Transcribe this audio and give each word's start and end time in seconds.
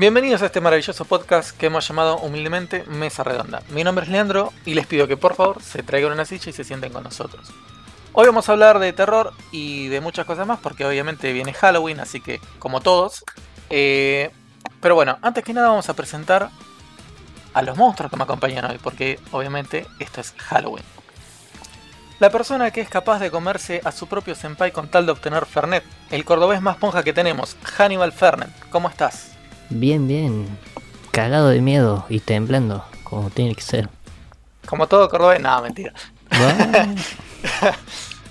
Bienvenidos 0.00 0.40
a 0.40 0.46
este 0.46 0.62
maravilloso 0.62 1.04
podcast 1.04 1.54
que 1.54 1.66
hemos 1.66 1.86
llamado 1.86 2.16
humildemente 2.20 2.84
Mesa 2.84 3.22
Redonda. 3.22 3.62
Mi 3.68 3.84
nombre 3.84 4.06
es 4.06 4.10
Leandro 4.10 4.50
y 4.64 4.72
les 4.72 4.86
pido 4.86 5.06
que 5.06 5.18
por 5.18 5.34
favor 5.34 5.62
se 5.62 5.82
traigan 5.82 6.12
una 6.12 6.24
silla 6.24 6.48
y 6.48 6.54
se 6.54 6.64
sienten 6.64 6.90
con 6.90 7.04
nosotros. 7.04 7.52
Hoy 8.14 8.24
vamos 8.24 8.48
a 8.48 8.52
hablar 8.52 8.78
de 8.78 8.94
terror 8.94 9.34
y 9.52 9.88
de 9.88 10.00
muchas 10.00 10.24
cosas 10.24 10.46
más 10.46 10.58
porque 10.58 10.86
obviamente 10.86 11.34
viene 11.34 11.52
Halloween, 11.52 12.00
así 12.00 12.22
que 12.22 12.40
como 12.58 12.80
todos. 12.80 13.26
eh, 13.68 14.30
pero 14.80 14.94
bueno, 14.94 15.18
antes 15.20 15.44
que 15.44 15.52
nada 15.52 15.68
vamos 15.68 15.90
a 15.90 15.94
presentar 15.94 16.48
a 17.52 17.60
los 17.60 17.76
monstruos 17.76 18.10
que 18.10 18.16
me 18.16 18.24
acompañan 18.24 18.70
hoy 18.70 18.78
porque 18.82 19.20
obviamente 19.32 19.86
esto 19.98 20.22
es 20.22 20.32
Halloween. 20.38 20.84
La 22.20 22.30
persona 22.30 22.70
que 22.70 22.80
es 22.80 22.88
capaz 22.88 23.18
de 23.18 23.30
comerse 23.30 23.82
a 23.84 23.92
su 23.92 24.06
propio 24.06 24.34
senpai 24.34 24.72
con 24.72 24.88
tal 24.88 25.04
de 25.04 25.12
obtener 25.12 25.44
Fernet, 25.44 25.84
el 26.10 26.24
cordobés 26.24 26.62
más 26.62 26.78
ponja 26.78 27.02
que 27.02 27.12
tenemos, 27.12 27.58
Hannibal 27.76 28.12
Fernet. 28.12 28.48
¿Cómo 28.70 28.88
estás? 28.88 29.39
Bien, 29.70 30.06
bien. 30.06 30.46
Cagado 31.12 31.48
de 31.48 31.60
miedo 31.60 32.04
y 32.08 32.20
temblando, 32.20 32.84
como 33.04 33.30
tiene 33.30 33.54
que 33.54 33.62
ser. 33.62 33.88
Como 34.66 34.86
todo 34.86 35.08
cordobés, 35.08 35.40
nada, 35.40 35.60
mentira. 35.62 35.92
Bueno, 36.30 36.94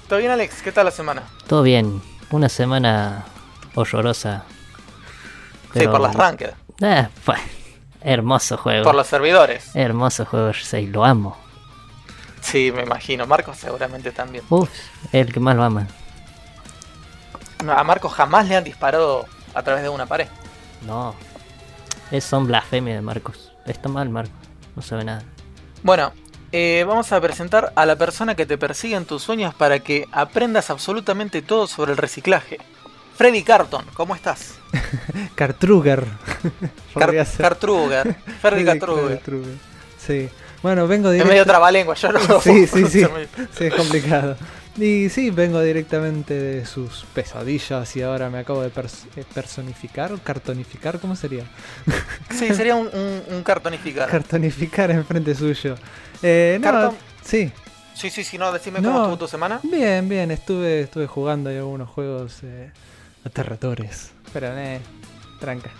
¿Todo 0.07 0.19
bien, 0.19 0.31
Alex? 0.31 0.61
¿Qué 0.61 0.71
tal 0.71 0.85
la 0.85 0.91
semana? 0.91 1.23
todo 1.47 1.61
bien. 1.63 2.01
Una 2.31 2.47
semana 2.49 3.25
horrorosa. 3.75 4.43
Sí, 5.73 5.87
por 5.87 5.99
las 5.99 6.15
ranked, 6.15 6.51
Ah, 6.81 7.09
fue. 7.23 7.35
Hermoso 8.01 8.57
juego. 8.57 8.83
por 8.85 8.95
los 8.95 9.07
servidores. 9.07 9.71
Hermoso 9.75 10.25
juego, 10.25 10.51
6, 10.53 10.89
lo 10.89 11.03
amo. 11.03 11.37
Sí, 12.41 12.71
me 12.73 12.83
imagino. 12.83 13.27
Marcos 13.27 13.57
seguramente 13.57 14.11
también. 14.11 14.43
Uf, 14.49 14.69
el 15.11 15.33
que 15.33 15.39
más 15.41 15.55
lo 15.55 15.63
ama. 15.63 15.87
No, 17.63 17.73
A 17.73 17.83
Marcos 17.83 18.13
jamás 18.13 18.47
le 18.47 18.55
han 18.55 18.63
disparado 18.63 19.25
a 19.53 19.61
través 19.63 19.83
de 19.83 19.89
una 19.89 20.05
pared. 20.05 20.27
No. 20.85 21.13
Es 22.11 22.23
son 22.23 22.47
blasfemia 22.47 22.95
de 22.95 23.01
Marcos. 23.01 23.51
Está 23.65 23.89
mal, 23.89 24.09
Marcos. 24.09 24.33
No 24.75 24.81
sabe 24.81 25.03
nada. 25.03 25.23
Bueno, 25.83 26.11
eh, 26.51 26.83
vamos 26.87 27.11
a 27.11 27.21
presentar 27.21 27.71
a 27.75 27.85
la 27.85 27.95
persona 27.95 28.35
que 28.35 28.45
te 28.45 28.57
persigue 28.57 28.95
en 28.95 29.05
tus 29.05 29.21
sueños 29.23 29.53
para 29.53 29.79
que 29.79 30.05
aprendas 30.11 30.69
absolutamente 30.69 31.41
todo 31.41 31.67
sobre 31.67 31.91
el 31.91 31.97
reciclaje. 31.97 32.57
Freddy 33.15 33.43
Carton, 33.43 33.85
¿cómo 33.93 34.15
estás? 34.15 34.55
Cartruger. 35.35 36.05
Car. 36.97 37.13
Cartruger. 37.37 38.15
Freddy 38.41 38.65
Cartruger. 38.65 39.17
Cartruger. 39.17 39.53
Sí. 39.97 40.29
Bueno, 40.63 40.87
vengo 40.87 41.09
Es 41.09 41.13
directo. 41.13 41.29
medio 41.31 41.45
trabalengua, 41.45 41.95
yo 41.95 42.11
no 42.11 42.19
lo 42.27 42.41
Sí, 42.41 42.65
sí, 42.67 42.85
sí. 42.87 43.05
Sí, 43.57 43.65
es 43.65 43.73
complicado. 43.73 44.35
Y 44.77 45.09
sí, 45.09 45.29
vengo 45.29 45.61
directamente 45.61 46.33
de 46.33 46.65
sus 46.65 47.03
pesadillas 47.13 47.95
y 47.97 48.01
ahora 48.01 48.29
me 48.29 48.37
acabo 48.39 48.61
de 48.61 48.71
pers- 48.71 49.05
eh, 49.17 49.25
personificar, 49.33 50.17
cartonificar, 50.21 50.99
¿cómo 50.99 51.15
sería? 51.15 51.43
Sí, 52.31 52.53
sería 52.53 52.75
un, 52.75 52.87
un, 52.87 53.23
un 53.35 53.43
cartonificar. 53.43 54.07
Cartonificar 54.09 54.91
enfrente 54.91 55.35
suyo. 55.35 55.75
Eh, 56.23 56.59
no, 56.61 56.95
sí. 57.23 57.51
Sí, 57.93 58.09
sí, 58.09 58.23
sí, 58.23 58.37
no, 58.37 58.51
decime 58.53 58.79
No. 58.79 58.87
cómo 58.89 58.99
estuvo 59.03 59.17
tu 59.17 59.27
semana. 59.27 59.59
Bien, 59.63 60.07
bien, 60.07 60.31
estuve, 60.31 60.81
estuve 60.81 61.07
jugando 61.07 61.49
ahí 61.49 61.57
algunos 61.57 61.89
juegos 61.89 62.37
eh, 62.43 62.71
aterradores. 63.25 64.11
Pero, 64.31 64.57
eh, 64.57 64.79
tranca. 65.41 65.71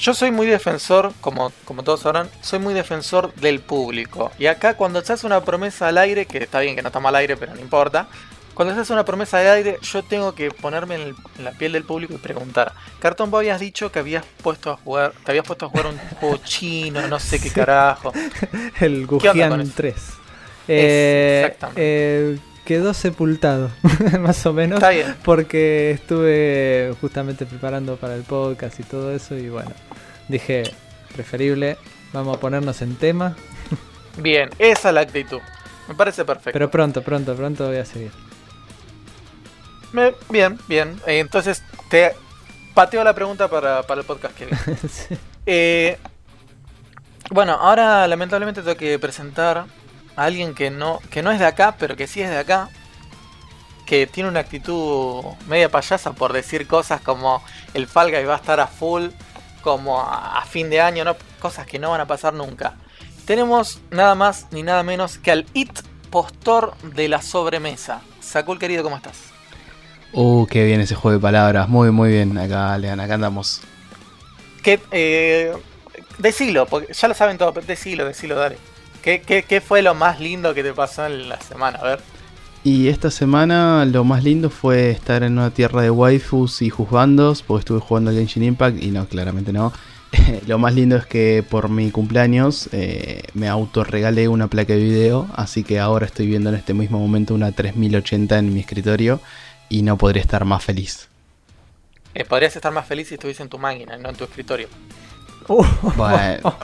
Yo 0.00 0.14
soy 0.14 0.30
muy 0.30 0.46
defensor, 0.46 1.12
como, 1.20 1.52
como 1.66 1.82
todos 1.82 2.00
sabrán, 2.00 2.30
soy 2.40 2.58
muy 2.58 2.72
defensor 2.72 3.34
del 3.34 3.60
público. 3.60 4.32
Y 4.38 4.46
acá 4.46 4.74
cuando 4.74 5.02
se 5.02 5.12
hace 5.12 5.26
una 5.26 5.42
promesa 5.44 5.88
al 5.88 5.98
aire, 5.98 6.24
que 6.26 6.38
está 6.38 6.60
bien 6.60 6.74
que 6.74 6.82
no 6.82 6.88
está 6.88 7.00
mal 7.00 7.14
aire, 7.16 7.36
pero 7.36 7.54
no 7.54 7.60
importa. 7.60 8.08
Cuando 8.54 8.74
se 8.74 8.80
hace 8.80 8.92
una 8.94 9.04
promesa 9.04 9.38
al 9.40 9.46
aire, 9.48 9.78
yo 9.82 10.02
tengo 10.02 10.34
que 10.34 10.50
ponerme 10.50 10.94
en, 10.96 11.00
el- 11.02 11.14
en 11.38 11.44
la 11.44 11.52
piel 11.52 11.72
del 11.72 11.84
público 11.84 12.14
y 12.14 12.18
preguntar. 12.18 12.72
Cartón, 12.98 13.30
vos 13.30 13.38
habías 13.40 13.60
dicho 13.60 13.92
que 13.92 13.98
habías 13.98 14.24
puesto 14.42 14.70
a 14.72 14.76
jugar, 14.76 15.12
te 15.24 15.32
habías 15.32 15.44
puesto 15.44 15.66
a 15.66 15.68
jugar 15.68 15.86
un 15.86 15.98
juego 16.18 16.38
chino, 16.38 17.06
no 17.06 17.18
sé 17.20 17.38
qué 17.40 17.50
carajo. 17.52 18.12
El 18.80 19.06
¿Qué 19.18 19.28
onda 19.28 19.46
con 19.46 19.60
Gujian 19.60 19.60
eso? 19.60 19.72
3. 19.74 20.22
Eh, 20.66 21.42
exactamente. 21.42 21.82
eh, 21.82 22.38
quedó 22.70 22.94
sepultado, 22.94 23.68
más 24.20 24.46
o 24.46 24.52
menos. 24.52 24.76
Está 24.76 24.90
bien. 24.90 25.16
Porque 25.24 25.90
estuve 25.90 26.94
justamente 27.00 27.44
preparando 27.44 27.96
para 27.96 28.14
el 28.14 28.22
podcast 28.22 28.78
y 28.78 28.84
todo 28.84 29.10
eso. 29.12 29.34
Y 29.36 29.48
bueno, 29.48 29.72
dije, 30.28 30.62
preferible, 31.12 31.78
vamos 32.12 32.36
a 32.36 32.38
ponernos 32.38 32.80
en 32.80 32.94
tema. 32.94 33.34
Bien, 34.18 34.50
esa 34.60 34.90
es 34.90 34.94
la 34.94 35.00
actitud. 35.00 35.40
Me 35.88 35.96
parece 35.96 36.24
perfecto. 36.24 36.52
Pero 36.52 36.70
pronto, 36.70 37.02
pronto, 37.02 37.34
pronto 37.34 37.66
voy 37.66 37.78
a 37.78 37.84
seguir. 37.84 38.12
Me- 39.92 40.14
bien, 40.28 40.56
bien. 40.68 40.94
Eh, 41.08 41.18
entonces 41.18 41.64
te 41.88 42.12
pateo 42.72 43.02
la 43.02 43.16
pregunta 43.16 43.48
para, 43.48 43.82
para 43.82 44.00
el 44.02 44.06
podcast 44.06 44.36
que 44.36 44.46
viene. 44.46 44.60
Sí. 44.88 45.18
Eh, 45.44 45.98
bueno, 47.30 47.54
ahora 47.54 48.06
lamentablemente 48.06 48.62
tengo 48.62 48.76
que 48.76 48.96
presentar 49.00 49.64
a 50.20 50.24
alguien 50.24 50.54
que 50.54 50.70
no, 50.70 51.00
que 51.10 51.22
no 51.22 51.30
es 51.32 51.38
de 51.38 51.46
acá, 51.46 51.76
pero 51.78 51.96
que 51.96 52.06
sí 52.06 52.20
es 52.20 52.28
de 52.28 52.36
acá. 52.36 52.68
Que 53.86 54.06
tiene 54.06 54.28
una 54.28 54.40
actitud 54.40 55.24
media 55.48 55.70
payasa 55.70 56.12
por 56.12 56.34
decir 56.34 56.66
cosas 56.66 57.00
como 57.00 57.42
el 57.72 57.86
Fall 57.86 58.10
Guy 58.10 58.24
va 58.24 58.34
a 58.34 58.36
estar 58.36 58.60
a 58.60 58.66
full, 58.66 59.08
como 59.62 59.98
a, 59.98 60.44
fin 60.44 60.68
de 60.68 60.80
año, 60.80 61.04
¿no? 61.04 61.16
cosas 61.40 61.66
que 61.66 61.78
no 61.78 61.90
van 61.90 62.02
a 62.02 62.06
pasar 62.06 62.34
nunca. 62.34 62.74
Tenemos 63.24 63.80
nada 63.90 64.14
más 64.14 64.46
ni 64.50 64.62
nada 64.62 64.82
menos 64.82 65.16
que 65.16 65.30
al 65.30 65.46
It 65.54 65.80
Postor 66.10 66.76
de 66.82 67.08
la 67.08 67.22
sobremesa. 67.22 68.02
Sakul 68.20 68.58
querido, 68.58 68.82
¿cómo 68.82 68.96
estás? 68.96 69.16
Uh, 70.12 70.44
qué 70.46 70.64
bien 70.64 70.82
ese 70.82 70.96
juego 70.96 71.16
de 71.16 71.22
palabras. 71.22 71.68
Muy, 71.68 71.90
muy 71.90 72.10
bien. 72.10 72.36
Acá, 72.36 72.76
Lean, 72.76 73.00
acá 73.00 73.14
andamos. 73.14 73.62
¿Qué, 74.62 74.80
eh, 74.90 75.56
decilo, 76.18 76.66
porque 76.66 76.92
ya 76.92 77.08
lo 77.08 77.14
saben 77.14 77.38
todo, 77.38 77.54
pero 77.54 77.66
decilo, 77.66 78.04
decilo, 78.04 78.34
dale. 78.34 78.58
¿Qué, 79.02 79.22
qué, 79.22 79.42
qué 79.42 79.60
fue 79.60 79.82
lo 79.82 79.94
más 79.94 80.20
lindo 80.20 80.54
que 80.54 80.62
te 80.62 80.72
pasó 80.72 81.06
en 81.06 81.28
la 81.28 81.40
semana? 81.40 81.78
A 81.78 81.84
ver. 81.84 82.00
Y 82.62 82.88
esta 82.88 83.10
semana 83.10 83.86
lo 83.86 84.04
más 84.04 84.22
lindo 84.22 84.50
fue 84.50 84.90
estar 84.90 85.22
en 85.22 85.32
una 85.32 85.50
tierra 85.50 85.80
de 85.80 85.90
waifus 85.90 86.60
y 86.60 86.68
juzbandos, 86.68 87.42
porque 87.42 87.60
estuve 87.60 87.80
jugando 87.80 88.10
al 88.10 88.16
Genshin 88.16 88.42
Impact 88.42 88.82
y 88.82 88.90
no, 88.90 89.06
claramente 89.06 89.52
no. 89.52 89.72
lo 90.46 90.58
más 90.58 90.74
lindo 90.74 90.96
es 90.96 91.06
que 91.06 91.42
por 91.48 91.70
mi 91.70 91.90
cumpleaños 91.90 92.68
eh, 92.72 93.22
me 93.32 93.48
autorregalé 93.48 94.28
una 94.28 94.48
placa 94.48 94.74
de 94.74 94.80
video, 94.80 95.26
así 95.34 95.64
que 95.64 95.78
ahora 95.78 96.04
estoy 96.04 96.26
viendo 96.26 96.50
en 96.50 96.56
este 96.56 96.74
mismo 96.74 96.98
momento 96.98 97.34
una 97.34 97.52
3080 97.52 98.38
en 98.38 98.52
mi 98.52 98.60
escritorio 98.60 99.20
y 99.70 99.82
no 99.82 99.96
podría 99.96 100.20
estar 100.20 100.44
más 100.44 100.62
feliz. 100.62 101.08
Eh, 102.12 102.24
podrías 102.24 102.54
estar 102.56 102.72
más 102.72 102.86
feliz 102.86 103.08
si 103.08 103.14
estuviese 103.14 103.42
en 103.42 103.48
tu 103.48 103.58
máquina, 103.58 103.96
no 103.96 104.10
en 104.10 104.16
tu 104.16 104.24
escritorio. 104.24 104.68
Uh, 105.48 105.64
Bueno, 105.96 106.56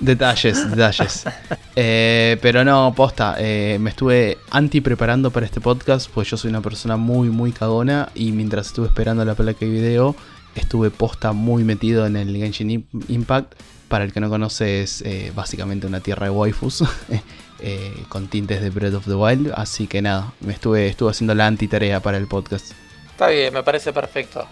detalles, 0.00 0.70
detalles. 0.70 1.24
Eh, 1.76 2.38
pero 2.40 2.64
no, 2.64 2.94
posta, 2.94 3.34
eh, 3.36 3.78
me 3.80 3.90
estuve 3.90 4.38
anti 4.52 4.80
preparando 4.80 5.32
para 5.32 5.44
este 5.44 5.60
podcast, 5.60 6.08
pues 6.08 6.30
yo 6.30 6.36
soy 6.36 6.50
una 6.50 6.60
persona 6.60 6.96
muy, 6.96 7.30
muy 7.30 7.50
cagona 7.50 8.10
y 8.14 8.30
mientras 8.30 8.68
estuve 8.68 8.86
esperando 8.86 9.24
la 9.24 9.34
placa 9.34 9.58
de 9.60 9.72
video, 9.72 10.14
estuve 10.54 10.90
posta 10.90 11.32
muy 11.32 11.64
metido 11.64 12.06
en 12.06 12.14
el 12.16 12.36
Genshin 12.36 12.68
Im- 12.70 13.04
Impact. 13.08 13.54
Para 13.88 14.04
el 14.04 14.12
que 14.12 14.20
no 14.20 14.28
conoce, 14.30 14.82
es 14.82 15.02
eh, 15.02 15.32
básicamente 15.34 15.88
una 15.88 15.98
tierra 15.98 16.26
de 16.26 16.30
waifus. 16.30 16.84
con 18.08 18.28
tintes 18.28 18.60
de 18.60 18.70
Breath 18.70 18.94
of 18.94 19.06
the 19.06 19.14
Wild, 19.14 19.52
así 19.56 19.86
que 19.88 20.00
nada, 20.00 20.32
me 20.40 20.52
estuve, 20.52 20.86
estuve 20.86 21.10
haciendo 21.10 21.34
la 21.34 21.46
anti-tarea 21.48 21.98
para 22.00 22.18
el 22.18 22.28
podcast. 22.28 22.70
Está 23.10 23.28
bien, 23.28 23.52
me 23.52 23.62
parece 23.64 23.92
perfecto. 23.92 24.46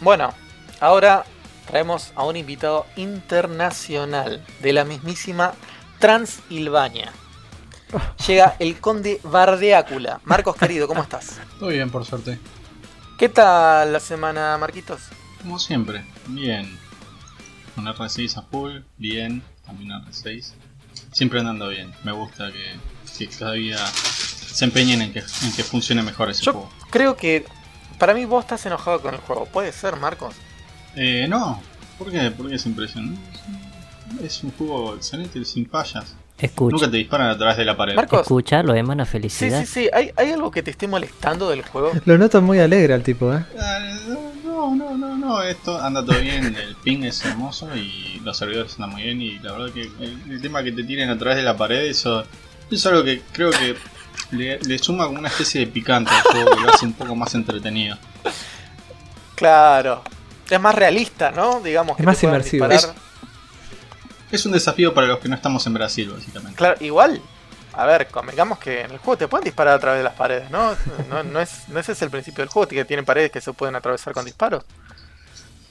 Bueno, 0.00 0.32
ahora 0.80 1.24
traemos 1.72 2.12
a 2.16 2.24
un 2.24 2.36
invitado 2.36 2.84
internacional 2.96 4.44
de 4.60 4.72
la 4.74 4.84
mismísima 4.84 5.54
Transilvania. 5.98 7.10
Llega 8.26 8.56
el 8.58 8.78
conde 8.78 9.20
Bardeácula. 9.22 10.20
Marcos 10.24 10.54
querido, 10.54 10.86
¿cómo 10.86 11.00
estás? 11.02 11.40
Todo 11.58 11.70
bien, 11.70 11.88
por 11.88 12.04
suerte. 12.04 12.38
¿Qué 13.16 13.30
tal 13.30 13.90
la 13.90 14.00
semana, 14.00 14.58
Marquitos? 14.58 15.00
Como 15.40 15.58
siempre, 15.58 16.04
bien. 16.26 16.78
Con 17.74 17.86
R6 17.86 18.36
a 18.36 18.42
full, 18.42 18.80
bien. 18.98 19.42
También 19.64 19.92
R6. 19.92 20.52
Siempre 21.10 21.40
andando 21.40 21.68
bien. 21.68 21.94
Me 22.04 22.12
gusta 22.12 22.52
que, 22.52 22.76
que 23.16 23.28
cada 23.34 23.52
día 23.52 23.78
se 23.86 24.66
empeñen 24.66 25.00
en 25.00 25.14
que, 25.14 25.20
en 25.20 25.52
que 25.56 25.64
funcione 25.64 26.02
mejor 26.02 26.28
ese 26.28 26.42
Yo 26.42 26.52
juego. 26.52 26.70
creo 26.90 27.16
que 27.16 27.46
para 27.98 28.12
mí 28.12 28.26
vos 28.26 28.44
estás 28.44 28.66
enojado 28.66 29.00
con 29.00 29.14
el 29.14 29.20
juego. 29.20 29.46
¿Puede 29.46 29.72
ser, 29.72 29.96
Marcos? 29.96 30.34
Eh, 30.96 31.26
no. 31.28 31.60
¿Por 31.98 32.10
qué? 32.10 32.30
¿Por 32.30 32.48
qué 32.48 32.56
esa 32.56 32.68
impresión? 32.68 33.16
Es 34.22 34.42
un 34.44 34.50
juego 34.52 34.94
excelente, 34.96 35.44
sin 35.44 35.68
fallas. 35.68 36.14
Escucha, 36.38 36.72
Nunca 36.74 36.90
te 36.90 36.96
disparan 36.96 37.28
a 37.30 37.38
través 37.38 37.56
de 37.56 37.64
la 37.64 37.76
pared. 37.76 37.94
Marcos. 37.94 38.22
escucha, 38.22 38.62
lo 38.62 38.74
emana 38.74 39.04
Sí, 39.04 39.12
felicidad. 39.12 39.60
sí, 39.60 39.66
sí. 39.66 39.90
¿Hay, 39.92 40.10
¿Hay 40.16 40.30
algo 40.32 40.50
que 40.50 40.62
te 40.62 40.70
esté 40.72 40.88
molestando 40.88 41.48
del 41.48 41.62
juego? 41.62 41.92
Lo 42.04 42.18
noto 42.18 42.42
muy 42.42 42.58
alegre 42.58 42.94
al 42.94 43.02
tipo, 43.02 43.32
¿eh? 43.32 43.44
Ah, 43.60 43.78
No, 44.44 44.74
no, 44.74 44.96
no, 44.96 45.16
no, 45.16 45.42
esto 45.42 45.80
anda 45.80 46.04
todo 46.04 46.18
bien, 46.20 46.54
el 46.56 46.74
ping 46.76 47.04
es 47.04 47.24
hermoso 47.24 47.68
y 47.76 48.20
los 48.24 48.36
servidores 48.36 48.74
andan 48.74 48.90
muy 48.90 49.02
bien 49.02 49.22
y 49.22 49.38
la 49.38 49.52
verdad 49.52 49.72
que 49.72 49.82
el, 49.82 50.18
el 50.30 50.40
tema 50.40 50.62
que 50.64 50.72
te 50.72 50.82
tiren 50.84 51.10
a 51.10 51.18
través 51.18 51.36
de 51.36 51.42
la 51.44 51.56
pared, 51.56 51.84
eso 51.86 52.24
es 52.70 52.86
algo 52.86 53.02
que 53.04 53.22
creo 53.32 53.50
que 53.50 53.76
le, 54.32 54.58
le 54.60 54.78
suma 54.78 55.06
como 55.06 55.18
una 55.20 55.28
especie 55.28 55.60
de 55.60 55.66
picante 55.68 56.10
al 56.10 56.22
juego 56.22 56.56
que 56.56 56.62
lo 56.62 56.70
hace 56.72 56.86
un 56.86 56.92
poco 56.94 57.14
más 57.14 57.34
entretenido. 57.34 57.96
Claro. 59.34 60.02
Es 60.52 60.60
más 60.60 60.74
realista, 60.74 61.30
¿no? 61.30 61.60
Digamos. 61.60 61.92
Es 61.92 61.96
que 61.98 62.02
más 62.02 62.22
inmersivo. 62.22 62.68
disparar. 62.68 62.94
Es 64.30 64.44
un 64.46 64.52
desafío 64.52 64.92
para 64.92 65.06
los 65.06 65.18
que 65.18 65.28
no 65.28 65.34
estamos 65.34 65.66
en 65.66 65.74
Brasil, 65.74 66.10
básicamente. 66.14 66.56
Claro, 66.56 66.76
igual. 66.80 67.22
A 67.74 67.86
ver, 67.86 68.08
convengamos 68.08 68.58
que 68.58 68.82
en 68.82 68.90
el 68.90 68.98
juego 68.98 69.16
te 69.16 69.28
pueden 69.28 69.44
disparar 69.44 69.74
a 69.74 69.78
través 69.78 70.00
de 70.00 70.04
las 70.04 70.14
paredes, 70.14 70.50
¿no? 70.50 70.76
No, 71.08 71.22
no 71.22 71.40
es, 71.40 71.68
no 71.68 71.78
ese 71.80 71.92
es 71.92 72.02
el 72.02 72.10
principio 72.10 72.42
del 72.42 72.50
juego, 72.50 72.68
que 72.68 72.84
tienen 72.84 73.06
paredes 73.06 73.30
que 73.30 73.40
se 73.40 73.52
pueden 73.54 73.76
atravesar 73.76 74.12
con 74.12 74.26
disparos. 74.26 74.64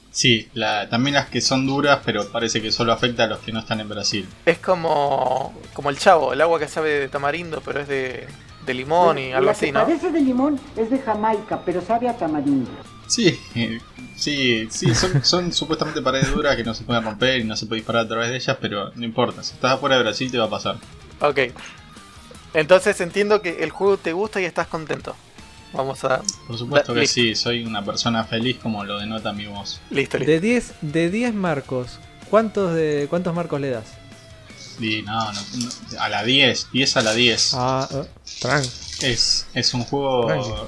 Sí, 0.10 0.50
la, 0.56 0.90
también 0.90 1.14
las 1.16 1.30
que 1.30 1.42
son 1.42 1.66
duras, 1.68 2.00
pero 2.04 2.28
parece 2.32 2.60
que 2.62 2.72
solo 2.72 2.92
afecta 2.92 3.26
a 3.26 3.28
los 3.28 3.40
que 3.40 3.52
no 3.52 3.60
están 3.60 3.80
en 3.82 3.88
Brasil. 3.90 4.28
Es 4.46 4.58
como, 4.58 5.54
como 5.74 5.92
el 5.92 5.98
chavo, 6.00 6.34
el 6.34 6.42
agua 6.42 6.60
que 6.60 6.68
sabe 6.68 6.90
de 7.00 7.08
tamarindo, 7.08 7.62
pero 7.64 7.80
es 7.80 7.88
de, 7.88 8.28
de 8.66 8.74
limón 8.74 9.20
y 9.20 9.32
algo 9.32 9.46
la 9.46 9.52
así, 9.52 9.68
que 9.68 9.72
¿no? 9.72 9.84
parece 9.84 10.12
de 10.12 10.22
limón 10.22 10.60
es 10.76 10.90
de 10.90 11.00
Jamaica, 11.00 11.62
pero 11.64 11.82
sabe 11.82 12.10
a 12.10 12.18
tamarindo. 12.18 12.70
Sí, 13.12 13.38
sí, 14.16 14.70
sí, 14.72 14.96
son, 14.96 15.24
son 15.26 15.52
supuestamente 15.54 16.02
paredes 16.02 16.34
duras 16.34 16.56
que 16.56 16.64
no 16.64 16.74
se 16.74 16.86
pueden 16.86 17.04
romper 17.04 17.42
y 17.42 17.44
no 17.44 17.58
se 17.58 17.66
puede 17.66 17.82
disparar 17.82 18.06
a 18.06 18.08
través 18.08 18.30
de 18.30 18.38
ellas, 18.38 18.58
pero 18.62 18.92
no 18.96 19.04
importa, 19.04 19.44
si 19.44 19.54
estás 19.54 19.74
afuera 19.74 19.98
de 19.98 20.04
Brasil 20.04 20.32
te 20.32 20.38
va 20.38 20.46
a 20.46 20.50
pasar. 20.50 20.78
Ok. 21.20 21.40
Entonces 22.54 23.02
entiendo 23.02 23.42
que 23.42 23.64
el 23.64 23.70
juego 23.70 23.98
te 23.98 24.14
gusta 24.14 24.40
y 24.40 24.46
estás 24.46 24.68
contento. 24.68 25.14
Vamos 25.74 26.04
a... 26.06 26.22
Por 26.48 26.58
supuesto 26.58 26.94
que 26.94 27.02
listo. 27.02 27.16
sí, 27.16 27.36
soy 27.36 27.66
una 27.66 27.84
persona 27.84 28.24
feliz 28.24 28.58
como 28.62 28.86
lo 28.86 28.98
denota 28.98 29.34
mi 29.34 29.46
voz. 29.46 29.82
Listo, 29.90 30.18
listo. 30.18 30.32
De 30.32 30.40
10, 30.40 30.74
de 30.82 31.10
10 31.10 31.34
marcos, 31.34 32.00
¿cuántos, 32.30 32.74
de, 32.74 33.08
¿cuántos 33.10 33.34
marcos 33.36 33.60
le 33.60 33.72
das? 33.72 33.88
Y 34.80 35.02
no, 35.02 35.32
no, 35.34 35.42
no, 35.42 36.02
a 36.02 36.10
la 36.10 36.24
10, 36.24 36.70
10 36.72 36.98
a 36.98 37.02
la 37.02 37.14
10. 37.14 37.52
Ah, 37.56 37.90
tranqui. 38.40 38.91
Es, 39.04 39.48
es 39.54 39.74
un 39.74 39.84
juego 39.84 40.28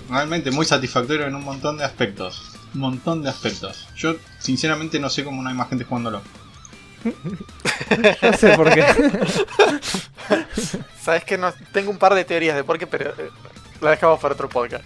realmente 0.10 0.52
muy 0.52 0.66
satisfactorio 0.66 1.28
en 1.28 1.36
un 1.36 1.44
montón 1.44 1.78
de 1.78 1.84
aspectos. 1.84 2.42
Un 2.74 2.82
montón 2.82 3.22
de 3.22 3.30
aspectos. 3.30 3.88
Yo 3.96 4.16
sinceramente 4.40 5.00
no 5.00 5.10
sé 5.10 5.24
cómo 5.24 5.42
no 5.42 5.50
hay 5.50 5.56
más 5.56 5.70
gente 5.70 5.86
jugándolo. 5.86 6.22
No 8.22 8.38
sé 8.38 8.56
por 8.56 8.74
qué. 8.74 8.86
Sabes 11.02 11.24
que 11.26 11.38
no 11.38 11.54
tengo 11.72 11.92
un 11.92 11.98
par 11.98 12.14
de 12.14 12.24
teorías 12.24 12.56
de 12.56 12.64
por 12.64 12.80
qué, 12.80 12.88
pero 12.88 13.12
eh, 13.12 13.30
la 13.82 13.92
dejamos 13.92 14.20
para 14.20 14.34
otro 14.34 14.48
podcast. 14.48 14.86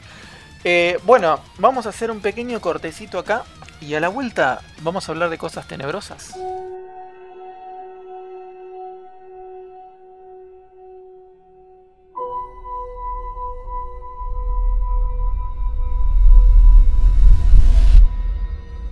Eh, 0.63 0.97
bueno, 1.03 1.39
vamos 1.59 1.85
a 1.85 1.89
hacer 1.89 2.09
un 2.09 2.19
pequeño 2.19 2.59
cortecito 2.59 3.19
acá 3.19 3.43
y 3.79 3.93
a 3.93 3.99
la 3.99 4.09
vuelta 4.09 4.61
vamos 4.81 5.07
a 5.07 5.11
hablar 5.11 5.29
de 5.29 5.37
cosas 5.37 5.67
tenebrosas. 5.67 6.33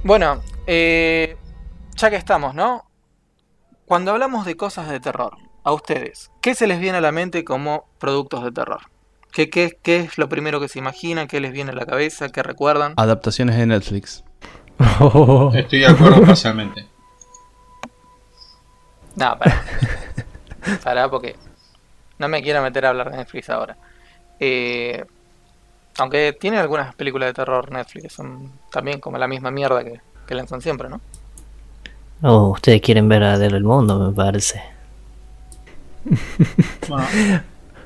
Bueno, 0.05 0.39
eh, 0.67 1.35
ya 1.95 2.11
que 2.11 2.15
estamos, 2.15 2.53
¿no? 2.53 2.85
Cuando 3.87 4.11
hablamos 4.11 4.45
de 4.45 4.55
cosas 4.55 4.87
de 4.87 4.99
terror, 4.99 5.35
a 5.63 5.73
ustedes, 5.73 6.29
¿qué 6.43 6.53
se 6.53 6.67
les 6.67 6.79
viene 6.79 6.99
a 6.99 7.01
la 7.01 7.11
mente 7.11 7.43
como 7.43 7.89
productos 7.97 8.43
de 8.43 8.51
terror? 8.51 8.81
¿Qué, 9.31 9.49
qué, 9.49 9.79
qué 9.81 10.01
es 10.01 10.19
lo 10.19 10.29
primero 10.29 10.59
que 10.59 10.67
se 10.67 10.77
imaginan? 10.77 11.27
¿Qué 11.27 11.39
les 11.39 11.51
viene 11.51 11.71
a 11.71 11.73
la 11.73 11.87
cabeza? 11.87 12.29
¿Qué 12.29 12.43
recuerdan? 12.43 12.93
Adaptaciones 12.97 13.57
de 13.57 13.65
Netflix. 13.65 14.23
Estoy 15.55 15.79
de 15.79 15.87
acuerdo 15.87 16.21
parcialmente. 16.21 16.85
No, 19.15 19.39
pará. 19.39 19.63
Pará, 20.83 21.09
porque 21.09 21.35
no 22.19 22.27
me 22.27 22.43
quiero 22.43 22.61
meter 22.61 22.85
a 22.85 22.89
hablar 22.89 23.09
de 23.09 23.17
Netflix 23.17 23.49
ahora. 23.49 23.75
Eh, 24.39 25.03
aunque 25.97 26.33
tiene 26.33 26.57
algunas 26.57 26.93
películas 26.95 27.29
de 27.29 27.33
terror 27.33 27.71
Netflix 27.71 28.03
que 28.03 28.09
son 28.09 28.51
también 28.71 28.99
como 28.99 29.17
la 29.17 29.27
misma 29.27 29.51
mierda 29.51 29.83
que, 29.83 30.01
que 30.27 30.35
lanzan 30.35 30.61
siempre, 30.61 30.89
¿no? 30.89 31.01
Oh, 32.21 32.49
ustedes 32.49 32.81
quieren 32.81 33.07
ver 33.09 33.23
a 33.23 33.37
del 33.37 33.63
mundo, 33.63 33.99
me 33.99 34.15
parece. 34.15 34.61
Bueno, 36.87 37.07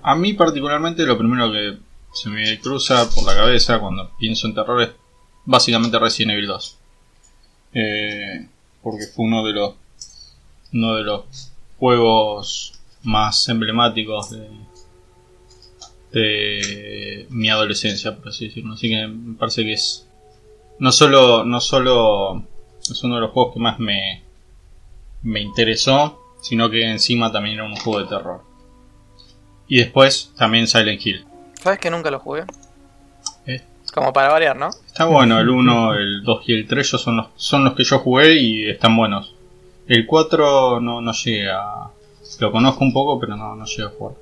a 0.01 0.15
mí 0.15 0.33
particularmente 0.33 1.05
lo 1.05 1.17
primero 1.17 1.51
que 1.51 1.77
se 2.13 2.29
me 2.29 2.59
cruza 2.59 3.09
por 3.09 3.23
la 3.25 3.35
cabeza 3.35 3.79
cuando 3.79 4.11
pienso 4.19 4.47
en 4.47 4.55
terror 4.55 4.81
es 4.81 4.89
básicamente 5.45 5.97
Resident 5.97 6.33
Evil 6.33 6.47
2. 6.47 6.77
Eh, 7.73 8.47
porque 8.83 9.05
fue 9.07 9.25
uno 9.25 9.45
de 9.45 9.53
los 9.53 9.73
uno 10.73 10.95
de 10.95 11.03
los 11.03 11.51
juegos 11.77 12.79
más 13.03 13.47
emblemáticos 13.49 14.31
de, 14.31 14.49
de 16.11 17.27
mi 17.29 17.49
adolescencia, 17.49 18.15
por 18.15 18.29
así 18.29 18.47
decirlo. 18.47 18.73
Así 18.73 18.89
que 18.89 19.07
me 19.07 19.35
parece 19.35 19.63
que 19.63 19.73
es 19.73 20.07
no 20.79 20.91
solo 20.91 21.43
no 21.43 21.59
solo 21.59 22.43
es 22.89 23.03
uno 23.03 23.15
de 23.15 23.21
los 23.21 23.31
juegos 23.31 23.53
que 23.53 23.59
más 23.59 23.79
me 23.79 24.23
me 25.21 25.41
interesó, 25.41 26.19
sino 26.41 26.69
que 26.69 26.89
encima 26.89 27.31
también 27.31 27.55
era 27.55 27.65
un 27.65 27.75
juego 27.75 27.99
de 27.99 28.07
terror. 28.07 28.41
Y 29.67 29.77
después 29.77 30.31
también 30.37 30.67
Silent 30.67 31.05
Hill. 31.05 31.25
¿Sabes 31.61 31.79
que 31.79 31.91
nunca 31.91 32.09
lo 32.09 32.19
jugué? 32.19 32.45
¿Eh? 33.45 33.61
Como 33.93 34.13
para 34.13 34.29
variar, 34.29 34.55
¿no? 34.55 34.69
Está 34.69 35.05
bueno, 35.05 35.39
el 35.39 35.49
1, 35.49 35.93
el 35.95 36.23
2 36.23 36.43
y 36.47 36.53
el 36.53 36.67
3 36.67 36.91
yo 36.91 36.97
son 36.97 37.17
los, 37.17 37.27
son 37.35 37.65
los 37.65 37.73
que 37.73 37.83
yo 37.83 37.99
jugué 37.99 38.35
y 38.35 38.69
están 38.69 38.95
buenos. 38.95 39.35
El 39.87 40.05
4 40.05 40.79
no, 40.79 41.01
no 41.01 41.11
llegué 41.11 41.49
a... 41.49 41.89
Lo 42.39 42.51
conozco 42.51 42.83
un 42.83 42.93
poco, 42.93 43.19
pero 43.19 43.35
no, 43.35 43.55
no 43.55 43.65
llegué 43.65 43.83
a 43.83 43.89
jugar. 43.89 44.15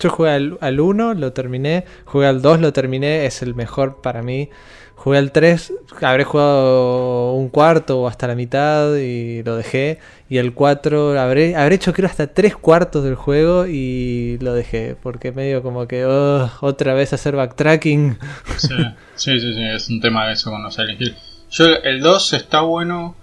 Yo 0.00 0.10
jugué 0.10 0.30
al, 0.30 0.58
al 0.60 0.80
1, 0.80 1.14
lo 1.14 1.32
terminé. 1.32 1.84
Jugué 2.04 2.26
al 2.26 2.42
2, 2.42 2.60
lo 2.60 2.72
terminé. 2.72 3.26
Es 3.26 3.42
el 3.42 3.54
mejor 3.54 4.00
para 4.02 4.22
mí. 4.22 4.50
Jugué 4.94 5.18
al 5.18 5.30
3, 5.30 5.72
habré 6.02 6.24
jugado 6.24 7.32
un 7.34 7.48
cuarto 7.50 8.00
o 8.00 8.08
hasta 8.08 8.26
la 8.26 8.34
mitad 8.34 8.94
y 8.96 9.42
lo 9.44 9.54
dejé. 9.56 9.98
Y 10.28 10.38
el 10.38 10.52
4, 10.54 11.20
habré, 11.20 11.54
habré 11.54 11.76
hecho 11.76 11.92
creo 11.92 12.08
hasta 12.08 12.26
tres 12.28 12.56
cuartos 12.56 13.04
del 13.04 13.14
juego 13.14 13.66
y 13.66 14.38
lo 14.40 14.52
dejé. 14.54 14.96
Porque 15.00 15.30
medio 15.32 15.62
como 15.62 15.86
que 15.86 16.04
"Ugh, 16.06 16.50
otra 16.60 16.94
vez 16.94 17.12
hacer 17.12 17.36
backtracking. 17.36 18.18
Sí, 18.56 18.68
sí, 19.14 19.38
sí, 19.40 19.54
sí, 19.54 19.62
es 19.62 19.88
un 19.90 20.00
tema 20.00 20.26
de 20.26 20.32
eso 20.32 20.50
con 20.50 20.62
los 20.62 20.74
Silent 20.74 21.00
Hill. 21.00 21.14
Yo, 21.50 21.66
el 21.84 22.00
2 22.00 22.32
está 22.32 22.62
bueno, 22.62 23.14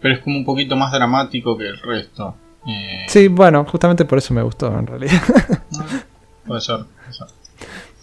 pero 0.00 0.14
es 0.14 0.20
como 0.20 0.36
un 0.38 0.44
poquito 0.44 0.76
más 0.76 0.92
dramático 0.92 1.56
que 1.58 1.66
el 1.68 1.78
resto. 1.80 2.36
Eh, 2.68 3.06
Sí, 3.08 3.28
bueno, 3.28 3.64
justamente 3.64 4.04
por 4.04 4.18
eso 4.18 4.32
me 4.34 4.42
gustó 4.42 4.68
en 4.78 4.86
realidad. 4.86 5.20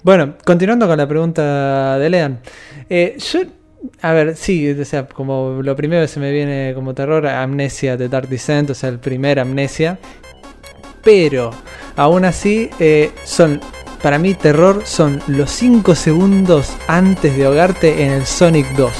Bueno, 0.03 0.35
continuando 0.43 0.87
con 0.87 0.97
la 0.97 1.07
pregunta 1.07 1.99
de 1.99 2.09
Lean. 2.09 2.39
Eh, 2.89 3.17
yo, 3.19 3.41
a 4.01 4.13
ver, 4.13 4.35
sí, 4.35 4.71
o 4.71 4.85
sea, 4.85 5.07
como 5.07 5.61
lo 5.61 5.75
primero 5.75 6.01
que 6.01 6.07
se 6.07 6.19
me 6.19 6.31
viene 6.31 6.73
como 6.73 6.95
terror, 6.95 7.27
Amnesia 7.27 7.97
de 7.97 8.09
Dark 8.09 8.27
Descent, 8.27 8.71
o 8.71 8.73
sea, 8.73 8.89
el 8.89 8.99
primer 8.99 9.39
Amnesia. 9.39 9.99
Pero, 11.03 11.51
aún 11.95 12.25
así, 12.25 12.69
eh, 12.79 13.11
son, 13.23 13.61
para 14.01 14.17
mí, 14.17 14.33
terror 14.33 14.81
son 14.85 15.21
los 15.27 15.51
5 15.51 15.93
segundos 15.93 16.75
antes 16.87 17.37
de 17.37 17.45
ahogarte 17.45 18.03
en 18.03 18.11
el 18.13 18.25
Sonic 18.25 18.67
2. 18.75 18.91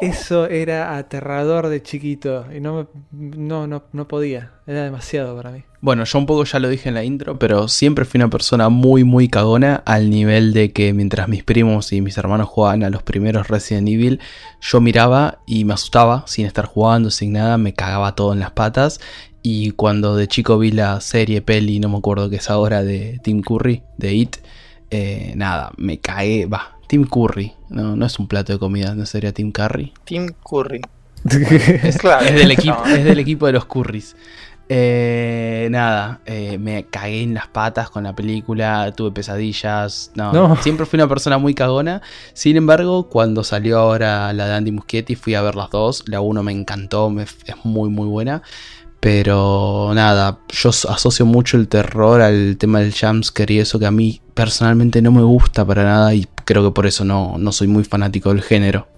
Eso 0.00 0.46
era 0.46 0.96
aterrador 0.96 1.68
de 1.68 1.82
chiquito 1.82 2.46
y 2.52 2.60
no, 2.60 2.88
no, 3.10 3.66
no, 3.66 3.84
no 3.92 4.08
podía, 4.08 4.52
era 4.66 4.84
demasiado 4.84 5.36
para 5.36 5.50
mí. 5.50 5.64
Bueno, 5.80 6.02
yo 6.04 6.18
un 6.18 6.26
poco 6.26 6.42
ya 6.44 6.58
lo 6.58 6.68
dije 6.68 6.88
en 6.88 6.96
la 6.96 7.04
intro, 7.04 7.38
pero 7.38 7.68
siempre 7.68 8.04
fui 8.04 8.18
una 8.18 8.28
persona 8.28 8.68
muy, 8.68 9.04
muy 9.04 9.28
cagona 9.28 9.76
al 9.86 10.10
nivel 10.10 10.52
de 10.52 10.72
que 10.72 10.92
mientras 10.92 11.28
mis 11.28 11.44
primos 11.44 11.92
y 11.92 12.00
mis 12.00 12.18
hermanos 12.18 12.48
jugaban 12.48 12.82
a 12.82 12.90
los 12.90 13.04
primeros 13.04 13.46
Resident 13.46 13.88
Evil, 13.88 14.18
yo 14.60 14.80
miraba 14.80 15.38
y 15.46 15.64
me 15.64 15.74
asustaba 15.74 16.24
sin 16.26 16.46
estar 16.46 16.64
jugando, 16.66 17.10
sin 17.12 17.32
nada, 17.34 17.58
me 17.58 17.74
cagaba 17.74 18.16
todo 18.16 18.32
en 18.32 18.40
las 18.40 18.50
patas. 18.50 19.00
Y 19.40 19.70
cuando 19.70 20.16
de 20.16 20.26
chico 20.26 20.58
vi 20.58 20.72
la 20.72 21.00
serie, 21.00 21.42
peli, 21.42 21.78
no 21.78 21.88
me 21.88 21.98
acuerdo 21.98 22.28
qué 22.28 22.36
es 22.36 22.50
ahora, 22.50 22.82
de 22.82 23.20
Tim 23.22 23.40
Curry, 23.40 23.82
de 23.96 24.14
It, 24.14 24.36
eh, 24.90 25.32
nada, 25.36 25.70
me 25.76 25.98
cagué, 26.00 26.46
va, 26.46 26.76
Tim 26.88 27.04
Curry, 27.04 27.52
no, 27.68 27.94
no 27.94 28.04
es 28.04 28.18
un 28.18 28.26
plato 28.26 28.52
de 28.52 28.58
comida, 28.58 28.96
no 28.96 29.06
sería 29.06 29.32
Tim 29.32 29.52
Curry. 29.52 29.92
Tim 30.04 30.26
Curry. 30.44 30.80
Es, 31.84 31.98
Claro. 31.98 32.24
es 32.26 32.34
del 32.34 32.50
equipo, 32.50 32.78
No. 32.84 32.94
es 32.94 33.04
del 33.04 33.18
equipo 33.20 33.46
de 33.46 33.52
los 33.52 33.64
Currys. 33.64 34.16
Eh, 34.70 35.68
nada, 35.70 36.20
eh, 36.26 36.58
me 36.58 36.84
cagué 36.84 37.22
en 37.22 37.34
las 37.34 37.46
patas 37.48 37.88
con 37.90 38.04
la 38.04 38.14
película, 38.14 38.92
tuve 38.94 39.10
pesadillas. 39.12 40.10
No, 40.14 40.32
No. 40.32 40.56
siempre 40.62 40.84
fui 40.86 40.98
una 40.98 41.08
persona 41.08 41.38
muy 41.38 41.54
cagona. 41.54 42.02
Sin 42.34 42.56
embargo, 42.56 43.08
cuando 43.08 43.44
salió 43.44 43.78
ahora 43.78 44.32
la 44.32 44.46
de 44.46 44.54
Andy 44.54 44.72
Muschietti, 44.72 45.14
fui 45.16 45.34
a 45.34 45.42
ver 45.42 45.54
las 45.56 45.70
dos. 45.70 46.04
La 46.06 46.20
uno 46.20 46.42
me 46.42 46.52
encantó, 46.52 47.08
me- 47.10 47.22
es 47.22 47.36
muy, 47.64 47.88
muy 47.88 48.06
buena. 48.08 48.42
Pero 49.00 49.92
nada, 49.94 50.38
yo 50.48 50.72
so- 50.72 50.90
asocio 50.90 51.24
mucho 51.24 51.56
el 51.56 51.68
terror 51.68 52.20
al 52.20 52.56
tema 52.58 52.80
del 52.80 52.92
jumpscare 52.92 53.54
y 53.54 53.58
eso 53.60 53.78
que 53.78 53.86
a 53.86 53.92
mí 53.92 54.20
personalmente 54.34 55.00
no 55.02 55.12
me 55.12 55.22
gusta 55.22 55.64
para 55.64 55.84
nada 55.84 56.14
y 56.14 56.26
creo 56.44 56.64
que 56.64 56.72
por 56.74 56.84
eso 56.86 57.04
no, 57.04 57.36
no 57.38 57.52
soy 57.52 57.68
muy 57.68 57.84
fanático 57.84 58.30
del 58.30 58.42
género. 58.42 58.88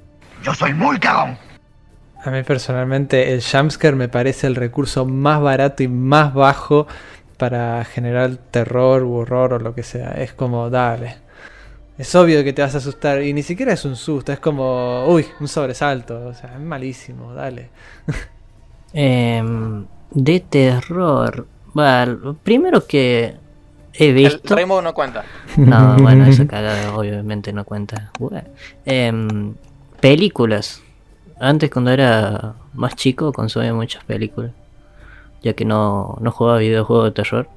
A 2.23 2.31
mí 2.31 2.43
personalmente 2.43 3.33
el 3.33 3.43
jumpscare 3.43 3.97
me 3.97 4.09
parece 4.09 4.47
el 4.47 4.55
recurso 4.55 5.07
más 5.07 5.41
barato 5.41 5.83
y 5.83 5.89
más 5.89 6.35
bajo 6.35 6.87
para 7.39 7.83
generar 7.85 8.37
terror 8.37 9.03
u 9.03 9.15
horror 9.15 9.55
o 9.55 9.59
lo 9.59 9.75
que 9.75 9.83
sea. 9.83 10.11
Es 10.13 10.35
como, 10.35 10.69
dale. 10.69 11.17
Es 11.97 12.15
obvio 12.15 12.45
que 12.45 12.53
te 12.53 12.63
vas 12.63 12.75
a 12.75 12.79
asustar 12.79 13.23
y 13.23 13.33
ni 13.33 13.43
siquiera 13.43 13.73
es 13.73 13.85
un 13.85 13.97
susto, 13.97 14.33
es 14.33 14.39
como, 14.39 15.07
uy, 15.07 15.27
un 15.41 15.49
sobresalto. 15.49 16.27
O 16.27 16.35
sea, 16.35 16.55
es 16.55 16.61
malísimo, 16.61 17.35
dale. 17.35 17.71
Em, 18.93 19.87
de 20.11 20.41
terror. 20.41 21.47
Bueno, 21.73 22.37
primero 22.43 22.87
que 22.87 23.37
he 23.95 24.09
El 24.09 24.15
visto. 24.15 24.57
Rainbow 24.57 24.83
no 24.83 24.93
cuenta. 24.93 25.25
No, 25.57 25.97
bueno, 25.99 26.27
esa 26.27 26.47
cagada 26.49 26.97
obviamente 26.97 27.53
no 27.53 27.65
cuenta. 27.65 28.11
Bueno, 28.19 28.49
em, 28.85 29.55
películas. 30.01 30.83
Antes 31.41 31.71
cuando 31.71 31.91
era 31.91 32.55
más 32.75 32.95
chico 32.97 33.33
consumía 33.33 33.73
muchas 33.73 34.05
películas. 34.05 34.53
Ya 35.43 35.55
que 35.55 35.65
no, 35.65 36.19
no 36.21 36.31
jugaba 36.31 36.59
videojuegos 36.59 37.07
de 37.07 37.11
terror. 37.13 37.49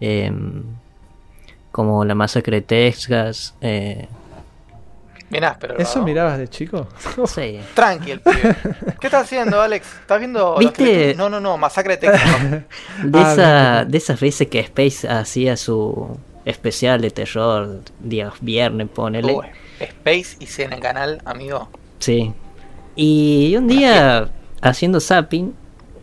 Em, 0.00 0.62
como 1.70 2.04
La 2.04 2.14
Masacre 2.14 2.56
de 2.56 2.62
Texas. 2.62 3.54
Eh, 3.60 4.08
Bien 5.28 5.44
áspero. 5.44 5.76
¿Eso 5.76 5.98
¿no? 5.98 6.04
mirabas 6.06 6.38
de 6.38 6.48
chico? 6.48 6.86
sí. 7.26 7.60
Tranqui, 7.74 8.12
el 8.12 8.20
pibe. 8.20 8.56
¿Qué 9.00 9.06
estás 9.08 9.24
haciendo, 9.24 9.60
Alex? 9.60 9.86
¿Estás 10.00 10.18
viendo 10.18 10.56
¿Viste? 10.58 11.14
No, 11.14 11.28
no, 11.28 11.40
no, 11.40 11.58
Masacre 11.58 11.96
de 11.96 12.08
Texas. 12.08 12.50
De, 13.02 13.18
Ah, 13.18 13.32
esa, 13.32 13.84
de 13.84 13.98
esas 13.98 14.18
veces 14.20 14.48
que 14.48 14.60
Space 14.60 15.06
hacía 15.08 15.56
su 15.56 16.16
especial 16.44 17.00
de 17.00 17.10
terror, 17.10 17.80
día 18.00 18.32
viernes, 18.40 18.88
ponele. 18.88 19.32
Uy, 19.34 19.46
Space 19.80 20.36
y 20.40 20.46
cena 20.46 20.76
en 20.76 20.80
canal, 20.80 21.22
amigo. 21.24 21.68
Sí. 21.98 22.32
Y 22.96 23.54
un 23.56 23.66
día, 23.68 24.28
haciendo 24.60 25.00
zapping, 25.00 25.52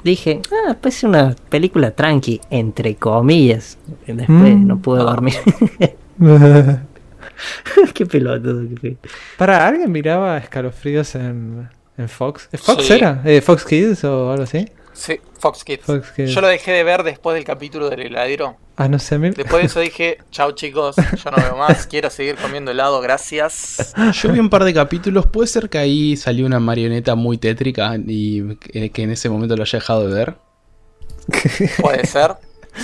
dije, 0.03 0.41
ah, 0.67 0.75
pues 0.81 1.03
una 1.03 1.35
película 1.49 1.91
tranqui, 1.91 2.41
entre 2.49 2.95
comillas. 2.95 3.77
Y 4.07 4.13
después 4.13 4.55
Mm. 4.55 4.67
no 4.67 4.77
pude 4.79 4.99
dormir. 4.99 5.35
qué 7.93 8.05
pelotudo, 8.05 8.67
qué 8.69 8.75
pe- 8.91 9.09
¿Para 9.37 9.67
alguien 9.67 9.91
miraba 9.91 10.37
escalofríos 10.37 11.15
en, 11.15 11.67
en 11.97 12.09
Fox? 12.09 12.49
¿Fox 12.53 12.85
Sí. 12.85 12.93
era? 12.93 13.21
Eh, 13.25 13.41
¿Fox 13.41 13.65
Kids 13.65 14.03
o 14.03 14.31
algo 14.31 14.43
así? 14.43 14.65
Sí, 14.93 15.19
Fox 15.41 15.63
Kids. 15.63 15.83
Fox 15.83 16.11
Kids. 16.11 16.31
Yo 16.31 16.39
lo 16.41 16.47
dejé 16.47 16.71
de 16.71 16.83
ver 16.83 17.03
después 17.03 17.33
del 17.35 17.43
capítulo 17.43 17.89
del 17.89 18.01
heladero. 18.01 18.55
Ah, 18.77 18.87
no 18.87 18.97
sé, 18.99 19.15
a 19.15 19.17
mí- 19.17 19.31
Después 19.31 19.61
de 19.61 19.67
eso 19.67 19.79
dije, 19.89 20.19
chao 20.31 20.51
chicos, 20.53 20.95
yo 20.95 21.31
no 21.31 21.37
veo 21.37 21.57
más, 21.57 21.87
quiero 21.87 22.09
seguir 22.09 22.35
comiendo 22.35 22.71
helado, 22.71 23.01
gracias. 23.01 23.93
Yo 24.13 24.31
vi 24.31 24.39
un 24.39 24.49
par 24.49 24.63
de 24.63 24.73
capítulos, 24.73 25.25
puede 25.25 25.47
ser 25.47 25.69
que 25.69 25.77
ahí 25.79 26.15
salió 26.15 26.45
una 26.45 26.59
marioneta 26.59 27.15
muy 27.15 27.37
tétrica 27.37 27.95
y 27.97 28.55
que 28.57 28.89
que 28.91 29.03
en 29.03 29.11
ese 29.11 29.29
momento 29.29 29.55
lo 29.57 29.63
haya 29.63 29.79
dejado 29.79 30.07
de 30.07 30.13
ver. 30.13 30.35
Puede 31.81 32.05
ser. 32.07 32.35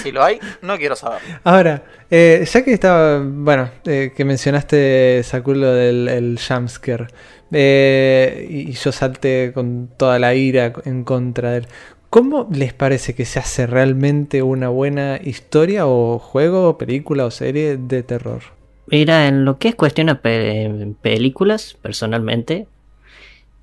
Si 0.04 0.12
lo 0.12 0.22
hay, 0.22 0.38
no 0.62 0.78
quiero 0.78 0.98
saber. 0.98 1.22
Ahora, 1.46 1.82
eh, 2.12 2.46
ya 2.52 2.62
que 2.62 2.74
estaba, 2.74 3.22
bueno, 3.24 3.70
eh, 3.86 4.12
que 4.16 4.26
mencionaste, 4.26 5.22
Sakulo, 5.24 5.74
del 5.74 6.10
el 6.10 6.38
jumpscare, 6.46 7.08
eh, 7.54 8.46
y 8.50 8.70
y 8.70 8.74
yo 8.74 8.92
salté 8.92 9.52
con 9.54 9.90
toda 9.98 10.20
la 10.20 10.34
ira 10.36 10.74
en 10.84 11.06
contra 11.06 11.52
de 11.52 11.58
él. 11.60 11.68
¿Cómo 12.10 12.48
les 12.52 12.74
parece 12.74 13.14
que 13.16 13.26
se 13.26 13.40
hace 13.40 13.68
realmente 13.68 14.42
una 14.42 14.70
buena 14.70 15.20
historia 15.22 15.88
o 15.88 16.20
juego, 16.20 16.78
película 16.78 17.26
o 17.26 17.32
serie 17.32 17.78
de 17.78 18.04
terror? 18.04 18.42
Mira, 18.88 19.28
en 19.28 19.44
lo 19.44 19.58
que 19.60 19.68
es 19.70 19.76
cuestión 19.76 20.10
a 20.10 20.22
pe- 20.22 20.94
películas, 21.02 21.76
personalmente, 21.82 22.68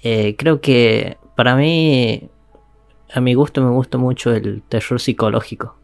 eh, 0.02 0.36
creo 0.36 0.60
que 0.60 1.16
para 1.36 1.56
mí, 1.56 2.28
a 3.12 3.20
mi 3.20 3.32
gusto, 3.32 3.62
me 3.62 3.70
gusta 3.70 3.96
mucho 3.96 4.32
el 4.34 4.62
terror 4.68 5.00
psicológico. 5.00 5.76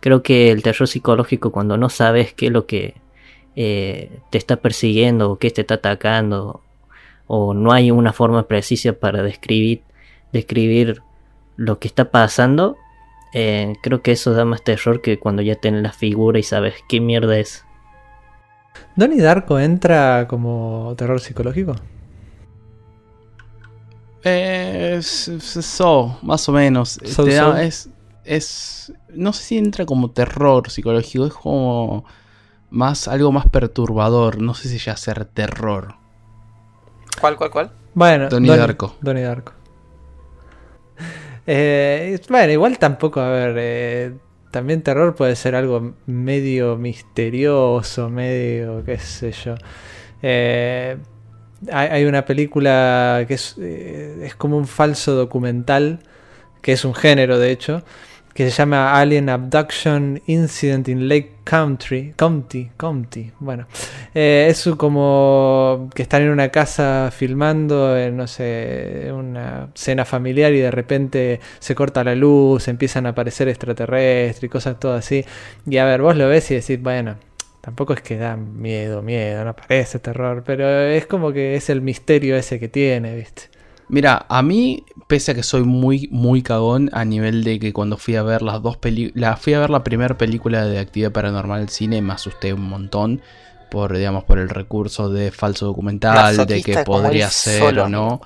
Creo 0.00 0.22
que 0.22 0.50
el 0.50 0.62
terror 0.62 0.86
psicológico, 0.86 1.50
cuando 1.50 1.78
no 1.78 1.88
sabes 1.88 2.34
qué 2.34 2.46
es 2.46 2.52
lo 2.52 2.66
que 2.66 2.94
eh, 3.56 4.10
te 4.30 4.36
está 4.36 4.56
persiguiendo 4.56 5.32
o 5.32 5.38
qué 5.38 5.50
te 5.50 5.62
está 5.62 5.74
atacando, 5.76 6.60
o 7.26 7.54
no 7.54 7.72
hay 7.72 7.90
una 7.90 8.12
forma 8.12 8.46
precisa 8.46 8.92
para 8.92 9.22
describir, 9.22 9.80
describir 10.32 11.00
lo 11.56 11.78
que 11.78 11.88
está 11.88 12.10
pasando, 12.10 12.76
eh, 13.32 13.74
creo 13.82 14.02
que 14.02 14.12
eso 14.12 14.32
da 14.34 14.44
más 14.44 14.62
terror 14.62 15.00
que 15.02 15.18
cuando 15.18 15.42
ya 15.42 15.54
tienes 15.56 15.82
la 15.82 15.92
figura 15.92 16.38
y 16.38 16.42
sabes 16.42 16.74
qué 16.88 17.00
mierda 17.00 17.38
es. 17.38 17.64
¿Donnie 18.94 19.20
Darko 19.22 19.58
entra 19.58 20.26
como 20.28 20.94
terror 20.96 21.20
psicológico? 21.20 21.76
Eh, 24.24 24.96
es- 24.98 25.28
es- 25.28 25.64
so, 25.64 26.18
más 26.22 26.48
o 26.48 26.52
menos. 26.52 26.98
So, 27.04 27.24
Te 27.24 27.34
da- 27.34 27.52
so. 27.52 27.56
es, 27.58 27.88
es. 28.24 28.92
No 29.10 29.32
sé 29.32 29.42
si 29.44 29.58
entra 29.58 29.86
como 29.86 30.10
terror 30.10 30.70
psicológico, 30.70 31.26
es 31.26 31.32
como. 31.34 32.04
Más, 32.68 33.06
algo 33.06 33.30
más 33.30 33.46
perturbador. 33.48 34.40
No 34.42 34.52
sé 34.54 34.68
si 34.68 34.78
ya 34.78 34.96
ser 34.96 35.24
terror. 35.26 35.94
¿Cuál, 37.20 37.36
cuál, 37.36 37.50
cuál? 37.50 37.70
Bueno, 37.94 38.28
Donnie 38.28 38.54
Darko. 38.56 38.96
Donnie 39.00 39.22
Darko. 39.22 39.52
Eh, 41.46 42.18
bueno, 42.28 42.52
igual 42.52 42.78
tampoco, 42.78 43.20
a 43.20 43.30
ver, 43.30 43.56
eh, 43.58 44.12
también 44.50 44.82
terror 44.82 45.14
puede 45.14 45.36
ser 45.36 45.54
algo 45.54 45.94
medio 46.06 46.76
misterioso, 46.76 48.08
medio, 48.10 48.84
qué 48.84 48.98
sé 48.98 49.32
yo. 49.32 49.54
Eh, 50.22 50.96
hay, 51.72 51.88
hay 51.88 52.04
una 52.04 52.24
película 52.24 53.24
que 53.28 53.34
es, 53.34 53.56
eh, 53.60 54.20
es 54.22 54.34
como 54.34 54.56
un 54.56 54.66
falso 54.66 55.14
documental, 55.14 56.00
que 56.62 56.72
es 56.72 56.84
un 56.84 56.94
género 56.94 57.38
de 57.38 57.50
hecho, 57.52 57.84
que 58.36 58.50
se 58.50 58.50
llama 58.50 59.00
Alien 59.00 59.30
Abduction 59.30 60.20
Incident 60.26 60.88
in 60.88 61.08
Lake 61.08 61.36
Country, 61.42 62.12
County, 62.16 62.70
County, 62.76 63.32
bueno. 63.38 63.66
Eh, 64.14 64.48
es 64.50 64.68
como 64.76 65.88
que 65.94 66.02
están 66.02 66.20
en 66.20 66.28
una 66.28 66.50
casa 66.50 67.10
filmando, 67.10 67.96
en, 67.96 68.14
no 68.14 68.26
sé, 68.26 69.10
una 69.10 69.70
cena 69.74 70.04
familiar 70.04 70.52
y 70.52 70.58
de 70.58 70.70
repente 70.70 71.40
se 71.58 71.74
corta 71.74 72.04
la 72.04 72.14
luz, 72.14 72.68
empiezan 72.68 73.06
a 73.06 73.10
aparecer 73.10 73.48
extraterrestres 73.48 74.44
y 74.44 74.48
cosas 74.50 74.78
todo 74.78 74.92
así. 74.92 75.24
Y 75.66 75.78
a 75.78 75.86
ver, 75.86 76.02
vos 76.02 76.14
lo 76.14 76.28
ves 76.28 76.50
y 76.50 76.56
decís, 76.56 76.80
bueno, 76.82 77.16
tampoco 77.62 77.94
es 77.94 78.02
que 78.02 78.18
da 78.18 78.36
miedo, 78.36 79.00
miedo, 79.00 79.46
no 79.46 79.56
parece 79.56 79.98
terror, 79.98 80.42
pero 80.44 80.68
es 80.68 81.06
como 81.06 81.32
que 81.32 81.54
es 81.54 81.70
el 81.70 81.80
misterio 81.80 82.36
ese 82.36 82.60
que 82.60 82.68
tiene, 82.68 83.16
¿viste? 83.16 83.55
Mira, 83.88 84.26
a 84.28 84.42
mí, 84.42 84.84
pese 85.06 85.30
a 85.30 85.34
que 85.34 85.44
soy 85.44 85.62
muy, 85.62 86.08
muy 86.10 86.42
cagón, 86.42 86.90
a 86.92 87.04
nivel 87.04 87.44
de 87.44 87.60
que 87.60 87.72
cuando 87.72 87.96
fui 87.96 88.16
a 88.16 88.22
ver 88.22 88.42
las 88.42 88.60
dos 88.62 88.76
películas, 88.76 89.38
fui 89.40 89.54
a 89.54 89.60
ver 89.60 89.70
la 89.70 89.84
primera 89.84 90.18
película 90.18 90.64
de 90.64 90.78
actividad 90.78 91.12
paranormal 91.12 91.60
al 91.60 91.68
cine, 91.68 92.02
me 92.02 92.12
asusté 92.12 92.52
un 92.52 92.68
montón 92.68 93.22
por, 93.70 93.96
digamos, 93.96 94.24
por 94.24 94.38
el 94.38 94.48
recurso 94.48 95.08
de 95.08 95.30
falso 95.30 95.66
documental, 95.66 96.46
de 96.46 96.62
que 96.62 96.78
podría 96.78 97.30
ser 97.30 97.60
solo, 97.60 97.84
o 97.84 97.88
no. 97.88 98.20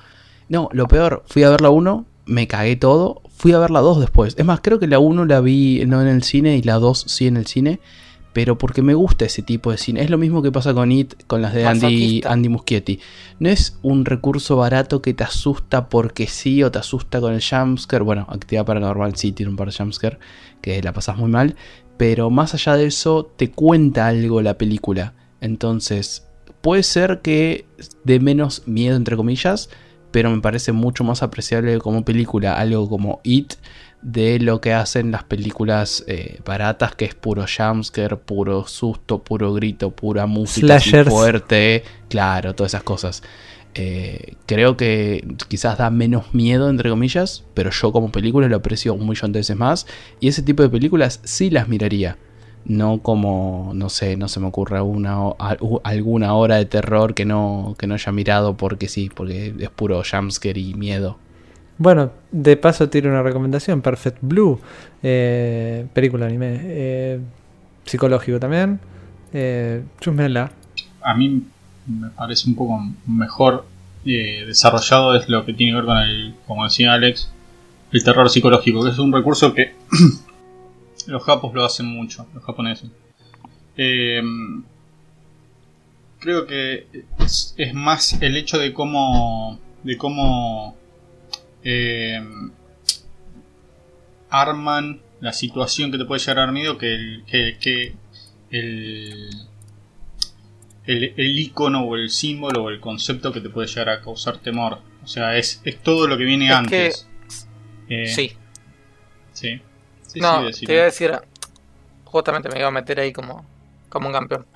No, 0.49 0.69
lo 0.73 0.89
peor, 0.89 1.25
fui 1.27 1.43
a 1.43 1.51
ver 1.51 1.61
la 1.61 1.71
1, 1.71 2.07
me 2.27 2.47
cagué 2.47 2.77
todo, 2.77 3.21
fui 3.29 3.53
a 3.53 3.59
ver 3.59 3.71
la 3.71 3.81
2 3.81 4.01
después. 4.01 4.35
Es 4.39 4.45
más, 4.45 4.61
creo 4.63 4.79
que 4.79 4.87
la 4.87 4.99
1 4.99 5.27
la 5.27 5.41
vi 5.41 5.85
no 5.87 6.01
en 6.01 6.09
el 6.09 6.23
cine 6.23 6.57
y 6.57 6.63
la 6.63 6.75
2 6.75 7.05
sí 7.07 7.27
en 7.27 7.37
el 7.37 7.47
cine, 7.47 7.81
pero 8.33 8.59
porque 8.59 8.83
me 8.83 8.95
gusta 8.95 9.25
ese 9.25 9.43
tipo 9.43 9.71
de 9.71 9.79
cine. 9.79 10.03
Es 10.03 10.11
lo 10.11 10.19
mismo 10.19 10.43
que 10.43 10.53
pasa 10.53 10.73
con 10.73 10.93
It, 10.93 11.15
con 11.27 11.43
las 11.43 11.53
de 11.53 11.67
Andy. 11.67 12.23
Andy 12.25 12.49
Muschietti. 12.49 13.01
No 13.39 13.49
es 13.49 13.79
un 13.83 14.05
recurso 14.05 14.57
barato 14.57 15.03
que 15.03 15.15
te 15.15 15.25
asusta 15.25 15.89
porque 15.89 16.27
sí 16.27 16.63
o 16.63 16.71
te 16.71 16.79
asusta 16.79 17.21
con 17.21 17.35
el 17.35 17.43
jumpscare. 17.43 18.05
Bueno, 18.05 18.27
actividad 18.29 18.65
paranormal 18.65 19.17
sí 19.17 19.33
tiene 19.33 19.51
un 19.51 19.57
par 19.57 19.71
de 19.71 19.77
jumpscare 19.77 20.19
que 20.61 20.81
la 20.83 20.93
pasas 20.93 21.17
muy 21.17 21.31
mal. 21.31 21.57
Pero 21.97 22.31
más 22.31 22.55
allá 22.55 22.77
de 22.77 22.87
eso, 22.87 23.31
te 23.37 23.51
cuenta 23.51 24.07
algo 24.07 24.41
la 24.43 24.57
película. 24.57 25.15
Entonces, 25.41 26.27
puede 26.61 26.83
ser 26.83 27.21
que 27.23 27.67
dé 28.05 28.21
menos 28.21 28.63
miedo, 28.67 28.97
entre 28.97 29.17
comillas, 29.17 29.71
pero 30.11 30.31
me 30.31 30.41
parece 30.41 30.73
mucho 30.73 31.05
más 31.05 31.23
apreciable 31.23 31.79
como 31.79 32.05
película 32.05 32.55
algo 32.55 32.89
como 32.89 33.21
It 33.23 33.55
de 34.03 34.39
lo 34.39 34.61
que 34.61 34.73
hacen 34.73 35.11
las 35.11 35.25
películas 35.25 36.05
eh, 36.07 36.41
baratas, 36.45 36.95
que 36.95 37.05
es 37.05 37.15
puro 37.15 37.45
jumpscare, 37.45 38.17
puro 38.17 38.67
susto, 38.67 39.23
puro 39.23 39.53
grito, 39.53 39.91
pura 39.91 40.27
música 40.27 40.81
fuerte, 41.05 41.85
claro, 42.09 42.55
todas 42.55 42.73
esas 42.73 42.83
cosas. 42.83 43.23
Eh, 43.75 44.35
creo 44.47 44.77
que 44.77 45.27
quizás 45.49 45.79
da 45.79 45.91
menos 45.91 46.35
miedo, 46.35 46.71
entre 46.71 46.91
comillas, 46.91 47.45
pero 47.55 47.71
yo 47.71 47.93
como 47.93 48.11
película 48.11 48.49
lo 48.49 48.57
aprecio 48.57 48.95
un 48.95 49.09
millón 49.09 49.33
de 49.33 49.41
veces 49.41 49.57
más. 49.57 49.87
Y 50.19 50.29
ese 50.29 50.43
tipo 50.43 50.63
de 50.63 50.69
películas 50.69 51.21
sí 51.25 51.51
las 51.51 51.69
miraría. 51.69 52.17
No 52.65 53.01
como, 53.01 53.73
no 53.75 53.89
sé, 53.89 54.17
no 54.17 54.29
se 54.29 54.39
me 54.39 54.47
ocurre 54.47 54.81
una, 54.83 55.19
alguna 55.83 56.35
hora 56.35 56.57
de 56.57 56.67
terror 56.67 57.15
que 57.15 57.25
no, 57.25 57.75
que 57.79 57.87
no 57.87 57.95
haya 57.95 58.13
mirado 58.13 58.57
porque 58.57 58.87
sí, 58.89 59.11
porque 59.15 59.55
es 59.59 59.71
puro 59.71 60.03
jumpscare 60.09 60.61
y 60.61 60.75
miedo. 60.75 61.19
Bueno, 61.81 62.13
de 62.31 62.57
paso 62.57 62.89
tiene 62.89 63.09
una 63.09 63.23
recomendación, 63.23 63.81
Perfect 63.81 64.19
Blue, 64.21 64.61
eh, 65.03 65.87
película 65.93 66.27
anime, 66.27 66.61
eh, 66.63 67.21
psicológico 67.85 68.39
también, 68.39 68.79
eh, 69.33 69.83
chusmenla. 69.99 70.53
A 71.03 71.15
mí 71.15 71.43
me 71.87 72.11
parece 72.11 72.49
un 72.49 72.55
poco 72.55 72.79
mejor 73.07 73.65
eh, 74.05 74.45
desarrollado 74.47 75.17
es 75.17 75.29
lo 75.29 75.45
que 75.45 75.55
tiene 75.55 75.73
que 75.73 75.77
ver 75.77 75.87
con 75.87 75.97
el, 75.97 76.35
como 76.47 76.65
decía 76.65 76.93
Alex, 76.93 77.33
el 77.93 78.05
terror 78.05 78.31
psicológico, 78.31 78.85
que 78.85 78.91
es 78.91 78.99
un 78.99 79.13
recurso 79.13 79.53
que 79.53 79.75
Los 81.07 81.25
japos 81.25 81.55
lo 81.55 81.65
hacen 81.65 81.87
mucho, 81.87 82.27
los 82.35 82.45
japoneses. 82.45 82.91
Eh, 83.77 84.23
creo 86.19 86.47
que 86.47 86.87
es, 87.19 87.55
es 87.57 87.75
más 87.75 88.21
el 88.23 88.37
hecho 88.37 88.59
de 88.59 88.73
cómo. 88.73 89.59
de 89.83 89.97
cómo. 89.97 90.77
Eh, 91.65 92.21
arman 94.31 95.01
la 95.21 95.33
situación 95.33 95.91
que 95.91 95.99
te 95.99 96.05
puede 96.05 96.21
llegar 96.21 96.39
a 96.39 96.41
dar 96.43 96.53
miedo 96.53 96.79
que 96.79 96.95
el. 96.95 97.25
que, 97.27 97.57
que 97.61 97.95
el 98.51 99.31
el, 100.87 101.15
el 101.17 101.39
icono 101.39 101.85
o 101.85 101.95
el 101.95 102.11
símbolo 102.11 102.65
o 102.65 102.71
el 102.71 102.81
concepto 102.81 103.33
que 103.33 103.41
te 103.41 103.49
puede 103.49 103.69
llegar 103.69 103.91
a 103.91 104.01
causar 104.01 104.39
temor. 104.39 104.81
O 105.05 105.07
sea, 105.07 105.37
es, 105.37 105.61
es 105.65 105.79
todo 105.83 106.09
lo 106.09 106.19
que 106.19 106.25
viene 106.25 106.47
Es 106.49 106.53
antes. 106.53 107.09
Eh, 107.89 108.07
Sí. 108.07 108.33
Sí. 109.33 109.61
Sí, 110.07 110.21
no, 110.21 110.53
sí, 110.53 110.67
te 110.67 110.73
iba 110.73 110.83
a 110.83 110.87
decir. 110.87 111.13
Justamente 112.05 112.49
me 112.49 112.59
iba 112.59 112.69
a 112.69 112.73
meter 112.73 112.99
ahí 112.99 113.13
como, 113.13 113.47
como 113.89 114.09
un 114.09 114.13
campeón. 114.13 114.47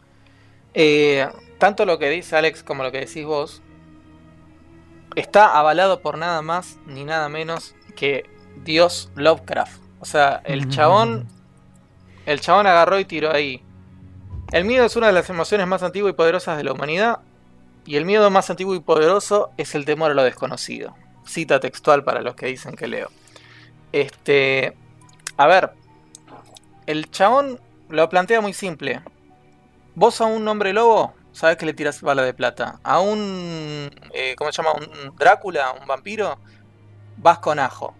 Eh, 0.72 1.28
tanto 1.58 1.86
lo 1.86 1.98
que 1.98 2.10
dice 2.10 2.34
Alex 2.34 2.64
como 2.64 2.82
lo 2.82 2.90
que 2.90 3.00
decís 3.00 3.24
vos 3.24 3.62
está 5.14 5.58
avalado 5.58 6.00
por 6.00 6.18
nada 6.18 6.42
más 6.42 6.78
ni 6.86 7.04
nada 7.04 7.28
menos 7.28 7.74
que 7.96 8.28
Dios 8.64 9.10
Lovecraft. 9.14 9.82
O 10.00 10.04
sea, 10.04 10.42
el 10.44 10.68
chabón. 10.68 11.28
El 12.26 12.40
chabón 12.40 12.66
agarró 12.66 12.98
y 12.98 13.04
tiró 13.04 13.30
ahí. 13.30 13.62
El 14.52 14.64
miedo 14.64 14.84
es 14.84 14.96
una 14.96 15.08
de 15.08 15.12
las 15.12 15.28
emociones 15.30 15.66
más 15.66 15.82
antiguas 15.82 16.12
y 16.12 16.16
poderosas 16.16 16.56
de 16.56 16.64
la 16.64 16.72
humanidad. 16.72 17.20
Y 17.86 17.96
el 17.96 18.04
miedo 18.04 18.30
más 18.30 18.48
antiguo 18.50 18.74
y 18.74 18.80
poderoso 18.80 19.50
es 19.56 19.74
el 19.74 19.84
temor 19.84 20.10
a 20.10 20.14
lo 20.14 20.22
desconocido. 20.22 20.94
Cita 21.26 21.60
textual 21.60 22.04
para 22.04 22.22
los 22.22 22.34
que 22.34 22.46
dicen 22.46 22.76
que 22.76 22.88
leo. 22.88 23.10
Este. 23.92 24.76
A 25.36 25.46
ver. 25.46 25.72
El 26.86 27.10
chabón 27.10 27.60
lo 27.88 28.08
plantea 28.08 28.40
muy 28.40 28.52
simple. 28.52 29.02
Vos 29.94 30.20
a 30.20 30.24
un 30.24 30.46
hombre 30.48 30.72
lobo, 30.72 31.14
sabes 31.34 31.56
que 31.58 31.66
le 31.66 31.74
tiras 31.74 32.00
bala 32.00 32.22
de 32.22 32.32
plata. 32.32 32.80
A 32.82 33.00
un. 33.00 33.90
eh, 34.12 34.34
¿Cómo 34.36 34.50
se 34.52 34.62
llama? 34.62 34.72
Un 34.74 35.14
Drácula, 35.16 35.72
un 35.72 35.86
vampiro, 35.86 36.38
vas 37.18 37.38
con 37.40 37.58
ajo. 37.58 37.94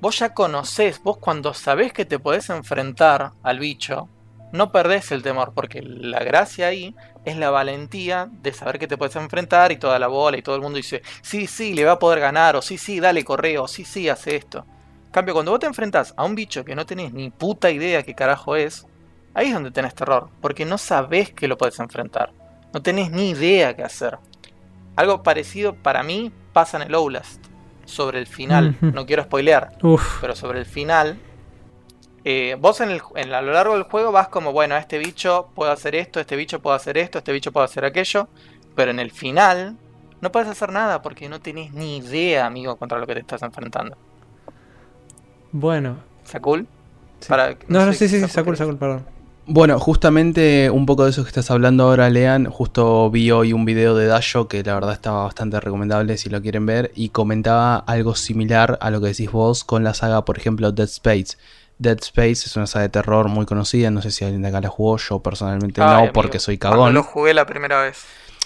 Vos 0.00 0.18
ya 0.18 0.34
conocés, 0.34 1.00
vos 1.02 1.18
cuando 1.18 1.54
sabés 1.54 1.92
que 1.92 2.04
te 2.04 2.18
podés 2.18 2.50
enfrentar 2.50 3.32
al 3.44 3.60
bicho, 3.60 4.08
no 4.50 4.72
perdés 4.72 5.12
el 5.12 5.22
temor, 5.22 5.52
porque 5.54 5.80
la 5.80 6.18
gracia 6.24 6.66
ahí 6.66 6.96
es 7.24 7.36
la 7.36 7.50
valentía 7.50 8.28
de 8.30 8.52
saber 8.52 8.80
que 8.80 8.88
te 8.88 8.98
puedes 8.98 9.14
enfrentar 9.14 9.70
y 9.70 9.76
toda 9.76 10.00
la 10.00 10.08
bola 10.08 10.36
y 10.36 10.42
todo 10.42 10.56
el 10.56 10.62
mundo 10.62 10.76
dice, 10.76 11.02
sí, 11.22 11.46
sí, 11.46 11.72
le 11.72 11.84
va 11.84 11.92
a 11.92 11.98
poder 12.00 12.18
ganar, 12.18 12.56
o 12.56 12.62
sí, 12.62 12.78
sí, 12.78 12.98
dale 12.98 13.24
correo, 13.24 13.64
o 13.64 13.68
sí, 13.68 13.84
sí, 13.84 14.08
hace 14.08 14.34
esto. 14.34 14.66
Cambio, 15.12 15.34
cuando 15.34 15.52
vos 15.52 15.60
te 15.60 15.66
enfrentás 15.66 16.14
a 16.16 16.24
un 16.24 16.34
bicho 16.34 16.64
que 16.64 16.74
no 16.74 16.84
tenés 16.84 17.12
ni 17.12 17.30
puta 17.30 17.70
idea 17.70 18.02
qué 18.02 18.14
carajo 18.14 18.56
es, 18.56 18.86
ahí 19.34 19.48
es 19.48 19.54
donde 19.54 19.70
tenés 19.70 19.94
terror, 19.94 20.30
porque 20.40 20.64
no 20.64 20.78
sabés 20.78 21.32
que 21.32 21.46
lo 21.48 21.56
podés 21.56 21.78
enfrentar, 21.78 22.32
no 22.72 22.82
tenés 22.82 23.10
ni 23.10 23.30
idea 23.30 23.74
qué 23.76 23.82
hacer. 23.82 24.18
Algo 24.96 25.22
parecido 25.22 25.74
para 25.74 26.02
mí 26.02 26.32
pasa 26.52 26.76
en 26.76 26.84
el 26.84 26.94
Outlast, 26.94 27.42
sobre 27.84 28.18
el 28.18 28.26
final, 28.26 28.76
no 28.80 29.06
quiero 29.06 29.22
spoilear, 29.24 29.72
Uf, 29.82 30.18
pero 30.20 30.36
sobre 30.36 30.58
el 30.60 30.66
final, 30.66 31.18
eh, 32.24 32.56
vos 32.60 32.80
en 32.80 32.90
el, 32.90 33.02
en, 33.16 33.32
a 33.32 33.40
lo 33.42 33.52
largo 33.52 33.74
del 33.74 33.84
juego 33.84 34.12
vas 34.12 34.28
como, 34.28 34.52
bueno, 34.52 34.76
este 34.76 34.98
bicho 34.98 35.48
puede 35.54 35.72
hacer 35.72 35.94
esto, 35.94 36.20
este 36.20 36.36
bicho 36.36 36.60
puede 36.60 36.76
hacer 36.76 36.98
esto, 36.98 37.18
este 37.18 37.32
bicho 37.32 37.52
puede 37.52 37.64
hacer 37.64 37.84
aquello, 37.84 38.28
pero 38.74 38.90
en 38.90 39.00
el 39.00 39.10
final 39.10 39.76
no 40.20 40.30
puedes 40.30 40.48
hacer 40.48 40.70
nada 40.72 41.02
porque 41.02 41.28
no 41.28 41.40
tenés 41.40 41.72
ni 41.72 41.96
idea, 41.98 42.46
amigo, 42.46 42.76
contra 42.76 42.98
lo 42.98 43.06
que 43.06 43.14
te 43.14 43.20
estás 43.20 43.42
enfrentando. 43.42 43.96
bueno. 45.50 45.96
Para- 47.28 47.56
no, 47.68 47.86
no, 47.86 47.92
sé 47.92 47.98
sí, 47.98 48.08
sí, 48.08 48.08
sí, 48.08 48.20
querés. 48.20 48.32
Sakura, 48.32 48.56
perdón. 48.78 49.06
Bueno, 49.44 49.80
justamente 49.80 50.70
un 50.70 50.86
poco 50.86 51.04
de 51.04 51.10
eso 51.10 51.24
que 51.24 51.28
estás 51.28 51.50
hablando 51.50 51.84
ahora, 51.84 52.08
Lean. 52.10 52.46
Justo 52.46 53.10
vi 53.10 53.32
hoy 53.32 53.52
un 53.52 53.64
video 53.64 53.96
de 53.96 54.06
Dasho 54.06 54.46
que 54.46 54.62
la 54.62 54.74
verdad 54.74 54.92
estaba 54.92 55.24
bastante 55.24 55.58
recomendable 55.58 56.16
si 56.16 56.30
lo 56.30 56.40
quieren 56.40 56.64
ver. 56.64 56.92
Y 56.94 57.08
comentaba 57.08 57.76
algo 57.76 58.14
similar 58.14 58.78
a 58.80 58.90
lo 58.90 59.00
que 59.00 59.08
decís 59.08 59.32
vos 59.32 59.64
con 59.64 59.82
la 59.82 59.94
saga, 59.94 60.24
por 60.24 60.38
ejemplo, 60.38 60.70
Dead 60.70 60.88
Space. 60.88 61.36
Dead 61.78 61.98
Space 62.00 62.46
es 62.46 62.56
una 62.56 62.68
saga 62.68 62.84
de 62.84 62.88
terror 62.90 63.28
muy 63.28 63.44
conocida. 63.44 63.90
No 63.90 64.00
sé 64.00 64.12
si 64.12 64.24
alguien 64.24 64.42
de 64.42 64.48
acá 64.48 64.60
la 64.60 64.68
jugó. 64.68 64.96
Yo 64.98 65.18
personalmente 65.18 65.82
Ay, 65.82 65.88
no, 65.88 65.94
amigo, 65.96 66.12
porque 66.12 66.38
soy 66.38 66.56
cuando 66.56 66.78
cagón. 66.78 66.94
lo 66.94 67.02
jugué 67.02 67.34
la 67.34 67.44
primera 67.44 67.82
vez. 67.82 68.04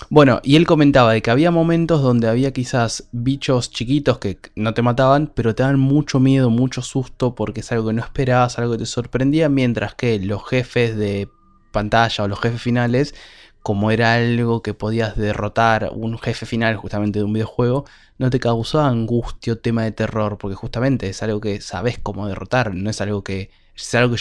Bueno, 0.08 0.40
y 0.44 0.56
él 0.56 0.66
comentaba 0.66 1.12
de 1.12 1.22
que 1.22 1.30
había 1.30 1.50
momentos 1.50 2.02
donde 2.02 2.28
había 2.28 2.52
quizás 2.52 3.08
bichos 3.12 3.70
chiquitos 3.70 4.18
que 4.18 4.38
no 4.54 4.72
te 4.74 4.82
mataban, 4.82 5.32
pero 5.34 5.54
te 5.54 5.62
daban 5.62 5.80
mucho 5.80 6.20
miedo, 6.20 6.50
mucho 6.50 6.82
susto, 6.82 7.34
porque 7.34 7.60
es 7.60 7.72
algo 7.72 7.88
que 7.88 7.94
no 7.94 8.02
esperabas, 8.02 8.58
algo 8.58 8.72
que 8.72 8.78
te 8.78 8.86
sorprendía, 8.86 9.48
mientras 9.48 9.94
que 9.94 10.18
los 10.20 10.46
jefes 10.46 10.96
de 10.96 11.28
pantalla 11.72 12.24
o 12.24 12.28
los 12.28 12.40
jefes 12.40 12.62
finales, 12.62 13.14
como 13.62 13.90
era 13.90 14.14
algo 14.14 14.62
que 14.62 14.74
podías 14.74 15.16
derrotar, 15.16 15.90
un 15.92 16.18
jefe 16.18 16.46
final 16.46 16.76
justamente 16.76 17.18
de 17.18 17.24
un 17.24 17.32
videojuego, 17.32 17.84
no 18.18 18.30
te 18.30 18.38
causaba 18.38 18.86
angustia 18.88 19.54
o 19.54 19.56
tema 19.56 19.82
de 19.82 19.92
terror, 19.92 20.38
porque 20.38 20.54
justamente 20.54 21.08
es 21.08 21.22
algo 21.22 21.40
que 21.40 21.60
sabes 21.60 21.98
cómo 21.98 22.28
derrotar, 22.28 22.74
no 22.74 22.90
es 22.90 23.00
algo 23.00 23.24
que 23.24 23.50
es 23.74 23.94
algo 23.94 24.14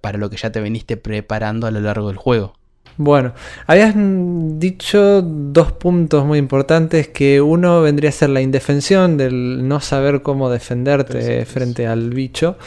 para 0.00 0.18
lo 0.18 0.28
que 0.28 0.36
ya 0.36 0.52
te 0.52 0.60
veniste 0.60 0.96
preparando 0.96 1.66
a 1.66 1.70
lo 1.70 1.80
largo 1.80 2.08
del 2.08 2.16
juego. 2.16 2.59
Bueno, 3.02 3.32
habías 3.66 3.94
dicho 3.96 5.22
dos 5.22 5.72
puntos 5.72 6.26
muy 6.26 6.38
importantes, 6.38 7.08
que 7.08 7.40
uno 7.40 7.80
vendría 7.80 8.10
a 8.10 8.12
ser 8.12 8.28
la 8.28 8.42
indefensión 8.42 9.16
del 9.16 9.66
no 9.66 9.80
saber 9.80 10.20
cómo 10.20 10.50
defenderte 10.50 11.46
frente 11.46 11.86
al 11.86 12.10
bicho 12.10 12.58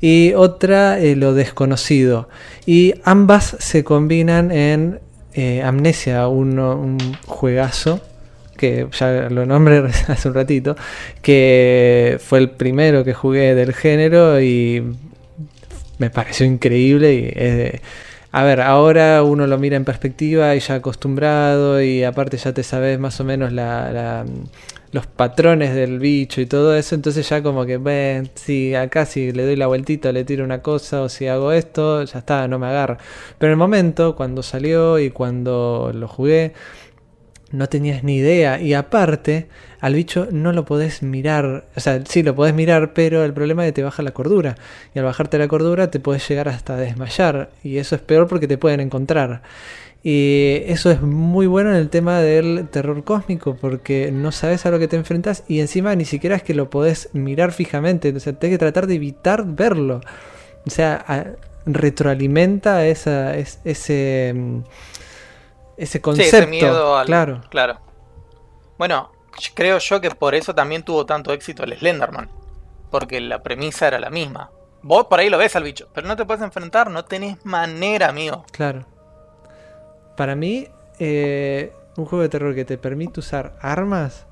y 0.00 0.34
otra 0.34 1.00
eh, 1.00 1.16
lo 1.16 1.34
desconocido. 1.34 2.28
Y 2.64 2.94
ambas 3.02 3.56
se 3.58 3.82
combinan 3.82 4.52
en 4.52 5.00
eh, 5.34 5.62
Amnesia, 5.64 6.28
uno- 6.28 6.76
un 6.76 6.98
juegazo 7.26 8.00
que 8.56 8.86
ya 8.96 9.28
lo 9.30 9.46
nombré 9.46 9.78
hace 10.06 10.28
un 10.28 10.34
ratito, 10.34 10.76
que 11.22 12.18
fue 12.24 12.38
el 12.38 12.50
primero 12.50 13.02
que 13.02 13.14
jugué 13.14 13.56
del 13.56 13.72
género 13.74 14.40
y 14.40 14.80
me 15.98 16.08
pareció 16.10 16.46
increíble 16.46 17.14
y 17.14 17.24
es 17.34 17.56
de- 17.56 17.80
a 18.32 18.44
ver, 18.44 18.60
ahora 18.62 19.22
uno 19.22 19.46
lo 19.46 19.58
mira 19.58 19.76
en 19.76 19.84
perspectiva 19.84 20.54
y 20.56 20.60
ya 20.60 20.76
acostumbrado 20.76 21.82
y 21.82 22.02
aparte 22.04 22.38
ya 22.38 22.54
te 22.54 22.62
sabes 22.62 22.98
más 22.98 23.20
o 23.20 23.24
menos 23.24 23.52
la, 23.52 23.92
la- 23.92 24.24
los 24.92 25.06
patrones 25.06 25.74
del 25.74 25.98
bicho 25.98 26.40
y 26.42 26.46
todo 26.46 26.74
eso, 26.76 26.94
entonces 26.94 27.26
ya 27.28 27.42
como 27.42 27.64
que, 27.64 27.78
ven, 27.78 28.30
si 28.34 28.74
acá 28.74 29.06
si 29.06 29.32
le 29.32 29.44
doy 29.44 29.56
la 29.56 29.66
vueltita 29.66 30.12
le 30.12 30.24
tiro 30.24 30.44
una 30.44 30.60
cosa 30.60 31.00
o 31.02 31.08
si 31.08 31.26
hago 31.28 31.52
esto, 31.52 32.04
ya 32.04 32.18
está, 32.18 32.46
no 32.46 32.58
me 32.58 32.66
agarra. 32.66 32.98
Pero 33.38 33.48
en 33.50 33.52
el 33.52 33.56
momento, 33.58 34.14
cuando 34.16 34.42
salió 34.42 34.98
y 34.98 35.10
cuando 35.10 35.92
lo 35.94 36.08
jugué, 36.08 36.52
no 37.52 37.68
tenías 37.68 38.02
ni 38.04 38.16
idea. 38.16 38.60
Y 38.60 38.74
aparte, 38.74 39.46
al 39.80 39.94
bicho 39.94 40.28
no 40.32 40.52
lo 40.52 40.64
podés 40.64 41.02
mirar. 41.02 41.64
O 41.76 41.80
sea, 41.80 42.02
sí 42.06 42.22
lo 42.22 42.34
podés 42.34 42.54
mirar, 42.54 42.92
pero 42.94 43.24
el 43.24 43.32
problema 43.32 43.64
es 43.64 43.68
que 43.68 43.74
te 43.74 43.82
baja 43.82 44.02
la 44.02 44.10
cordura. 44.12 44.56
Y 44.94 44.98
al 44.98 45.04
bajarte 45.04 45.38
la 45.38 45.48
cordura 45.48 45.90
te 45.90 46.00
puedes 46.00 46.28
llegar 46.28 46.48
hasta 46.48 46.76
desmayar. 46.76 47.50
Y 47.62 47.76
eso 47.78 47.94
es 47.94 48.00
peor 48.02 48.26
porque 48.28 48.48
te 48.48 48.58
pueden 48.58 48.80
encontrar. 48.80 49.42
Y 50.04 50.62
eso 50.66 50.90
es 50.90 51.00
muy 51.00 51.46
bueno 51.46 51.70
en 51.70 51.76
el 51.76 51.88
tema 51.88 52.20
del 52.20 52.66
terror 52.70 53.04
cósmico, 53.04 53.56
porque 53.60 54.10
no 54.12 54.32
sabes 54.32 54.66
a 54.66 54.70
lo 54.72 54.80
que 54.80 54.88
te 54.88 54.96
enfrentas 54.96 55.44
y 55.46 55.60
encima 55.60 55.94
ni 55.94 56.04
siquiera 56.04 56.34
es 56.34 56.42
que 56.42 56.54
lo 56.54 56.70
podés 56.70 57.08
mirar 57.12 57.52
fijamente. 57.52 58.12
O 58.12 58.18
sea, 58.18 58.32
tenés 58.32 58.54
que 58.54 58.58
tratar 58.58 58.88
de 58.88 58.94
evitar 58.96 59.44
verlo. 59.46 60.00
O 60.66 60.70
sea, 60.70 61.36
retroalimenta 61.66 62.86
esa, 62.86 63.36
es- 63.36 63.60
ese, 63.64 64.34
ese 65.82 65.92
Sí, 65.98 66.00
concepto. 66.00 66.36
ese 66.36 66.46
miedo 66.46 66.96
al. 66.96 67.06
Claro. 67.06 67.40
Claro. 67.50 67.78
Bueno, 68.78 69.10
creo 69.54 69.78
yo 69.78 70.00
que 70.00 70.10
por 70.10 70.34
eso 70.34 70.54
también 70.54 70.82
tuvo 70.82 71.06
tanto 71.06 71.32
éxito 71.32 71.64
el 71.64 71.76
Slenderman. 71.78 72.28
Porque 72.90 73.20
la 73.20 73.42
premisa 73.42 73.88
era 73.88 73.98
la 73.98 74.10
misma. 74.10 74.50
Vos 74.82 75.06
por 75.06 75.20
ahí 75.20 75.30
lo 75.30 75.38
ves 75.38 75.56
al 75.56 75.62
bicho, 75.62 75.88
pero 75.94 76.06
no 76.08 76.16
te 76.16 76.24
puedes 76.26 76.42
enfrentar, 76.42 76.90
no 76.90 77.04
tenés 77.04 77.42
manera, 77.46 78.08
amigo. 78.08 78.44
Claro. 78.52 78.84
Para 80.16 80.34
mí, 80.34 80.66
eh, 80.98 81.72
un 81.96 82.04
juego 82.04 82.22
de 82.22 82.28
terror 82.28 82.54
que 82.54 82.64
te 82.64 82.76
permite 82.78 83.20
usar 83.20 83.56
armas 83.60 84.26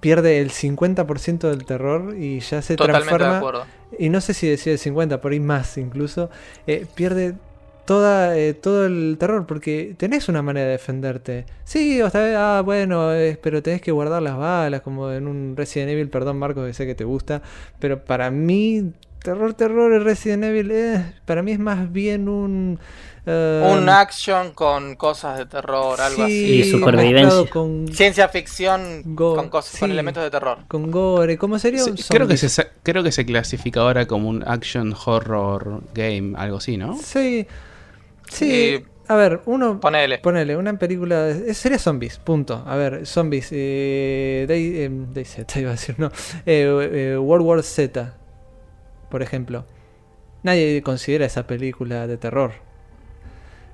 pierde 0.00 0.40
el 0.40 0.50
50% 0.50 1.48
del 1.50 1.64
terror 1.64 2.14
y 2.16 2.40
ya 2.40 2.62
se 2.62 2.76
Totalmente 2.76 3.12
de 3.12 3.18
transforma. 3.18 3.38
acuerdo. 3.38 3.66
Y 3.98 4.08
no 4.08 4.20
sé 4.20 4.32
si 4.34 4.48
decía 4.48 4.72
el 4.72 4.78
50, 4.78 5.20
por 5.20 5.32
ahí 5.32 5.40
más 5.40 5.76
incluso. 5.76 6.30
eh, 6.66 6.86
pierde 6.94 7.34
toda, 7.84 8.36
eh, 8.38 8.54
todo 8.54 8.86
el 8.86 9.16
terror 9.18 9.46
porque 9.46 9.94
tenés 9.96 10.28
una 10.28 10.42
manera 10.42 10.66
de 10.66 10.72
defenderte. 10.72 11.46
Sí, 11.64 12.00
o 12.02 12.10
sea, 12.10 12.58
ah, 12.58 12.62
bueno, 12.62 13.12
eh, 13.14 13.38
pero 13.42 13.62
tenés 13.62 13.80
que 13.80 13.92
guardar 13.92 14.22
las 14.22 14.36
balas 14.36 14.80
como 14.82 15.10
en 15.10 15.26
un 15.26 15.54
Resident 15.56 15.90
Evil, 15.90 16.08
perdón 16.08 16.38
Marco, 16.38 16.64
que 16.64 16.74
sé 16.74 16.86
que 16.86 16.94
te 16.94 17.04
gusta. 17.04 17.42
Pero 17.78 18.04
para 18.04 18.30
mí 18.30 18.92
terror, 19.22 19.54
terror, 19.54 19.92
el 19.92 20.04
Resident 20.04 20.44
Evil, 20.44 20.70
eh, 20.72 21.12
para 21.24 21.42
mí 21.42 21.52
es 21.52 21.58
más 21.60 21.92
bien 21.92 22.28
un... 22.28 22.78
eh, 23.24 23.76
Un 23.78 23.88
action 23.88 24.52
con 24.52 24.96
cosas 24.96 25.38
de 25.38 25.46
terror, 25.46 26.00
algo 26.00 26.26
sí, 26.26 26.60
Y 26.60 26.64
supervivencia. 26.64 27.48
Con, 27.48 27.84
así. 27.84 27.94
Ciencia 27.94 28.28
ficción 28.28 29.02
Go- 29.14 29.36
con, 29.36 29.48
cosas, 29.48 29.78
con 29.78 29.88
sí. 29.88 29.92
elementos 29.92 30.24
de 30.24 30.30
terror. 30.30 30.58
con 30.66 30.90
gore, 30.90 31.38
¿cómo 31.38 31.58
sería? 31.60 31.84
Sí, 31.84 31.90
un 31.90 31.96
creo, 32.08 32.26
que 32.26 32.36
se, 32.36 32.66
creo 32.82 33.04
que 33.04 33.12
se 33.12 33.24
clasifica 33.24 33.80
ahora 33.80 34.06
como 34.06 34.28
un 34.28 34.42
action 34.44 34.92
horror 35.06 35.82
game, 35.94 36.32
algo 36.36 36.56
así, 36.56 36.76
¿no? 36.76 36.98
Sí, 37.00 37.46
sí. 38.28 38.50
Eh, 38.50 38.84
a 39.08 39.16
ver, 39.16 39.40
uno... 39.46 39.78
Ponele. 39.80 40.18
Ponele, 40.18 40.56
una 40.56 40.78
película. 40.78 41.34
Sería 41.52 41.78
zombies, 41.78 42.18
punto. 42.18 42.62
A 42.66 42.76
ver, 42.76 43.04
zombies. 43.06 43.48
Eh, 43.50 44.46
Day, 44.48 44.72
eh, 44.84 44.90
Day 45.12 45.24
Z, 45.24 45.60
iba 45.60 45.70
a 45.70 45.72
decir, 45.72 45.96
no. 45.98 46.06
Eh, 46.46 47.12
eh, 47.14 47.18
World 47.18 47.44
War 47.46 47.62
Z, 47.62 48.14
por 49.10 49.22
ejemplo. 49.22 49.66
Nadie 50.44 50.82
considera 50.82 51.26
esa 51.26 51.46
película 51.46 52.06
de 52.06 52.16
terror. 52.16 52.52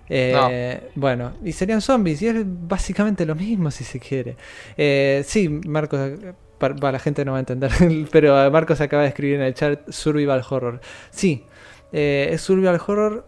Eh, 0.08 0.88
Bueno, 0.94 1.34
y 1.44 1.52
serían 1.52 1.80
zombies, 1.82 2.22
y 2.22 2.28
es 2.28 2.36
básicamente 2.44 3.26
lo 3.26 3.34
mismo 3.34 3.70
si 3.70 3.84
se 3.84 4.00
quiere. 4.00 4.36
Eh, 4.76 5.22
sí, 5.26 5.48
Marcos, 5.48 6.00
eh, 6.00 6.32
pa- 6.58 6.74
pa- 6.74 6.92
la 6.92 6.98
gente 6.98 7.24
no 7.24 7.32
va 7.32 7.38
a 7.38 7.40
entender, 7.40 7.70
pero 8.10 8.50
Marcos 8.50 8.80
acaba 8.80 9.02
de 9.02 9.08
escribir 9.10 9.36
en 9.36 9.42
el 9.42 9.54
chat 9.54 9.90
Survival 9.90 10.42
Horror. 10.48 10.80
Sí, 11.10 11.44
eh, 11.92 12.30
es 12.32 12.40
Survival 12.40 12.80
Horror, 12.86 13.26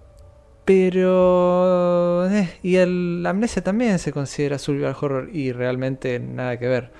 pero... 0.70 2.30
eh, 2.30 2.48
y 2.62 2.76
el 2.76 3.24
Amnesia 3.26 3.62
también 3.62 3.98
se 3.98 4.12
considera 4.12 4.58
Survival 4.58 4.94
Horror 5.00 5.30
y 5.32 5.50
realmente 5.52 6.20
nada 6.20 6.58
que 6.58 6.68
ver. 6.68 6.90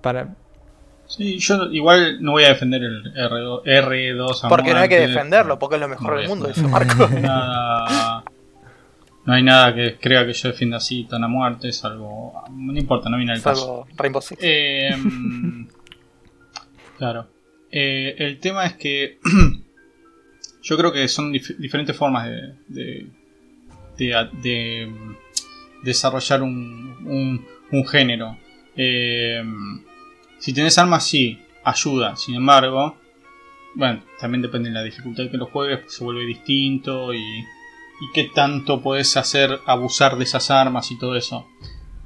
Para, 0.00 0.34
Sí, 1.06 1.38
yo 1.38 1.64
igual 1.72 2.22
no 2.22 2.32
voy 2.32 2.44
a 2.44 2.48
defender 2.50 2.82
el 2.82 3.02
R2, 3.14 3.64
R2 3.64 4.44
a 4.44 4.48
Porque 4.48 4.72
no 4.72 4.78
hay 4.80 4.88
que 4.88 5.00
defenderlo, 5.00 5.58
porque 5.58 5.74
es 5.76 5.80
lo 5.80 5.88
mejor 5.88 6.12
No 6.14 6.18
del 6.20 6.28
mundo, 6.28 6.48
dice 6.48 6.62
defender. 6.62 6.96
Marco. 6.96 7.08
Nada- 7.20 8.24
no 9.26 9.34
hay 9.34 9.42
nada 9.42 9.74
que 9.74 9.98
crea 9.98 10.24
que 10.26 10.32
yo 10.32 10.48
defienda 10.48 10.78
así 10.78 11.04
tan 11.04 11.22
a 11.22 11.28
muerte, 11.28 11.70
salvo... 11.72 12.42
No 12.50 12.76
importa, 12.78 13.08
no 13.10 13.16
viene 13.18 13.34
el 13.34 13.42
caso. 13.42 13.60
Salvo 13.60 13.86
Rainbow 13.96 14.22
Six. 14.22 14.40
Eh, 14.42 14.90
claro. 16.98 17.28
Eh, 17.70 18.16
el 18.18 18.38
tema 18.40 18.66
es 18.66 18.74
que 18.74 19.18
yo 20.62 20.76
creo 20.76 20.92
que 20.92 21.06
son 21.08 21.32
dif- 21.32 21.56
diferentes 21.56 21.96
formas 21.96 22.28
de, 22.28 22.54
de, 23.96 24.26
de- 24.42 24.86
mm, 24.86 25.14
desarrollar 25.84 26.42
un, 26.42 27.46
género. 27.86 28.36
Eh, 28.76 29.42
si 30.38 30.52
tenés 30.52 30.78
armas, 30.78 31.06
sí, 31.06 31.38
ayuda. 31.64 32.16
Sin 32.16 32.34
embargo, 32.34 32.96
bueno, 33.74 34.02
también 34.18 34.42
depende 34.42 34.68
de 34.70 34.74
la 34.74 34.82
dificultad 34.82 35.30
que 35.30 35.36
lo 35.36 35.46
juegues, 35.46 35.80
pues 35.80 35.94
se 35.94 36.04
vuelve 36.04 36.24
distinto 36.26 37.12
y, 37.14 37.18
y 37.20 38.12
qué 38.14 38.30
tanto 38.34 38.80
puedes 38.82 39.16
hacer 39.16 39.58
abusar 39.66 40.16
de 40.16 40.24
esas 40.24 40.50
armas 40.50 40.90
y 40.90 40.98
todo 40.98 41.16
eso. 41.16 41.46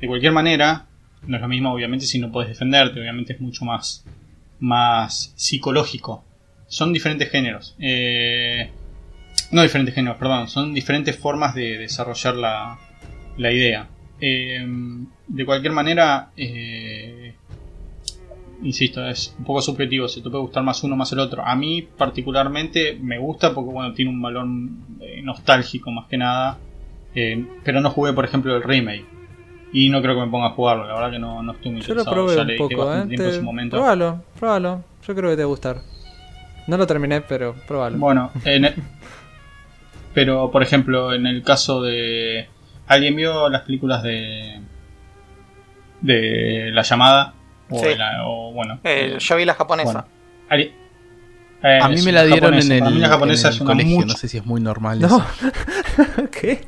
De 0.01 0.07
cualquier 0.07 0.33
manera, 0.33 0.87
no 1.27 1.37
es 1.37 1.43
lo 1.43 1.49
mismo, 1.49 1.73
obviamente, 1.73 2.07
si 2.07 2.19
no 2.19 2.31
puedes 2.31 2.51
defenderte. 2.51 3.01
Obviamente 3.01 3.33
es 3.35 3.40
mucho 3.40 3.64
más, 3.64 4.05
más 4.61 5.33
psicológico. 5.37 6.25
Son 6.74 6.92
diferentes 6.92 7.30
géneros. 7.30 7.76
Eh, 7.78 8.68
no 9.52 9.62
diferentes 9.62 9.94
géneros, 9.94 10.18
perdón. 10.18 10.48
Son 10.48 10.74
diferentes 10.74 11.16
formas 11.16 11.54
de 11.54 11.78
desarrollar 11.78 12.34
la, 12.34 12.78
la 13.37 13.52
idea. 13.52 13.87
Eh, 14.20 14.66
de 15.28 15.46
cualquier 15.46 15.72
manera, 15.72 16.30
eh, 16.37 17.32
insisto, 18.64 19.08
es 19.08 19.37
un 19.38 19.44
poco 19.44 19.62
subjetivo. 19.62 20.08
Se 20.08 20.20
te 20.20 20.28
puede 20.28 20.42
gustar 20.42 20.64
más 20.64 20.82
uno 20.82 20.96
más 20.96 21.12
el 21.12 21.20
otro. 21.20 21.46
A 21.46 21.54
mí, 21.54 21.80
particularmente, 21.82 22.98
me 23.00 23.18
gusta 23.18 23.54
porque 23.54 23.70
bueno, 23.70 23.94
tiene 23.94 24.10
un 24.10 24.20
valor 24.20 24.44
eh, 25.00 25.22
nostálgico 25.22 25.92
más 25.92 26.08
que 26.08 26.18
nada. 26.18 26.58
Eh, 27.14 27.46
pero 27.62 27.80
no 27.80 27.90
jugué, 27.90 28.12
por 28.14 28.24
ejemplo, 28.24 28.56
el 28.56 28.64
remake. 28.64 29.06
Y 29.72 29.90
no 29.90 30.02
creo 30.02 30.16
que 30.16 30.22
me 30.22 30.28
ponga 30.28 30.46
a 30.46 30.50
jugarlo, 30.50 30.88
la 30.88 30.94
verdad 30.94 31.12
que 31.12 31.18
no, 31.20 31.40
no 31.40 31.52
estoy 31.52 31.70
muy 31.70 31.82
yo 31.82 31.94
lo 31.94 32.00
interesado. 32.00 32.42
un 32.42 32.56
poco, 32.58 32.84
bastante 32.84 33.14
¿eh? 33.14 33.16
tiempo 33.16 33.32
en 33.32 33.40
su 33.40 33.44
momento. 33.44 33.76
Probalo, 33.76 34.24
probalo. 34.37 34.84
Yo 35.06 35.14
creo 35.14 35.30
que 35.30 35.37
te 35.37 35.42
va 35.42 35.46
a 35.46 35.50
gustar. 35.50 35.93
No 36.66 36.77
lo 36.77 36.87
terminé, 36.87 37.20
pero 37.20 37.55
probalo. 37.66 37.98
Bueno, 37.98 38.31
en 38.44 38.64
el- 38.66 38.74
pero 40.14 40.50
por 40.50 40.62
ejemplo, 40.62 41.12
en 41.12 41.27
el 41.27 41.42
caso 41.42 41.83
de. 41.83 42.48
¿Alguien 42.87 43.16
vio 43.16 43.48
las 43.48 43.62
películas 43.62 44.03
de. 44.03 44.61
de 46.00 46.70
La 46.72 46.83
llamada? 46.83 47.35
O, 47.70 47.79
Sí. 47.79 47.87
de 47.87 47.96
la- 47.96 48.27
o, 48.27 48.53
bueno. 48.53 48.79
Eh, 48.85 49.16
yo 49.18 49.37
vi 49.37 49.44
la 49.44 49.55
japonesa. 49.55 49.90
bueno. 49.92 50.07
Ali- 50.50 50.72
eh, 51.62 51.79
A 51.83 51.88
mí 51.88 52.03
me 52.03 52.12
la 52.12 52.24
dieron 52.24 52.55
en 52.55 52.61
japonesa. 52.61 52.88
el, 52.88 53.00
la 53.00 53.09
japonesa 53.09 53.48
en 53.48 53.55
el 53.55 53.61
es 53.61 53.64
colegio, 53.66 53.94
mucho- 53.96 54.07
no 54.09 54.14
sé 54.14 54.29
si 54.29 54.37
es 54.38 54.44
muy 54.46 54.61
normal 54.61 55.00
no. 55.00 55.07
eso. 55.07 55.27
¿Qué? 56.31 56.61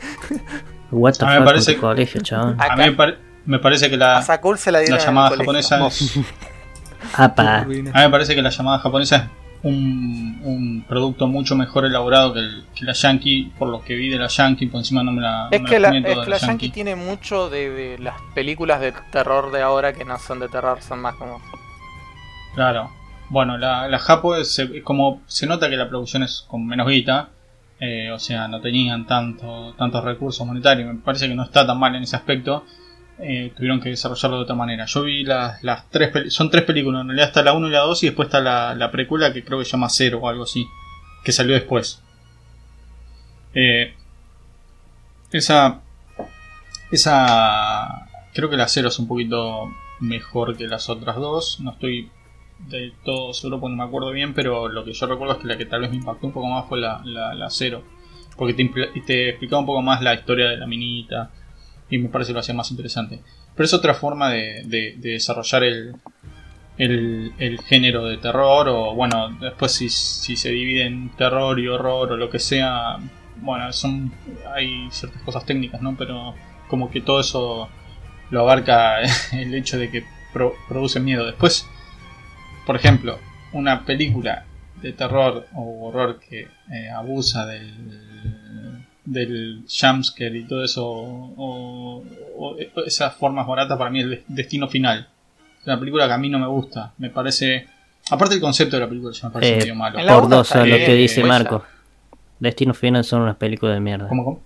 What 0.91 1.15
the 1.15 1.25
A 1.25 1.29
mí 1.29 1.33
me 1.35 1.39
fuck 1.41 1.47
parece- 1.47 1.75
tu 1.75 1.81
colegio, 1.81 2.21
chaval. 2.23 2.57
A 2.59 2.77
mí 2.77 2.85
me, 2.85 2.93
pare- 2.93 3.19
me 3.45 3.59
parece 3.59 3.91
que 3.91 3.97
la, 3.97 4.19
A 4.19 4.23
Sakul 4.23 4.57
se 4.59 4.73
la 4.73 4.79
dieron 4.81 4.97
la 4.99 5.03
en 5.05 5.09
el 5.09 5.15
llamada 5.15 5.37
japonesa 5.37 5.87
es. 5.87 6.19
Apa. 7.15 7.59
A 7.61 7.65
mí 7.67 7.83
me 7.83 8.11
parece 8.11 8.35
que 8.35 8.43
la 8.43 8.51
llamada 8.51 8.79
japonesa 8.79 9.17
es 9.17 9.23
un, 9.63 10.41
un 10.45 10.85
producto 10.89 11.27
mucho 11.27 11.57
mejor 11.57 11.85
elaborado 11.85 12.33
que, 12.35 12.41
el- 12.41 12.65
que 12.75 12.85
la 12.85 12.93
Yankee, 12.93 13.53
por 13.59 13.69
lo 13.69 13.83
que 13.83 13.95
vi 13.97 14.09
de 14.09 14.19
la 14.19 14.29
Yankee, 14.29 14.67
por 14.67 14.79
encima 14.81 15.03
no 15.03 15.13
me 15.13 15.23
la. 15.23 15.49
Es 15.51 15.61
no 15.61 15.67
que 15.69 15.81
la, 15.81 15.89
es 15.97 16.19
que 16.25 16.31
la 16.31 16.39
Yankee 16.39 16.69
tiene 16.71 16.95
mucho 16.97 17.49
de, 17.51 17.71
de 17.71 17.99
las 17.99 18.15
películas 18.35 18.81
de 18.81 18.93
terror 19.11 19.51
de 19.53 19.63
ahora 19.63 19.93
que 19.93 20.05
no 20.05 20.19
son 20.19 20.41
de 20.41 20.49
terror, 20.49 20.81
son 20.83 21.01
más 21.01 21.15
como... 21.17 21.41
Claro. 22.55 22.91
Bueno, 23.29 23.59
la, 23.59 23.89
la 23.89 23.99
Japo 23.99 24.37
es, 24.37 24.61
como 24.85 25.21
se 25.27 25.47
nota 25.47 25.69
que 25.69 25.77
la 25.77 25.89
producción 25.89 26.23
es 26.23 26.45
con 26.47 26.65
menos 26.65 26.87
guita, 26.89 27.31
eh, 27.81 28.11
o 28.13 28.19
sea, 28.21 28.47
no 28.49 28.61
tenían 28.61 29.05
tanto, 29.07 29.75
tantos 29.77 30.05
recursos 30.05 30.47
monetarios, 30.47 30.87
me 30.95 31.01
parece 31.01 31.29
que 31.29 31.35
no 31.35 31.43
está 31.43 31.67
tan 31.67 31.79
mal 31.79 31.95
en 31.97 32.05
ese 32.05 32.15
aspecto, 32.17 32.65
eh, 33.19 33.53
tuvieron 33.57 33.81
que 33.81 33.89
desarrollarlo 33.89 34.37
de 34.37 34.43
otra 34.43 34.55
manera. 34.55 34.85
Yo 34.87 35.03
vi 35.03 35.25
las, 35.25 35.61
tres, 35.91 36.33
son 36.33 36.51
tres 36.51 36.65
películas, 36.65 37.01
en 37.01 37.09
realidad 37.09 37.29
está 37.29 37.43
la 37.43 37.55
1 37.55 37.69
y 37.69 37.71
la 37.71 37.81
2 37.81 38.03
y 38.03 38.07
después 38.07 38.27
está 38.27 38.41
la, 38.41 38.75
la 38.75 38.91
precuela 38.91 39.33
que 39.33 39.45
creo 39.45 39.59
que 39.59 39.65
se 39.65 39.73
llama 39.73 39.89
Cero 39.89 40.21
o 40.23 40.29
algo 40.29 40.45
así, 40.45 40.67
que 41.25 41.33
salió 41.33 41.55
después. 41.55 42.03
Eh, 43.55 43.95
esa, 45.33 45.81
esa, 46.91 48.07
creo 48.35 48.51
que 48.51 48.57
la 48.57 48.69
Cero 48.69 48.89
es 48.89 48.99
un 48.99 49.09
poquito 49.09 49.71
mejor 50.01 50.57
que 50.57 50.67
las 50.67 50.91
otras 50.91 51.17
dos, 51.17 51.61
no 51.61 51.71
estoy 51.71 52.11
del 52.69 52.93
todo 53.05 53.33
seguro 53.33 53.61
porque 53.61 53.77
no 53.77 53.83
me 53.83 53.89
acuerdo 53.89 54.11
bien, 54.11 54.35
pero 54.35 54.69
lo 54.69 54.85
que 54.85 54.93
yo 54.93 55.07
recuerdo 55.07 55.35
es 55.35 55.41
que 55.41 55.47
la 55.47 55.57
que 55.57 55.67
tal 55.67 55.81
vez 55.81 55.91
me 55.91 55.97
impactó 55.97 56.27
un 56.27 56.33
poco 56.35 56.49
más 56.49 56.67
fue 56.69 56.81
la, 56.81 57.03
la, 57.05 57.49
cero. 57.51 57.83
Porque 58.37 58.53
te 59.07 59.31
explicaba 59.31 59.61
un 59.61 59.67
poco 59.67 59.81
más 59.81 60.03
la 60.03 60.15
historia 60.15 60.51
de 60.51 60.59
la 60.59 60.67
minita 60.67 61.31
y 61.91 61.99
me 61.99 62.09
parece 62.09 62.31
que 62.31 62.35
lo 62.35 62.41
hacía 62.41 62.55
más 62.55 62.71
interesante. 62.71 63.21
Pero 63.55 63.65
es 63.65 63.75
otra 63.75 63.95
forma 63.95 64.31
de, 64.31 64.63
de- 64.67 64.95
de 64.99 65.11
desarrollar 65.13 65.65
el, 65.65 65.95
el, 66.79 67.33
género 67.63 68.05
de 68.05 68.19
terror 68.19 68.69
o 68.69 68.95
bueno, 68.95 69.37
después 69.41 69.73
si, 69.73 69.89
si 69.89 70.37
se 70.37 70.51
divide 70.51 70.87
en 70.87 71.11
terror 71.17 71.59
y 71.59 71.69
horror 71.69 72.13
o 72.13 72.17
lo 72.17 72.29
que 72.31 72.39
sea, 72.39 72.99
bueno, 73.37 73.73
son 73.73 74.13
hay 74.55 74.89
ciertas 74.91 75.23
cosas 75.23 75.45
técnicas, 75.47 75.81
¿no? 75.81 75.97
Pero 75.97 76.35
como 76.69 76.91
que 76.91 77.01
todo 77.01 77.21
eso 77.21 77.69
lo 78.31 78.41
abarca 78.41 79.01
el 79.33 79.55
hecho 79.55 79.79
de 79.79 79.91
que 79.91 80.05
pro- 80.33 80.55
produce 80.69 81.01
miedo. 81.01 81.25
Después 81.25 81.67
por 82.67 82.77
ejemplo, 82.77 83.19
una 83.53 83.85
película 83.85 84.45
de 84.83 84.93
terror 84.93 85.47
o 85.55 85.87
horror 85.89 86.19
que 86.19 86.41
eh, 86.43 86.91
abusa 86.95 87.47
del, 87.47 87.73
del 89.07 89.65
jumpscare 89.69 90.37
y 90.39 90.45
todo 90.45 90.63
eso, 90.63 90.87
o, 90.87 92.03
o- 92.37 92.57
o 92.75 92.85
esas 92.85 93.15
formas 93.15 93.47
baratas, 93.47 93.79
para 93.79 93.89
mí 93.91 94.01
es 94.01 94.05
el 94.07 94.23
destino 94.29 94.69
final. 94.69 95.09
Es 95.61 95.67
una 95.67 95.79
película 95.81 96.07
que 96.07 96.13
a 96.13 96.19
mí 96.19 96.29
no 96.29 96.39
me 96.39 96.47
gusta. 96.47 96.93
Me 96.99 97.09
parece. 97.11 97.67
Aparte, 98.11 98.35
el 98.35 98.41
concepto 98.41 98.77
de 98.77 98.83
la 98.83 98.89
película 98.89 99.13
ya 99.13 99.29
me 99.29 99.33
parece 99.33 99.55
Eh, 99.55 99.57
medio 99.59 99.75
malo. 99.75 99.99
Por 100.07 100.29
dos 100.29 100.53
a 100.53 100.67
lo 100.67 100.77
que 100.77 100.95
dice 100.95 101.25
Marco. 101.25 101.65
Destino 102.39 102.75
Final 102.75 103.03
son 103.05 103.23
unas 103.23 103.37
películas 103.37 103.77
de 103.77 103.81
mierda. 103.81 104.09
¿Cómo, 104.09 104.25
cómo? 104.25 104.41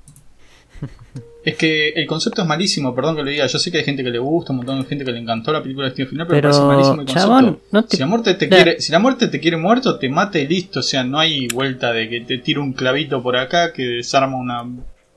Es 1.43 1.57
que 1.57 1.89
el 1.91 2.07
concepto 2.07 2.43
es 2.43 2.49
malísimo, 2.49 2.95
perdón 2.95 3.17
que 3.17 3.23
lo 3.23 3.31
diga. 3.31 3.47
Yo 3.47 3.59
sé 3.59 3.71
que 3.73 3.79
hay 3.79 3.85
gente 3.85 4.05
que 4.05 4.11
le 4.11 4.19
gusta, 4.19 4.53
un 4.53 4.59
montón 4.59 4.81
de 4.81 4.87
gente 4.87 5.05
que 5.07 5.13
le 5.13 5.19
encantó 5.21 5.53
la 5.53 5.63
película 5.63 5.87
de 5.87 5.91
Destino 5.91 6.09
Final, 6.11 6.27
pero, 6.27 6.37
Pero, 6.41 6.49
parece 6.51 6.63
malísimo 6.67 6.93
el 6.93 7.07
concepto. 7.07 7.21
chabón, 7.21 7.61
no 7.73 7.85
te- 7.85 7.97
si, 7.97 8.01
la 8.03 8.07
muerte 8.07 8.35
te 8.35 8.49
quiere, 8.49 8.81
si 8.81 8.93
la 8.93 8.99
muerte 8.99 9.29
te 9.29 9.41
quiere 9.41 9.57
muerto, 9.57 9.99
te 9.99 10.09
mata 10.11 10.39
y 10.39 10.47
listo. 10.47 10.81
O 10.81 10.83
sea, 10.83 11.03
no 11.03 11.19
hay 11.19 11.49
vuelta 11.49 11.93
de 11.93 12.09
que 12.11 12.21
te 12.21 12.39
tira 12.39 12.61
un 12.61 12.75
clavito 12.75 13.23
por 13.23 13.37
acá, 13.39 13.73
que 13.73 13.83
desarma 13.85 14.37
una, 14.37 14.63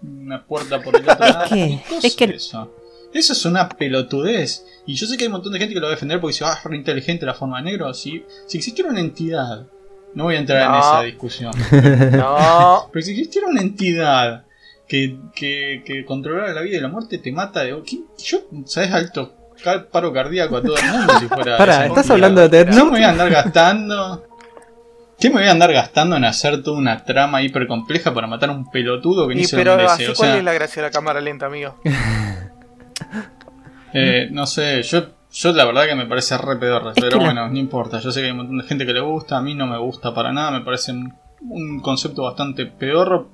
una 0.02 0.44
puerta 0.46 0.82
por 0.82 0.96
el 0.96 1.02
otro 1.10 1.16
lado. 1.28 1.46
¿Qué? 1.50 1.80
¿Qué 1.90 1.96
cosa 1.96 2.08
Es 2.08 2.16
que- 2.16 2.26
eso? 2.26 2.74
Eso 3.14 3.34
es 3.34 3.46
una 3.46 3.68
pelotudez. 3.70 4.66
Y 4.88 4.96
yo 4.96 5.06
sé 5.06 5.18
que 5.18 5.24
hay 5.26 5.28
un 5.28 5.34
montón 5.34 5.54
de 5.54 5.60
gente 5.60 5.74
que 5.74 5.80
lo 5.80 5.86
va 5.88 5.92
a 5.92 5.96
defender 5.96 6.20
porque 6.20 6.34
dice, 6.34 6.46
ah, 6.46 6.56
es 6.58 6.64
re 6.64 6.76
inteligente 6.76 7.26
la 7.26 7.34
forma 7.36 7.58
de 7.58 7.66
negro. 7.66 7.94
Si, 7.94 8.24
si 8.48 8.58
existiera 8.58 8.90
una 8.90 9.02
entidad, 9.02 9.68
no 10.16 10.24
voy 10.24 10.36
a 10.36 10.40
entrar 10.40 10.68
en 10.74 10.80
esa 10.80 11.02
discusión. 11.04 11.52
No, 12.18 12.90
Pero 12.92 13.06
si 13.06 13.12
existiera 13.12 13.48
una 13.48 13.62
entidad 13.62 14.46
que, 14.88 15.18
que, 15.36 15.84
que 15.86 16.06
controlara 16.06 16.54
la 16.54 16.62
vida 16.62 16.78
y 16.78 16.82
la 16.82 16.88
muerte, 16.90 17.18
te 17.18 17.32
mata 17.32 17.64
de. 17.64 17.82
¿Qué? 17.86 18.00
Yo, 18.24 18.40
¿sabes? 18.66 18.92
Alto 18.92 19.34
paro 19.92 20.12
cardíaco 20.12 20.58
a 20.58 20.62
todo 20.62 20.78
el 20.78 20.86
mundo 20.86 21.14
si 21.20 21.28
fuera. 21.28 21.58
Pará, 21.58 21.86
¿estás 21.86 22.10
hablando 22.10 22.42
de 22.42 22.50
Death 22.50 22.68
No 22.70 22.76
Note? 22.80 22.86
me 22.86 22.92
voy 22.98 23.04
a 23.04 23.10
andar 23.12 23.30
gastando. 23.30 24.28
¿Qué 25.20 25.30
me 25.30 25.36
voy 25.38 25.48
a 25.48 25.52
andar 25.52 25.72
gastando 25.72 26.18
en 26.18 26.26
hacer 26.26 26.62
toda 26.64 26.78
una 26.78 27.06
trama 27.06 27.42
hiper 27.42 27.66
compleja 27.68 28.14
para 28.14 28.28
matar 28.28 28.50
a 28.50 28.54
un 28.54 28.70
pelotudo 28.70 29.28
que 29.30 29.36
ni 29.36 29.46
se 29.46 29.56
pero 29.56 29.78
lo 29.78 29.90
así 29.90 30.04
cuál 30.08 30.16
sea, 30.18 30.38
es 30.38 30.44
la 30.44 30.54
gracia 30.54 30.82
de 30.82 30.90
la 30.90 30.92
cámara 30.92 31.22
lenta, 31.22 31.46
amigo. 31.46 31.78
eh, 33.94 34.28
no 34.32 34.46
sé, 34.46 34.82
yo, 34.84 35.06
yo 35.32 35.52
la 35.54 35.66
verdad 35.66 35.86
que 35.86 35.96
me 35.96 36.06
parece 36.08 36.38
re 36.38 36.58
pedorro, 36.58 36.90
Es 36.92 36.98
pero 37.00 37.18
la- 37.20 37.26
bueno, 37.26 37.48
no 37.50 37.58
importa. 37.58 38.00
Yo 38.00 38.12
sé 38.12 38.20
que 38.20 38.26
hay 38.26 38.32
un 38.32 38.38
montón 38.38 38.58
de 38.58 38.64
gente 38.66 38.86
que 38.86 38.94
le 38.94 39.00
gusta, 39.02 39.38
a 39.38 39.42
mí 39.42 39.56
no 39.56 39.68
me 39.68 39.78
gusta 39.78 40.14
para 40.14 40.34
nada, 40.34 40.52
me 40.52 40.62
parece 40.62 40.92
un, 40.92 41.14
un 41.42 41.80
concepto 41.80 42.24
bastante 42.24 42.66
pedorro, 42.66 43.30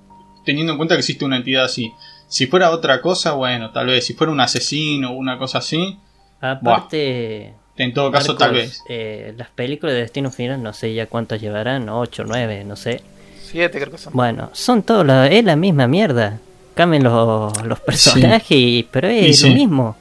teniendo 0.49 0.73
en 0.73 0.77
cuenta 0.77 0.95
que 0.95 0.99
existe 0.99 1.25
una 1.25 1.38
entidad 1.38 1.65
así. 1.65 1.91
Si 2.27 2.47
fuera 2.47 2.71
otra 2.71 3.01
cosa, 3.01 3.33
bueno, 3.33 3.71
tal 3.71 3.88
vez. 3.88 4.05
Si 4.05 4.13
fuera 4.13 4.31
un 4.33 4.39
asesino 4.39 5.12
o 5.12 5.13
una 5.13 5.38
cosa 5.38 5.59
así, 5.59 5.97
Aparte, 6.41 7.53
en 7.77 7.93
todo 7.93 8.12
caso, 8.12 8.35
tal 8.35 8.53
vez. 8.53 8.83
eh, 8.89 9.33
las 9.38 9.49
películas 9.49 9.93
de 9.95 10.01
Destino 10.01 10.31
Final, 10.31 10.62
no 10.62 10.73
sé 10.73 10.93
ya 10.93 11.05
cuántas 11.07 11.39
llevarán, 11.41 11.89
8, 11.89 12.23
9, 12.25 12.63
no 12.65 12.75
sé. 12.75 13.01
Siete 13.41 13.79
creo 13.79 13.91
que 13.91 13.97
son. 13.97 14.13
Bueno, 14.13 14.49
son 14.53 14.83
todos 14.83 15.05
la, 15.05 15.27
es 15.27 15.43
la 15.43 15.55
misma 15.55 15.88
mierda. 15.88 16.39
Cambian 16.75 17.03
los, 17.03 17.65
los 17.65 17.79
personajes, 17.79 18.85
pero 18.91 19.07
es 19.07 19.39
sí. 19.39 19.49
lo 19.49 19.55
mismo. 19.55 19.97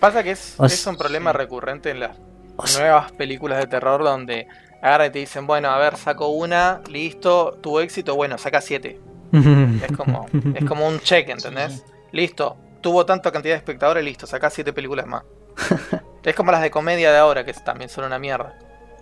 Pasa 0.00 0.22
que 0.22 0.32
es, 0.32 0.54
O 0.58 0.64
es 0.66 0.86
un 0.86 0.96
problema 0.96 1.32
recurrente 1.32 1.90
en 1.90 2.00
las 2.00 2.16
O 2.56 2.66
sea- 2.66 2.80
nuevas 2.82 3.12
películas 3.12 3.58
de 3.58 3.66
terror 3.66 4.02
donde 4.02 4.46
agarran 4.82 5.08
y 5.08 5.10
te 5.10 5.18
dicen, 5.20 5.46
bueno, 5.46 5.68
a 5.70 5.78
ver, 5.78 5.96
saco 5.96 6.28
una, 6.28 6.80
listo, 6.90 7.58
tuvo 7.62 7.80
éxito, 7.80 8.14
bueno, 8.14 8.38
saca 8.38 8.60
siete. 8.60 8.98
Es 9.82 9.96
como, 9.96 10.26
es 10.54 10.64
como 10.64 10.88
un 10.88 11.00
check, 11.00 11.28
¿entendés? 11.28 11.84
Listo, 12.12 12.56
tuvo 12.80 13.04
tanta 13.04 13.30
cantidad 13.30 13.54
de 13.54 13.58
espectadores, 13.58 14.04
listo, 14.04 14.26
saca 14.26 14.50
siete 14.50 14.72
películas 14.72 15.06
más. 15.06 15.22
es 16.22 16.34
como 16.34 16.52
las 16.52 16.62
de 16.62 16.70
comedia 16.70 17.10
de 17.12 17.18
ahora, 17.18 17.44
que 17.44 17.52
también 17.52 17.90
son 17.90 18.04
una 18.04 18.18
mierda. 18.18 18.58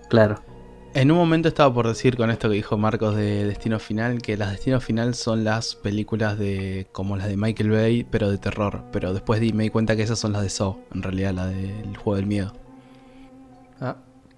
Claro. 0.09 0.41
En 0.95 1.11
un 1.11 1.19
momento 1.19 1.49
estaba 1.49 1.75
por 1.75 1.87
decir 1.87 2.17
con 2.17 2.31
esto 2.31 2.49
que 2.49 2.55
dijo 2.55 2.79
Marcos 2.79 3.15
de 3.17 3.45
Destino 3.45 3.79
Final, 3.79 4.23
que 4.23 4.37
las 4.39 4.53
Destino 4.53 4.81
Final 4.81 5.15
son 5.15 5.45
las 5.45 5.75
películas 5.75 6.39
de 6.39 6.87
como 6.91 7.17
las 7.19 7.29
de 7.29 7.37
Michael 7.37 7.71
Bay, 7.71 8.05
pero 8.05 8.31
de 8.31 8.39
terror. 8.39 8.83
Pero 8.93 9.13
después 9.13 9.39
di- 9.41 9.53
me 9.53 9.65
di 9.65 9.71
cuenta 9.71 9.95
que 9.95 10.03
esas 10.03 10.19
son 10.19 10.33
las 10.33 10.41
de 10.41 10.49
Saw, 10.49 10.79
en 10.95 11.03
realidad 11.03 11.33
la 11.35 11.47
del 11.49 11.95
juego 11.99 12.17
del 12.17 12.27
miedo. 12.27 12.53
Ah, 13.81 13.97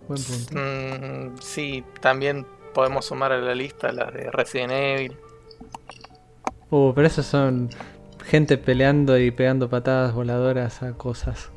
buen 0.08 0.20
punto. 0.20 0.54
Mm, 0.58 1.36
sí, 1.40 1.84
también 2.00 2.44
podemos 2.74 3.04
sumar 3.04 3.30
a 3.30 3.38
la 3.38 3.54
lista 3.54 3.92
las 3.92 4.12
de 4.12 4.28
Resident 4.32 4.72
Evil. 4.72 5.16
Uh, 6.70 6.92
pero 6.94 7.06
esos 7.06 7.26
son 7.26 7.70
gente 8.26 8.58
peleando 8.58 9.18
y 9.18 9.30
pegando 9.30 9.68
patadas 9.70 10.12
voladoras 10.14 10.82
a 10.82 10.92
cosas. 10.92 11.50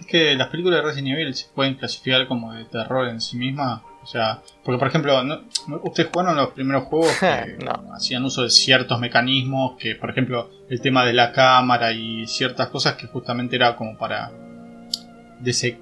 Es 0.00 0.06
que 0.06 0.34
las 0.34 0.48
películas 0.48 0.80
de 0.82 0.88
Resident 0.88 1.08
Evil 1.18 1.34
se 1.34 1.46
pueden 1.54 1.74
clasificar 1.74 2.26
como 2.26 2.52
de 2.52 2.64
terror 2.64 3.08
en 3.08 3.20
sí 3.20 3.36
mismas. 3.36 3.82
O 4.02 4.06
sea, 4.06 4.42
porque 4.64 4.78
por 4.78 4.88
ejemplo, 4.88 5.22
¿no? 5.22 5.42
ustedes 5.84 6.10
jugaron 6.12 6.36
los 6.36 6.48
primeros 6.50 6.84
juegos 6.84 7.12
que 7.20 7.56
No. 7.64 7.94
hacían 7.94 8.24
uso 8.24 8.42
de 8.42 8.50
ciertos 8.50 8.98
mecanismos, 8.98 9.76
que 9.78 9.94
por 9.94 10.10
ejemplo 10.10 10.50
el 10.68 10.80
tema 10.80 11.04
de 11.04 11.12
la 11.12 11.30
cámara 11.32 11.92
y 11.92 12.26
ciertas 12.26 12.68
cosas 12.68 12.94
que 12.94 13.06
justamente 13.06 13.54
era 13.56 13.76
como 13.76 13.96
para 13.96 14.32
dese- 15.40 15.78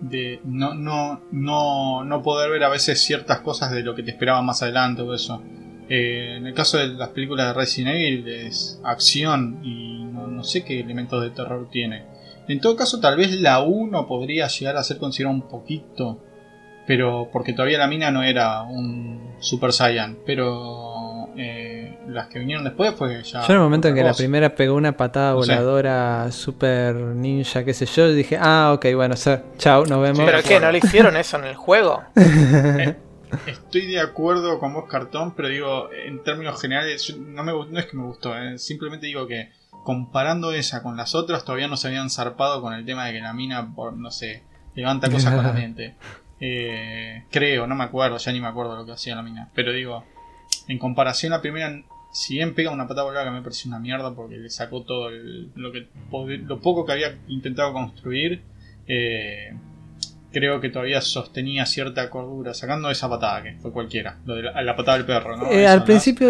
de 0.00 0.40
no, 0.44 0.74
no, 0.74 1.22
no, 1.32 2.04
no 2.04 2.22
poder 2.22 2.50
ver 2.50 2.62
a 2.62 2.68
veces 2.68 3.02
ciertas 3.02 3.40
cosas 3.40 3.72
de 3.72 3.82
lo 3.82 3.94
que 3.96 4.02
te 4.04 4.10
esperaba 4.12 4.40
más 4.42 4.62
adelante 4.62 5.02
o 5.02 5.12
eso. 5.12 5.42
Eh, 5.88 6.36
en 6.38 6.46
el 6.46 6.54
caso 6.54 6.78
de 6.78 6.88
las 6.88 7.10
películas 7.10 7.48
de 7.48 7.52
Resident 7.54 7.96
Evil 7.96 8.28
es 8.28 8.80
acción 8.84 9.60
y 9.62 10.04
no, 10.04 10.26
no 10.26 10.42
sé 10.44 10.64
qué 10.64 10.80
elementos 10.80 11.22
de 11.22 11.30
terror 11.30 11.68
tiene. 11.70 12.04
En 12.48 12.60
todo 12.60 12.76
caso, 12.76 13.00
tal 13.00 13.16
vez 13.16 13.32
la 13.40 13.60
1 13.60 14.06
podría 14.06 14.48
llegar 14.48 14.76
a 14.76 14.82
ser 14.82 14.98
considerada 14.98 15.34
un 15.34 15.48
poquito. 15.48 16.18
Pero 16.86 17.30
porque 17.32 17.54
todavía 17.54 17.78
la 17.78 17.86
mina 17.86 18.10
no 18.10 18.22
era 18.22 18.62
un 18.62 19.34
Super 19.38 19.72
Saiyan. 19.72 20.18
Pero 20.26 21.28
eh, 21.36 21.98
las 22.08 22.28
que 22.28 22.38
vinieron 22.38 22.64
después 22.64 22.94
fue 22.94 23.22
ya. 23.22 23.40
Yo 23.40 23.46
en 23.46 23.52
el 23.54 23.60
momento 23.60 23.88
en 23.88 23.94
que 23.94 24.02
la 24.02 24.12
primera 24.12 24.54
pegó 24.54 24.74
una 24.74 24.96
patada 24.96 25.32
No 25.32 25.42
sé. 25.42 25.52
voladora 25.52 26.30
super 26.30 26.94
ninja, 26.94 27.64
qué 27.64 27.72
sé 27.72 27.86
yo, 27.86 28.12
dije, 28.12 28.36
ah, 28.40 28.72
ok, 28.74 28.86
bueno, 28.94 29.14
chao, 29.58 29.86
nos 29.86 30.02
vemos. 30.02 30.22
¿Pero 30.24 30.42
qué? 30.42 30.60
¿No 30.60 30.70
le 30.70 30.78
hicieron 30.78 31.16
eso 31.16 31.38
en 31.38 31.44
el 31.44 31.54
juego? 31.54 32.02
Eh, 32.16 32.94
Estoy 33.46 33.86
de 33.86 34.00
acuerdo 34.00 34.58
con 34.58 34.72
vos, 34.74 34.84
Cartón, 34.88 35.34
pero 35.34 35.48
digo, 35.48 35.90
en 35.92 36.22
términos 36.22 36.60
generales, 36.60 37.16
no, 37.18 37.42
me, 37.44 37.52
no 37.52 37.78
es 37.78 37.86
que 37.86 37.96
me 37.96 38.04
gustó, 38.04 38.36
eh, 38.36 38.58
simplemente 38.58 39.06
digo 39.06 39.26
que 39.26 39.50
comparando 39.84 40.52
esa 40.52 40.82
con 40.82 40.96
las 40.96 41.14
otras, 41.14 41.44
todavía 41.44 41.68
no 41.68 41.76
se 41.76 41.88
habían 41.88 42.08
zarpado 42.10 42.62
con 42.62 42.72
el 42.72 42.84
tema 42.86 43.06
de 43.06 43.12
que 43.12 43.20
la 43.20 43.32
mina, 43.34 43.74
por, 43.74 43.92
no 43.94 44.10
sé, 44.10 44.42
levanta 44.74 45.10
cosas 45.10 45.34
con 45.34 45.44
la 45.44 45.52
mente. 45.60 45.94
Eh, 46.40 47.24
creo, 47.30 47.66
no 47.66 47.74
me 47.74 47.84
acuerdo, 47.84 48.16
ya 48.18 48.32
ni 48.32 48.40
me 48.40 48.46
acuerdo 48.48 48.76
lo 48.76 48.86
que 48.86 48.92
hacía 48.92 49.14
la 49.14 49.22
mina. 49.22 49.50
Pero 49.54 49.72
digo, 49.72 50.04
en 50.68 50.78
comparación 50.78 51.30
la 51.32 51.40
primera, 51.40 51.82
si 52.12 52.34
bien 52.34 52.54
pega 52.54 52.70
una 52.70 52.86
patada 52.88 53.04
volada 53.06 53.26
que 53.26 53.30
me 53.32 53.42
pareció 53.42 53.68
una 53.68 53.78
mierda 53.78 54.14
porque 54.14 54.36
le 54.36 54.48
sacó 54.50 54.82
todo 54.84 55.08
el- 55.10 55.50
lo, 55.54 55.72
que, 55.72 55.88
lo 56.10 56.60
poco 56.60 56.84
que 56.86 56.92
había 56.92 57.18
intentado 57.28 57.72
construir, 57.72 58.42
eh, 58.86 59.54
creo 60.34 60.60
que 60.60 60.68
todavía 60.68 61.00
sostenía 61.00 61.64
cierta 61.64 62.10
cordura, 62.10 62.52
sacando 62.52 62.90
esa 62.90 63.08
patada 63.08 63.42
que 63.44 63.56
fue 63.62 63.72
cualquiera, 63.72 64.18
lo 64.26 64.34
de 64.34 64.42
la, 64.42 64.60
la 64.62 64.76
patada 64.76 64.98
del 64.98 65.06
perro, 65.06 65.36
¿no? 65.38 65.50
Eh, 65.50 65.66
al 65.66 65.78
¿no? 65.78 65.84
principio, 65.86 66.28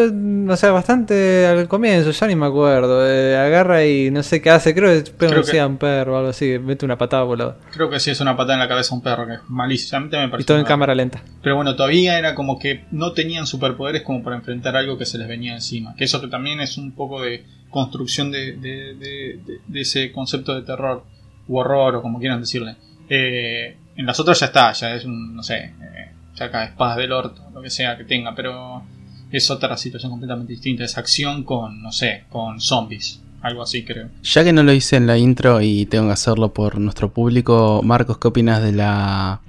o 0.49 0.57
sea, 0.57 0.71
bastante 0.71 1.47
al 1.47 1.67
comienzo, 1.67 2.11
ya 2.13 2.27
ni 2.29 2.37
me 2.37 2.47
acuerdo. 2.47 3.05
eh, 3.11 3.37
agarra 3.37 3.85
y 3.85 4.11
no 4.13 4.23
sé 4.23 4.41
qué 4.43 4.51
hace, 4.51 4.75
creo 4.75 5.03
que 5.03 5.11
Creo 5.17 5.41
que- 5.43 5.51
sea 5.51 5.67
un 5.67 5.79
perro 5.79 6.15
o 6.15 6.17
algo 6.19 6.29
así, 6.29 6.59
mete 6.61 6.85
una 6.85 6.99
patada 6.99 7.23
voladora. 7.25 7.57
Creo 7.73 7.89
que 7.91 7.99
sí 7.99 8.11
es 8.11 8.21
una 8.21 8.37
patada 8.37 8.55
en 8.55 8.61
la 8.61 8.69
cabeza 8.69 8.95
a 8.95 8.99
un 8.99 9.03
perro, 9.03 9.27
que 9.27 9.33
es 9.35 9.41
malísimo. 9.49 9.97
A 9.97 10.01
mí 10.03 10.11
también 10.11 10.23
me 10.25 10.29
Y 10.29 10.31
pareció 10.33 10.47
todo 10.47 10.59
en 10.59 10.65
cámara 10.65 10.95
lenta. 10.95 11.23
Pero 11.43 11.57
bueno, 11.57 11.75
todavía 11.75 12.19
era 12.19 12.35
como 12.35 12.59
que 12.59 12.85
no 12.91 13.13
tenían 13.13 13.47
superpoderes 13.47 14.03
como 14.03 14.23
para 14.23 14.37
enfrentar 14.37 14.77
algo 14.77 14.99
que 14.99 15.07
se 15.07 15.17
les 15.19 15.27
venía 15.27 15.55
encima. 15.55 15.95
Que 15.97 16.05
eso 16.05 16.21
que 16.21 16.29
también 16.29 16.61
es 16.61 16.77
un 16.77 16.93
poco 16.93 17.23
de 17.23 17.45
construcción 17.71 18.31
de, 18.31 18.53
de- 18.53 18.95
de- 18.95 19.41
de- 19.47 19.59
de 19.67 19.81
ese 19.81 20.13
concepto 20.13 20.55
de 20.55 20.63
terror 20.63 21.05
u 21.49 21.57
horror 21.59 21.97
o 21.97 22.03
como 22.03 22.19
quieran 22.21 22.41
decirle. 22.41 22.77
Eh, 23.09 23.77
en 23.97 24.07
las 24.07 24.19
otras 24.21 24.41
ya 24.41 24.47
está, 24.47 24.73
ya 24.73 24.95
es 24.95 25.05
un, 25.05 25.35
no 25.35 25.43
sé, 25.43 25.57
eh, 25.57 26.13
saca 26.35 26.65
espadas 26.65 26.97
del 26.97 27.13
orto, 27.13 27.43
lo 27.53 27.63
que 27.63 27.71
sea 27.71 27.97
que 27.97 28.05
tenga, 28.05 28.35
pero 28.35 28.83
es 29.31 29.51
otra 29.51 29.77
situación 29.77 30.11
completamente 30.11 30.53
distinta. 30.53 30.85
Es 30.85 30.97
acción 30.97 31.45
con, 31.45 31.83
no 31.83 31.93
sé, 31.93 32.25
con 32.29 32.61
zombies. 32.61 33.21
Algo 33.43 33.63
así 33.63 33.85
creo. 33.85 34.09
Ya 34.23 34.43
que 34.43 34.53
no 34.53 34.63
lo 34.63 34.73
hice 34.73 34.97
en 34.97 35.07
la 35.07 35.19
intro 35.19 35.61
y 35.61 35.85
tengo 35.87 36.07
que 36.07 36.13
hacerlo 36.13 36.55
por 36.55 36.79
nuestro 36.79 37.13
público, 37.13 37.83
Marcos, 37.85 38.19
¿qué 38.19 38.29
opinas 38.29 38.63
de 38.63 38.73
la 38.73 39.41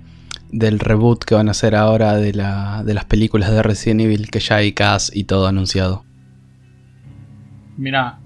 del 0.52 0.80
reboot 0.80 1.24
que 1.24 1.36
van 1.36 1.48
a 1.48 1.52
hacer 1.52 1.76
ahora 1.76 2.16
de, 2.16 2.34
la, 2.34 2.84
de 2.86 2.94
las 2.94 3.06
películas 3.06 3.52
de 3.52 3.62
Resident 3.62 4.02
Evil 4.02 4.30
que 4.30 4.40
ya 4.40 4.58
hay 4.58 4.74
cast 4.74 5.16
y 5.16 5.26
todo 5.26 5.48
anunciado? 5.48 6.04
Mira, 7.78 8.20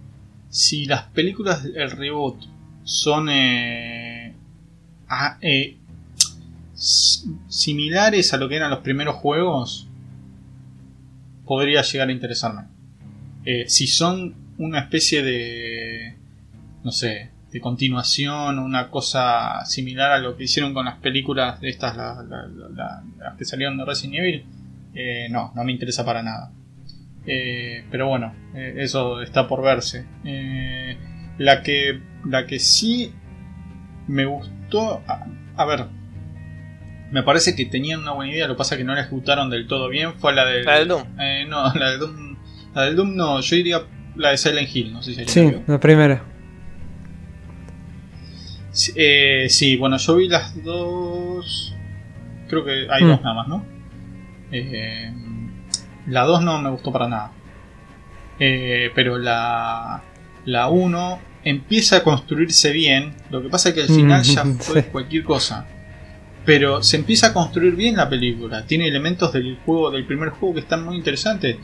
si 0.49 0.86
las 0.86 1.03
películas 1.03 1.63
del 1.63 1.91
reboot 1.91 2.38
son 2.84 3.29
eh, 3.29 4.36
ah, 5.08 5.38
eh, 5.41 5.79
similares 6.80 8.34
a 8.34 8.38
lo 8.38 8.48
que 8.50 8.56
eran 8.56 8.70
los 8.72 8.80
primeros 8.80 9.15
juegos, 9.15 9.88
podría 11.46 11.82
llegar 11.82 12.10
a 12.10 12.12
interesarme. 12.12 12.63
Eh, 13.46 13.65
si 13.68 13.88
son 13.88 14.36
una 14.58 14.80
especie 14.80 15.24
de, 15.24 16.15
no 16.84 16.92
sé, 16.92 17.32
de 17.52 17.60
continuación, 17.62 18.60
una 18.60 18.89
cosa 18.89 19.65
similar 19.65 20.12
a 20.12 20.20
lo 20.20 20.38
que 20.38 20.44
hicieron 20.44 20.74
con 20.74 20.86
las 20.86 20.98
películas 21.00 21.60
de 21.60 21.70
estas, 21.70 21.98
la- 21.98 22.22
la- 22.24 22.48
la- 22.48 22.70
la- 22.70 23.04
las 23.20 23.38
que 23.38 23.46
salieron 23.46 23.78
de 23.78 23.86
Resident 23.86 24.15
Evil, 24.20 24.46
eh, 24.94 25.28
no, 25.32 25.52
no 25.56 25.63
me 25.63 25.72
interesa 25.72 26.06
para 26.06 26.22
nada. 26.22 26.52
Eh, 27.26 27.84
pero 27.92 28.08
bueno, 28.08 28.34
eso 28.56 29.22
está 29.22 29.48
por 29.48 29.62
verse. 29.62 30.06
La 31.38 31.62
que 31.63 32.02
la 32.26 32.46
que 32.48 32.60
sí 32.60 33.12
me 34.08 34.26
gustó, 34.26 35.02
a 35.56 35.65
ver, 35.65 35.86
me 37.12 37.24
parece 37.24 37.56
que 37.56 37.65
tenían 37.65 38.02
una 38.02 38.12
buena 38.12 38.32
idea, 38.34 38.48
lo 38.48 38.54
que 38.54 38.58
pasa 38.60 38.76
es 38.76 38.80
que 38.80 38.84
no 38.86 38.93
la 38.93 39.02
ejecutaron 39.02 39.50
del 39.50 39.67
todo 39.67 39.89
bien, 39.89 40.13
fue 40.15 40.34
la 40.34 40.45
del, 40.45 40.65
La 40.65 40.76
del 40.80 40.88
Doom. 40.88 41.04
Eh, 41.19 41.45
no, 41.48 41.74
la 41.76 41.89
del 41.91 42.00
Doom, 42.00 42.36
la 42.76 42.82
del 42.84 42.95
Doom 42.95 43.15
no, 43.15 43.39
yo 43.41 43.56
diría 43.56 43.82
la 44.15 44.30
de 44.32 44.38
Silent 44.38 44.69
Hill, 44.76 44.93
no 44.93 45.02
sé 45.02 45.13
si 45.13 45.26
Sí, 45.26 45.52
la 45.67 45.80
primera. 45.80 46.24
Sí, 48.72 48.91
eh, 48.95 49.48
sí, 49.50 49.78
bueno, 49.78 49.98
yo 49.98 50.15
vi 50.15 50.28
las 50.30 50.63
dos. 50.63 51.76
Creo 52.48 52.63
que 52.63 52.88
hay 52.89 53.04
Mm. 53.04 53.08
dos 53.08 53.22
nada 53.22 53.34
más, 53.36 53.48
¿no? 53.48 53.65
Eh, 54.52 55.12
la 56.08 56.24
2 56.24 56.41
no 56.43 56.60
me 56.62 56.69
gustó 56.69 56.91
para 56.91 57.08
nada. 57.08 57.32
Eh, 58.39 58.91
pero 58.95 59.17
la. 59.17 60.02
La 60.45 60.67
1 60.69 61.19
empieza 61.43 61.98
a 61.98 62.04
construirse 62.04 62.72
bien. 62.72 63.13
Lo 63.30 63.41
que 63.41 63.50
pasa 63.50 63.69
es 63.69 63.76
que 63.76 63.82
al 63.82 63.88
final 63.88 64.24
ya 64.24 64.43
Mm, 64.43 64.58
fue 64.60 64.82
sí. 64.84 64.88
cualquier 64.91 65.24
cosa. 65.24 65.65
Pero 66.45 66.82
se 66.82 66.97
empieza 66.97 67.28
a 67.28 67.34
construir 67.34 67.75
bien 67.75 67.95
la 67.97 68.10
película. 68.10 68.65
Tiene 68.65 68.88
elementos 68.88 69.32
del 69.34 69.58
juego, 69.65 69.91
del 69.91 70.06
primer 70.06 70.30
juego 70.30 70.56
que 70.56 70.62
están 70.62 70.84
muy 70.86 70.95
interesantes. 70.95 71.58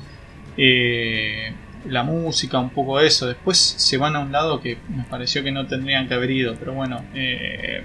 Eh, 0.57 1.53
la 1.89 2.03
música, 2.03 2.59
un 2.59 2.69
poco 2.71 2.99
eso. 2.99 3.27
Después 3.27 3.57
se 3.57 3.97
van 3.97 4.15
a 4.15 4.19
un 4.19 4.31
lado 4.31 4.61
que 4.61 4.77
me 4.95 5.03
pareció 5.03 5.43
que 5.43 5.51
no 5.51 5.65
tendrían 5.67 6.07
que 6.07 6.13
haber 6.13 6.31
ido. 6.31 6.55
Pero 6.59 6.73
bueno, 6.73 7.03
eh, 7.13 7.83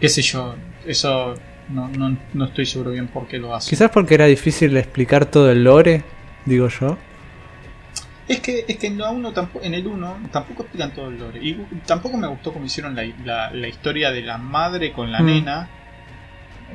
qué 0.00 0.08
sé 0.08 0.22
yo. 0.22 0.54
Eso 0.86 1.34
No, 1.70 1.88
no, 1.88 2.16
no 2.34 2.44
estoy 2.46 2.66
seguro 2.66 2.90
bien 2.90 3.06
por 3.08 3.28
qué 3.28 3.38
lo 3.38 3.54
hace. 3.54 3.70
Quizás 3.70 3.90
porque 3.90 4.14
era 4.14 4.26
difícil 4.26 4.76
explicar 4.76 5.26
todo 5.26 5.50
el 5.52 5.62
lore, 5.62 6.02
digo 6.44 6.68
yo. 6.68 6.98
Es 8.26 8.40
que, 8.40 8.64
es 8.66 8.76
que 8.76 8.86
en, 8.88 8.98
la 8.98 9.10
uno 9.10 9.32
en 9.62 9.74
el 9.74 9.86
1 9.86 10.28
tampoco 10.32 10.62
explican 10.62 10.92
todo 10.94 11.08
el 11.08 11.18
lore. 11.18 11.38
Y 11.42 11.54
tampoco 11.86 12.16
me 12.16 12.26
gustó 12.28 12.52
como 12.52 12.64
hicieron 12.64 12.94
la, 12.96 13.04
la- 13.24 13.50
la 13.52 13.68
historia 13.68 14.10
de 14.10 14.22
la 14.22 14.36
madre 14.38 14.92
con 14.92 15.10
la 15.12 15.20
Mm. 15.20 15.26
nena. 15.26 15.68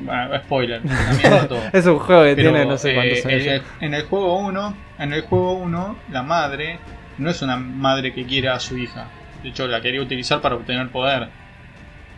Bueno, 0.02 0.38
spoiler, 0.40 0.82
mierda 0.84 1.48
todo. 1.48 1.62
Es 1.72 1.86
un 1.86 2.00
juego 2.00 2.24
que 2.24 2.36
Pero, 2.36 2.52
tiene 2.52 2.66
no 2.66 2.78
sé 2.78 2.92
eh, 2.92 2.96
cuántos 2.96 3.26
años. 3.26 3.64
en, 3.82 3.94
el, 3.94 4.02
el 4.02 4.06
juego 4.08 4.38
1, 4.40 4.78
en 5.00 5.14
el 5.14 5.22
juego 5.22 5.54
1, 5.54 5.96
la 6.12 6.24
madre 6.24 6.80
no 7.18 7.30
es 7.30 7.42
una 7.42 7.56
madre 7.58 8.14
que 8.14 8.26
quiera 8.26 8.56
a 8.56 8.60
su 8.60 8.78
hija. 8.78 9.08
De 9.44 9.50
hecho, 9.50 9.68
la 9.68 9.82
quería 9.82 10.02
utilizar 10.02 10.42
para 10.42 10.56
obtener 10.56 10.90
poder. 10.90 11.30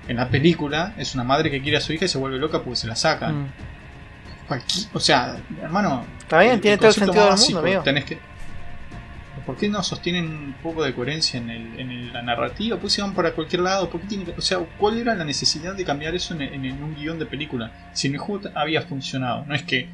En 0.08 0.16
la 0.16 0.30
película 0.30 0.94
es 0.98 1.14
una 1.16 1.24
madre 1.26 1.52
que 1.52 1.62
quiere 1.62 1.78
a 1.78 1.82
su 1.82 1.92
hija 1.94 2.06
y 2.06 2.08
se 2.08 2.18
vuelve 2.18 2.38
loca 2.38 2.60
porque 2.60 2.78
se 2.78 2.88
la 2.88 2.96
sacan. 2.96 3.44
Mm. 3.44 3.48
O 4.94 5.00
sea, 5.00 5.36
hermano. 5.62 6.06
Está 6.20 6.40
bien, 6.40 6.62
tiene 6.62 6.78
todo 6.78 6.88
el 6.88 6.94
sentido 6.94 7.26
del 7.26 7.38
mundo, 7.38 7.60
amigo. 7.60 7.82
tenés 7.84 8.06
que- 8.06 8.18
¿Por 9.48 9.58
qué 9.58 9.68
no 9.68 9.82
sostienen 9.82 10.26
un 10.26 10.56
poco 10.62 10.84
de 10.84 10.94
coherencia 10.94 11.40
en, 11.40 11.50
el- 11.50 11.80
en 11.80 11.90
el- 11.90 12.14
la 12.14 12.22
narrativa? 12.22 12.78
Pues 12.78 12.94
se 12.94 13.02
van 13.02 13.16
para 13.16 13.32
cualquier 13.34 13.62
lado. 13.64 13.90
¿Por 13.90 14.02
qué 14.02 14.08
tiene 14.08 14.26
o 14.38 14.42
sea, 14.42 14.60
¿cuál 14.78 14.98
era 15.00 15.16
la 15.16 15.24
necesidad 15.26 15.74
de 15.74 15.84
cambiar 15.86 16.14
eso 16.14 16.36
en, 16.40 16.84
un 16.84 16.94
guion 16.96 17.18
de 17.18 17.26
película? 17.26 17.72
Si 17.94 18.08
en 18.08 18.14
el 18.14 18.20
juego 18.20 18.50
había 18.54 18.84
funcionado. 18.84 19.44
No 19.48 19.56
es 19.56 19.64
que 19.64 19.90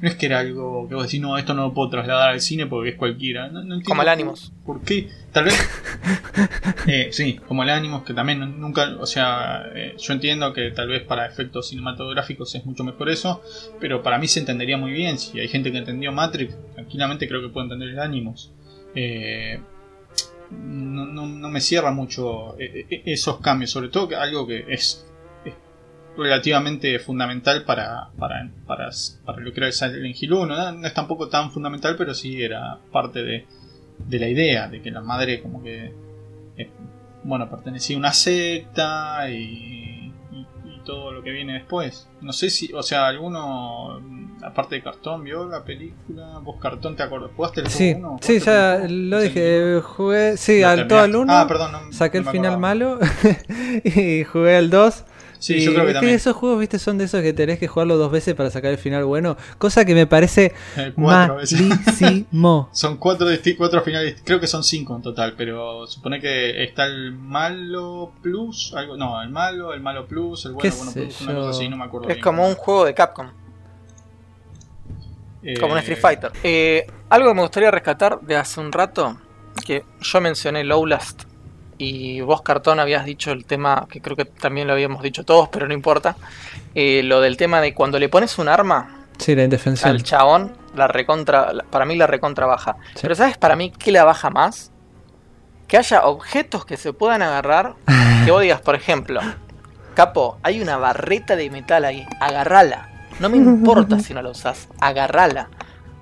no 0.00 0.08
es 0.08 0.16
que 0.16 0.26
era 0.26 0.40
algo 0.40 0.88
que 0.88 0.94
vos 0.96 1.04
decís, 1.04 1.20
no, 1.20 1.38
esto 1.38 1.54
no 1.54 1.62
lo 1.62 1.74
puedo 1.74 1.88
trasladar 1.90 2.30
al 2.30 2.40
cine 2.40 2.66
porque 2.66 2.90
es 2.90 2.96
cualquiera. 2.96 3.48
No, 3.48 3.62
Como 3.82 4.02
el 4.02 4.06
por- 4.06 4.08
Animus. 4.08 4.52
¿Por 4.66 4.80
qué? 4.82 5.08
Tal 5.32 5.44
vez. 5.44 5.54
Eh, 6.86 7.08
sí, 7.12 7.38
como 7.46 7.62
el 7.62 7.70
Animus, 7.70 8.02
que 8.02 8.12
también 8.14 8.60
nunca. 8.60 8.96
O 8.98 9.06
sea, 9.06 9.62
eh, 9.74 9.94
yo 9.98 10.12
entiendo 10.12 10.52
que 10.52 10.70
tal 10.72 10.88
vez 10.88 11.02
para 11.02 11.26
efectos 11.26 11.68
cinematográficos 11.68 12.54
es 12.56 12.64
mucho 12.66 12.82
mejor 12.84 13.08
eso, 13.08 13.42
pero 13.78 14.02
para 14.02 14.18
mí 14.18 14.26
se 14.26 14.40
entendería 14.40 14.76
muy 14.76 14.90
bien. 14.92 15.18
Si 15.18 15.38
hay 15.38 15.46
gente 15.48 15.70
que 15.70 15.78
entendió 15.78 16.10
Matrix, 16.12 16.56
tranquilamente 16.74 17.28
creo 17.28 17.40
que 17.40 17.48
puede 17.48 17.66
entender 17.66 17.90
el 17.90 18.00
Animus. 18.00 18.50
Eh, 18.94 19.60
no, 20.50 21.48
me 21.48 21.60
cierra 21.60 21.90
mucho 21.92 22.58
eh, 22.58 22.86
eh, 22.90 23.02
esos 23.06 23.40
cambios, 23.40 23.70
sobre 23.70 23.88
todo 23.88 24.08
que 24.08 24.16
algo 24.16 24.46
que 24.46 24.64
es, 24.68 25.06
relativamente 26.16 26.98
fundamental 26.98 27.64
para, 27.64 28.10
para, 28.18 28.50
para, 28.66 28.90
para 29.24 29.40
lo 29.40 29.50
que 29.52 29.60
era 29.60 29.66
el 29.68 29.72
Silent 29.72 30.14
Hill 30.22 30.32
1. 30.34 30.72
¿no? 30.72 30.86
Es 30.86 30.92
tampoco 30.92 31.28
tan 31.28 31.50
fundamental, 31.50 31.96
pero 31.96 32.12
sí 32.12 32.42
era 32.42 32.78
parte 32.92 33.22
de, 33.22 33.46
de 34.08 34.18
la 34.18 34.28
idea 34.28 34.68
de 34.68 34.82
que 34.82 34.90
la 34.90 35.00
madre 35.00 35.40
como 35.40 35.62
que 35.62 35.92
bueno 37.24 37.48
pertenecía 37.48 37.96
a 37.96 37.98
una 38.00 38.12
secta 38.12 39.30
y, 39.30 40.12
y- 40.32 40.46
todo 40.84 41.12
lo 41.12 41.22
que 41.22 41.30
viene 41.30 41.52
después 41.52 42.08
no 42.22 42.32
sé 42.32 42.50
si 42.50 42.72
o 42.72 42.82
sea 42.82 43.06
alguno 43.06 44.00
aparte 44.42 44.74
de 44.76 44.82
cartón 44.82 45.22
vio 45.24 45.46
la 45.48 45.64
película 45.64 46.38
vos 46.42 46.56
cartón 46.60 46.96
te 46.96 47.02
acuerdas 47.02 47.30
jugaste 47.36 47.60
el 47.60 47.68
Sí, 47.70 47.94
1? 47.96 48.18
sí, 48.20 48.38
ya 48.40 48.84
lo 48.88 49.20
dije. 49.20 49.80
Jugué, 49.82 50.36
sí, 50.36 50.62
al 50.62 50.88
todo 50.88 51.00
al 51.00 51.14
1. 51.14 51.32
ah 51.32 51.46
perdón 51.48 51.72
no- 51.72 51.92
Saqué 51.92 52.20
no 52.20 52.30
el 52.30 52.36
final 52.36 52.58
malo 52.58 52.98
y 53.84 54.24
jugué 54.24 54.56
al 54.56 54.70
2. 54.70 55.04
sí 55.38 55.54
Y 55.54 55.64
yo 55.64 55.72
creo 55.72 55.84
que 55.84 55.90
es 55.90 55.94
también 55.94 56.14
esos 56.16 56.36
juegos, 56.36 56.58
viste, 56.60 56.78
son 56.78 56.98
de 56.98 57.04
esos 57.04 57.20
que 57.22 57.32
tenés 57.32 57.58
que 57.58 57.66
jugarlo 57.68 57.96
dos 57.96 58.10
veces 58.12 58.34
para 58.34 58.50
sacar 58.50 58.70
el 58.70 58.78
final 58.78 59.04
bueno. 59.04 59.36
Cosa 59.58 59.84
que 59.84 59.94
me 59.94 60.06
parece 60.06 60.52
Eh, 60.76 60.92
cuatro 60.94 61.36
veces. 61.36 61.60
malísimo. 61.60 62.68
Son 62.72 62.96
cuatro, 62.96 63.26
cuatro 63.58 63.82
finales, 63.82 64.16
creo 64.24 64.38
que 64.40 64.46
son 64.46 64.62
cinco 64.64 64.94
en 64.96 65.02
total, 65.02 65.34
pero 65.36 65.86
supone 65.86 66.20
que 66.20 66.62
está 66.64 66.84
el 66.86 67.12
malo 67.12 68.12
plus, 68.22 68.72
algo, 68.74 68.96
no, 68.96 69.20
el 69.22 69.30
malo, 69.30 69.72
el 69.72 69.80
malo 69.80 70.06
plus, 70.06 70.44
el 70.46 70.52
bueno, 70.52 70.62
¿Qué 70.70 70.76
bueno 70.76 70.92
plus, 70.92 71.20
una 71.22 71.32
yo? 71.32 71.38
cosa 71.38 71.50
así, 71.50 71.68
no 71.68 71.76
me 71.76 71.84
acuerdo. 71.84 72.08
Es 72.08 72.14
bien. 72.16 72.22
como 72.24 72.46
un 72.48 72.54
juego 72.54 72.84
de 72.84 72.94
Capcom, 72.94 73.28
como 75.60 75.72
un 75.72 75.78
Street 75.78 75.98
Fighter. 76.00 76.30
Eh, 76.42 76.86
algo 77.10 77.28
que 77.30 77.34
me 77.34 77.42
gustaría 77.42 77.70
rescatar 77.70 78.20
de 78.20 78.36
hace 78.36 78.60
un 78.60 78.72
rato, 78.72 79.16
que 79.64 79.84
yo 80.00 80.20
mencioné 80.20 80.64
Lowlast 80.64 81.24
y 81.78 82.20
vos 82.20 82.42
Cartón 82.42 82.78
habías 82.80 83.04
dicho 83.04 83.32
el 83.32 83.44
tema, 83.44 83.86
que 83.90 84.00
creo 84.00 84.16
que 84.16 84.24
también 84.24 84.66
lo 84.68 84.72
habíamos 84.74 85.02
dicho 85.02 85.24
todos, 85.24 85.48
pero 85.48 85.66
no 85.66 85.74
importa, 85.74 86.16
eh, 86.74 87.02
lo 87.04 87.20
del 87.20 87.36
tema 87.36 87.60
de 87.60 87.74
cuando 87.74 87.98
le 87.98 88.08
pones 88.08 88.38
un 88.38 88.48
arma 88.48 89.06
Sí, 89.18 89.34
la 89.34 89.42
indefensión. 89.44 89.90
al 89.90 90.02
chabón, 90.02 90.56
la 90.74 90.86
recontra, 90.88 91.52
la- 91.52 91.64
para 91.64 91.84
mí 91.84 91.96
la 91.96 92.06
recontra 92.06 92.46
baja. 92.46 92.76
Sí. 92.94 93.00
Pero 93.02 93.14
¿sabes 93.14 93.36
para 93.36 93.56
mí 93.56 93.70
qué 93.72 93.90
la 93.92 94.04
baja 94.04 94.30
más? 94.30 94.70
Que 95.68 95.76
haya 95.76 96.04
objetos 96.04 96.64
que 96.64 96.76
se 96.76 96.92
puedan 96.92 97.22
agarrar, 97.22 97.74
que 98.24 98.30
vos 98.30 98.42
digas, 98.42 98.60
por 98.60 98.74
ejemplo, 98.74 99.20
Capo, 99.94 100.38
hay 100.42 100.60
una 100.60 100.76
barreta 100.78 101.34
de 101.36 101.50
metal 101.50 101.84
ahí, 101.84 102.06
agarrala. 102.20 102.88
No 103.22 103.28
me 103.28 103.36
importa 103.36 103.98
si 104.00 104.12
no 104.12 104.20
la 104.20 104.30
usás, 104.30 104.68
agarrala. 104.80 105.48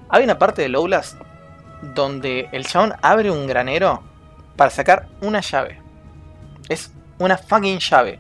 Hay 0.09 0.25
una 0.25 0.39
parte 0.39 0.63
de 0.63 0.71
Lowlas 0.71 1.19
donde 1.95 2.49
el 2.53 2.67
chabón 2.67 2.95
abre 3.03 3.31
un 3.31 3.47
granero 3.47 4.03
para 4.57 4.71
sacar 4.71 5.07
una 5.21 5.41
llave. 5.41 5.79
Es 6.71 6.93
una 7.19 7.37
fucking 7.37 7.79
llave. 7.79 8.19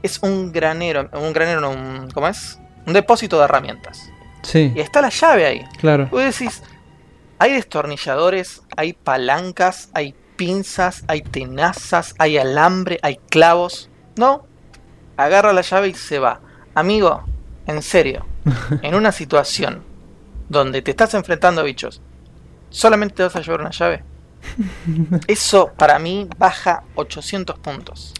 Es 0.00 0.22
un 0.22 0.52
granero, 0.52 1.10
un 1.12 1.32
granero, 1.32 1.60
no, 1.60 1.70
un, 1.70 2.08
¿cómo 2.14 2.28
es? 2.28 2.60
Un 2.86 2.92
depósito 2.92 3.36
de 3.38 3.44
herramientas. 3.46 4.08
Sí, 4.42 4.72
Y 4.76 4.80
está 4.80 5.00
la 5.00 5.08
llave 5.08 5.44
ahí. 5.44 5.64
claro. 5.78 6.06
Vos 6.08 6.22
decís, 6.22 6.62
hay 7.40 7.52
destornilladores, 7.52 8.62
hay 8.76 8.92
palancas, 8.92 9.90
hay 9.92 10.14
pinzas, 10.36 11.02
hay 11.08 11.22
tenazas, 11.22 12.14
hay 12.18 12.38
alambre, 12.38 13.00
hay 13.02 13.16
clavos. 13.28 13.90
No, 14.14 14.46
agarra 15.16 15.52
la 15.52 15.62
llave 15.62 15.88
y 15.88 15.94
se 15.94 16.20
va. 16.20 16.40
Amigo, 16.76 17.24
en 17.66 17.82
serio, 17.82 18.24
en 18.82 18.94
una 18.94 19.12
situación 19.12 19.82
donde 20.48 20.82
te 20.82 20.90
estás 20.92 21.14
enfrentando 21.14 21.60
a 21.60 21.64
bichos, 21.64 22.00
solamente 22.70 23.16
te 23.16 23.22
vas 23.24 23.36
a 23.36 23.40
llevar 23.40 23.60
una 23.60 23.70
llave. 23.70 24.04
Eso 25.26 25.72
para 25.76 25.98
mí 25.98 26.28
baja 26.38 26.84
800 26.94 27.58
puntos. 27.58 28.14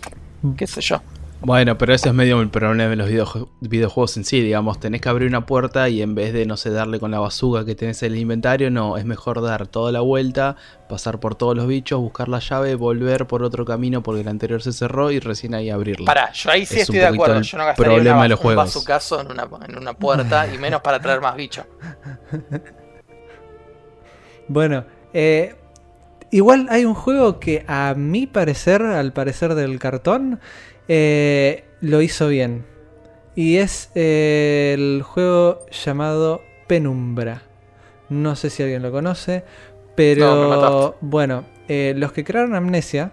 ¿Qué 0.57 0.67
sé 0.67 0.81
yo? 0.81 1.03
Bueno, 1.39 1.77
pero 1.79 1.95
ese 1.95 2.09
es 2.09 2.15
medio 2.15 2.41
el 2.41 2.49
problema 2.49 2.89
de 2.91 2.97
los 2.97 3.09
videoju- 3.11 3.49
videojuegos 3.61 4.17
en 4.17 4.25
sí, 4.25 4.41
digamos, 4.41 4.81
tenés 4.81 5.01
que 5.03 5.09
abrir 5.11 5.29
una 5.29 5.45
puerta 5.47 5.89
y 5.89 6.01
en 6.03 6.15
vez 6.15 6.33
de, 6.33 6.47
no 6.47 6.57
sé, 6.57 6.71
darle 6.71 6.99
con 6.99 7.11
la 7.11 7.21
bazooka 7.21 7.65
que 7.65 7.75
tenés 7.75 8.03
en 8.03 8.13
el 8.15 8.19
inventario, 8.19 8.71
no, 8.71 8.97
es 8.97 9.05
mejor 9.05 9.43
dar 9.43 9.67
toda 9.69 9.93
la 9.93 10.01
vuelta, 10.01 10.57
pasar 10.89 11.21
por 11.21 11.35
todos 11.35 11.55
los 11.55 11.67
bichos, 11.69 12.01
buscar 12.01 12.29
la 12.29 12.39
llave, 12.41 12.75
volver 12.75 13.27
por 13.27 13.43
otro 13.43 13.65
camino 13.65 14.03
porque 14.03 14.23
el 14.23 14.29
anterior 14.29 14.63
se 14.63 14.73
cerró 14.73 15.11
y 15.11 15.21
recién 15.21 15.55
ahí 15.55 15.69
abrirla. 15.71 16.07
Pará, 16.07 16.33
yo 16.33 16.51
ahí 16.51 16.65
sí 16.67 16.81
Es 16.81 16.83
estoy 16.83 16.97
un 16.97 17.01
de 17.01 17.07
poquito 17.09 17.23
acuerdo. 17.23 17.41
el 17.41 17.45
Yo 17.45 17.59
no 17.59 17.67
gastaría 17.67 17.93
problema 17.95 18.17
una, 18.17 18.23
de 18.25 18.29
los 18.31 18.39
un 18.39 18.43
juegos. 18.43 18.65
bazucazo 18.65 19.21
en 19.21 19.31
una, 19.31 19.49
en 19.69 19.77
una 19.79 19.93
puerta 19.93 20.47
y 20.53 20.59
menos 20.59 20.81
para 20.81 21.01
traer 21.01 21.21
más 21.21 21.37
bichos. 21.37 21.67
Bueno, 24.49 24.85
eh, 25.13 25.57
igual 26.31 26.67
hay 26.71 26.85
un 26.85 26.95
juego 26.95 27.41
que 27.41 27.65
a 27.67 27.95
mi 27.97 28.27
parecer, 28.27 28.83
al 28.83 29.13
parecer 29.13 29.55
del 29.55 29.79
cartón, 29.79 30.41
eh, 30.89 31.65
lo 31.81 32.03
hizo 32.03 32.29
bien. 32.29 32.65
Y 33.35 33.57
es 33.59 33.91
eh, 33.95 34.73
el 34.77 35.03
juego 35.03 35.67
llamado 35.71 36.41
Penumbra. 36.67 37.43
No 38.09 38.37
sé 38.37 38.51
si 38.51 38.63
alguien 38.63 38.83
lo 38.83 38.91
conoce, 38.93 39.45
pero 39.95 40.97
bueno, 41.01 41.45
eh, 41.69 41.93
los 41.97 42.13
que 42.13 42.25
crearon 42.25 42.55
Amnesia, 42.55 43.13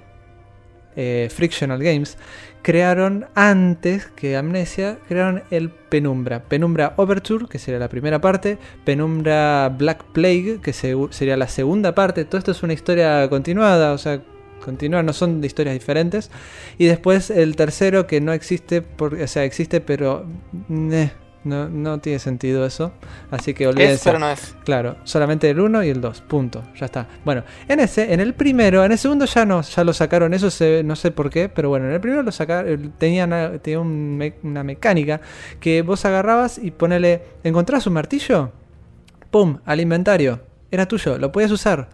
eh, 0.95 1.29
Frictional 1.33 1.81
Games, 1.81 2.17
crearon 2.61 3.25
antes 3.35 4.05
que 4.07 4.37
Amnesia, 4.37 4.99
crearon 5.07 5.43
el 5.49 5.71
Penumbra. 5.71 6.43
Penumbra 6.43 6.93
Overture, 6.97 7.47
que 7.49 7.59
sería 7.59 7.79
la 7.79 7.89
primera 7.89 8.21
parte. 8.21 8.59
Penumbra 8.85 9.69
Black 9.75 10.03
Plague, 10.13 10.59
que 10.61 10.71
se- 10.71 10.95
sería 11.09 11.35
la 11.35 11.47
segunda 11.47 11.95
parte. 11.95 12.23
Todo 12.25 12.37
esto 12.37 12.51
es 12.51 12.63
una 12.63 12.73
historia 12.73 13.27
continuada, 13.29 13.91
o 13.93 13.97
sea, 13.97 14.21
continúa, 14.63 15.03
no 15.03 15.13
son 15.13 15.41
de 15.41 15.47
historias 15.47 15.73
diferentes. 15.73 16.31
Y 16.77 16.85
después 16.85 17.29
el 17.29 17.55
tercero, 17.55 18.07
que 18.07 18.21
no 18.21 18.33
existe, 18.33 18.81
porque, 18.81 19.23
o 19.23 19.27
sea, 19.27 19.43
existe, 19.43 19.81
pero 19.81 20.25
eh, 20.69 21.11
no, 21.43 21.67
no 21.67 21.99
tiene 21.99 22.19
sentido 22.19 22.65
eso. 22.65 22.93
Así 23.29 23.53
que 23.53 23.65
Es, 23.65 23.69
olvídense. 23.69 24.03
pero 24.05 24.19
no 24.19 24.29
es. 24.29 24.55
Claro, 24.63 24.95
solamente 25.03 25.49
el 25.49 25.59
1 25.59 25.83
y 25.83 25.89
el 25.89 25.99
2, 25.99 26.21
punto, 26.21 26.63
ya 26.79 26.85
está. 26.85 27.07
Bueno, 27.25 27.43
en 27.67 27.79
ese, 27.81 28.13
en 28.13 28.19
el 28.21 28.33
primero, 28.33 28.83
en 28.85 28.91
el 28.93 28.97
segundo 28.97 29.25
ya 29.25 29.45
no, 29.45 29.61
ya 29.61 29.83
lo 29.83 29.91
sacaron, 29.93 30.33
eso 30.33 30.49
se- 30.49 30.83
no 30.83 30.95
sé 30.95 31.11
por 31.11 31.29
qué, 31.29 31.49
pero 31.49 31.67
bueno, 31.69 31.87
en 31.87 31.93
el 31.93 31.99
primero 31.99 32.23
lo 32.23 32.31
sacaron, 32.31 32.93
tenían 32.97 33.59
tenía 33.61 33.79
un 33.81 34.17
me- 34.17 34.35
una 34.43 34.63
mecánica 34.63 35.19
que 35.59 35.81
vos 35.81 36.05
agarrabas 36.05 36.57
y 36.57 36.71
ponele, 36.71 37.21
¿encontrás 37.43 37.85
un 37.87 37.93
martillo? 37.93 38.51
Pum, 39.31 39.59
al 39.65 39.81
inventario, 39.81 40.39
era 40.71 40.87
tuyo, 40.87 41.17
lo 41.17 41.31
podías 41.31 41.51
usar. 41.51 41.89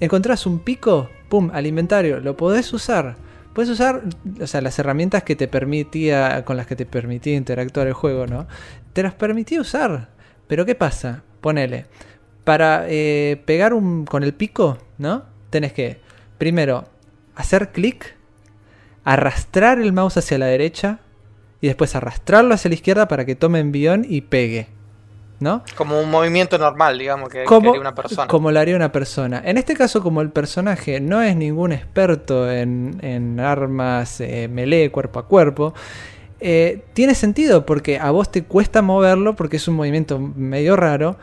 ¿Encontrás 0.00 0.46
un 0.46 0.58
pico? 0.58 1.08
Pum, 1.28 1.50
al 1.52 1.66
inventario, 1.66 2.20
lo 2.20 2.36
podés 2.36 2.72
usar. 2.72 3.16
Puedes 3.54 3.70
usar, 3.70 4.02
o 4.40 4.46
sea, 4.46 4.60
las 4.60 4.78
herramientas 4.78 5.22
que 5.22 5.36
te 5.36 5.46
permitía, 5.46 6.44
con 6.44 6.56
las 6.56 6.66
que 6.66 6.74
te 6.74 6.86
permitía 6.86 7.36
interactuar 7.36 7.86
el 7.86 7.92
juego, 7.92 8.26
¿no? 8.26 8.48
Te 8.92 9.02
las 9.02 9.14
permitía 9.14 9.60
usar. 9.60 10.08
Pero 10.48 10.66
¿qué 10.66 10.74
pasa? 10.74 11.22
Ponele. 11.40 11.86
Para 12.42 12.84
eh, 12.88 13.40
pegar 13.46 13.72
un, 13.72 14.04
con 14.06 14.24
el 14.24 14.34
pico, 14.34 14.78
¿no? 14.98 15.24
Tenés 15.50 15.72
que, 15.72 16.00
primero, 16.36 16.84
hacer 17.36 17.70
clic, 17.70 18.16
arrastrar 19.04 19.78
el 19.78 19.92
mouse 19.92 20.16
hacia 20.16 20.38
la 20.38 20.46
derecha 20.46 20.98
y 21.60 21.68
después 21.68 21.94
arrastrarlo 21.94 22.54
hacia 22.54 22.70
la 22.70 22.74
izquierda 22.74 23.08
para 23.08 23.24
que 23.24 23.36
tome 23.36 23.60
envión 23.60 24.04
y 24.08 24.22
pegue. 24.22 24.66
¿No? 25.40 25.62
Como 25.76 26.00
un 26.00 26.10
movimiento 26.10 26.56
normal, 26.58 26.98
digamos, 26.98 27.28
que, 27.28 27.40
que 27.40 27.44
como, 27.44 27.70
haría 27.70 27.80
una 27.80 27.94
persona. 27.94 28.28
como 28.28 28.50
lo 28.52 28.60
haría 28.60 28.76
una 28.76 28.92
persona. 28.92 29.42
En 29.44 29.58
este 29.58 29.74
caso, 29.74 30.02
como 30.02 30.20
el 30.20 30.30
personaje 30.30 31.00
no 31.00 31.22
es 31.22 31.36
ningún 31.36 31.72
experto 31.72 32.50
en, 32.50 32.98
en 33.02 33.40
armas 33.40 34.20
eh, 34.20 34.48
melee 34.48 34.90
cuerpo 34.90 35.18
a 35.18 35.26
cuerpo, 35.26 35.74
eh, 36.40 36.82
tiene 36.92 37.14
sentido 37.14 37.64
porque 37.64 37.98
a 37.98 38.10
vos 38.10 38.30
te 38.30 38.44
cuesta 38.44 38.82
moverlo 38.82 39.34
porque 39.34 39.56
es 39.56 39.66
un 39.66 39.76
movimiento 39.76 40.18
medio 40.18 40.76
raro. 40.76 41.16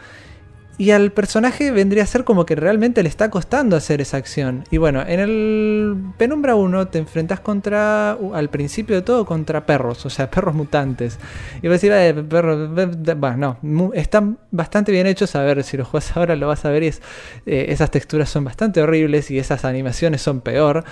Y 0.78 0.91
al 0.91 1.11
personaje 1.11 1.69
vendría 1.72 2.03
a 2.03 2.07
ser 2.07 2.24
como 2.24 2.45
que 2.45 2.55
realmente 2.55 3.03
le 3.03 3.09
está 3.09 3.30
costando 3.30 3.76
hacer 3.76 4.01
esa 4.01 4.17
acción. 4.17 4.63
Y 4.72 4.78
bueno, 4.78 5.03
en 5.05 5.19
el 5.19 5.97
Penumbra 6.17 6.55
1 6.55 6.88
te 6.88 6.97
enfrentas 6.97 7.39
contra, 7.39 8.11
al 8.11 8.49
principio 8.49 8.95
de 8.95 9.01
todo, 9.01 9.26
contra 9.26 9.65
perros, 9.65 10.05
o 10.05 10.09
sea, 10.09 10.32
perros 10.32 10.55
mutantes. 10.55 11.19
Y 11.61 11.67
vas 11.67 11.74
a 11.74 11.88
decir, 11.88 11.91
"Eh, 11.91 12.13
be-". 12.13 13.13
bueno, 13.13 13.57
no, 13.61 13.91
están 13.93 14.39
bastante 14.49 14.91
bien 14.91 15.05
hechos. 15.07 15.36
A 15.36 15.43
ver, 15.43 15.63
si 15.63 15.78
lo 15.78 15.86
juegas 15.86 16.11
ahora 16.17 16.36
lo 16.36 16.47
vas 16.47 16.65
a 16.65 16.69
ver 16.69 16.84
y 16.84 16.88
es, 16.88 17.01
eh, 17.45 17.65
esas 17.69 17.91
texturas 17.91 18.30
son 18.30 18.43
bastante 18.43 18.82
horribles 18.82 19.30
y 19.30 19.38
esas 19.39 19.65
animaciones 19.65 20.22
son 20.22 20.41
peor. 20.41 20.84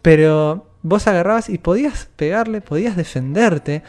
Pero 0.00 0.66
vos 0.82 1.06
agarrabas 1.06 1.50
y 1.50 1.58
podías 1.58 2.08
pegarle, 2.16 2.60
podías 2.60 2.96
defenderte. 2.96 3.82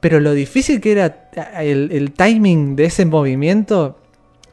Pero 0.00 0.20
lo 0.20 0.34
difícil 0.34 0.80
que 0.80 0.92
era 0.92 1.30
el 1.58 2.12
timing 2.12 2.76
de 2.76 2.84
ese 2.84 3.06
movimiento 3.06 3.98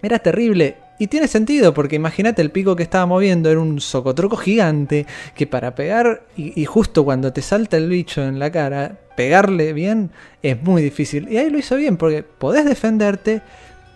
era 0.01 0.19
terrible. 0.19 0.77
Y 0.99 1.07
tiene 1.07 1.27
sentido, 1.27 1.73
porque 1.73 1.95
imagínate 1.95 2.43
el 2.43 2.51
pico 2.51 2.75
que 2.75 2.83
estaba 2.83 3.07
moviendo 3.07 3.49
era 3.49 3.59
un 3.59 3.81
socotroco 3.81 4.37
gigante 4.37 5.07
que 5.35 5.47
para 5.47 5.73
pegar, 5.73 6.23
y, 6.37 6.61
y 6.61 6.65
justo 6.65 7.03
cuando 7.03 7.33
te 7.33 7.41
salta 7.41 7.77
el 7.77 7.89
bicho 7.89 8.21
en 8.21 8.37
la 8.37 8.51
cara, 8.51 8.99
pegarle 9.17 9.73
bien 9.73 10.11
es 10.43 10.61
muy 10.61 10.83
difícil. 10.83 11.27
Y 11.27 11.37
ahí 11.37 11.49
lo 11.49 11.57
hizo 11.57 11.75
bien, 11.75 11.97
porque 11.97 12.21
podés 12.21 12.65
defenderte, 12.65 13.41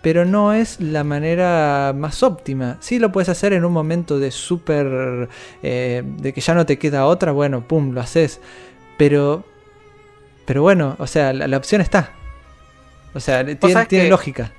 pero 0.02 0.24
no 0.24 0.52
es 0.52 0.80
la 0.80 1.04
manera 1.04 1.92
más 1.96 2.24
óptima. 2.24 2.76
Sí 2.80 2.98
lo 2.98 3.12
puedes 3.12 3.28
hacer 3.28 3.52
en 3.52 3.64
un 3.64 3.72
momento 3.72 4.18
de 4.18 4.32
súper... 4.32 5.28
eh, 5.62 6.02
de 6.04 6.32
que 6.32 6.40
ya 6.40 6.54
no 6.54 6.66
te 6.66 6.76
queda 6.76 7.06
otra, 7.06 7.30
bueno, 7.30 7.66
pum, 7.68 7.92
lo 7.92 8.00
haces. 8.00 8.40
Pero... 8.98 9.44
Pero 10.44 10.62
bueno, 10.62 10.96
o 10.98 11.06
sea, 11.06 11.32
la, 11.32 11.48
la 11.48 11.56
opción 11.56 11.80
está. 11.80 12.12
O 13.14 13.20
sea, 13.20 13.44
tiene, 13.44 13.86
tiene 13.86 14.08
lógica. 14.08 14.52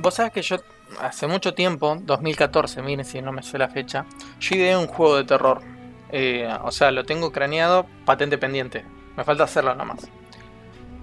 Vos 0.00 0.14
sabés 0.14 0.32
que 0.32 0.42
yo 0.42 0.56
hace 1.00 1.26
mucho 1.26 1.54
tiempo, 1.54 1.98
2014, 2.00 2.82
miren 2.82 3.04
si 3.04 3.20
no 3.20 3.32
me 3.32 3.42
sé 3.42 3.58
la 3.58 3.68
fecha, 3.68 4.06
yo 4.40 4.54
ideé 4.56 4.76
un 4.76 4.86
juego 4.86 5.16
de 5.16 5.24
terror. 5.24 5.60
Eh, 6.10 6.48
o 6.62 6.70
sea, 6.70 6.90
lo 6.90 7.04
tengo 7.04 7.32
craneado, 7.32 7.84
patente 8.04 8.38
pendiente. 8.38 8.84
Me 9.16 9.24
falta 9.24 9.44
hacerlo 9.44 9.74
nomás. 9.74 10.06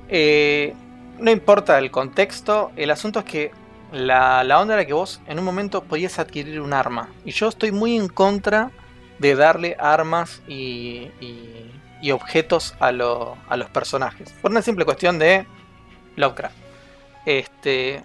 Eh, 0.07 0.73
no 1.19 1.31
importa 1.31 1.77
el 1.77 1.91
contexto, 1.91 2.71
el 2.75 2.89
asunto 2.91 3.19
es 3.19 3.25
que 3.25 3.51
la, 3.91 4.43
la 4.43 4.59
onda 4.59 4.73
era 4.75 4.85
que 4.85 4.93
vos 4.93 5.21
en 5.27 5.39
un 5.39 5.45
momento 5.45 5.83
podías 5.83 6.17
adquirir 6.19 6.59
un 6.61 6.73
arma. 6.73 7.09
Y 7.25 7.31
yo 7.31 7.47
estoy 7.49 7.71
muy 7.71 7.95
en 7.95 8.07
contra 8.07 8.71
de 9.19 9.35
darle 9.35 9.75
armas 9.79 10.41
y, 10.47 11.09
y- 11.21 11.71
y 12.01 12.11
objetos 12.11 12.75
a, 12.79 12.91
lo- 12.91 13.37
a 13.49 13.57
los 13.57 13.69
personajes. 13.69 14.31
Por 14.41 14.51
una 14.51 14.61
simple 14.61 14.85
cuestión 14.85 15.17
de 15.19 15.45
Lovecraft. 16.15 16.55
Este, 17.25 18.03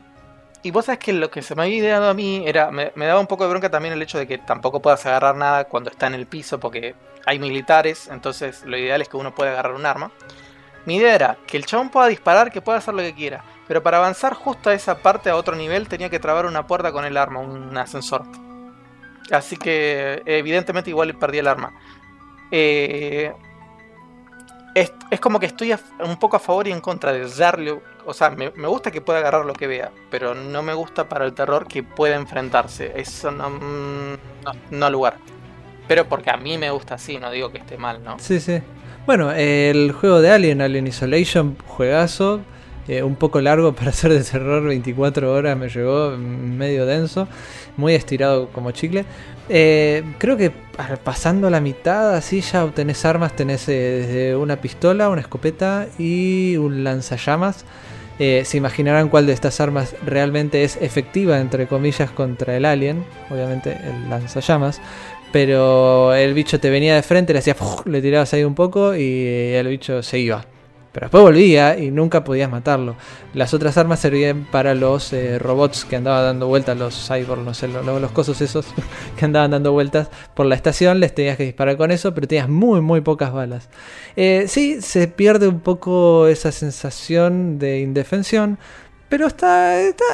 y 0.63 0.71
vos 0.71 0.85
sabés 0.85 0.99
que 0.99 1.13
lo 1.13 1.31
que 1.31 1.43
se 1.43 1.55
me 1.55 1.63
había 1.63 1.77
ideado 1.77 2.09
a 2.09 2.15
mí 2.15 2.43
era. 2.47 2.71
Me, 2.71 2.93
daba 2.95 3.21
un 3.21 3.27
poco 3.27 3.45
de 3.45 3.51
bronca 3.51 3.71
también 3.71 3.95
el 3.95 4.03
hecho 4.03 4.19
de 4.19 4.27
que 4.27 4.39
tampoco 4.39 4.81
puedas 4.81 5.05
agarrar 5.07 5.37
nada 5.37 5.65
cuando 5.65 5.91
está 5.91 6.07
en 6.07 6.15
el 6.15 6.27
piso, 6.27 6.61
porque 6.61 6.95
hay 7.25 7.39
militares, 7.39 8.09
entonces 8.09 8.65
lo 8.65 8.77
ideal 8.77 9.01
es 9.01 9.09
que 9.09 9.17
uno 9.17 9.35
pueda 9.35 9.53
agarrar 9.53 9.75
un 9.75 9.87
arma. 9.87 10.13
Mi 10.87 10.97
idea 10.97 11.15
era 11.15 11.39
que 11.47 11.57
el 11.57 11.67
chabón 11.67 11.91
pueda 11.91 12.07
disparar, 12.09 12.51
que 12.51 12.61
pueda 12.61 12.79
hacer 12.79 12.95
lo 12.95 13.03
que 13.03 13.15
quiera, 13.15 13.45
pero 13.69 13.83
para 13.83 13.99
avanzar 13.99 14.35
justo 14.35 14.71
a 14.71 14.75
esa 14.75 14.99
parte, 14.99 15.31
a 15.31 15.37
otro 15.37 15.55
nivel, 15.57 15.89
tenía 15.89 16.11
que 16.11 16.19
trabar 16.19 16.47
una 16.47 16.67
puerta 16.67 16.93
con 16.93 17.05
el 17.05 17.17
arma, 17.17 17.41
un 17.41 17.77
ascensor. 17.77 18.25
Así 19.31 19.57
que, 19.57 20.23
evidentemente, 20.27 20.91
igual 20.91 21.15
perdí 21.17 21.39
el 21.39 21.47
arma. 21.47 21.73
Eh, 22.51 23.33
es, 24.75 24.93
es 25.11 25.21
como 25.21 25.39
que 25.39 25.47
estoy 25.47 25.75
un 26.01 26.19
poco 26.19 26.37
a 26.37 26.41
favor 26.41 26.67
y 26.67 26.73
en 26.73 26.81
contra 26.81 27.13
de 27.13 27.29
darle. 27.29 27.81
O 28.07 28.15
sea, 28.15 28.31
me, 28.31 28.49
gusta 28.49 28.91
que 28.91 29.01
pueda 29.01 29.19
agarrar 29.19 29.45
lo 29.45 29.53
que 29.53 29.67
vea, 29.67 29.91
pero 30.11 30.35
no 30.35 30.63
me 30.63 30.75
gusta 30.75 31.09
para 31.09 31.25
el 31.25 31.33
terror 31.33 31.67
que 31.67 31.83
pueda 31.83 32.17
enfrentarse. 32.17 32.93
Eso 32.97 33.31
no, 33.31 33.51
mm, 33.51 34.13
no, 34.45 34.53
no 34.71 34.91
lugar. 34.91 35.17
Pero 35.89 36.09
porque 36.09 36.31
a 36.31 36.37
mí 36.37 36.57
me 36.57 36.71
gusta 36.71 36.95
así, 36.95 37.19
no 37.19 37.31
digo 37.31 37.51
que 37.51 37.59
esté 37.59 37.77
mal, 37.77 38.03
¿no? 38.05 38.19
Sí, 38.19 38.39
sí. 38.41 38.61
Bueno, 39.07 39.33
el 39.33 39.93
juego 39.93 40.21
de 40.21 40.31
Alien, 40.31 40.61
Alien 40.61 40.87
Isolation, 40.87 41.57
juegazo. 41.67 42.41
eh, 42.89 43.03
un 43.03 43.17
poco 43.17 43.41
largo 43.41 43.73
para 43.77 43.93
ser 43.93 44.13
de 44.13 44.23
terror, 44.23 44.63
24 44.63 45.33
horas 45.33 45.57
me 45.57 45.69
llegó, 45.69 46.11
mm, 46.17 46.57
medio 46.57 46.87
denso, 46.87 47.29
muy 47.77 47.95
estirado 47.95 48.49
como 48.51 48.71
chicle. 48.71 49.05
Eh, 49.49 50.05
creo 50.19 50.37
que 50.37 50.53
pasando 51.03 51.51
la 51.51 51.61
mitad, 51.61 52.15
así 52.15 52.41
ya 52.41 52.65
obtenés 52.65 53.05
armas, 53.05 53.35
tenés 53.35 53.69
eh, 53.69 53.73
desde 53.73 54.37
una 54.37 54.61
pistola, 54.61 55.09
una 55.09 55.23
escopeta 55.23 55.89
y 55.99 56.57
un 56.57 56.85
lanzallamas. 56.85 57.65
Eh, 58.23 58.45
se 58.45 58.59
imaginarán 58.59 59.09
cuál 59.09 59.27
de 59.27 59.33
estas 59.33 59.63
armas 59.63 59.97
realmente 60.05 60.63
es 60.63 60.77
efectiva, 60.77 61.41
entre 61.41 61.67
comillas, 61.67 62.11
contra 62.11 62.55
el 62.55 62.67
alien. 62.67 63.03
Obviamente 63.31 63.73
el 63.73 64.11
lanzallamas. 64.11 64.81
Pero 65.33 66.15
el 66.15 66.35
bicho 66.35 66.61
te 66.61 66.69
venía 66.69 66.95
de 66.95 67.03
frente, 67.03 67.33
le 67.33 67.39
hacía 67.39 67.57
le 67.87 68.03
tirabas 68.03 68.35
ahí 68.35 68.45
un 68.45 68.55
poco 68.55 68.95
y 68.95 69.25
el 69.55 69.67
bicho 69.69 70.03
se 70.03 70.19
iba. 70.19 70.45
Pero 70.93 71.05
después 71.05 71.23
volvía 71.23 71.79
y 71.79 71.93
nunca 71.93 72.25
podías 72.25 72.51
matarlo. 72.51 72.97
Las 73.33 73.55
otras 73.55 73.77
armas 73.79 74.01
servían 74.01 74.45
para 74.51 74.75
los 74.75 75.13
eh, 75.13 75.39
robots 75.39 75.85
que 75.85 75.95
andaban 75.95 76.25
dando 76.25 76.49
vueltas, 76.49 76.77
los 76.77 77.07
cyborg, 77.09 77.43
no 77.43 77.55
sé, 77.55 77.69
lo- 77.69 77.83
lo- 77.85 78.01
los 78.01 78.11
cosos 78.11 78.41
esos 78.41 78.67
que 79.17 79.25
andaban 79.25 79.53
dando 79.53 79.71
vueltas 79.71 80.11
por 80.35 80.47
la 80.47 80.57
estación. 80.57 80.99
Les 80.99 81.15
tenías 81.15 81.37
que 81.37 81.45
disparar 81.45 81.77
con 81.77 81.93
eso, 81.93 82.13
pero 82.13 82.27
tenías 82.27 82.49
muy, 82.49 82.81
muy 82.81 83.03
pocas 83.03 83.33
balas. 83.33 83.69
Eh, 84.17 84.47
sí, 84.49 84.83
se 84.83 85.07
pierde 85.07 85.47
un 85.47 85.61
poco 85.61 86.27
esa 86.27 86.51
sensación 86.51 87.61
de 87.61 87.79
indefensión, 87.81 88.59
pero 89.09 89.29
está, 89.29 89.81
está, 89.81 90.05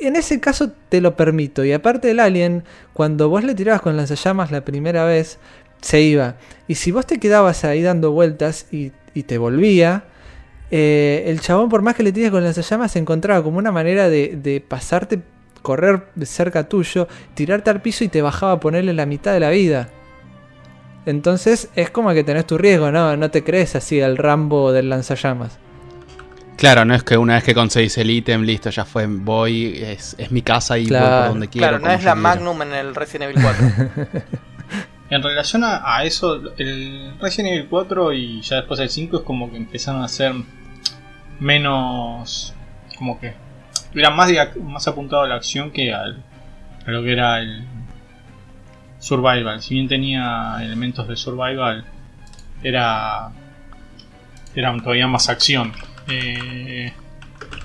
en 0.00 0.16
ese 0.16 0.38
caso 0.38 0.70
te 0.90 1.00
lo 1.00 1.16
permito. 1.16 1.64
Y 1.64 1.72
aparte 1.72 2.08
del 2.08 2.20
alien, 2.20 2.64
cuando 2.92 3.30
vos 3.30 3.42
le 3.42 3.54
tirabas 3.54 3.80
con 3.80 3.96
lanzallamas 3.96 4.50
la 4.50 4.66
primera 4.66 5.06
vez, 5.06 5.38
se 5.80 6.00
iba. 6.00 6.36
Y 6.68 6.76
si 6.76 6.90
vos 6.92 7.06
te 7.06 7.18
quedabas 7.20 7.64
ahí 7.64 7.82
dando 7.82 8.10
vueltas 8.12 8.66
y, 8.72 8.92
y 9.14 9.24
te 9.24 9.38
volvía, 9.38 10.04
eh, 10.70 11.24
el 11.26 11.40
chabón, 11.40 11.68
por 11.68 11.82
más 11.82 11.94
que 11.94 12.02
le 12.02 12.12
tires 12.12 12.30
con 12.30 12.42
lanzallamas, 12.42 12.92
se 12.92 12.98
encontraba 12.98 13.42
como 13.42 13.58
una 13.58 13.70
manera 13.72 14.08
de, 14.08 14.36
de 14.42 14.60
pasarte, 14.60 15.20
correr 15.62 16.06
cerca 16.24 16.68
tuyo, 16.68 17.06
tirarte 17.34 17.70
al 17.70 17.80
piso 17.82 18.02
y 18.04 18.08
te 18.08 18.22
bajaba 18.22 18.52
a 18.52 18.60
ponerle 18.60 18.92
la 18.94 19.06
mitad 19.06 19.32
de 19.32 19.40
la 19.40 19.50
vida. 19.50 19.88
Entonces 21.06 21.68
es 21.76 21.90
como 21.90 22.12
que 22.14 22.24
tenés 22.24 22.46
tu 22.46 22.56
riesgo, 22.56 22.90
¿no? 22.90 23.16
No 23.16 23.30
te 23.30 23.44
crees 23.44 23.76
así 23.76 24.00
el 24.00 24.16
Rambo 24.16 24.72
del 24.72 24.88
lanzallamas. 24.88 25.58
Claro, 26.56 26.84
no 26.84 26.94
es 26.94 27.02
que 27.02 27.18
una 27.18 27.34
vez 27.34 27.44
que 27.44 27.52
conseguís 27.54 27.98
el 27.98 28.10
ítem, 28.10 28.42
listo, 28.42 28.70
ya 28.70 28.84
fue, 28.84 29.06
voy, 29.06 29.76
es, 29.82 30.14
es 30.18 30.30
mi 30.30 30.40
casa 30.40 30.78
y 30.78 30.82
voy 30.82 30.88
Claro. 30.88 31.16
por 31.22 31.28
donde 31.30 31.48
quiero. 31.48 31.68
Claro, 31.68 31.84
no 31.84 31.90
es 31.90 32.04
la 32.04 32.12
quiero. 32.14 32.22
Magnum 32.22 32.62
en 32.62 32.72
el 32.72 32.94
Resident 32.94 33.30
Evil 33.36 33.42
4. 33.42 34.30
En 35.14 35.22
relación 35.22 35.62
a, 35.64 36.02
eso, 36.02 36.40
el 36.58 37.14
Resident 37.20 37.54
Evil 37.54 37.66
4 37.70 38.12
y 38.14 38.40
ya 38.42 38.56
después 38.56 38.80
el 38.80 38.90
5 38.90 39.18
es 39.18 39.22
como 39.22 39.50
que 39.50 39.56
empezaron 39.56 40.02
a 40.02 40.08
ser 40.08 40.34
menos. 41.40 42.54
como 42.98 43.20
que. 43.20 43.34
era 43.94 44.10
más, 44.10 44.30
más 44.60 44.88
apuntado 44.88 45.22
a 45.22 45.28
la 45.28 45.36
acción 45.36 45.70
que 45.70 45.92
al, 45.92 46.22
a 46.86 46.90
lo 46.90 47.02
que 47.02 47.12
era 47.12 47.40
el 47.40 47.64
survival. 48.98 49.62
Si 49.62 49.74
bien 49.74 49.88
tenía 49.88 50.56
elementos 50.60 51.06
de 51.08 51.16
survival, 51.16 51.84
era. 52.62 53.30
era 54.54 54.76
todavía 54.78 55.06
más 55.06 55.28
acción. 55.28 55.72
Eh, 56.08 56.92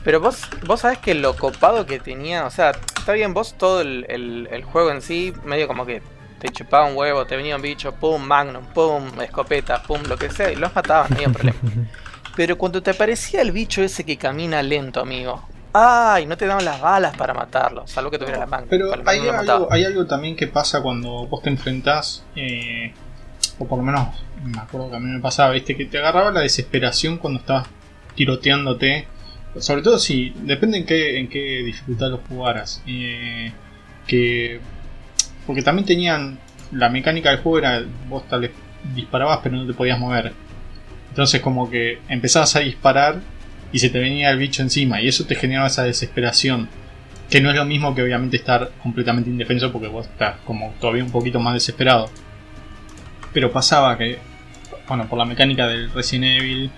Pero 0.03 0.19
vos, 0.19 0.47
vos 0.65 0.81
sabés 0.81 0.99
que 0.99 1.15
lo 1.15 1.35
copado 1.35 1.85
que 1.85 1.99
tenía, 1.99 2.45
o 2.45 2.51
sea, 2.51 2.71
está 2.97 3.13
bien, 3.13 3.33
vos 3.33 3.55
todo 3.57 3.81
el, 3.81 4.05
el- 4.09 4.47
el 4.51 4.63
juego 4.63 4.91
en 4.91 5.01
sí, 5.01 5.33
medio 5.45 5.67
como 5.67 5.85
que 5.85 6.01
te 6.39 6.49
chupaba 6.49 6.85
un 6.85 6.95
huevo, 6.95 7.25
te 7.25 7.35
venía 7.35 7.55
un 7.55 7.61
bicho, 7.61 7.93
pum, 7.93 8.23
magnum, 8.23 8.65
pum, 8.73 9.21
escopeta, 9.21 9.83
pum, 9.83 10.01
lo 10.07 10.17
que 10.17 10.29
sea, 10.29 10.51
y 10.51 10.55
los 10.55 10.73
mataban, 10.73 11.09
no 11.11 11.15
había 11.17 11.29
problema. 11.29 11.59
Pero 12.35 12.57
cuando 12.57 12.81
te 12.81 12.91
aparecía 12.91 13.41
el 13.41 13.51
bicho 13.51 13.83
ese 13.83 14.05
que 14.05 14.17
camina 14.17 14.63
lento, 14.63 15.01
amigo, 15.01 15.43
ay, 15.73 16.25
no 16.25 16.37
te 16.37 16.47
daban 16.47 16.63
las 16.63 16.79
balas 16.79 17.15
para 17.17 17.33
matarlo, 17.33 17.85
salvo 17.87 18.09
que 18.09 18.17
tuviera 18.17 18.39
la 18.39 18.45
magnum. 18.45 18.69
Pero 18.69 18.95
la 18.95 19.11
hay 19.11 19.19
magnum 19.19 19.49
algo, 19.49 19.67
hay 19.71 19.83
algo 19.83 20.05
también 20.05 20.35
que 20.35 20.47
pasa 20.47 20.81
cuando 20.81 21.27
vos 21.27 21.43
te 21.43 21.49
enfrentás, 21.49 22.23
eh, 22.35 22.93
o 23.57 23.67
por 23.67 23.77
lo 23.77 23.83
menos 23.83 24.07
me 24.43 24.59
acuerdo 24.59 24.89
que 24.89 24.95
a 24.95 24.99
mí 24.99 25.11
me 25.11 25.19
pasaba, 25.19 25.51
viste, 25.51 25.75
que 25.75 25.85
te 25.85 25.97
agarraba 25.97 26.31
la 26.31 26.41
desesperación 26.41 27.17
cuando 27.17 27.39
estabas 27.39 27.67
tiroteándote. 28.15 29.07
Sobre 29.57 29.81
todo 29.81 29.99
si, 29.99 30.29
depende 30.43 30.77
en 30.77 30.85
qué, 30.85 31.19
en 31.19 31.27
qué 31.27 31.63
dificultad 31.63 32.09
lo 32.09 32.19
jugaras. 32.19 32.81
eh, 32.87 33.51
que, 34.07 34.59
porque 35.49 35.63
también 35.63 35.83
tenían, 35.83 36.37
la 36.71 36.89
mecánica 36.89 37.31
del 37.31 37.39
juego 37.39 37.57
era, 37.57 37.83
vos 38.07 38.23
tal 38.27 38.41
vez 38.41 38.51
disparabas 38.93 39.39
pero 39.41 39.55
no 39.55 39.65
te 39.65 39.73
podías 39.73 39.97
mover. 39.97 40.31
Entonces 41.09 41.41
como 41.41 41.71
que 41.71 41.97
empezabas 42.07 42.55
a 42.55 42.59
disparar 42.59 43.19
y 43.71 43.79
se 43.79 43.89
te 43.89 43.97
venía 43.97 44.29
el 44.29 44.37
bicho 44.37 44.61
encima 44.61 45.01
y 45.01 45.07
eso 45.07 45.25
te 45.25 45.33
generaba 45.33 45.65
esa 45.65 45.85
desesperación. 45.85 46.69
Que 47.31 47.41
no 47.41 47.49
es 47.49 47.55
lo 47.55 47.65
mismo 47.65 47.95
que 47.95 48.03
obviamente 48.03 48.37
estar 48.37 48.69
completamente 48.83 49.31
indefenso 49.31 49.71
porque 49.71 49.87
vos 49.87 50.05
estás 50.05 50.35
como 50.45 50.71
todavía 50.79 51.03
un 51.03 51.09
poquito 51.09 51.39
más 51.39 51.55
desesperado. 51.55 52.11
Pero 53.33 53.51
pasaba 53.51 53.97
que, 53.97 54.19
bueno, 54.87 55.09
por 55.09 55.17
la 55.17 55.25
mecánica 55.25 55.65
del 55.65 55.91
Resident 55.91 56.43
Evil 56.43 56.69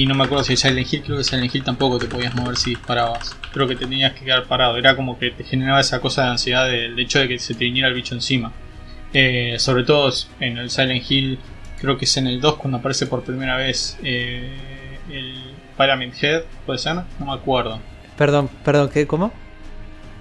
y 0.00 0.06
no 0.06 0.14
me 0.14 0.24
acuerdo 0.24 0.44
si 0.44 0.56
Silent 0.56 0.92
Hill, 0.92 1.02
creo 1.02 1.18
que 1.18 1.24
Silent 1.24 1.54
Hill 1.54 1.64
tampoco 1.64 1.98
te 1.98 2.06
podías 2.06 2.34
mover 2.34 2.56
si 2.56 2.70
disparabas. 2.70 3.36
Creo 3.52 3.68
que 3.68 3.76
te 3.76 3.84
tenías 3.86 4.12
que 4.14 4.24
quedar 4.24 4.44
parado. 4.44 4.76
Era 4.76 4.96
como 4.96 5.18
que 5.18 5.30
te 5.30 5.44
generaba 5.44 5.80
esa 5.80 6.00
cosa 6.00 6.22
de 6.24 6.28
ansiedad 6.30 6.68
del 6.68 6.98
hecho 6.98 7.18
de 7.18 7.28
que 7.28 7.38
se 7.38 7.54
te 7.54 7.64
viniera 7.64 7.88
el 7.88 7.94
bicho 7.94 8.14
encima. 8.14 8.52
Eh, 9.12 9.56
sobre 9.58 9.84
todo 9.84 10.10
en 10.40 10.56
el 10.58 10.70
Silent 10.70 11.04
Hill, 11.10 11.38
creo 11.80 11.98
que 11.98 12.06
es 12.06 12.16
en 12.16 12.26
el 12.26 12.40
2 12.40 12.56
cuando 12.56 12.78
aparece 12.78 13.06
por 13.06 13.22
primera 13.24 13.56
vez 13.56 13.98
eh, 14.02 14.50
el 15.10 15.34
Pyramid 15.76 16.12
Head, 16.20 16.42
¿puede 16.64 16.78
ser? 16.78 16.94
No 17.18 17.26
me 17.26 17.32
acuerdo. 17.32 17.78
Perdón, 18.16 18.48
perdón, 18.64 18.88
¿qué? 18.92 19.06
¿Cómo? 19.06 19.32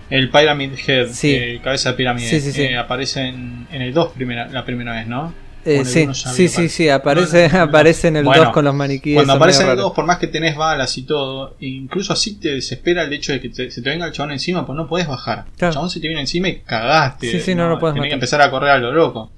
El 0.10 0.30
Pyramid 0.30 0.72
Head, 0.86 1.08
Sí. 1.10 1.34
eh, 1.34 1.62
cabeza 1.64 1.92
de 1.92 1.96
pirámide, 1.96 2.28
Sí, 2.28 2.42
sí, 2.42 2.52
sí. 2.52 2.62
eh, 2.64 2.78
aparece 2.78 3.22
en, 3.28 3.68
en 3.72 3.82
el 3.82 3.94
2 3.94 4.12
primera, 4.12 4.48
la 4.50 4.66
primera 4.66 4.94
vez, 4.94 5.08
¿no? 5.08 5.34
Eh, 5.64 5.86
sí, 5.86 6.48
sí, 6.48 6.70
sí, 6.70 6.90
aparece, 6.90 7.48
No, 7.48 7.54
no, 7.54 7.58
no. 7.60 7.64
aparece 7.66 8.08
en 8.08 8.16
el 8.18 8.24
Bueno, 8.26 8.46
2 8.46 8.54
con 8.54 8.66
los 8.66 8.74
maniquíes. 8.74 9.16
Cuando 9.16 9.34
aparece 9.34 9.64
en 9.64 9.70
el 9.70 9.76
2, 9.76 9.84
raros. 9.84 9.96
por 9.96 10.06
más 10.06 10.18
que 10.18 10.28
tenés 10.28 10.56
balas 10.56 10.98
y 10.98 11.04
todo, 11.04 11.56
incluso 11.60 12.14
así 12.14 12.36
te 12.40 12.50
desespera 12.56 13.04
el 13.04 13.14
hecho 13.14 13.32
de 13.34 13.42
que 13.42 13.50
te- 13.50 13.70
se 13.70 13.82
te 13.82 13.90
venga 13.90 14.06
el 14.08 14.12
chabón 14.12 14.32
encima, 14.32 14.66
pues 14.66 14.76
no 14.76 14.88
podés 14.88 15.08
bajar. 15.08 15.46
Claro. 15.58 15.70
El 15.70 15.74
chabón 15.76 15.90
se 15.90 16.00
te 16.00 16.08
viene 16.08 16.22
encima 16.22 16.50
y 16.50 16.60
cagaste. 16.62 17.30
Sí, 17.32 17.40
sí, 17.40 17.54
no 17.56 17.70
lo 17.70 17.78
podés 17.80 17.94
Tenés 17.94 18.06
que 18.10 18.16
matar. 18.16 18.18
empezar 18.18 18.42
a 18.42 18.50
correr 18.52 18.70
a 18.72 18.78
lo 18.80 18.92
loco. 18.92 19.32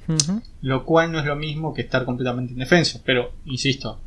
Lo 0.62 0.86
cual 0.86 1.12
no 1.12 1.20
es 1.20 1.26
lo 1.26 1.36
mismo 1.36 1.74
que 1.74 1.82
estar 1.82 2.06
completamente 2.06 2.54
indefenso. 2.54 3.02
Pero, 3.06 3.34
insisto, 3.46 4.00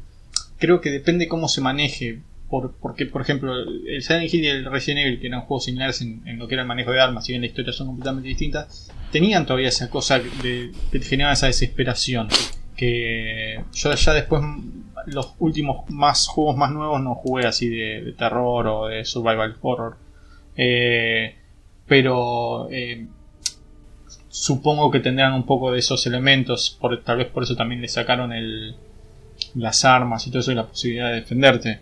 creo 0.58 0.80
que 0.80 0.90
depende 0.90 1.28
cómo 1.28 1.48
se 1.48 1.60
maneje. 1.60 2.20
Por, 2.48 2.76
porque, 2.76 3.06
por 3.06 3.22
ejemplo, 3.22 3.54
el 3.56 4.02
Silent 4.02 4.32
Hill 4.32 4.44
y 4.44 4.48
el 4.48 4.64
Resident 4.66 5.06
Evil, 5.06 5.20
que 5.20 5.26
eran 5.26 5.40
juegos 5.42 5.64
similares 5.64 6.00
en, 6.00 6.38
lo 6.38 6.46
que 6.46 6.54
era 6.54 6.62
el 6.62 6.68
manejo 6.68 6.92
de 6.92 7.00
armas, 7.00 7.26
si 7.26 7.32
bien 7.32 7.42
la 7.42 7.48
historia 7.48 7.72
son 7.72 7.88
completamente 7.88 8.28
distintas, 8.28 8.92
tenían 9.10 9.46
todavía 9.46 9.68
esa 9.68 9.90
cosa 9.90 10.20
de, 10.20 10.70
que 10.92 10.98
te 10.98 11.04
generaba 11.04 11.32
esa 11.32 11.46
desesperación. 11.46 12.28
Que 12.76 13.64
yo 13.72 13.94
ya 13.94 14.12
después, 14.12 14.42
los 15.06 15.34
últimos 15.38 15.90
más 15.90 16.28
juegos 16.28 16.56
más 16.56 16.70
nuevos, 16.70 17.00
no 17.00 17.14
jugué 17.14 17.46
así 17.46 17.68
de, 17.68 18.02
de 18.02 18.12
terror 18.12 18.66
o 18.68 18.86
de 18.86 19.04
survival 19.04 19.56
horror. 19.62 19.96
Eh, 20.56 21.34
pero 21.86 22.68
eh, 22.70 23.06
supongo 24.28 24.90
que 24.90 25.00
tendrán 25.00 25.34
un 25.34 25.46
poco 25.46 25.72
de 25.72 25.78
esos 25.78 26.06
elementos, 26.06 26.76
por, 26.80 27.02
tal 27.02 27.18
vez 27.18 27.28
por 27.28 27.42
eso 27.42 27.56
también 27.56 27.80
le 27.80 27.88
sacaron 27.88 28.32
el, 28.32 28.76
las 29.54 29.84
armas 29.84 30.26
y 30.26 30.30
todo 30.30 30.40
eso 30.40 30.52
y 30.52 30.56
la 30.56 30.66
posibilidad 30.66 31.10
de 31.10 31.16
defenderte. 31.16 31.80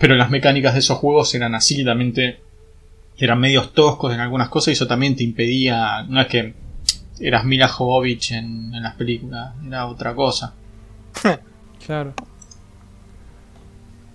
Pero 0.00 0.16
las 0.16 0.30
mecánicas 0.30 0.72
de 0.72 0.80
esos 0.80 0.98
juegos 0.98 1.32
eran 1.36 1.54
así, 1.54 1.84
también 1.84 2.12
te- 2.12 2.40
eran 3.18 3.38
medios 3.38 3.72
toscos 3.74 4.12
en 4.12 4.18
algunas 4.20 4.48
cosas 4.48 4.68
y 4.68 4.72
eso 4.72 4.86
también 4.88 5.14
te 5.14 5.22
impedía, 5.22 6.02
no 6.08 6.20
es 6.20 6.26
que 6.26 6.54
eras 7.20 7.44
Mila 7.44 7.68
Jovovich 7.68 8.32
en, 8.32 8.74
en 8.74 8.82
las 8.82 8.94
películas, 8.96 9.52
era 9.64 9.86
otra 9.86 10.14
cosa. 10.14 10.54
Claro. 11.86 12.12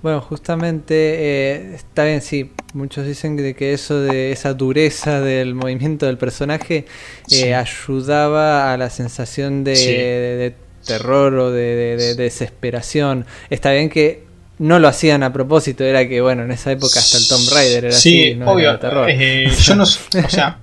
Bueno, 0.01 0.21
justamente 0.21 0.93
eh, 0.95 1.75
está 1.75 2.03
bien, 2.05 2.21
sí. 2.21 2.51
Muchos 2.75 3.07
dicen 3.07 3.35
de 3.37 3.55
que 3.55 3.73
eso 3.73 3.99
de 4.01 4.31
esa 4.31 4.53
dureza 4.53 5.19
del 5.19 5.55
movimiento 5.55 6.05
del 6.05 6.17
personaje 6.19 6.77
eh, 6.77 6.85
Sí. 7.27 7.51
ayudaba 7.53 8.71
a 8.71 8.77
la 8.77 8.89
sensación 8.91 9.63
de, 9.63 9.75
Sí. 9.75 9.87
de- 9.87 10.35
de 10.37 10.55
terror 10.85 11.33
o 11.33 11.51
de, 11.51 11.75
de- 11.75 11.97
de 11.97 12.15
desesperación. 12.15 13.25
Está 13.49 13.71
bien 13.71 13.89
que 13.89 14.24
no 14.59 14.79
lo 14.79 14.87
hacían 14.87 15.23
a 15.23 15.33
propósito, 15.33 15.83
era 15.83 16.07
que 16.07 16.21
bueno, 16.21 16.43
en 16.43 16.51
esa 16.51 16.71
época 16.71 16.99
hasta 16.99 17.17
el 17.17 17.27
Tomb 17.27 17.49
Raider 17.53 17.85
era 17.85 17.93
sí, 17.93 18.29
así, 18.29 18.35
no 18.35 18.51
obvio. 18.51 18.63
era 18.63 18.73
de 18.73 18.77
terror. 18.79 19.09
eh, 19.09 19.49
yo 19.63 19.75
no, 19.75 19.83
o 20.25 20.29
sea, 20.29 20.59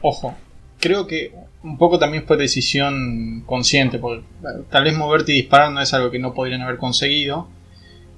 ojo, 0.00 0.34
creo 0.78 1.06
que 1.06 1.32
un 1.62 1.78
poco 1.78 1.98
también 1.98 2.24
fue 2.26 2.36
decisión 2.36 3.42
consciente, 3.46 3.98
porque 3.98 4.24
tal 4.70 4.84
vez 4.84 4.96
moverte 4.96 5.32
y 5.32 5.36
disparar 5.36 5.70
no 5.72 5.80
es 5.80 5.92
algo 5.94 6.10
que 6.10 6.18
no 6.18 6.34
podrían 6.34 6.62
haber 6.62 6.76
conseguido, 6.78 7.48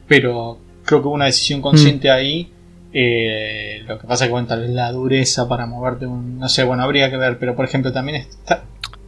pero 0.09 0.59
creo 0.85 1.01
que 1.03 1.07
hubo 1.09 1.15
una 1.15 1.27
decisión 1.27 1.61
consciente 1.63 2.11
ahí. 2.11 2.51
eh, 2.93 3.83
lo 3.87 3.99
que 3.99 4.07
pasa 4.07 4.27
que 4.27 4.31
bueno, 4.31 4.47
tal 4.47 4.61
vez 4.63 4.71
la 4.71 4.93
dureza 4.93 5.49
para 5.49 5.67
moverte, 5.67 6.07
un, 6.07 6.39
no 6.39 6.49
sé, 6.49 6.65
bueno, 6.65 6.83
habría 6.85 7.11
que 7.11 7.17
ver, 7.17 7.39
pero 7.39 7.55
por 7.57 7.65
ejemplo 7.65 7.93
también 7.93 8.17
está, 8.23 8.65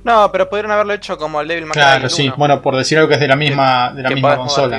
No, 0.07 0.31
pero 0.33 0.49
pudieron 0.49 0.71
haberlo 0.71 0.93
hecho 0.95 1.19
como 1.19 1.41
el 1.41 1.49
Devil 1.49 1.65
May 1.65 1.73
Cry. 1.73 1.81
claro, 1.83 2.09
sí, 2.09 2.31
bueno, 2.37 2.63
por 2.63 2.77
decir 2.77 2.97
algo 2.99 3.09
que 3.09 3.15
es 3.15 3.21
de 3.21 3.29
la 3.29 3.37
misma, 3.37 3.93
de 3.95 4.03
la 4.03 4.09
misma 4.11 4.29
consola. 4.39 4.77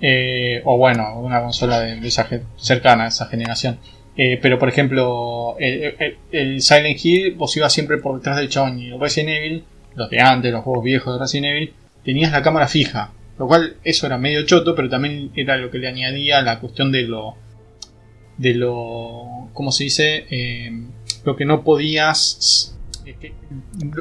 Eh, 0.00 0.60
o 0.64 0.76
bueno, 0.76 1.18
una 1.20 1.40
consola 1.40 1.80
de, 1.80 2.00
de 2.00 2.08
esa 2.08 2.28
cercana 2.56 3.04
a 3.04 3.08
esa 3.08 3.26
generación. 3.26 3.78
Eh, 4.16 4.38
pero 4.42 4.58
por 4.58 4.68
ejemplo, 4.68 5.56
el, 5.58 5.94
el- 5.98 6.18
el 6.32 6.60
Silent 6.62 6.98
Hill, 7.04 7.34
vos 7.36 7.56
ibas 7.56 7.72
siempre 7.72 7.98
por 7.98 8.16
detrás 8.16 8.36
del 8.36 8.48
chabón 8.48 8.78
y 8.78 8.88
el 8.92 9.00
Resident 9.00 9.30
Evil, 9.30 9.64
los 9.94 10.10
de 10.10 10.20
antes, 10.20 10.52
los 10.52 10.62
juegos 10.64 10.84
viejos 10.84 11.14
de 11.14 11.20
Resident 11.20 11.46
Evil, 11.52 11.72
tenías 12.04 12.32
la 12.32 12.42
cámara 12.42 12.66
fija. 12.68 13.12
Lo 13.38 13.46
cual, 13.48 13.76
eso 13.84 14.06
era 14.06 14.18
medio 14.18 14.44
choto, 14.44 14.74
pero 14.76 14.88
también 14.88 15.30
era 15.34 15.56
lo 15.56 15.70
que 15.70 15.78
le 15.78 15.88
añadía 15.88 16.42
la 16.42 16.58
cuestión 16.60 16.92
de 16.92 17.02
lo. 17.02 17.34
de 18.38 18.54
lo. 18.54 19.48
¿cómo 19.52 19.70
se 19.72 19.84
dice? 19.84 20.26
Eh, 20.30 20.70
lo 21.24 21.36
que 21.36 21.44
no 21.44 21.62
podías. 21.62 22.73
Que- 23.04 23.34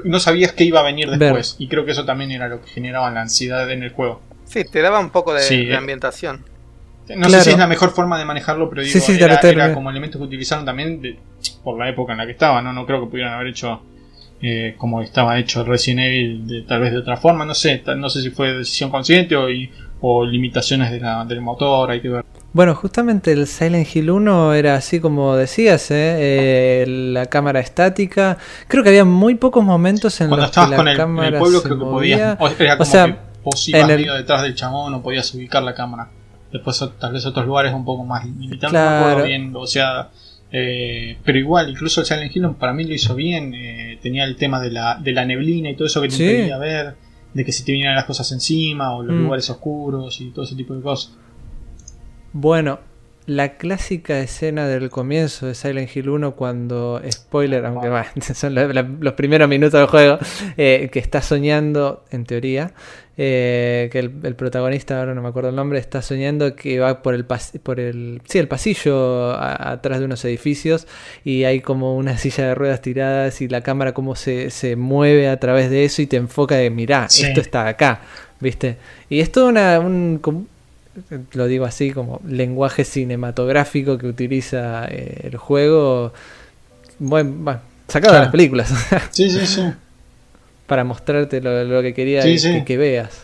no 0.06 0.20
sabías 0.20 0.54
qué 0.54 0.64
iba 0.64 0.80
a 0.80 0.84
venir 0.84 1.10
Ver. 1.10 1.20
después. 1.20 1.56
Y 1.60 1.68
creo 1.68 1.86
que 1.86 1.92
eso 1.92 2.06
también 2.06 2.32
era 2.32 2.48
lo 2.48 2.62
que 2.62 2.70
generaba 2.70 3.10
la 3.12 3.22
ansiedad 3.22 3.70
en 3.72 3.84
el 3.84 3.92
juego. 3.92 4.22
Sí, 4.46 4.64
te 4.64 4.82
daba 4.82 5.00
un 5.00 5.10
poco 5.10 5.34
de, 5.34 5.42
Sí, 5.42 5.66
de 5.66 5.74
eh. 5.74 5.76
ambientación. 5.78 6.44
No 7.10 7.28
Claro. 7.28 7.30
sé 7.32 7.42
si 7.44 7.50
es 7.52 7.58
la 7.58 7.68
mejor 7.68 7.90
forma 7.92 8.18
de 8.18 8.24
manejarlo, 8.26 8.70
pero 8.70 8.82
digo, 8.82 8.98
Sí, 9.00 9.18
era, 9.20 9.74
como 9.74 9.90
elementos 9.90 10.20
que 10.20 10.26
utilizaron 10.26 10.64
también 10.66 11.02
de- 11.02 11.20
por 11.64 11.78
la 11.78 11.90
época 11.90 12.14
en 12.14 12.20
la 12.20 12.26
que 12.26 12.32
estaba, 12.32 12.62
¿no? 12.62 12.72
No 12.72 12.86
creo 12.86 13.02
que 13.04 13.08
pudieran 13.10 13.34
haber 13.34 13.48
hecho 13.48 13.82
eh, 14.46 14.76
como 14.78 15.02
estaba 15.02 15.40
hecho 15.40 15.62
el 15.62 15.68
Resident 15.68 16.02
Evil, 16.02 16.46
de, 16.48 16.62
tal 16.64 16.82
vez 16.82 16.92
de 16.92 16.98
otra 16.98 17.16
forma, 17.16 17.46
no 17.46 17.54
sé, 17.54 17.82
no 17.96 18.10
sé 18.10 18.22
si 18.22 18.30
fue 18.30 18.52
decisión 18.54 18.90
consciente 18.90 19.38
o, 19.38 19.50
y- 19.50 19.72
o 20.02 20.26
limitaciones 20.26 20.92
de 20.92 21.00
la- 21.00 21.24
del 21.24 21.40
motor, 21.40 21.90
hay 21.92 22.02
que 22.02 22.10
ver. 22.10 22.26
Bueno, 22.54 22.76
justamente 22.76 23.32
el 23.32 23.48
Silent 23.48 23.88
Hill 23.96 24.12
1 24.12 24.54
era 24.54 24.76
así 24.76 25.00
como 25.00 25.36
decías, 25.36 25.90
¿eh? 25.90 25.96
Eh, 26.84 26.86
la 26.88 27.26
cámara 27.26 27.60
estática. 27.60 28.38
Creo 28.68 28.84
que 28.84 28.90
había 28.90 29.06
muy 29.06 29.36
pocos 29.36 29.64
momentos 29.66 30.22
en 30.22 30.28
Cuando 30.30 30.46
los 30.46 30.52
que 30.52 30.52
estabas 30.52 30.70
la 30.70 30.76
con 30.78 30.88
el, 30.88 30.94
en 30.94 30.98
cámara 31.00 31.28
el 31.30 31.38
pueblo 31.40 31.60
se 31.60 31.64
creo 31.66 31.80
que 31.80 31.86
movía. 31.86 32.38
podías, 32.38 32.60
o 32.60 32.64
era 32.64 32.78
como 32.78 32.86
sea, 32.92 33.06
que 33.08 33.18
vos 33.44 33.70
ibas 33.70 33.82
en 33.82 33.90
el- 33.90 33.98
medio 33.98 34.14
detrás 34.14 34.44
del 34.44 34.54
chabón 34.54 34.94
o 34.94 35.02
podías 35.02 35.34
ubicar 35.34 35.64
la 35.64 35.74
cámara. 35.74 36.10
Después 36.52 36.84
tal 37.00 37.14
vez 37.14 37.26
otros 37.26 37.46
lugares 37.48 37.74
un 37.74 37.84
poco 37.86 38.04
más 38.06 38.24
limitados, 38.24 38.74
no 38.74 38.80
me 38.80 38.98
acuerdo 38.98 39.26
bien, 39.26 39.52
o 39.56 39.66
sea, 39.66 40.10
eh, 40.52 41.18
pero 41.26 41.40
igual, 41.40 41.72
incluso 41.72 42.02
el 42.02 42.06
Silent 42.06 42.36
Hill 42.36 42.48
para 42.60 42.72
mí 42.74 42.84
lo 42.84 42.94
hizo 42.94 43.16
bien, 43.16 43.56
eh, 43.56 43.98
tenía 44.00 44.24
el 44.26 44.36
tema 44.36 44.60
de 44.60 44.70
la, 44.70 45.00
de 45.02 45.12
la 45.14 45.26
neblina 45.26 45.72
y 45.72 45.76
todo 45.76 45.88
eso 45.88 46.00
que 46.04 46.10
te 46.10 46.16
Sí. 46.16 46.24
impedía 46.24 46.60
ver, 46.60 46.96
de 47.34 47.44
que 47.44 47.52
se 47.52 47.64
te 47.66 47.72
vinieran 47.72 47.96
las 47.96 48.06
cosas 48.06 48.32
encima 48.32 48.94
o 48.96 49.02
los 49.02 49.16
Mm. 49.16 49.24
lugares 49.24 49.50
oscuros 49.50 50.22
y 50.22 50.30
todo 50.30 50.46
ese 50.46 50.56
tipo 50.56 50.76
de 50.76 50.84
cosas. 50.84 51.14
Bueno, 52.34 52.80
la 53.26 53.54
clásica 53.58 54.20
escena 54.20 54.68
del 54.68 54.90
comienzo 54.90 55.46
de 55.48 55.56
Silent 55.56 55.96
Hill 55.96 56.10
1 56.10 56.32
cuando, 56.36 57.02
spoiler, 57.10 57.66
aunque 57.66 57.90
bueno, 57.90 58.06
son 58.34 58.54
la- 58.56 58.68
la- 58.68 58.82
los 59.00 59.14
primeros 59.14 59.48
minutos 59.48 59.80
del 59.80 59.88
juego, 59.88 60.18
eh, 60.58 60.90
que 60.92 61.00
está 61.00 61.22
soñando, 61.22 62.04
en 62.12 62.26
teoría, 62.26 62.74
eh, 63.16 63.90
que 63.92 64.00
el, 64.00 64.12
el 64.24 64.36
protagonista, 64.36 65.00
ahora 65.00 65.14
no 65.14 65.22
me 65.22 65.30
acuerdo 65.30 65.52
el 65.52 65.56
nombre, 65.56 65.78
está 65.80 66.02
soñando 66.02 66.56
que 66.56 66.80
va 66.80 67.02
por 67.04 67.14
el, 67.14 67.26
pas- 67.28 67.58
por 67.62 67.80
el, 67.80 68.22
sí, 68.26 68.40
el 68.40 68.48
pasillo 68.50 69.32
a- 69.32 69.72
atrás 69.74 70.00
de 70.00 70.06
unos 70.06 70.26
edificios 70.26 70.88
y 71.24 71.44
hay 71.46 71.62
como 71.62 71.96
una 71.96 72.18
silla 72.18 72.48
de 72.48 72.56
ruedas 72.56 72.82
tiradas 72.82 73.40
y 73.42 73.48
la 73.48 73.62
cámara 73.62 73.94
como 73.94 74.16
se, 74.16 74.50
se 74.50 74.76
mueve 74.76 75.30
a 75.30 75.40
través 75.40 75.70
de 75.70 75.86
eso 75.86 76.02
y 76.02 76.08
te 76.08 76.18
enfoca 76.18 76.56
de, 76.56 76.70
mirá, 76.72 77.08
Sí. 77.08 77.24
esto 77.26 77.40
está 77.40 77.68
acá, 77.68 78.02
¿viste? 78.42 78.78
Y 79.10 79.20
es 79.22 79.32
todo 79.32 79.48
una, 79.48 79.80
un, 79.80 80.20
lo 81.34 81.48
digo 81.48 81.66
así 81.66 81.92
como 81.92 82.22
lenguaje 82.28 82.84
cinematográfico 82.86 83.98
que 83.98 84.08
utiliza 84.08 84.86
eh, 84.90 85.22
el 85.24 85.38
juego 85.38 86.14
bueno, 87.00 87.34
bueno, 87.38 87.60
sacado 87.88 88.14
de 88.14 88.20
las 88.22 88.30
películas. 88.30 88.72
Sí, 89.12 89.30
sí, 89.30 89.46
sí. 89.46 89.64
para 90.68 90.84
mostrarte 90.84 91.42
lo, 91.42 91.64
lo 91.64 91.82
que 91.82 91.94
quería 91.94 92.22
Sí, 92.22 92.34
que, 92.34 92.40
sí. 92.40 92.64
que 92.64 92.78
veas. 92.78 93.24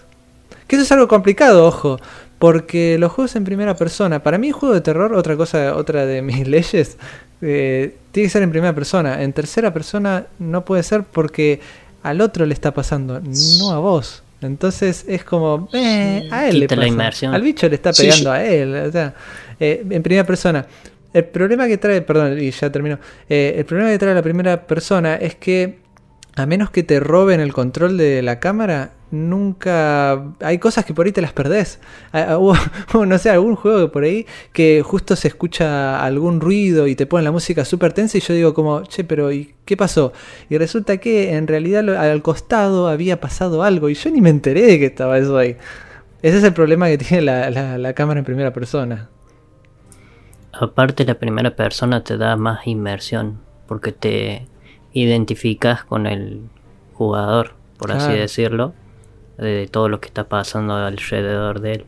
Que 0.67 0.75
eso 0.75 0.83
es 0.83 0.91
algo 0.91 1.07
complicado 1.07 1.65
ojo 1.65 1.99
porque 2.39 2.97
los 2.97 3.11
juegos 3.11 3.35
en 3.35 3.43
primera 3.43 3.75
persona 3.75 4.23
para 4.23 4.37
mí 4.37 4.51
juego 4.51 4.73
de 4.73 4.81
terror 4.81 5.13
otra 5.13 5.35
cosa 5.35 5.75
otra 5.75 6.05
de 6.05 6.21
mis 6.21 6.47
leyes 6.55 6.97
eh, 7.41 7.95
tiene 8.11 8.27
que 8.27 8.31
ser 8.31 8.43
en 8.43 8.51
primera 8.51 8.73
persona. 8.73 9.21
En 9.23 9.33
tercera 9.33 9.71
persona 9.73 10.25
no 10.39 10.65
puede 10.65 10.83
ser 10.83 11.03
porque 11.03 11.59
al 12.03 12.21
otro 12.21 12.45
le 12.45 12.53
está 12.53 12.73
pasando 12.73 13.21
no 13.59 13.71
a 13.71 13.79
vos 13.79 14.23
entonces 14.41 15.05
es 15.07 15.23
como 15.23 15.69
eh, 15.73 16.27
a 16.31 16.47
él 16.47 16.59
le 16.61 16.67
la 16.67 16.75
pasa. 16.75 16.87
inmersión. 16.87 17.33
al 17.33 17.41
bicho 17.41 17.67
le 17.67 17.75
está 17.75 17.93
Sí, 17.93 18.03
pegando 18.03 18.31
a 18.31 18.43
él 18.43 18.73
o 18.75 18.91
sea, 18.91 19.13
eh, 19.59 19.83
en 19.89 20.03
primera 20.03 20.25
persona 20.25 20.65
el 21.13 21.25
problema 21.25 21.67
que 21.67 21.77
trae 21.77 22.01
perdón 22.01 22.39
y 22.39 22.51
ya 22.51 22.71
termino 22.71 22.99
Eh, 23.29 23.55
el 23.57 23.65
problema 23.65 23.89
que 23.91 23.97
trae 23.99 24.13
la 24.13 24.21
primera 24.21 24.65
persona 24.67 25.15
es 25.15 25.35
que 25.35 25.79
a 26.35 26.45
menos 26.45 26.69
que 26.71 26.83
te 26.83 26.99
roben 26.99 27.39
el 27.41 27.51
control 27.53 27.97
de 27.97 28.21
la 28.21 28.39
cámara, 28.39 28.91
nunca... 29.11 30.23
Hay 30.41 30.57
cosas 30.59 30.85
que 30.85 30.93
por 30.93 31.05
ahí 31.05 31.11
te 31.11 31.21
las 31.21 31.33
perdés. 31.33 31.79
Ah, 32.13 32.37
hubo, 32.39 33.05
no 33.05 33.17
sé, 33.17 33.29
algún 33.29 33.55
juego 33.55 33.91
por 33.91 34.03
ahí 34.03 34.25
que 34.53 34.81
justo 34.83 35.15
se 35.15 35.27
escucha 35.27 36.03
algún 36.03 36.39
ruido 36.41 36.87
y 36.87 36.95
te 36.95 37.05
ponen 37.05 37.25
la 37.25 37.31
música 37.31 37.65
súper 37.65 37.93
tensa 37.93 38.17
y 38.17 38.21
yo 38.21 38.33
digo 38.33 38.53
como, 38.53 38.83
che, 38.83 39.03
pero 39.03 39.31
¿y 39.31 39.53
qué 39.65 39.75
pasó? 39.77 40.13
Y 40.49 40.57
resulta 40.57 40.97
que 40.97 41.33
en 41.35 41.47
realidad 41.47 41.87
al 41.97 42.21
costado 42.21 42.87
había 42.87 43.19
pasado 43.19 43.63
algo 43.63 43.89
y 43.89 43.93
yo 43.95 44.09
ni 44.11 44.21
me 44.21 44.29
enteré 44.29 44.61
de 44.63 44.79
que 44.79 44.85
estaba 44.87 45.17
eso 45.17 45.37
ahí. 45.37 45.57
Ese 46.21 46.37
es 46.39 46.43
el 46.43 46.53
problema 46.53 46.87
que 46.87 46.97
tiene 46.97 47.21
la, 47.23 47.49
la- 47.49 47.77
la 47.77 47.93
cámara 47.93 48.19
en 48.19 48.25
primera 48.25 48.51
persona. 48.53 49.09
Aparte 50.51 51.05
la 51.05 51.15
primera 51.19 51.55
persona 51.55 52.03
te 52.03 52.17
da 52.17 52.35
más 52.35 52.65
inmersión 52.67 53.39
porque 53.67 53.91
te 53.91 54.47
identificas 54.93 55.83
con 55.83 56.07
el 56.07 56.41
jugador, 56.93 57.53
por 57.77 57.91
así 57.91 58.11
decirlo, 58.19 58.73
de 59.39 59.67
todo 59.67 59.89
lo 59.89 59.99
que 59.99 60.07
está 60.07 60.25
pasando 60.27 60.75
alrededor 60.75 61.61
de 61.61 61.71
él. 61.73 61.85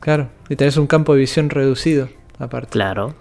Claro, 0.00 0.30
y 0.48 0.56
tenés 0.56 0.76
un 0.76 0.86
campo 0.86 1.14
de 1.14 1.20
visión 1.20 1.50
reducido, 1.50 2.08
aparte. 2.38 2.70
Claro, 2.70 3.14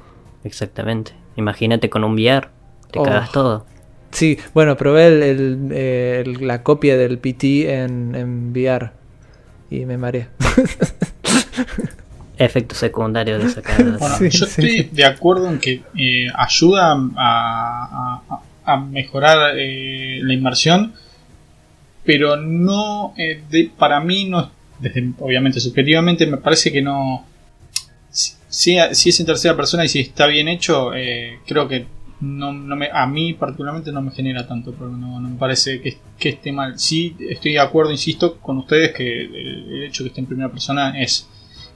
exactamente. 0.43 1.13
Imagínate 1.36 1.89
con 1.89 2.03
un 2.03 2.13
VR, 2.13 2.47
te 2.91 2.99
Oh. 2.99 3.03
cagas 3.03 3.32
todo. 3.32 3.65
Sí, 4.11 4.38
bueno, 4.53 4.75
probé 4.75 5.07
el- 5.07 5.23
el- 5.23 5.69
eh, 5.71 6.23
el- 6.25 6.45
la 6.47 6.63
copia 6.63 6.97
del 6.97 7.17
PT 7.17 7.73
en, 7.84 8.13
en 8.15 8.51
VR 8.51 8.91
y 9.69 9.86
me 9.86 9.97
mareé. 9.97 10.27
Efecto 12.38 12.73
secundario 12.75 13.38
de 13.38 13.45
esa 13.45 13.61
cara. 13.61 13.84
Bueno, 13.99 14.15
Sí, 14.17 14.29
yo 14.29 14.45
sí. 14.47 14.61
estoy 14.65 14.84
de 14.95 15.05
acuerdo 15.05 15.49
en 15.49 15.59
que 15.59 15.84
eh, 15.97 16.27
ayuda 16.36 16.93
a, 17.15 18.21
a- 18.29 18.41
a 18.73 18.77
mejorar 18.77 19.53
eh, 19.57 20.19
la 20.23 20.34
inmersión, 20.34 20.93
pero 22.04 22.36
no, 22.38 23.14
eh, 23.18 23.43
de- 23.49 23.72
para 23.78 23.99
mí 23.99 24.26
no, 24.26 24.52
desde, 24.80 25.12
obviamente 25.20 25.60
subjetivamente 25.60 26.26
me 26.28 26.38
parece 26.38 26.72
que 26.72 26.82
no, 26.82 27.26
si, 28.10 28.34
si 28.49 28.78
si 28.93 29.10
es 29.10 29.20
en 29.20 29.26
tercera 29.26 29.56
persona 29.56 29.86
y 29.86 29.89
si 29.89 29.99
está 29.99 30.28
bien 30.28 30.47
hecho, 30.47 30.93
eh, 30.93 31.39
creo 31.45 31.68
que 31.68 31.86
no, 32.22 32.54
no 32.54 32.76
me, 32.76 32.89
a 32.91 33.08
mí 33.08 33.34
particularmente 33.34 33.91
no 33.91 34.02
me 34.02 34.12
genera 34.12 34.47
tanto 34.47 34.74
problema, 34.74 34.99
no, 35.08 35.20
no 35.20 35.30
me 35.30 35.38
parece 35.38 35.82
que, 35.82 35.97
que 36.20 36.30
esté 36.30 36.52
mal. 36.52 36.78
Sí 36.78 37.16
estoy 37.20 37.54
de 37.54 37.60
acuerdo, 37.60 37.91
insisto, 37.91 38.38
con 38.39 38.60
ustedes 38.60 38.91
que 38.93 39.22
el, 39.24 39.36
el 39.74 39.84
hecho 39.84 40.04
que 40.04 40.10
esté 40.10 40.22
en 40.22 40.28
primera 40.28 40.49
persona 40.52 41.02
es, 41.02 41.28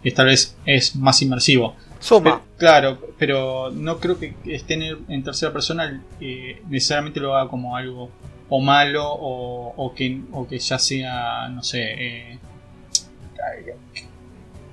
es 0.03 0.13
tal 0.13 0.27
vez 0.27 0.55
es 0.65 0.95
más 0.95 1.19
inmersivo. 1.23 1.75
Suma. 1.99 2.41
Claro, 2.57 2.99
pero 3.17 3.71
no 3.71 3.97
creo 3.99 4.19
que 4.19 4.35
esté 4.45 4.75
en, 4.75 4.97
en 5.07 5.23
tercera 5.23 5.51
persona 5.51 5.99
eh, 6.21 6.61
necesariamente 6.69 7.19
lo 7.19 7.35
haga 7.35 7.49
como 7.49 7.75
algo 7.75 8.11
o 8.49 8.61
malo 8.61 9.03
o, 9.11 9.73
o 9.75 9.93
que, 9.95 10.21
o 10.31 10.47
que 10.47 10.59
ya 10.59 10.77
sea, 10.79 11.49
no 11.49 11.63
sé, 11.63 11.81
eh, 11.81 12.39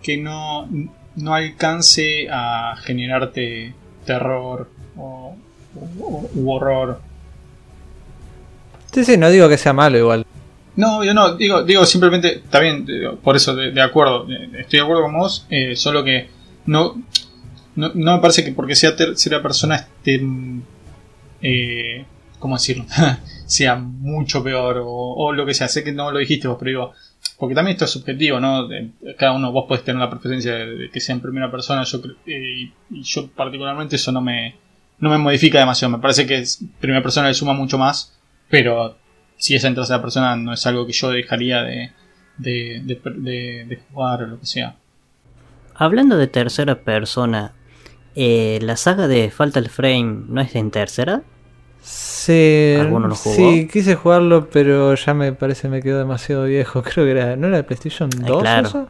que 0.02 0.16
no, 0.16 0.68
no 1.16 1.34
alcance 1.34 2.28
a 2.30 2.74
generarte 2.82 3.72
terror 4.04 4.68
o, 4.96 5.36
o- 6.00 6.30
u 6.34 6.50
horror. 6.50 7.00
Sí, 8.92 9.04
sí, 9.04 9.16
no 9.16 9.30
digo 9.30 9.48
que 9.48 9.56
sea 9.58 9.72
malo 9.72 9.96
igual. 9.96 10.26
No, 10.74 11.04
yo 11.04 11.14
no, 11.14 11.34
digo, 11.36 11.62
digo 11.62 11.84
simplemente, 11.84 12.42
digo, 12.86 13.16
por 13.16 13.36
eso 13.36 13.54
de, 13.54 13.70
de 13.72 13.80
acuerdo, 13.82 14.26
estoy 14.58 14.78
de 14.78 14.84
acuerdo 14.84 15.02
con 15.02 15.14
vos, 15.18 15.46
eh, 15.50 15.76
solo 15.76 16.02
que 16.02 16.28
no, 16.66 17.00
no, 17.76 17.90
no 17.94 18.14
me 18.16 18.20
parece 18.20 18.44
que 18.44 18.52
porque 18.52 18.74
sea 18.74 18.96
tercera 18.96 19.42
persona 19.42 19.76
esté, 19.76 20.20
eh, 21.42 22.04
¿cómo 22.38 22.56
decirlo? 22.56 22.86
sea 23.52 23.76
mucho 23.76 24.42
peor 24.42 24.80
o, 24.82 25.32
lo 25.32 25.44
que 25.44 25.52
sea, 25.54 25.68
sé 25.68 25.84
que 25.84 25.92
no 25.92 26.10
lo 26.10 26.18
dijiste 26.18 26.48
vos, 26.48 26.56
pero 26.58 26.68
digo, 26.70 26.92
porque 27.38 27.54
también 27.54 27.74
esto 27.74 27.84
es 27.84 27.90
subjetivo, 27.90 28.40
¿no? 28.40 28.66
Cada 29.18 29.32
uno, 29.32 29.52
vos 29.52 29.66
podés 29.68 29.84
tener 29.84 30.00
la 30.00 30.08
preferencia 30.10 30.54
de, 30.54 30.88
que 30.90 31.00
sea 31.00 31.14
en 31.14 31.20
primera 31.20 31.50
persona, 31.50 31.84
yo 31.84 32.00
eh, 32.26 32.70
y, 32.90 33.02
yo 33.02 33.28
particularmente 33.30 33.96
eso 33.96 34.10
no 34.10 34.20
me, 34.22 34.56
no 34.98 35.10
me 35.10 35.18
modifica 35.18 35.58
demasiado, 35.58 35.92
me 35.96 36.02
parece 36.02 36.26
que 36.26 36.42
primera 36.80 37.02
persona 37.02 37.28
le 37.28 37.34
suma 37.34 37.52
mucho 37.52 37.76
más, 37.76 38.18
pero 38.48 38.96
si 39.36 39.54
es 39.54 39.64
en 39.64 39.74
tercera 39.74 40.00
persona 40.00 40.34
no 40.36 40.52
es 40.54 40.66
algo 40.66 40.86
que 40.86 40.92
yo 40.92 41.10
dejaría 41.10 41.62
de, 41.62 41.92
de, 42.38 42.80
de, 42.84 43.00
de- 43.16 43.64
de 43.68 43.76
jugar 43.92 44.22
o 44.22 44.26
lo 44.28 44.40
que 44.40 44.46
sea. 44.46 44.76
Hablando 45.74 46.16
de 46.16 46.26
tercera 46.26 46.80
persona, 46.82 47.52
eh, 48.14 48.58
la 48.62 48.76
saga 48.76 49.08
de 49.08 49.30
Fatal 49.30 49.68
Frame 49.68 50.24
no 50.28 50.40
es 50.40 50.54
en 50.54 50.70
tercera. 50.70 51.22
Sí, 51.82 52.76
sí, 53.14 53.68
quise 53.70 53.96
jugarlo, 53.96 54.48
pero 54.50 54.94
ya 54.94 55.14
me 55.14 55.32
parece 55.32 55.68
me 55.68 55.82
quedó 55.82 55.98
demasiado 55.98 56.44
viejo. 56.44 56.82
Creo 56.82 57.04
que 57.04 57.10
era, 57.10 57.36
¿no 57.36 57.48
era 57.48 57.56
de 57.58 57.64
PlayStation 57.64 58.08
2 58.10 58.38
Ah, 58.38 58.40
claro. 58.40 58.68
eso? 58.68 58.88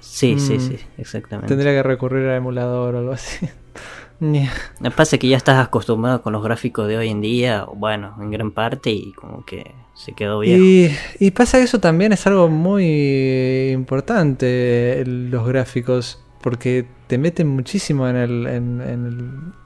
Sí, 0.00 0.36
sí, 0.38 0.54
Mm. 0.54 0.60
sí, 0.60 0.78
exactamente. 0.98 1.48
Tendría 1.48 1.72
que 1.72 1.82
recurrir 1.82 2.26
a 2.28 2.36
emulador 2.36 2.94
o 2.94 2.98
algo 2.98 3.12
así. 3.12 3.46
Ñe. 4.20 4.48
Me 4.80 4.90
pasa 4.90 5.18
que 5.18 5.28
ya 5.28 5.36
estás 5.36 5.62
acostumbrado 5.62 6.22
con 6.22 6.32
los 6.32 6.42
gráficos 6.42 6.88
de 6.88 6.96
hoy 6.96 7.10
en 7.10 7.20
día, 7.20 7.66
bueno, 7.74 8.16
en 8.18 8.30
gran 8.30 8.50
parte, 8.50 8.88
y 8.90 9.12
como 9.12 9.44
que 9.44 9.72
se 9.94 10.14
quedó 10.14 10.38
viejo. 10.38 10.62
Y, 10.62 10.90
y 11.18 11.30
pasa 11.32 11.58
que 11.58 11.64
eso 11.64 11.80
también 11.80 12.12
es 12.14 12.26
algo 12.26 12.48
muy 12.48 13.72
importante, 13.72 15.04
los 15.06 15.46
gráficos, 15.46 16.18
porque 16.46 16.86
te 17.08 17.18
meten 17.18 17.48
muchísimo 17.48 18.08
en 18.08 18.14
el, 18.14 18.46
en, 18.46 18.80
en 18.80 19.06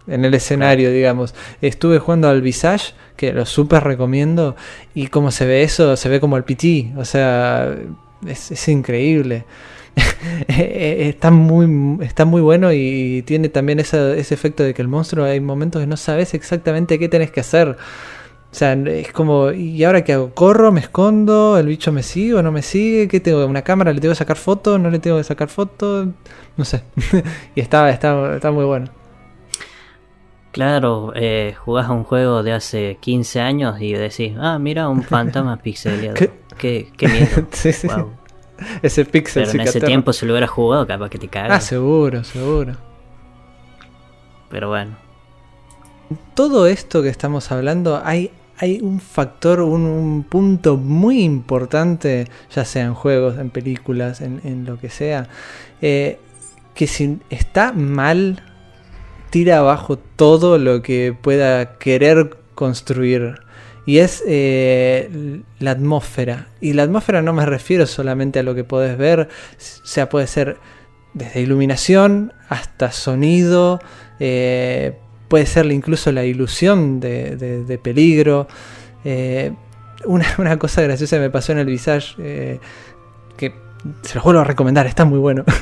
el, 0.07 0.14
en 0.14 0.24
el 0.24 0.33
escenario, 0.33 0.91
digamos. 0.91 1.35
Estuve 1.61 1.99
jugando 1.99 2.26
al 2.31 2.41
Visage, 2.41 2.95
que 3.18 3.35
lo 3.35 3.45
súper 3.45 3.85
recomiendo, 3.85 4.57
y 4.95 5.09
como 5.09 5.31
se 5.31 5.45
ve 5.45 5.62
eso, 5.62 5.95
se 5.99 6.09
ve 6.09 6.20
como 6.20 6.39
el 6.39 6.45
PT, 6.45 6.95
o 6.97 7.05
sea, 7.05 7.76
es, 8.26 8.51
es 8.51 8.68
increíble. 8.68 9.45
está 10.49 11.31
muy 11.31 11.99
está 12.03 12.24
muy 12.24 12.41
bueno 12.41 12.72
y 12.72 13.22
tiene 13.26 13.51
también 13.51 13.78
esa- 13.78 14.14
ese 14.16 14.33
efecto 14.33 14.62
de 14.62 14.72
que 14.72 14.81
el 14.81 14.89
monstruo 14.89 15.26
hay 15.26 15.41
momentos 15.41 15.83
que 15.83 15.87
no 15.87 15.99
sabes 15.99 16.33
exactamente 16.33 16.99
qué 16.99 17.11
tenés 17.11 17.31
que 17.31 17.41
hacer. 17.41 17.76
O 18.51 18.55
sea, 18.55 18.72
es 18.72 19.12
como, 19.12 19.53
¿y 19.53 19.84
ahora 19.84 20.03
qué 20.03 20.14
hago? 20.14 20.34
¿Corro? 20.34 20.72
¿Me 20.72 20.80
escondo? 20.80 21.57
¿El 21.57 21.66
bicho 21.68 21.92
me 21.92 22.03
sigue 22.03 22.34
o 22.34 22.42
no 22.42 22.51
me 22.51 22.62
sigue? 22.62 23.07
¿Qué 23.07 23.20
tengo? 23.20 23.46
¿Una 23.46 23.62
cámara? 23.62 23.92
¿Le 23.92 24.01
tengo 24.01 24.11
que 24.12 24.16
sacar 24.18 24.36
foto? 24.36 24.76
¿No 24.78 24.90
le 24.90 24.98
tengo 24.98 25.18
que 25.18 25.24
sacar 25.24 25.48
foto? 25.48 26.09
No 26.57 26.64
sé. 26.64 26.82
y 27.55 27.61
está, 27.61 27.88
está, 27.90 28.34
está 28.34 28.51
muy 28.51 28.64
bueno. 28.64 28.88
Claro, 30.53 31.12
eh, 31.14 31.55
jugás 31.64 31.86
a 31.88 31.92
un 31.92 32.03
juego 32.03 32.42
de 32.42 32.53
hace 32.53 32.98
15 33.01 33.40
años 33.40 33.80
y 33.80 33.92
decís, 33.92 34.32
ah, 34.40 34.59
mira, 34.59 34.88
un 34.88 35.05
fantasma 35.05 35.57
pixeleado. 35.62 36.14
¿Qué? 36.16 36.30
Qué, 36.59 36.92
qué 36.96 37.07
miedo. 37.09 37.46
Sí, 37.53 37.72
sí. 37.72 37.86
Guau. 37.86 38.11
Ese 38.82 39.05
pixel 39.07 39.44
Pero 39.46 39.55
en 39.62 39.68
ese 39.68 39.80
tiempo, 39.80 40.12
si 40.12 40.26
lo 40.26 40.32
hubieras 40.32 40.51
jugado, 40.51 40.86
capaz 40.86 41.09
que 41.09 41.18
te 41.18 41.26
Ah, 41.26 41.30
cagas. 41.30 41.64
seguro, 41.64 42.24
seguro. 42.24 42.74
Pero 44.51 44.68
bueno. 44.68 44.96
todo 46.34 46.66
esto 46.66 47.01
que 47.03 47.09
estamos 47.09 47.53
hablando, 47.53 48.03
hay, 48.05 48.32
hay 48.61 48.79
un 48.83 49.01
factor, 49.01 49.63
un, 49.63 49.87
un 49.87 50.23
punto 50.23 50.77
muy 50.77 51.23
importante, 51.23 52.29
ya 52.55 52.67
sea 52.67 52.85
en 52.85 52.93
juegos, 52.93 53.39
en 53.39 53.49
películas, 53.49 54.21
en, 54.21 54.43
en 54.45 54.67
lo 54.67 54.79
que 54.79 54.91
sea, 54.91 55.29
eh, 55.81 56.19
que 56.75 56.87
si 56.87 57.19
está 57.31 57.73
mal, 57.73 58.43
tira 59.31 59.59
abajo 59.59 59.97
todo 59.99 60.59
lo 60.59 60.83
que 60.83 61.17
pueda 61.19 61.79
querer 61.79 62.37
construir. 62.55 63.37
Y 63.87 63.99
es 63.99 64.23
eh, 64.27 65.43
la 65.59 65.71
atmósfera. 65.71 66.49
Y 66.61 66.75
la 66.75 66.83
atmósfera 66.83 67.23
no 67.23 67.33
me 67.33 67.47
refiero 67.47 67.87
solamente 67.87 68.41
a 68.41 68.43
lo 68.43 68.55
que 68.55 68.63
podés 68.63 68.99
ver, 68.99 69.21
o 69.21 69.87
sea, 69.87 70.11
puede 70.11 70.27
ser 70.27 70.59
desde 71.15 71.41
iluminación 71.41 72.35
hasta 72.51 72.93
sonido, 72.93 73.81
eh, 74.21 74.99
puede 75.31 75.47
ser 75.47 75.70
incluso 75.70 76.11
la 76.11 76.24
ilusión 76.24 76.99
de, 76.99 77.81
peligro. 77.81 78.49
Eh, 79.05 79.53
una, 80.05 80.26
una 80.39 80.59
cosa 80.59 80.83
graciosa 80.83 81.18
me 81.18 81.31
pasó 81.31 81.53
en 81.53 81.59
el 81.59 81.66
Visage, 81.66 82.16
eh, 82.18 82.59
que 83.37 83.55
se 84.03 84.16
los 84.16 84.24
vuelvo 84.24 84.41
a 84.41 84.45
recomendar, 84.45 84.87
está 84.87 85.07
muy 85.07 85.18
bueno. 85.18 85.45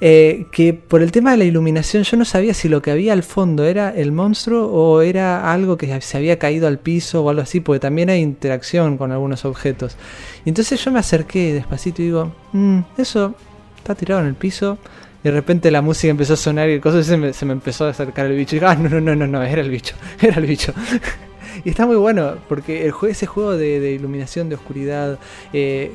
Eh, 0.00 0.46
que 0.52 0.74
por 0.74 1.02
el 1.02 1.10
tema 1.10 1.32
de 1.32 1.38
la 1.38 1.44
iluminación 1.44 2.04
yo 2.04 2.16
no 2.16 2.24
sabía 2.24 2.54
si 2.54 2.68
lo 2.68 2.80
que 2.80 2.92
había 2.92 3.12
al 3.12 3.24
fondo 3.24 3.64
era 3.64 3.90
el 3.90 4.12
monstruo 4.12 4.68
o 4.68 5.02
era 5.02 5.52
algo 5.52 5.76
que 5.76 6.00
se 6.02 6.16
había 6.16 6.38
caído 6.38 6.68
al 6.68 6.78
piso 6.78 7.24
o 7.24 7.30
algo 7.30 7.42
así, 7.42 7.58
porque 7.58 7.80
también 7.80 8.08
hay 8.08 8.20
interacción 8.20 8.96
con 8.96 9.10
algunos 9.10 9.44
objetos. 9.44 9.96
Y 10.44 10.50
entonces 10.50 10.84
yo 10.84 10.92
me 10.92 11.00
acerqué 11.00 11.52
despacito 11.52 12.00
y 12.00 12.04
digo, 12.04 12.32
"Mm, 12.52 12.82
eso 12.96 13.34
está 13.76 13.96
tirado 13.96 14.20
en 14.20 14.28
el 14.28 14.36
piso. 14.36 14.78
Y 15.22 15.28
de 15.28 15.30
repente 15.32 15.70
la 15.70 15.82
música 15.82 16.10
empezó 16.10 16.34
a 16.34 16.36
sonar 16.36 16.68
y 16.68 16.74
el 16.74 16.80
coso 16.80 17.02
se 17.02 17.16
me, 17.16 17.32
se 17.32 17.44
me 17.44 17.52
empezó 17.52 17.86
a 17.86 17.90
acercar 17.90 18.26
el 18.26 18.36
bicho. 18.36 18.56
Y 18.56 18.60
ah, 18.62 18.74
no, 18.76 18.88
no, 18.88 19.00
no, 19.00 19.16
no, 19.16 19.26
no, 19.26 19.42
era 19.42 19.62
el 19.62 19.70
bicho, 19.70 19.96
era 20.20 20.36
el 20.36 20.46
bicho. 20.46 20.72
y 21.64 21.70
está 21.70 21.86
muy 21.86 21.96
bueno, 21.96 22.36
porque 22.48 22.86
el 22.86 22.94
ese 23.08 23.26
juego 23.26 23.56
de, 23.56 23.92
iluminación, 23.92 24.48
de 24.48 24.54
oscuridad, 24.54 25.18
eh, 25.52 25.92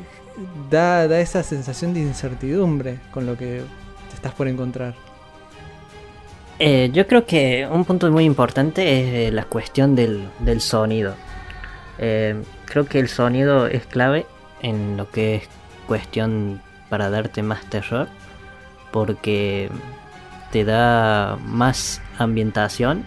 da, 0.70 1.08
da 1.08 1.20
esa 1.20 1.44
sensación 1.44 1.94
de 1.94 2.02
incertidumbre 2.02 3.00
con 3.12 3.26
lo 3.26 3.38
que 3.38 3.62
te 4.10 4.16
estás 4.16 4.34
por 4.34 4.48
encontrar. 4.48 4.94
Eh, 6.60 6.90
yo 6.94 7.08
creo 7.08 7.26
que 7.26 7.68
un 7.70 7.84
punto 7.86 8.12
muy 8.12 8.26
importante 8.26 8.82
es 8.82 9.30
eh, 9.30 9.32
la 9.32 9.46
cuestión 9.46 9.96
del, 9.96 10.30
del 10.40 10.62
sonido. 10.62 11.16
Creo 11.98 12.86
que 12.90 13.00
el 13.00 13.08
sonido 13.08 13.68
es 13.68 13.86
clave 13.86 14.26
en 14.62 14.98
lo 14.98 15.10
que 15.10 15.36
es 15.36 15.44
cuestión 15.88 16.62
para 16.90 17.10
darte 17.10 17.44
más 17.44 17.70
terror, 17.70 18.08
porque 18.94 19.70
te 20.52 20.64
da 20.64 21.36
más 21.44 22.00
ambientación 22.20 23.04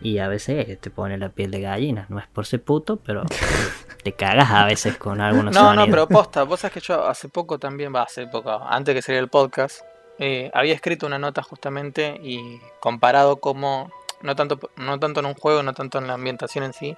y 0.00 0.18
a 0.18 0.28
veces 0.28 0.80
te 0.80 0.90
pone 0.90 1.18
la 1.18 1.28
piel 1.28 1.50
de 1.50 1.60
gallina. 1.60 2.06
No 2.08 2.18
es 2.18 2.26
por 2.26 2.46
ser 2.46 2.62
puto, 2.62 2.96
pero 2.96 3.24
te 4.02 4.12
cagas 4.12 4.50
a 4.50 4.64
veces 4.64 4.96
con 4.96 5.20
algunos 5.20 5.54
No, 5.54 5.74
no, 5.74 5.84
pero 5.86 6.08
posta, 6.08 6.42
vos 6.44 6.60
sabés 6.60 6.74
que 6.74 6.80
yo 6.80 7.06
hace 7.06 7.28
poco 7.28 7.58
también, 7.58 7.94
va, 7.94 8.02
hace 8.02 8.26
poco, 8.26 8.50
antes 8.50 8.94
que 8.94 9.02
saliera 9.02 9.22
el 9.22 9.28
podcast, 9.30 9.82
eh, 10.18 10.50
había 10.54 10.74
escrito 10.74 11.06
una 11.06 11.18
nota 11.18 11.42
justamente 11.42 12.18
y 12.22 12.58
comparado 12.80 13.36
como, 13.36 13.90
no 14.22 14.34
tanto, 14.34 14.58
no 14.76 14.98
tanto 14.98 15.20
en 15.20 15.26
un 15.26 15.34
juego, 15.34 15.62
no 15.62 15.74
tanto 15.74 15.98
en 15.98 16.06
la 16.06 16.14
ambientación 16.14 16.64
en 16.64 16.72
sí, 16.72 16.96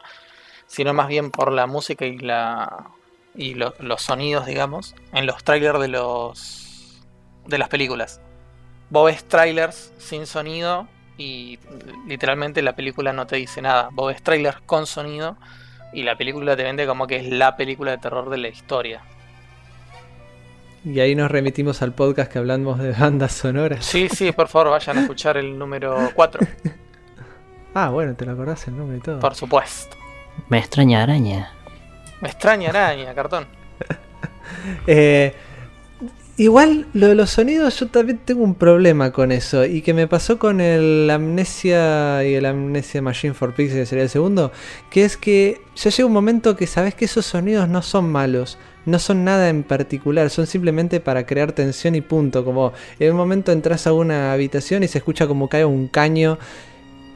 sino 0.68 0.94
más 0.94 1.08
bien 1.08 1.30
por 1.32 1.50
la 1.52 1.66
música 1.66 2.06
y 2.06 2.16
la 2.18 2.86
y 3.34 3.54
lo- 3.54 3.74
los 3.80 4.02
sonidos, 4.02 4.46
digamos, 4.46 4.94
en 5.12 5.26
los 5.26 5.42
trailers 5.42 5.80
de 5.80 5.88
los 5.88 6.66
de 7.50 7.58
las 7.58 7.68
películas. 7.68 8.20
Vos 8.88 9.06
ves 9.06 9.24
trailers 9.24 9.92
sin 9.98 10.26
sonido 10.26 10.88
y 11.18 11.58
literalmente 12.06 12.62
la 12.62 12.74
película 12.74 13.12
no 13.12 13.26
te 13.26 13.36
dice 13.36 13.60
nada. 13.62 13.88
Vos 13.92 14.12
ves 14.12 14.22
trailers 14.22 14.60
con 14.62 14.86
sonido 14.86 15.36
y 15.92 16.02
la 16.04 16.16
película 16.16 16.56
te 16.56 16.62
vende 16.62 16.86
como 16.86 17.06
que 17.06 17.16
es 17.16 17.26
la 17.26 17.56
película 17.56 17.90
de 17.92 17.98
terror 17.98 18.30
de 18.30 18.38
la 18.38 18.48
historia. 18.48 19.02
Y 20.84 20.98
ahí 21.00 21.14
nos 21.14 21.30
remitimos 21.30 21.82
al 21.82 21.92
podcast 21.92 22.32
que 22.32 22.38
hablamos 22.38 22.78
de 22.78 22.92
bandas 22.92 23.32
sonoras. 23.32 23.84
Sí, 23.84 24.08
sí, 24.08 24.32
por 24.32 24.48
favor, 24.48 24.70
vayan 24.70 24.96
a 24.96 25.00
escuchar 25.02 25.36
el 25.36 25.58
número 25.58 26.10
4, 26.14 26.40
Ah, 27.74 27.90
bueno, 27.90 28.14
te 28.16 28.24
lo 28.26 28.32
acordás 28.32 28.66
el 28.66 28.76
nombre 28.76 28.96
y 28.96 29.00
todo. 29.00 29.20
por 29.20 29.34
supuesto. 29.34 29.96
Me 30.48 30.58
extraña 30.58 31.02
araña. 31.02 31.52
Me 32.20 32.28
extraña 32.28 32.70
araña, 32.70 33.14
cartón. 33.14 33.46
Eh, 34.86 35.34
igual 36.40 36.86
lo 36.94 37.08
de 37.08 37.14
los 37.14 37.28
sonidos 37.28 37.78
yo 37.78 37.88
también 37.88 38.18
tengo 38.24 38.42
un 38.42 38.54
problema 38.54 39.12
con 39.12 39.30
eso 39.30 39.66
y 39.66 39.82
que 39.82 39.92
me 39.92 40.08
pasó 40.08 40.38
con 40.38 40.62
el 40.62 41.10
Amnesia 41.10 42.24
y 42.24 42.32
el 42.32 42.46
Amnesia 42.46 43.02
Machine 43.02 43.34
for 43.34 43.52
Pixies 43.52 43.80
que 43.80 43.84
sería 43.84 44.04
el 44.04 44.08
segundo, 44.08 44.50
que 44.88 45.04
es 45.04 45.18
que 45.18 45.60
ya 45.76 45.90
llega 45.90 46.06
un 46.06 46.14
momento 46.14 46.56
que 46.56 46.66
sabes 46.66 46.94
que 46.94 47.04
esos 47.04 47.26
sonidos 47.26 47.68
no 47.68 47.82
son 47.82 48.10
malos, 48.10 48.56
no 48.86 48.98
son 48.98 49.22
nada 49.22 49.50
en 49.50 49.62
particular, 49.64 50.30
son 50.30 50.46
simplemente 50.46 50.98
para 50.98 51.26
crear 51.26 51.52
tensión 51.52 51.94
y 51.94 52.00
punto, 52.00 52.42
como 52.42 52.72
en 52.98 53.10
un 53.10 53.18
momento 53.18 53.52
entras 53.52 53.86
a 53.86 53.92
una 53.92 54.32
habitación 54.32 54.82
y 54.82 54.88
se 54.88 54.96
escucha 54.96 55.26
como 55.26 55.50
cae 55.50 55.66
un 55.66 55.88
caño 55.88 56.38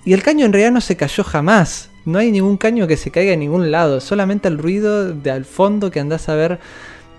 y 0.05 0.13
el 0.13 0.23
caño 0.23 0.45
en 0.45 0.53
realidad 0.53 0.73
no 0.73 0.83
se 0.83 0.97
cayó 0.97 1.25
jamás. 1.25 1.89
No 2.05 2.19
hay 2.19 2.31
ningún 2.31 2.59
caño 2.59 2.87
que 2.87 2.99
se 2.99 3.11
caiga 3.11 3.33
en 3.33 3.41
ningún 3.41 3.71
lado, 3.71 4.03
solamente 4.03 4.49
el 4.49 4.59
ruido 4.59 5.15
de 5.15 5.31
al 5.31 5.47
fondo 5.47 5.91
que 5.91 6.01
andás 6.01 6.29
a 6.29 6.35
ver 6.35 6.59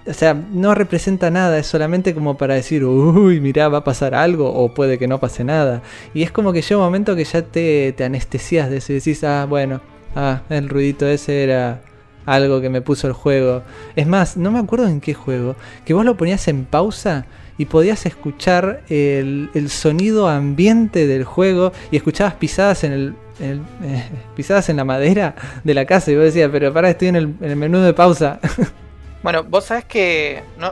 o 0.07 0.13
sea, 0.13 0.33
no 0.33 0.75
representa 0.75 1.31
nada, 1.31 1.57
es 1.57 1.67
solamente 1.67 2.13
como 2.13 2.37
para 2.37 2.53
decir, 2.55 2.83
uy, 2.85 3.39
mirá, 3.41 3.67
va 3.69 3.79
a 3.79 3.83
pasar 3.83 4.13
algo, 4.15 4.51
o 4.53 4.73
puede 4.73 4.97
que 4.99 5.07
no 5.07 5.19
pase 5.19 5.43
nada. 5.43 5.81
Y 6.13 6.23
es 6.23 6.31
como 6.31 6.53
que 6.53 6.61
llega 6.61 6.77
un 6.77 6.83
momento 6.85 7.15
que 7.15 7.23
ya 7.25 7.41
te, 7.41 7.93
te 7.97 8.03
anestesias 8.03 8.69
de 8.69 8.77
eso 8.77 8.91
y 8.93 8.95
decís, 8.95 9.23
ah, 9.23 9.45
bueno, 9.49 9.81
ah, 10.15 10.41
el 10.49 10.69
ruidito 10.69 11.07
ese 11.07 11.43
era 11.43 11.81
algo 12.25 12.61
que 12.61 12.69
me 12.69 12.81
puso 12.81 13.07
el 13.07 13.13
juego. 13.13 13.63
Es 13.95 14.07
más, 14.07 14.37
no 14.37 14.51
me 14.51 14.59
acuerdo 14.59 14.87
en 14.87 15.01
qué 15.01 15.13
juego, 15.13 15.55
que 15.85 15.93
vos 15.93 16.05
lo 16.05 16.15
ponías 16.17 16.47
en 16.47 16.65
pausa 16.65 17.25
y 17.57 17.65
podías 17.65 18.05
escuchar 18.05 18.81
el, 18.89 19.49
el 19.53 19.69
sonido 19.69 20.27
ambiente 20.27 21.07
del 21.07 21.23
juego 21.23 21.71
y 21.91 21.97
escuchabas 21.97 22.33
pisadas 22.35 22.83
en 22.83 22.91
el. 22.91 23.15
el- 23.39 23.61
eh, 23.83 24.03
pisadas 24.35 24.69
en 24.69 24.77
la 24.77 24.83
madera 24.85 25.35
de 25.63 25.73
la 25.73 25.85
casa 25.85 26.11
y 26.11 26.15
vos 26.15 26.25
decías, 26.25 26.49
pero 26.51 26.73
para, 26.73 26.89
estoy 26.89 27.07
en 27.09 27.15
el, 27.15 27.23
en 27.41 27.49
el 27.51 27.55
menú 27.55 27.79
de 27.79 27.93
pausa. 27.93 28.39
Bueno, 29.25 29.43
vos 29.43 29.65
sabés 29.65 29.85
que 29.85 30.43
no, 30.59 30.71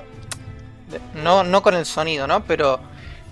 no, 1.15 1.43
no 1.43 1.63
con 1.63 1.73
el 1.73 1.87
sonido, 1.87 2.27
¿no? 2.27 2.43
Pero 2.43 2.79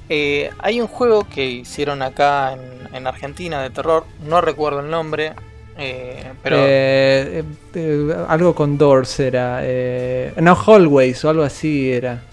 eh, 0.10 0.50
hay 0.58 0.82
un 0.82 0.88
juego 0.88 1.28
que 1.30 1.46
hicieron 1.46 2.02
acá 2.02 2.54
en, 2.54 2.96
en 2.96 3.06
Argentina 3.06 3.62
de 3.62 3.70
terror, 3.70 4.04
no 4.26 4.42
recuerdo 4.42 4.80
el 4.80 4.90
nombre, 4.90 5.34
eh, 5.78 6.34
pero 6.42 6.58
Eh, 6.58 7.44
eh, 7.44 7.44
eh, 7.76 8.16
algo 8.28 8.56
con 8.56 8.80
Doors 8.80 9.20
era. 9.20 9.60
eh, 9.62 10.34
no, 10.38 10.56
Hallways 10.56 11.24
o 11.24 11.30
algo 11.30 11.44
así 11.44 11.92
era. 11.92 12.24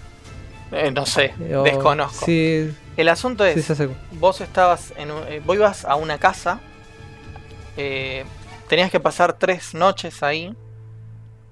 eh, 0.71 0.89
no 0.91 1.05
sé, 1.05 1.35
o- 1.55 1.61
desconozco. 1.61 2.25
Sí, 2.25 2.71
El 2.97 3.07
asunto 3.09 3.45
es, 3.45 3.63
sí, 3.65 3.83
vos 4.13 4.41
estabas 4.41 4.93
en 4.97 5.11
un- 5.11 5.23
vos 5.45 5.55
ibas 5.55 5.85
a 5.85 5.93
una 5.95 6.17
casa, 6.17 6.59
eh, 7.77 8.25
tenías 8.67 8.89
que 8.89 8.99
pasar 8.99 9.33
tres 9.33 9.75
noches 9.75 10.23
ahí. 10.23 10.55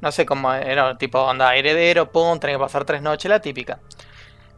No 0.01 0.11
sé 0.11 0.25
cómo 0.25 0.53
era, 0.53 0.97
tipo 0.97 1.19
onda 1.21 1.55
heredero, 1.55 2.11
pum, 2.11 2.39
tenía 2.39 2.57
que 2.57 2.61
pasar 2.61 2.85
tres 2.85 3.01
noches, 3.01 3.29
la 3.29 3.39
típica. 3.39 3.79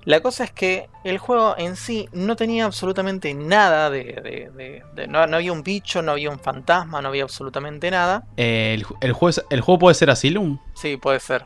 La 0.06 0.22
cosa 0.22 0.44
es 0.46 0.52
que 0.52 0.90
el 1.04 1.18
juego 1.18 1.56
en 1.58 1.76
sí 1.76 2.08
no 2.14 2.36
tenía 2.36 2.66
absolutamente 2.66 3.34
nada 3.34 3.90
de. 3.90 4.04
de- 4.04 4.50
de- 4.54 4.84
de- 4.94 5.08
no, 5.08 5.28
no 5.28 5.38
había 5.38 5.52
un 5.52 5.62
bicho, 5.62 6.02
no 6.02 6.14
había 6.14 6.30
un 6.30 6.40
fantasma, 6.40 7.02
no 7.02 7.10
había 7.10 7.24
absolutamente 7.24 7.92
nada. 7.92 8.24
Eh, 8.38 8.74
el, 8.76 8.86
ju- 8.86 8.98
el 9.02 9.14
juego 9.14 9.30
es- 9.30 9.46
el 9.50 9.62
juego 9.62 9.80
puede 9.80 9.96
ser 9.96 10.10
Asylum. 10.10 10.58
Sí, 10.74 10.98
puede 10.98 11.20
ser. 11.20 11.46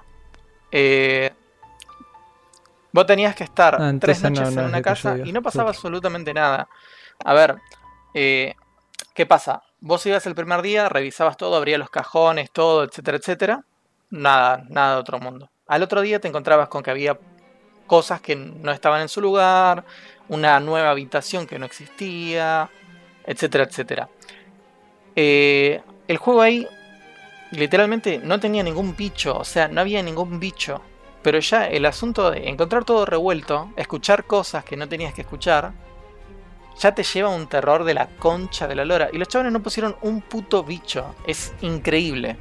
Eh, 0.71 1.31
vos 2.91 3.05
tenías 3.05 3.35
que 3.35 3.43
estar 3.43 3.75
Ah, 3.79 3.93
tres 3.99 4.21
no, 4.21 4.29
noches 4.29 4.53
no 4.55 4.61
en 4.61 4.67
una 4.67 4.81
casa 4.81 5.17
y 5.23 5.31
no 5.31 5.41
pasaba 5.41 5.65
Puta. 5.65 5.77
absolutamente 5.77 6.33
nada. 6.33 6.67
A 7.25 7.33
ver, 7.33 7.55
eh, 8.13 8.53
¿qué 9.13 9.25
pasa? 9.25 9.61
Vos 9.81 10.05
ibas 10.05 10.25
el 10.27 10.35
primer 10.35 10.61
día, 10.61 10.89
revisabas 10.89 11.37
todo, 11.37 11.55
abrías 11.57 11.79
los 11.79 11.89
cajones, 11.89 12.51
todo, 12.51 12.83
etcétera, 12.83 13.17
etcétera. 13.17 13.63
Nada, 14.13 14.63
nada 14.69 14.93
de 14.93 15.01
otro 15.01 15.17
mundo. 15.17 15.49
Al 15.65 15.81
otro 15.81 16.01
día 16.01 16.19
te 16.19 16.27
encontrabas 16.27 16.67
con 16.67 16.83
que 16.83 16.91
había 16.91 17.17
cosas 17.87 18.21
que 18.21 18.35
no 18.35 18.71
estaban 18.71 19.01
en 19.01 19.09
su 19.09 19.21
lugar, 19.21 19.85
una 20.29 20.59
nueva 20.59 20.91
habitación 20.91 21.47
que 21.47 21.57
no 21.57 21.65
existía, 21.65 22.69
etcétera, 23.25 23.63
etcétera. 23.63 24.09
Eh, 25.15 25.81
el 26.07 26.17
juego 26.17 26.43
ahí 26.43 26.67
literalmente 27.49 28.19
no 28.19 28.39
tenía 28.39 28.61
ningún 28.61 28.95
bicho, 28.95 29.35
o 29.35 29.43
sea, 29.43 29.67
no 29.67 29.81
había 29.81 30.03
ningún 30.03 30.39
bicho. 30.39 30.79
Pero 31.23 31.39
ya 31.39 31.67
el 31.67 31.83
asunto 31.87 32.29
de 32.29 32.49
encontrar 32.49 32.85
todo 32.85 33.07
revuelto, 33.07 33.71
escuchar 33.77 34.25
cosas 34.25 34.63
que 34.63 34.77
no 34.77 34.87
tenías 34.87 35.15
que 35.15 35.21
escuchar, 35.21 35.73
ya 36.77 36.93
te 36.93 37.01
lleva 37.01 37.33
a 37.33 37.35
un 37.35 37.47
terror 37.47 37.83
de 37.83 37.95
la 37.95 38.09
concha 38.19 38.67
de 38.67 38.75
la 38.75 38.85
lora. 38.85 39.09
Y 39.11 39.17
los 39.17 39.27
chavales 39.27 39.51
no 39.51 39.63
pusieron 39.63 39.95
un 40.03 40.21
puto 40.21 40.63
bicho. 40.63 41.15
Es 41.25 41.51
increíble. 41.61 42.37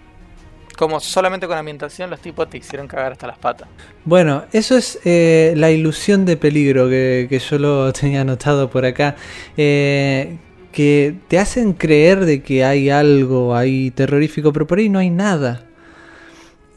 Como 0.77 1.01
solamente 1.01 1.47
con 1.47 1.59
ambientación 1.59 2.11
los 2.11 2.21
tipos 2.21 2.49
te 2.49 2.59
hicieron 2.59 2.89
cagar 2.89 3.13
hasta 3.13 3.27
las 3.27 3.39
patas. 3.39 3.69
Bueno, 4.05 4.45
eso 4.53 4.77
es 4.77 4.99
eh, 5.05 5.55
la 5.57 5.71
ilusión 5.71 6.25
de 6.25 6.37
peligro 6.37 6.89
que, 6.89 7.41
yo 7.51 7.59
lo 7.59 7.93
tenía 7.93 8.23
anotado 8.23 8.71
por 8.71 8.85
acá. 8.85 9.17
Eh, 9.57 10.39
que 10.73 11.15
te 11.29 11.39
hacen 11.39 11.75
creer 11.75 12.25
de 12.25 12.43
que 12.43 12.65
hay 12.65 12.89
algo 12.89 13.55
ahí 13.55 13.91
terrorífico, 13.91 14.53
pero 14.53 14.67
por 14.67 14.79
ahí 14.79 14.89
no 14.89 14.99
hay 14.99 15.11
nada. 15.11 15.67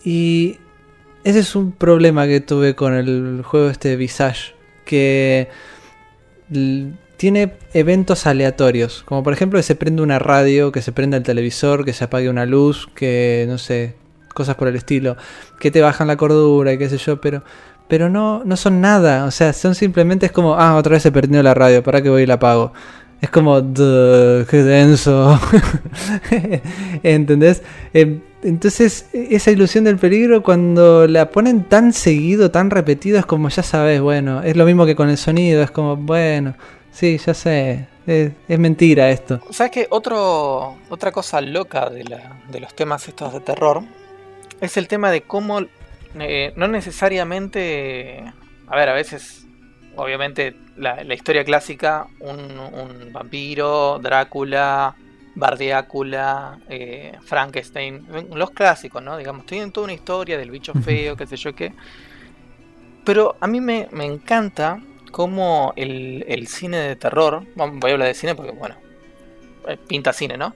Y 0.04 0.58
ese 1.24 1.40
es 1.40 1.56
un 1.56 1.72
problema 1.72 2.28
que 2.28 2.42
tuve 2.42 2.76
con 2.76 2.94
el 2.94 3.42
juego 3.44 3.70
este 3.70 3.96
Visage. 3.96 4.54
Que 4.86 5.48
tiene 7.18 7.54
eventos 7.74 8.26
aleatorios. 8.28 9.04
Como 9.06 9.24
por 9.24 9.34
ejemplo 9.34 9.58
que 9.60 9.64
se 9.64 9.76
prende 9.76 10.02
una 10.02 10.20
radio, 10.20 10.72
que 10.72 10.82
se 10.82 10.92
prenda 10.92 11.18
el 11.18 11.24
televisor, 11.24 11.86
que 11.86 11.94
se 11.94 12.04
apague 12.06 12.30
una 12.30 12.46
luz, 12.46 12.88
que 12.96 13.46
no 13.48 13.58
sé, 13.58 13.96
cosas 14.34 14.56
por 14.56 14.68
el 14.68 14.76
estilo. 14.76 15.18
Que 15.60 15.72
te 15.72 15.82
bajan 15.82 16.08
la 16.08 16.18
cordura 16.18 16.74
y 16.74 16.78
qué 16.78 16.90
sé 16.90 16.98
yo, 16.98 17.20
pero... 17.22 17.44
Pero 17.88 18.10
no, 18.10 18.44
no 18.44 18.58
son 18.58 18.82
nada, 18.82 19.26
o 19.26 19.32
sea, 19.32 19.54
son 19.54 19.76
simplemente 19.76 20.26
es 20.26 20.32
como, 20.32 20.56
ah, 20.56 20.76
otra 20.76 20.94
vez 20.94 21.04
se 21.04 21.12
prendió 21.12 21.44
la 21.44 21.54
radio, 21.54 21.84
para 21.84 22.02
que 22.02 22.10
voy 22.10 22.24
y 22.24 22.26
la 22.26 22.34
apago. 22.36 22.74
Es 23.22 23.30
como, 23.30 23.62
"Duh, 23.62 24.44
qué 24.50 24.64
denso. 24.64 25.40
¿Entendés? 27.04 27.62
Em, 27.94 28.22
Entonces, 28.44 29.08
esa 29.14 29.50
ilusión 29.52 29.84
del 29.86 29.98
peligro, 29.98 30.44
cuando 30.44 31.08
la 31.08 31.30
ponen 31.32 31.64
tan 31.64 31.94
seguido, 31.94 32.52
tan 32.52 32.70
repetido, 32.70 33.18
es 33.18 33.26
como, 33.26 33.50
ya 33.50 33.64
sabes, 33.64 34.02
bueno, 34.02 34.44
es 34.44 34.56
lo 34.56 34.66
mismo 34.66 34.86
que 34.86 34.96
con 34.96 35.10
el 35.10 35.18
sonido, 35.18 35.64
es 35.64 35.72
como, 35.72 35.96
bueno, 35.96 36.54
sí, 36.96 37.18
ya 37.18 37.34
sé, 37.34 37.88
es, 38.08 38.32
es 38.48 38.60
mentira 38.60 39.10
esto. 39.10 39.40
¿Sabes 39.52 39.72
qué? 39.72 39.88
Otro, 39.90 40.78
otra 40.90 41.12
cosa 41.12 41.42
loca 41.42 41.90
de, 41.90 42.04
la- 42.06 42.42
de 42.50 42.60
los 42.60 42.74
temas 42.76 43.08
estos 43.08 43.34
de 43.34 43.40
terror 43.42 43.84
es 44.62 44.78
el 44.78 44.88
tema 44.88 45.12
de 45.12 45.22
cómo 45.22 45.60
eh, 46.20 46.54
no 46.56 46.68
necesariamente. 46.68 48.24
A 48.68 48.76
ver, 48.76 48.90
a 48.90 48.94
veces, 48.94 49.46
obviamente, 49.96 50.56
la, 50.78 51.04
la 51.04 51.14
historia 51.14 51.44
clásica, 51.44 52.08
un, 52.20 52.40
un 52.60 53.12
vampiro, 53.12 54.00
Drácula, 54.02 54.96
Bardiácula, 55.36 56.58
eh, 56.70 57.12
Frankenstein, 57.26 58.08
los 58.34 58.52
clásicos, 58.52 59.04
¿no? 59.04 59.18
Digamos, 59.18 59.46
tienen 59.46 59.72
toda 59.74 59.84
una 59.86 59.94
historia 59.94 60.38
del 60.38 60.50
bicho 60.52 60.74
feo, 60.74 61.16
qué 61.18 61.28
sé 61.28 61.36
yo 61.36 61.54
qué. 61.54 61.74
Pero 63.04 63.36
a 63.40 63.48
mí 63.48 63.62
me, 63.62 63.88
me 63.92 64.06
encanta 64.06 64.80
cómo 65.16 65.72
el, 65.78 66.26
el 66.28 66.50
cine 66.50 66.76
de 66.76 66.98
terror, 66.98 67.46
voy 67.56 67.90
a 67.90 67.94
hablar 67.94 68.10
de 68.10 68.14
cine 68.14 68.36
porque, 68.36 68.52
bueno, 68.52 68.76
eh, 69.66 69.78
pinta 69.88 70.12
cine, 70.12 70.36
¿no? 70.36 70.54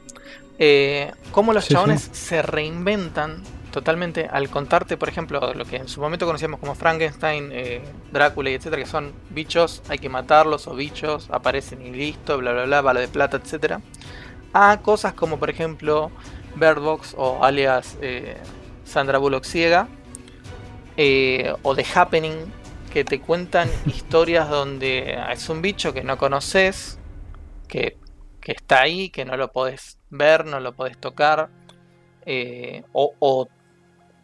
Eh, 0.58 1.14
cómo 1.32 1.54
los 1.54 1.64
Sí, 1.64 1.74
chabones 1.74 2.10
se 2.12 2.42
reinventan 2.42 3.42
totalmente 3.72 4.28
al 4.30 4.50
contarte, 4.50 4.98
por 4.98 5.08
ejemplo, 5.08 5.54
lo 5.54 5.64
que 5.64 5.78
en 5.78 5.88
su 5.88 6.02
momento 6.02 6.26
conocíamos 6.26 6.60
como 6.60 6.76
Frankenstein, 6.76 7.52
eh, 7.54 7.82
Drácula 8.12 8.50
y 8.50 8.56
etcétera, 8.56 8.84
que 8.84 8.90
son 8.90 9.14
bichos, 9.30 9.82
hay 9.88 9.98
que 9.98 10.10
matarlos 10.10 10.68
o 10.68 10.76
bichos, 10.76 11.30
aparecen 11.32 11.82
y 11.82 11.92
listo, 11.92 12.38
bla 12.38 12.52
bla 12.52 12.66
bla, 12.66 12.82
bala 12.82 13.00
de 13.00 13.08
plata, 13.08 13.38
etcétera, 13.38 13.80
a 14.52 14.82
cosas 14.82 15.14
como 15.14 15.40
por 15.40 15.50
ejemplo 15.50 16.12
Bird 16.56 16.82
Box 16.82 17.16
o 17.18 17.46
alias 17.46 17.98
eh, 18.02 18.36
Sandra 18.84 19.20
Bullock 19.20 19.46
ciega 19.46 19.88
eh, 20.98 21.54
o 21.64 21.76
The 21.76 21.86
Happening 21.96 22.59
que 22.90 23.04
te 23.04 23.20
cuentan 23.20 23.70
historias 23.86 24.50
donde 24.50 25.18
es 25.32 25.50
un 25.50 25.62
bicho 25.62 25.94
que 25.94 26.04
no 26.04 26.18
conoces, 26.18 27.00
que, 27.68 27.98
que 28.42 28.52
está 28.52 28.82
ahí, 28.82 29.10
que 29.10 29.26
no 29.26 29.38
lo 29.38 29.52
podés 29.52 29.98
ver, 30.10 30.46
no 30.46 30.60
lo 30.60 30.74
podés 30.74 30.98
tocar, 30.98 31.50
eh, 32.26 32.84
o, 32.94 33.14
o 33.20 33.48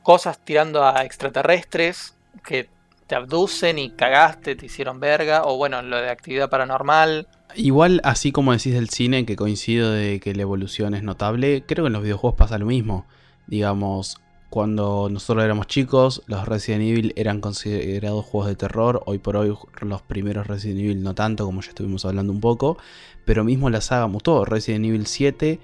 cosas 0.03 0.43
tirando 0.43 0.86
a 0.86 1.03
extraterrestres 1.03 2.16
que 2.43 2.70
te 3.07 3.16
abducen 3.16 3.78
y 3.78 3.91
cagaste, 3.91 4.55
te 4.55 4.66
hicieron 4.66 4.99
verga, 4.99 5.43
o 5.45 5.57
bueno, 5.57 5.82
lo 5.82 5.97
de 5.97 6.09
actividad 6.09 6.49
paranormal. 6.49 7.28
Igual, 7.55 8.01
así 8.03 8.32
como 8.32 8.51
decís 8.51 8.74
del 8.74 8.89
cine, 8.89 9.26
que 9.26 9.36
coincido 9.36 9.91
de 9.91 10.20
que 10.20 10.34
la 10.34 10.41
evolución 10.41 10.95
es 10.95 11.03
notable, 11.03 11.63
creo 11.68 11.86
que 11.86 11.88
en 11.88 11.93
los 11.93 12.03
videojuegos 12.03 12.38
pasa 12.38 12.57
lo 12.57 12.66
mismo. 12.66 13.05
Digamos, 13.47 14.18
cuando 14.56 15.10
nosotros 15.12 15.43
éramos 15.43 15.68
chicos, 15.68 16.24
los 16.28 16.47
Resident 16.47 16.84
Evil 16.84 17.12
eran 17.18 17.41
considerados 17.41 18.24
juegos 18.24 18.47
de 18.47 18.56
terror. 18.56 19.03
Hoy 19.06 19.18
por 19.18 19.36
hoy, 19.36 19.53
los 19.82 20.01
primeros 20.01 20.47
Resident 20.47 20.80
Evil 20.80 21.03
no 21.03 21.14
tanto, 21.14 21.45
como 21.45 21.60
ya 21.60 21.68
estuvimos 21.68 22.06
hablando 22.06 22.32
un 22.32 22.39
poco. 22.39 22.78
Pero 23.26 23.43
mismo 23.43 23.70
la 23.70 23.82
saga 23.82 24.08
mutó. 24.08 24.45
Resident 24.45 24.86
Evil 24.86 25.08
7 25.08 25.60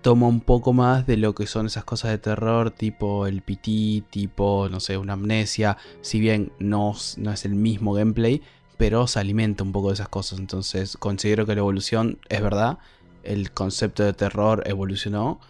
toma 0.00 0.26
un 0.26 0.40
poco 0.40 0.72
más 0.72 1.06
de 1.06 1.18
lo 1.18 1.34
que 1.34 1.46
son 1.46 1.66
esas 1.66 1.84
cosas 1.84 2.12
de 2.12 2.16
terror, 2.16 2.70
tipo 2.70 3.26
el 3.26 3.42
PT, 3.42 4.04
tipo, 4.08 4.70
no 4.70 4.80
sé, 4.80 4.96
una 4.96 5.12
amnesia. 5.12 5.76
Si 6.00 6.18
bien 6.18 6.50
no, 6.58 6.94
no 7.18 7.32
es 7.32 7.44
el 7.44 7.54
mismo 7.54 7.92
gameplay, 7.92 8.40
pero 8.78 9.06
se 9.06 9.20
alimenta 9.20 9.64
un 9.64 9.72
poco 9.72 9.88
de 9.88 9.94
esas 9.96 10.08
cosas. 10.08 10.38
Entonces, 10.38 10.96
considero 10.96 11.44
que 11.44 11.54
la 11.54 11.60
evolución 11.60 12.18
es 12.30 12.40
verdad. 12.40 12.78
El 13.22 13.52
concepto 13.52 14.02
de 14.02 14.14
terror 14.14 14.62
evolucionó 14.64 15.40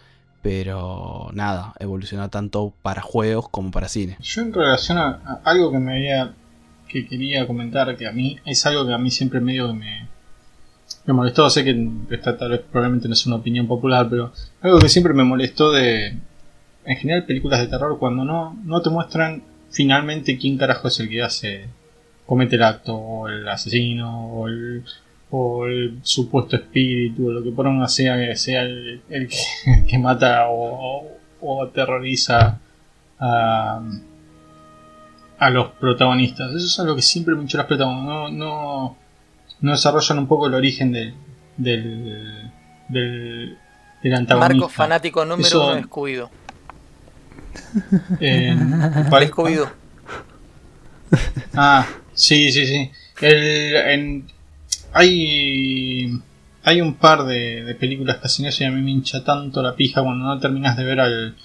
pero 0.41 1.29
nada, 1.33 1.73
evolucionó 1.79 2.29
tanto 2.29 2.73
para 2.81 3.01
juegos 3.01 3.49
como 3.49 3.71
para 3.71 3.87
cine. 3.87 4.17
Yo 4.21 4.41
en 4.41 4.53
relación 4.53 4.97
a, 4.97 5.41
algo 5.43 5.71
que 5.71 5.79
me 5.79 5.93
había 5.93 6.33
que 6.87 7.07
quería 7.07 7.47
comentar 7.47 7.95
que 7.95 8.07
a 8.07 8.11
mí 8.11 8.37
es 8.45 8.65
algo 8.65 8.85
que 8.85 8.93
a 8.93 8.97
mí 8.97 9.11
siempre 9.11 9.39
medio 9.39 9.67
que 9.67 9.73
me 9.73 10.07
me 11.05 11.13
molestó, 11.13 11.49
sé 11.49 11.63
que 11.63 11.89
esta 12.11 12.37
tal 12.37 12.51
vez 12.51 12.61
probablemente 12.61 13.07
no 13.07 13.13
es 13.13 13.25
una 13.25 13.37
opinión 13.37 13.65
popular, 13.65 14.07
pero 14.09 14.33
algo 14.61 14.79
que 14.79 14.89
siempre 14.89 15.13
me 15.13 15.23
molestó 15.23 15.71
de 15.71 16.17
en 16.83 16.97
general 16.97 17.25
películas 17.25 17.59
de 17.59 17.67
terror 17.67 17.97
cuando 17.99 18.25
no 18.25 18.59
no 18.63 18.81
te 18.81 18.89
muestran 18.89 19.43
finalmente 19.69 20.37
quién 20.37 20.57
carajo 20.57 20.87
es 20.87 20.99
el 20.99 21.09
que 21.09 21.21
hace 21.21 21.65
comete 22.25 22.55
el 22.55 22.63
acto 22.63 22.95
o 22.95 23.27
el 23.27 23.47
asesino 23.47 24.27
o 24.27 24.47
el 24.47 24.83
o 25.31 25.65
el 25.65 25.99
supuesto 26.03 26.57
espíritu, 26.57 27.27
o 27.27 27.31
lo 27.31 27.41
que 27.41 27.51
por 27.51 27.65
una 27.65 27.87
sea, 27.87 28.35
sea 28.35 28.63
el, 28.63 29.01
que, 29.87 29.97
mata 29.97 30.47
o, 30.49 31.07
o, 31.39 31.63
aterroriza 31.63 32.59
a, 33.19 33.81
a, 35.39 35.49
los 35.49 35.71
protagonistas. 35.71 36.53
Eso 36.53 36.65
es 36.65 36.79
algo 36.79 36.95
que 36.95 37.01
siempre 37.01 37.33
me 37.33 37.43
las 37.43 37.65
protagonistas. 37.65 38.05
No, 38.05 38.29
no, 38.29 38.97
no 39.61 39.71
desarrollan 39.71 40.19
un 40.19 40.27
poco 40.27 40.47
el 40.47 40.53
origen 40.53 40.91
del, 40.91 41.13
del, 41.55 42.51
del, 42.89 43.57
del 44.03 44.13
antagonista. 44.13 44.53
Marco 44.53 44.69
fanático 44.69 45.23
número 45.23 45.47
Eso, 45.47 45.65
uno 45.65 45.75
de 45.75 45.83
Scooby-Doo. 49.29 49.69
Ah, 51.55 51.87
sí, 52.13 52.51
sí, 52.51 52.65
sí. 52.65 52.91
El, 53.21 53.75
en, 53.75 54.27
hay 54.93 56.19
hay 56.63 56.81
un 56.81 56.95
par 56.95 57.23
de, 57.25 57.75
películas 57.79 58.17
que 58.17 58.27
hacen 58.27 58.45
eso 58.45 58.63
y 58.63 58.67
a 58.67 58.71
mí 58.71 58.81
me 58.81 58.91
hincha 58.91 59.23
tanto 59.23 59.61
la 59.61 59.75
pija 59.75 60.03
cuando 60.03 60.25
no 60.25 60.39
terminas 60.39 60.77
de 60.77 60.83
ver 60.83 60.99
al, 60.99 61.35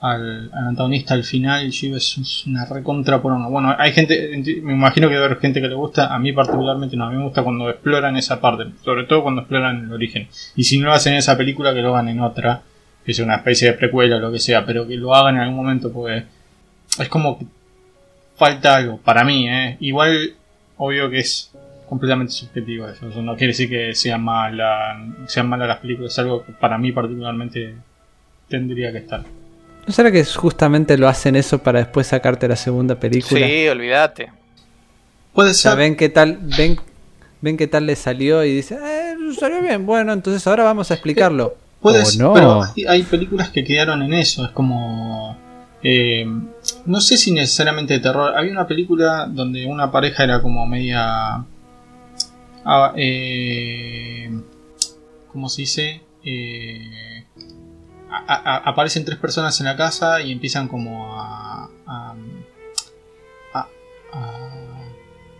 al, 0.00 0.50
antagonista 0.52 1.14
al 1.14 1.24
final. 1.24 1.70
Yo 1.70 1.96
es 1.96 2.46
una 2.46 2.64
recontra 2.64 3.22
por 3.22 3.32
una. 3.32 3.48
Bueno, 3.48 3.74
hay 3.78 3.92
gente, 3.92 4.42
me 4.62 4.72
imagino 4.72 5.08
que 5.08 5.14
debe 5.14 5.26
haber 5.26 5.38
gente 5.38 5.60
que 5.60 5.68
le 5.68 5.74
gusta. 5.74 6.12
A 6.12 6.18
mí, 6.18 6.32
particularmente, 6.32 6.96
no. 6.96 7.04
A 7.04 7.10
mí 7.10 7.16
me 7.16 7.24
gusta 7.24 7.42
cuando 7.42 7.70
exploran 7.70 8.16
esa 8.16 8.40
parte, 8.40 8.64
sobre 8.84 9.04
todo 9.04 9.22
cuando 9.22 9.42
exploran 9.42 9.84
el 9.84 9.92
origen. 9.92 10.28
Y 10.56 10.64
si 10.64 10.78
no 10.78 10.86
lo 10.86 10.92
hacen 10.92 11.12
en 11.12 11.20
esa 11.20 11.36
película, 11.36 11.72
que 11.72 11.82
lo 11.82 11.94
hagan 11.94 12.08
en 12.08 12.20
otra, 12.20 12.62
que 13.04 13.14
sea 13.14 13.24
una 13.24 13.36
especie 13.36 13.68
de 13.68 13.74
precuela 13.74 14.16
o 14.16 14.20
lo 14.20 14.32
que 14.32 14.40
sea, 14.40 14.66
pero 14.66 14.86
que 14.86 14.96
lo 14.96 15.14
hagan 15.14 15.36
en 15.36 15.42
algún 15.42 15.56
momento, 15.56 15.92
pues 15.92 16.24
es 16.98 17.08
como 17.08 17.38
que 17.38 17.46
falta 18.36 18.76
algo 18.76 18.98
para 18.98 19.24
mí, 19.24 19.48
¿eh? 19.48 19.76
Igual, 19.80 20.34
obvio 20.76 21.08
que 21.08 21.20
es 21.20 21.52
completamente 21.88 22.32
subjetivo 22.32 22.88
eso. 22.88 23.06
no 23.22 23.36
quiere 23.36 23.52
decir 23.52 23.68
que 23.68 23.94
sea 23.94 24.18
mala, 24.18 24.98
sean 25.26 25.48
malas 25.48 25.68
las 25.68 25.78
películas, 25.78 26.12
es 26.12 26.18
algo 26.18 26.44
que 26.44 26.52
para 26.52 26.78
mí 26.78 26.92
particularmente 26.92 27.74
tendría 28.48 28.92
que 28.92 28.98
estar. 28.98 29.22
¿No 29.86 29.92
será 29.92 30.10
que 30.10 30.24
justamente 30.24 30.98
lo 30.98 31.08
hacen 31.08 31.36
eso 31.36 31.58
para 31.58 31.78
después 31.78 32.08
sacarte 32.08 32.48
la 32.48 32.56
segunda 32.56 32.98
película? 32.98 33.46
Sí, 33.46 33.68
olvídate. 33.68 34.32
Puede 35.32 35.54
ser. 35.54 35.76
ven 35.76 35.96
qué 35.96 36.08
tal, 36.08 36.38
ven, 36.56 36.76
ven 37.40 37.56
qué 37.56 37.68
tal 37.68 37.86
le 37.86 37.94
salió 37.94 38.42
y 38.42 38.52
dice, 38.52 38.74
eh, 38.74 39.14
salió 39.38 39.60
bien, 39.62 39.86
bueno, 39.86 40.12
entonces 40.12 40.44
ahora 40.46 40.64
vamos 40.64 40.90
a 40.90 40.94
explicarlo. 40.94 41.56
Puede 41.80 42.04
ser, 42.04 42.22
no. 42.22 42.34
pero 42.34 42.62
hay 42.88 43.02
películas 43.04 43.50
que 43.50 43.62
quedaron 43.62 44.02
en 44.02 44.14
eso, 44.14 44.44
es 44.44 44.50
como... 44.50 45.36
Eh, 45.82 46.26
no 46.86 47.00
sé 47.00 47.16
si 47.16 47.30
necesariamente 47.30 47.94
de 47.94 48.00
terror. 48.00 48.36
Había 48.36 48.50
una 48.50 48.66
película 48.66 49.28
donde 49.30 49.66
una 49.66 49.92
pareja 49.92 50.24
era 50.24 50.42
como 50.42 50.66
media 50.66 51.44
Ah, 52.68 52.92
eh, 52.96 54.28
¿Cómo 55.32 55.48
se 55.48 55.62
dice? 55.62 56.02
Eh, 56.24 57.24
aparecen 58.10 59.04
tres 59.04 59.18
personas 59.18 59.58
en 59.60 59.66
la 59.66 59.76
casa 59.76 60.20
y 60.20 60.32
empiezan 60.32 60.66
como 60.66 61.14
a... 61.14 61.70
a, 61.86 62.14
a, 63.54 63.68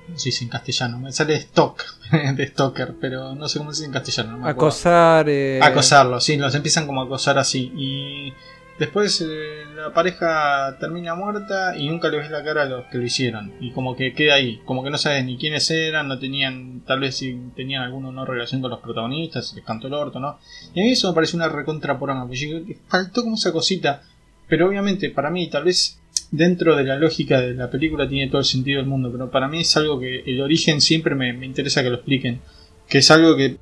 no 0.08 0.16
se 0.16 0.28
dice 0.28 0.44
en 0.44 0.50
castellano, 0.50 1.00
me 1.00 1.12
sale 1.12 1.34
stock 1.34 1.82
de 2.12 2.46
stalker, 2.46 2.94
pero 3.00 3.34
no 3.34 3.48
sé 3.48 3.58
cómo 3.58 3.72
se 3.72 3.78
dice 3.78 3.86
en 3.86 3.92
castellano. 3.92 4.46
Acosar. 4.46 5.28
Eh... 5.28 5.58
Acosarlos, 5.60 6.22
sí, 6.22 6.36
los 6.36 6.54
empiezan 6.54 6.86
como 6.86 7.02
a 7.02 7.04
acosar 7.06 7.38
así. 7.38 7.72
Y 7.76 8.32
Después 8.78 9.22
eh, 9.22 9.64
la 9.74 9.94
pareja 9.94 10.76
termina 10.78 11.14
muerta 11.14 11.76
y 11.78 11.88
nunca 11.88 12.08
le 12.08 12.18
ves 12.18 12.30
la 12.30 12.44
cara 12.44 12.62
a 12.62 12.66
los 12.66 12.84
que 12.86 12.98
lo 12.98 13.04
hicieron. 13.04 13.54
Y 13.58 13.72
como 13.72 13.96
que 13.96 14.12
queda 14.12 14.34
ahí, 14.34 14.60
como 14.66 14.84
que 14.84 14.90
no 14.90 14.98
sabes 14.98 15.24
ni 15.24 15.38
quiénes 15.38 15.70
eran, 15.70 16.08
no 16.08 16.18
tenían, 16.18 16.82
tal 16.86 17.00
vez 17.00 17.16
si 17.16 17.38
tenían 17.54 17.82
alguna 17.82 18.12
no 18.12 18.26
relación 18.26 18.60
con 18.60 18.70
los 18.70 18.80
protagonistas, 18.80 19.54
les 19.54 19.64
cantó 19.64 19.86
el 19.86 19.94
orto, 19.94 20.20
¿no? 20.20 20.38
Y 20.74 20.80
a 20.80 20.84
mí 20.84 20.90
eso 20.90 21.08
me 21.08 21.14
parece 21.14 21.36
una 21.36 21.48
recontra 21.48 21.98
poranga, 21.98 22.26
porque 22.26 22.78
faltó 22.86 23.22
como 23.22 23.36
esa 23.36 23.50
cosita. 23.50 24.02
Pero 24.46 24.68
obviamente 24.68 25.10
para 25.10 25.30
mí 25.30 25.48
tal 25.48 25.64
vez 25.64 25.98
dentro 26.30 26.76
de 26.76 26.84
la 26.84 26.96
lógica 26.96 27.40
de 27.40 27.54
la 27.54 27.70
película 27.70 28.08
tiene 28.08 28.28
todo 28.30 28.40
el 28.40 28.44
sentido 28.44 28.78
del 28.78 28.86
mundo, 28.86 29.10
pero 29.10 29.30
para 29.30 29.48
mí 29.48 29.60
es 29.60 29.76
algo 29.76 29.98
que 29.98 30.20
el 30.20 30.40
origen 30.40 30.82
siempre 30.82 31.14
me, 31.14 31.32
me 31.32 31.46
interesa 31.46 31.82
que 31.82 31.88
lo 31.88 31.96
expliquen. 31.96 32.40
Que 32.88 32.98
es 32.98 33.10
algo 33.10 33.36
que, 33.36 33.56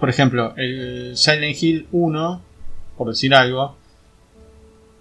por 0.00 0.10
ejemplo, 0.10 0.52
el 0.56 1.16
Silent 1.16 1.62
Hill 1.62 1.86
1, 1.92 2.42
por 2.96 3.08
decir 3.08 3.34
algo, 3.34 3.77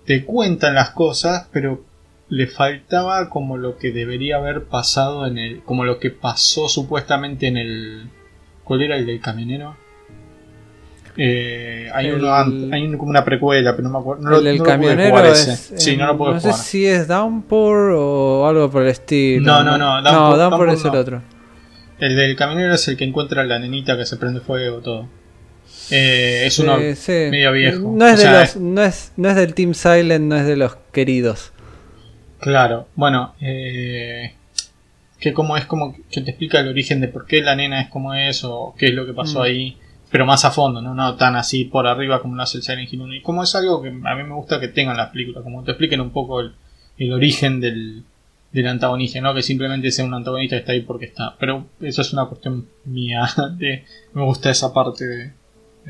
te 0.08 0.24
cuentan 0.24 0.74
las 0.74 0.92
cosas, 0.92 1.50
pero 1.52 1.84
le 2.30 2.48
faltaba 2.48 3.30
como 3.30 3.58
lo 3.58 3.78
que 3.78 3.92
debería 3.92 4.38
haber 4.38 4.64
pasado 4.64 5.28
en 5.28 5.38
el. 5.38 5.64
como 5.64 5.84
lo 5.84 6.00
que 6.00 6.10
pasó 6.10 6.70
supuestamente 6.70 7.48
en 7.48 7.58
el. 7.58 8.10
¿Cuál 8.64 8.84
era 8.84 8.98
el 8.98 9.06
del 9.06 9.20
camionero? 9.20 9.76
Eh, 11.18 11.90
hay, 11.94 12.12
uno, 12.12 12.34
hay 12.34 12.92
como 12.96 13.10
una 13.10 13.26
precuela, 13.26 13.76
pero 13.76 13.90
no 13.90 13.94
me 13.94 14.00
acuerdo. 14.00 14.30
No, 14.30 14.38
el 14.38 14.44
del 14.46 14.64
camionero 14.64 15.26
es, 15.26 15.74
sí, 15.76 15.98
no, 15.98 16.14
lo 16.14 16.34
no 16.34 16.40
sé 16.40 16.54
si 16.54 16.86
es 16.86 17.08
Downpour 17.08 17.92
o 17.98 18.48
algo 18.48 18.72
por 18.72 18.84
el 18.84 18.90
estilo. 18.90 19.46
No, 19.46 19.64
no, 19.64 19.78
no. 19.78 20.02
Downpour, 20.02 20.14
no, 20.14 20.38
Downpour 20.38 20.70
es 20.70 20.86
el 20.86 20.96
otro. 20.96 21.22
El 22.00 22.16
del 22.16 22.36
camionero 22.38 22.76
es 22.76 22.88
el 22.88 22.96
que 22.96 23.04
encuentra 23.04 23.42
a 23.42 23.46
la 23.46 23.60
nenita 23.60 23.98
que 23.98 24.06
se 24.06 24.16
prende 24.16 24.40
fuego 24.40 24.80
todo. 24.80 25.10
Eh, 25.90 26.44
es 26.46 26.60
uno 26.60 26.78
medio 26.78 27.52
viejo. 27.52 27.80
No 27.80 28.08
es, 28.08 28.22
de 28.22 28.32
los, 28.32 28.56
no, 28.58 28.84
es, 28.84 29.14
no 29.16 29.30
es 29.30 29.36
del 29.36 29.54
Team 29.54 29.74
Silent, 29.74 30.26
no 30.26 30.36
es 30.36 30.46
de 30.46 30.58
los 30.58 30.76
queridos. 30.92 31.54
Claro, 32.40 32.88
bueno, 32.96 33.36
eh, 33.42 34.34
que 35.20 35.34
como 35.34 35.58
es 35.58 35.66
como 35.66 35.96
que 36.12 36.22
te 36.22 36.32
explica 36.32 36.60
el 36.60 36.68
origen 36.68 37.02
de 37.02 37.08
por 37.08 37.26
qué 37.26 37.42
la 37.42 37.56
nena 37.56 37.82
es 37.82 37.90
como 37.90 38.14
es 38.14 38.44
o 38.44 38.76
qué 38.78 38.88
es 38.88 38.94
lo 38.94 39.06
que 39.06 39.14
pasó 39.14 39.40
mm. 39.40 39.44
ahí, 39.44 39.78
pero 40.12 40.26
más 40.26 40.46
a 40.46 40.52
fondo, 40.52 40.82
¿no? 40.82 40.94
no 40.94 41.16
tan 41.16 41.36
así 41.36 41.66
por 41.66 41.88
arriba 41.88 42.22
como 42.22 42.36
lo 42.36 42.44
hace 42.44 42.58
el 42.58 42.64
Silent 42.64 42.92
Hill 42.92 43.02
1. 43.02 43.16
Y 43.16 43.22
como 43.22 43.44
es 43.44 43.56
algo 43.56 43.82
que 43.82 43.90
a 43.90 44.16
mí 44.16 44.24
me 44.24 44.36
gusta 44.36 44.60
que 44.60 44.68
tengan 44.68 44.98
las 44.98 45.10
películas, 45.10 45.44
como 45.44 45.64
te 45.64 45.72
expliquen 45.72 46.02
un 46.02 46.12
poco 46.12 46.42
el, 46.42 46.54
el 46.98 47.14
origen 47.14 47.60
del, 47.60 48.04
del 48.52 48.68
antagonista, 48.68 49.20
no 49.22 49.34
que 49.34 49.42
simplemente 49.42 49.92
sea 49.92 50.06
un 50.06 50.14
antagonista 50.14 50.56
que 50.56 50.60
está 50.60 50.72
ahí 50.74 50.82
porque 50.82 51.06
está. 51.06 51.36
Pero 51.40 51.68
eso 51.82 52.02
es 52.02 52.14
una 52.14 52.26
cuestión 52.26 52.68
mía, 52.86 53.28
de, 53.58 53.84
me 54.14 54.24
gusta 54.24 54.50
esa 54.50 54.74
parte 54.74 55.06
de, 55.06 55.34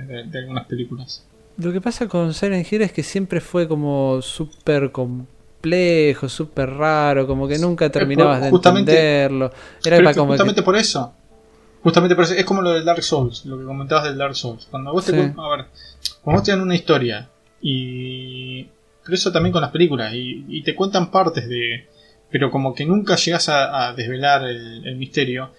de, 0.05 0.39
algunas 0.39 0.65
películas. 0.65 1.25
lo 1.57 1.71
que 1.71 1.81
pasa 1.81 2.07
con 2.07 2.33
Silent 2.33 2.71
Hill 2.71 2.81
es 2.83 2.91
que 2.91 3.03
siempre 3.03 3.41
fue 3.41 3.67
como 3.67 4.21
súper 4.21 4.91
complejo, 4.91 6.29
súper 6.29 6.69
raro, 6.71 7.25
como 7.27 7.47
que 7.47 7.57
nunca 7.57 7.89
terminabas 7.89 8.41
de 8.41 8.49
entenderlo. 8.49 9.51
Era 9.83 9.97
para 9.97 10.13
como 10.13 10.27
que- 10.27 10.37
justamente 10.37 10.61
por 10.63 10.75
eso. 10.75 11.13
Justamente 11.83 12.15
por 12.15 12.25
eso. 12.25 12.33
Es 12.33 12.43
como 12.45 12.61
lo 12.61 12.71
del 12.71 12.83
Dark 12.85 13.01
Souls, 13.03 13.45
lo 13.45 13.57
que 13.57 13.63
comentabas 13.63 14.03
del 14.05 14.17
Dark 14.17 14.35
Souls. 14.35 14.67
Cuando 14.69 14.91
vos 14.91 15.05
te. 15.05 15.11
Sí. 15.11 15.33
cu- 15.33 15.41
A 15.41 15.55
ver, 15.55 15.65
cuando 16.21 16.39
vos 16.39 16.43
te 16.45 16.51
dan 16.51 16.61
una 16.61 16.75
historia 16.75 17.29
y. 17.61 18.63
Pero 19.03 19.15
eso 19.15 19.31
también 19.31 19.53
con 19.53 19.61
las 19.61 19.71
películas. 19.71 20.13
Y, 20.13 20.43
y 20.49 20.63
te 20.63 20.75
cuentan 20.75 21.11
partes 21.11 21.47
de. 21.47 21.87
Pero 22.29 22.51
como 22.51 22.73
que 22.75 22.85
nunca 22.85 23.15
llegas 23.15 23.47
a, 23.47 23.87
a 23.87 23.93
desvelar 23.93 24.43
el, 24.43 24.85
el 24.85 24.95
misterio. 24.97 25.51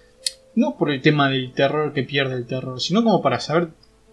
No 0.55 0.75
por 0.77 0.91
el 0.91 1.01
tema 1.01 1.29
del 1.29 1.51
terror 1.53 1.93
que 1.93 2.03
pierde 2.03 2.35
el 2.35 2.45
terror, 2.45 2.79
sino 2.79 3.03
como 3.03 3.21
para 3.21 3.39
saber 3.39 3.69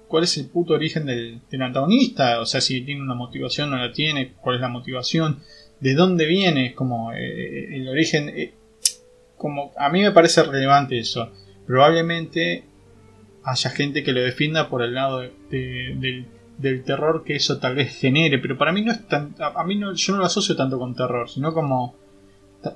cuál 0.09 0.25
es 0.25 0.37
el 0.39 0.47
puto 0.49 0.75
origen 0.75 1.07
del, 1.07 1.41
antagonista. 1.63 2.41
O 2.41 2.47
sea, 2.47 2.61
si 2.61 2.81
tiene 2.83 3.03
una 3.03 3.15
motivación 3.15 3.73
o 3.73 3.77
no 3.77 3.85
la 3.87 3.93
tiene, 3.93 4.33
cuál 4.41 4.57
es 4.57 4.61
la 4.63 4.69
motivación, 4.69 5.41
de 5.81 5.95
dónde 5.95 6.27
viene, 6.27 6.75
como 6.75 7.13
eh, 7.13 7.77
el 7.77 7.89
origen. 7.89 8.29
eh, 8.31 8.55
como 9.37 9.73
a 9.77 9.91
mí 9.91 10.01
me 10.03 10.13
parece 10.13 10.43
relevante 10.43 10.99
eso. 10.99 11.31
Probablemente 11.67 12.65
haya 13.45 13.71
gente 13.71 14.03
que 14.03 14.13
lo 14.13 14.21
defienda 14.23 14.69
por 14.71 14.83
el 14.83 14.95
lado 14.95 15.21
de- 15.21 15.33
de- 15.51 15.95
del, 15.99 16.27
del 16.59 16.83
terror 16.85 17.23
que 17.25 17.37
eso 17.37 17.59
tal 17.59 17.75
vez 17.75 17.95
genere, 18.01 18.39
pero 18.39 18.57
para 18.57 18.73
mí 18.73 18.83
no 18.83 18.93
es 18.93 19.07
tan, 19.07 19.35
a, 19.39 19.61
a 19.61 19.65
mí 19.65 19.77
no, 19.77 19.93
yo 19.95 20.13
no 20.15 20.21
lo 20.21 20.25
asocio 20.25 20.57
tanto 20.57 20.79
con 20.79 20.95
terror, 20.95 21.29
sino 21.29 21.53
como 21.53 21.95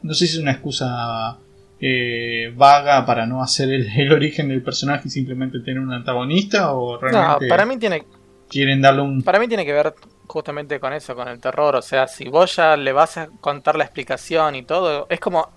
no 0.03 0.15
sé 0.15 0.27
si 0.27 0.37
es 0.37 0.43
una 0.43 0.53
excusa 0.53 1.39
eh, 1.81 2.53
vaga 2.57 3.05
para 3.07 3.27
no 3.27 3.43
hacer 3.43 3.71
el, 3.71 3.87
el 3.99 4.13
origen 4.13 4.49
del 4.49 4.63
personaje 4.63 5.09
y 5.09 5.11
simplemente 5.11 5.61
tener 5.61 5.81
un 5.81 5.93
antagonista 5.93 6.75
o 6.75 6.99
No, 7.01 7.03
realmente 7.03 7.49
para 7.49 7.67
mí 7.67 7.79
tiene, 7.79 8.05
quieren 8.49 8.81
darle 8.83 9.03
un 9.03 9.23
para 9.23 9.39
mí 9.39 9.49
tiene 9.49 9.65
que 9.65 9.73
ver 9.73 9.95
justamente 10.27 10.79
con 10.81 10.93
eso, 10.93 11.15
con 11.15 11.29
el 11.29 11.41
terror. 11.41 11.77
O 11.77 11.83
sea, 11.83 12.07
si 12.07 12.29
vos 12.29 12.57
ya 12.57 12.77
le 12.77 12.93
vas 12.93 13.17
a 13.19 13.29
contar 13.41 13.77
la 13.77 13.85
explicación 13.85 14.55
y 14.57 14.63
todo, 14.65 15.07
es 15.09 15.21
como. 15.21 15.49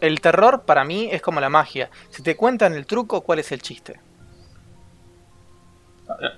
El 0.00 0.20
terror 0.20 0.64
para 0.66 0.84
mí 0.84 1.08
es 1.12 1.22
como 1.22 1.40
la 1.40 1.48
magia. 1.48 1.90
Si 2.10 2.22
te 2.22 2.36
cuentan 2.36 2.74
el 2.74 2.86
truco, 2.86 3.22
¿cuál 3.22 3.38
es 3.38 3.52
el 3.52 3.62
chiste? 3.62 4.00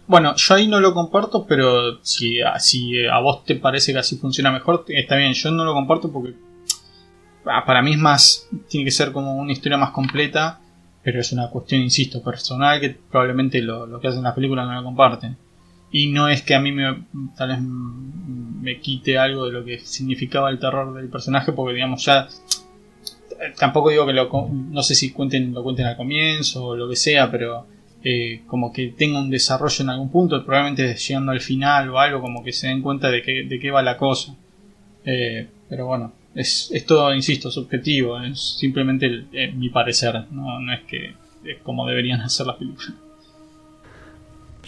Bueno, 0.06 0.34
yo 0.36 0.54
ahí 0.54 0.66
no 0.68 0.80
lo 0.80 0.94
comparto, 0.94 1.46
pero 1.46 1.98
si, 2.02 2.40
a- 2.40 2.58
si 2.58 3.04
a 3.06 3.18
vos 3.20 3.44
te 3.44 3.56
parece 3.56 3.92
que 3.92 3.98
así 3.98 4.16
funciona 4.16 4.52
mejor, 4.52 4.84
está 4.88 5.16
bien. 5.16 5.32
Yo 5.34 5.50
no 5.50 5.64
lo 5.64 5.72
comparto 5.74 6.12
porque 6.12 6.34
para 7.44 7.82
mí 7.82 7.92
es 7.92 7.98
más, 7.98 8.48
tiene 8.68 8.84
que 8.84 8.90
ser 8.90 9.12
como 9.12 9.34
una 9.36 9.52
historia 9.52 9.78
más 9.78 9.90
completa, 9.90 10.60
pero 11.02 11.20
es 11.20 11.32
una 11.32 11.50
cuestión, 11.50 11.82
insisto, 11.82 12.22
personal 12.22 12.80
que 12.80 12.96
probablemente 13.10 13.60
lo, 13.60 13.86
lo 13.86 14.00
que 14.00 14.08
hacen 14.08 14.22
las 14.22 14.34
películas 14.34 14.66
no 14.66 14.74
lo 14.74 14.84
comparten. 14.84 15.36
Y 15.92 16.08
no 16.08 16.28
es 16.28 16.42
que 16.42 16.54
a 16.54 16.60
mí 16.60 16.72
me, 16.72 17.04
tal 17.36 17.48
vez 17.50 17.58
me 17.60 18.80
quite 18.80 19.18
algo 19.18 19.46
de 19.46 19.52
lo 19.52 19.64
que 19.64 19.78
significaba 19.78 20.50
el 20.50 20.58
terror 20.58 20.94
del 20.94 21.08
personaje, 21.08 21.52
porque 21.52 21.74
digamos 21.74 22.04
ya 22.04 22.26
tampoco 23.58 23.90
digo 23.90 24.06
que 24.06 24.12
lo 24.12 24.28
no 24.50 24.82
sé 24.82 24.94
si 24.94 25.12
cuenten 25.12 25.52
lo 25.52 25.62
cuenten 25.62 25.86
al 25.86 25.96
comienzo 25.96 26.64
o 26.64 26.76
lo 26.76 26.88
que 26.88 26.96
sea, 26.96 27.30
pero 27.30 27.66
eh, 28.02 28.42
como 28.46 28.72
que 28.72 28.88
tenga 28.88 29.18
un 29.18 29.30
desarrollo 29.30 29.82
en 29.82 29.90
algún 29.90 30.10
punto, 30.10 30.44
probablemente 30.44 30.94
llegando 30.94 31.32
al 31.32 31.40
final 31.40 31.90
o 31.90 31.98
algo, 31.98 32.20
como 32.20 32.42
que 32.42 32.52
se 32.52 32.68
den 32.68 32.82
cuenta 32.82 33.10
de, 33.10 33.22
que, 33.22 33.44
de 33.44 33.58
qué 33.58 33.70
va 33.70 33.82
la 33.82 33.96
cosa. 33.96 34.34
Eh, 35.04 35.48
pero 35.68 35.86
bueno, 35.86 36.12
es, 36.34 36.70
es 36.72 36.84
todo, 36.86 37.14
insisto, 37.14 37.50
subjetivo, 37.50 38.20
es 38.20 38.56
simplemente 38.58 39.06
el- 39.06 39.26
eh, 39.32 39.52
mi 39.52 39.68
parecer, 39.68 40.14
no, 40.30 40.60
no 40.60 40.72
es 40.72 40.80
que 40.82 41.14
es 41.44 41.58
como 41.62 41.86
deberían 41.86 42.20
hacer 42.22 42.46
las 42.46 42.56
películas. 42.56 42.92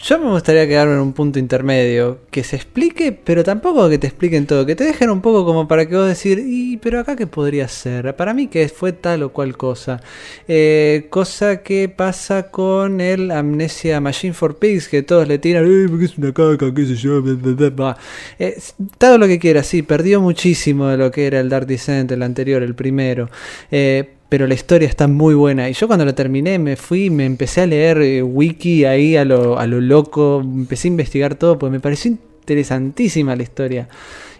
Yo 0.02 0.18
me 0.18 0.30
gustaría 0.30 0.68
quedarme 0.68 0.94
en 0.94 1.00
un 1.00 1.12
punto 1.14 1.38
intermedio, 1.38 2.18
que 2.30 2.44
se 2.44 2.54
explique, 2.54 3.12
pero 3.12 3.42
tampoco 3.42 3.88
que 3.88 3.98
te 3.98 4.06
expliquen 4.06 4.46
todo, 4.46 4.64
que 4.66 4.76
te 4.76 4.84
dejen 4.84 5.10
un 5.10 5.20
poco 5.20 5.44
como 5.44 5.66
para 5.66 5.88
que 5.88 5.96
vos 5.96 6.06
decir, 6.06 6.38
y 6.46 6.76
pero 6.76 7.00
acá 7.00 7.16
qué 7.16 7.26
podría 7.26 7.66
ser, 7.66 8.14
para 8.14 8.34
mí 8.34 8.46
que 8.46 8.68
fue 8.68 8.92
tal 8.92 9.22
o 9.24 9.32
cual 9.32 9.56
cosa. 9.56 10.00
Eh, 10.46 11.06
cosa 11.10 11.62
que 11.62 11.88
pasa 11.88 12.50
con 12.50 13.00
el 13.00 13.30
Amnesia 13.30 14.00
Machine 14.00 14.34
for 14.34 14.58
Pigs, 14.58 14.88
que 14.88 15.02
todos 15.02 15.26
le 15.26 15.38
tiran, 15.38 15.64
"Eh, 15.66 15.86
porque 15.88 16.04
es 16.04 16.18
una 16.18 16.32
caca, 16.32 16.72
qué 16.74 16.86
sé 16.86 16.94
yo, 16.94 17.22
bla". 17.22 17.96
Eh, 18.38 18.58
todo 18.98 19.18
lo 19.18 19.26
que 19.26 19.38
quiera, 19.38 19.62
sí, 19.62 19.82
perdió 19.82 20.20
muchísimo 20.20 20.86
de 20.88 20.98
lo 20.98 21.10
que 21.10 21.26
era 21.26 21.40
el 21.40 21.48
Dark 21.48 21.66
Descent, 21.66 22.12
el 22.12 22.22
anterior, 22.22 22.62
el 22.62 22.74
primero. 22.74 23.28
Eh, 23.70 24.10
pero 24.28 24.46
la 24.46 24.54
historia 24.54 24.88
está 24.88 25.06
muy 25.08 25.34
buena. 25.34 25.68
Y 25.68 25.72
yo 25.72 25.86
cuando 25.86 26.04
la 26.04 26.14
terminé 26.14 26.58
me 26.58 26.76
fui, 26.76 27.10
me 27.10 27.24
empecé 27.24 27.62
a 27.62 27.66
leer 27.66 27.98
eh, 27.98 28.22
wiki 28.22 28.84
ahí 28.84 29.16
a 29.16 29.24
lo, 29.24 29.58
a 29.58 29.66
lo 29.66 29.80
loco, 29.80 30.40
empecé 30.42 30.88
a 30.88 30.90
investigar 30.90 31.34
todo, 31.36 31.58
porque 31.58 31.72
me 31.72 31.80
pareció 31.80 32.10
interesantísima 32.10 33.36
la 33.36 33.42
historia. 33.42 33.88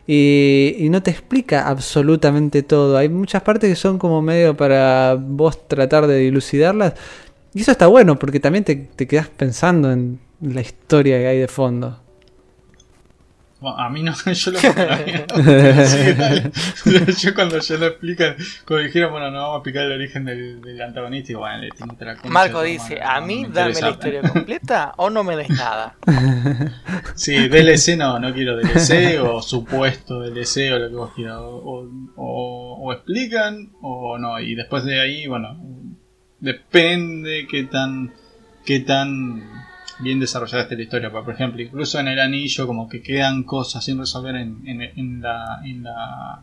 Y, 0.07 0.77
y 0.79 0.89
no 0.89 1.03
te 1.03 1.11
explica 1.11 1.69
absolutamente 1.69 2.63
todo. 2.63 2.97
Hay 2.97 3.09
muchas 3.09 3.43
partes 3.43 3.71
que 3.71 3.77
son 3.77 3.99
como 3.99 4.23
medio 4.23 4.57
para 4.57 5.17
vos 5.21 5.67
tratar 5.69 6.07
de 6.07 6.19
dilucidarlas. 6.19 6.95
Y 7.55 7.63
eso 7.63 7.73
está 7.73 7.87
bueno, 7.87 8.19
porque 8.19 8.41
también 8.41 8.65
te, 8.65 8.77
te 8.77 9.07
quedas 9.07 9.29
pensando 9.29 9.91
en 9.93 10.19
la 10.41 10.61
historia 10.61 11.19
que 11.19 11.27
hay 11.27 11.39
de 11.39 11.49
fondo. 11.49 12.06
Bueno, 13.59 13.79
a 13.79 13.89
mí 13.89 14.03
no, 14.03 14.13
yo 14.33 14.51
lo. 14.51 14.59
Yo 17.19 17.35
cuando 17.35 17.59
ya 17.59 17.77
lo 17.77 17.87
explican, 17.87 18.37
cuando 18.67 18.85
dijeron, 18.87 19.13
bueno, 19.13 19.31
no 19.31 19.39
vamos 19.39 19.55
a 19.55 19.57
explicar 19.59 19.85
el 19.85 19.93
origen 19.93 20.25
del, 20.27 20.61
del 20.61 20.81
antagonista, 20.83 21.33
y 21.33 21.35
bueno, 21.37 21.59
le 21.59 21.71
tengo 21.71 21.97
la 21.99 22.15
concha 22.17 22.29
Marco 22.29 22.63
dice, 22.63 23.01
a 23.03 23.21
mí 23.21 23.43
me 23.45 23.49
dame 23.49 23.71
interesa". 23.71 23.87
la 23.87 23.91
historia 23.93 24.23
completa 24.23 24.93
o 24.99 25.09
no 25.11 25.25
me 25.25 25.37
des 25.37 25.49
nada. 25.51 25.97
Sí, 27.15 27.49
DLC 27.49 27.97
no, 27.97 28.19
no 28.19 28.33
quiero 28.35 28.57
DLC 28.57 29.21
o 29.23 29.41
supuesto 29.43 30.21
DLC 30.21 30.73
o 30.73 30.79
lo 30.79 30.89
que 30.91 30.97
vos 30.97 31.13
quieras. 31.15 31.37
O, 31.39 31.57
o- 31.57 31.89
o- 32.17 32.77
o 32.83 32.93
explican 32.93 33.71
o 33.81 34.19
no. 34.19 34.39
Y 34.41 34.55
después 34.55 34.85
de 34.85 35.01
ahí, 35.01 35.27
bueno, 35.27 35.59
depende 36.41 37.47
qué 37.51 37.65
tan, 37.65 38.13
qué 38.65 38.81
tan 38.81 39.43
bien 40.01 40.21
desarrollada 40.21 40.63
esté 40.65 40.77
la 40.77 40.83
historia. 40.83 41.11
Por 41.11 41.33
ejemplo, 41.33 41.63
incluso 41.63 41.99
en 41.99 42.09
el 42.09 42.21
anillo 42.21 42.67
como 42.67 42.89
que 42.89 43.03
quedan 43.03 43.43
cosas 43.43 43.85
sin 43.85 43.99
resolver 43.99 44.37
en, 44.37 44.63
en, 44.67 44.83
en 44.83 45.23
la... 45.23 45.61
En 45.65 45.83
la 45.83 46.41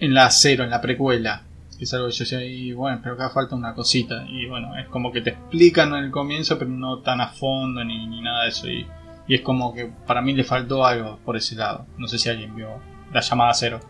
en 0.00 0.14
la 0.14 0.30
cero, 0.30 0.64
en 0.64 0.70
la 0.70 0.80
precuela. 0.80 1.42
Que 1.76 1.84
es 1.84 1.94
algo 1.94 2.06
que 2.06 2.12
yo 2.12 2.24
decía, 2.24 2.44
y 2.44 2.72
bueno, 2.72 3.00
pero 3.02 3.14
acá 3.14 3.30
falta 3.30 3.54
una 3.54 3.74
cosita. 3.74 4.24
Y 4.28 4.46
bueno, 4.46 4.76
es 4.76 4.86
como 4.88 5.12
que 5.12 5.20
te 5.20 5.30
explican 5.30 5.94
en 5.94 6.04
el 6.04 6.10
comienzo, 6.10 6.58
pero 6.58 6.70
no 6.70 6.98
tan 6.98 7.20
a 7.20 7.28
fondo 7.28 7.84
ni, 7.84 8.06
ni 8.06 8.20
nada 8.20 8.44
de 8.44 8.48
eso. 8.48 8.68
Y, 8.68 8.86
y 9.28 9.34
es 9.34 9.40
como 9.42 9.74
que 9.74 9.90
para 10.06 10.22
mí 10.22 10.32
le 10.32 10.44
faltó 10.44 10.84
algo 10.84 11.18
por 11.24 11.36
ese 11.36 11.54
lado. 11.56 11.86
No 11.96 12.08
sé 12.08 12.18
si 12.18 12.28
alguien 12.28 12.54
vio 12.54 12.68
la 13.12 13.20
llamada 13.20 13.54
cero. 13.54 13.80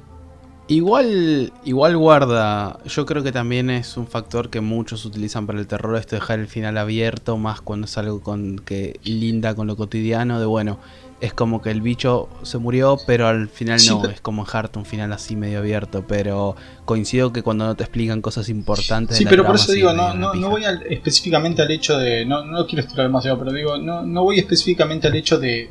Igual, 0.69 1.51
igual 1.65 1.97
guarda, 1.97 2.79
yo 2.85 3.07
creo 3.07 3.23
que 3.23 3.33
también 3.33 3.71
es 3.71 3.97
un 3.97 4.07
factor 4.07 4.51
que 4.51 4.61
muchos 4.61 5.07
utilizan 5.07 5.47
para 5.47 5.59
el 5.59 5.67
terror, 5.67 5.97
esto 5.97 6.17
de 6.17 6.21
dejar 6.21 6.41
el 6.41 6.47
final 6.47 6.77
abierto, 6.77 7.39
más 7.39 7.63
cuando 7.63 7.87
es 7.87 7.97
algo 7.97 8.21
con 8.21 8.59
que 8.59 9.01
linda 9.03 9.55
con 9.55 9.67
lo 9.67 9.77
cotidiano, 9.77 10.39
de 10.39 10.45
bueno, 10.45 10.79
es 11.23 11.33
como 11.33 11.63
que 11.63 11.71
el 11.71 11.81
bicho 11.81 12.29
se 12.43 12.59
murió, 12.59 12.99
pero 13.07 13.27
al 13.29 13.49
final 13.49 13.81
Sí, 13.81 13.89
no, 13.89 14.03
pero- 14.03 14.13
es 14.13 14.21
como 14.21 14.47
en 14.47 14.79
un 14.79 14.85
final 14.85 15.11
así 15.15 15.37
medio 15.37 15.61
abierto, 15.61 16.05
pero 16.07 16.55
coincido 16.85 17.33
que 17.33 17.43
cuando 17.43 17.65
no 17.65 17.75
te 17.75 17.85
explican 17.85 18.21
cosas 18.21 18.51
importantes... 18.51 19.17
Sí, 19.17 19.25
pero 19.25 19.47
por 19.47 19.55
eso 19.57 19.73
sí, 19.73 19.77
digo, 19.77 19.95
no, 19.95 20.13
no, 20.13 20.35
no 20.35 20.51
voy 20.51 20.65
al- 20.67 20.83
específicamente 20.91 21.63
al 21.63 21.71
hecho 21.71 21.97
de. 21.99 22.27
No, 22.27 22.45
no 22.45 22.67
quiero 22.67 22.83
estirar 22.83 23.07
demasiado, 23.07 23.39
pero 23.39 23.53
digo, 23.53 23.79
no, 23.79 24.03
no 24.03 24.23
voy 24.23 24.39
específicamente 24.39 25.09
al 25.09 25.17
hecho 25.17 25.39
de, 25.41 25.71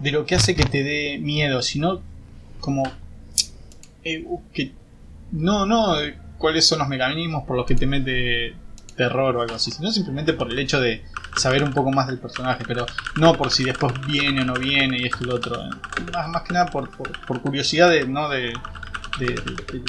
de 0.00 0.10
lo 0.10 0.26
que 0.26 0.34
hace 0.34 0.56
que 0.56 0.64
te 0.64 0.82
dé 0.82 1.18
miedo, 1.18 1.62
sino 1.62 2.00
como. 2.60 2.82
Eh, 4.08 4.24
uh, 4.26 4.40
que 4.52 4.72
No, 5.32 5.66
no, 5.66 5.96
de 5.96 6.16
cuáles 6.38 6.66
son 6.66 6.78
los 6.78 6.88
mecanismos 6.88 7.44
por 7.44 7.56
los 7.56 7.66
que 7.66 7.74
te 7.74 7.86
mete 7.86 8.54
terror 8.96 9.36
o 9.36 9.42
algo 9.42 9.54
así, 9.54 9.70
sino 9.70 9.90
simplemente 9.90 10.32
por 10.32 10.50
el 10.50 10.58
hecho 10.58 10.80
de 10.80 11.02
saber 11.36 11.62
un 11.62 11.72
poco 11.72 11.90
más 11.90 12.06
del 12.06 12.18
personaje, 12.18 12.64
pero 12.66 12.86
no 13.16 13.34
por 13.34 13.50
si 13.50 13.64
después 13.64 13.92
viene 14.06 14.40
o 14.42 14.44
no 14.46 14.54
viene 14.54 14.96
y 14.98 15.04
esto 15.06 15.18
y 15.22 15.26
lo 15.26 15.34
otro. 15.34 15.54
eh. 15.60 15.68
Más, 16.14 16.28
más 16.28 16.42
que 16.42 16.54
nada 16.54 16.66
por, 16.66 16.88
por, 16.96 17.10
por 17.26 17.40
curiosidad 17.42 17.90
de, 17.90 18.06
no 18.06 18.28
de, 18.30 18.54
de, 19.18 19.26
de- 19.26 19.34
de- 19.34 19.82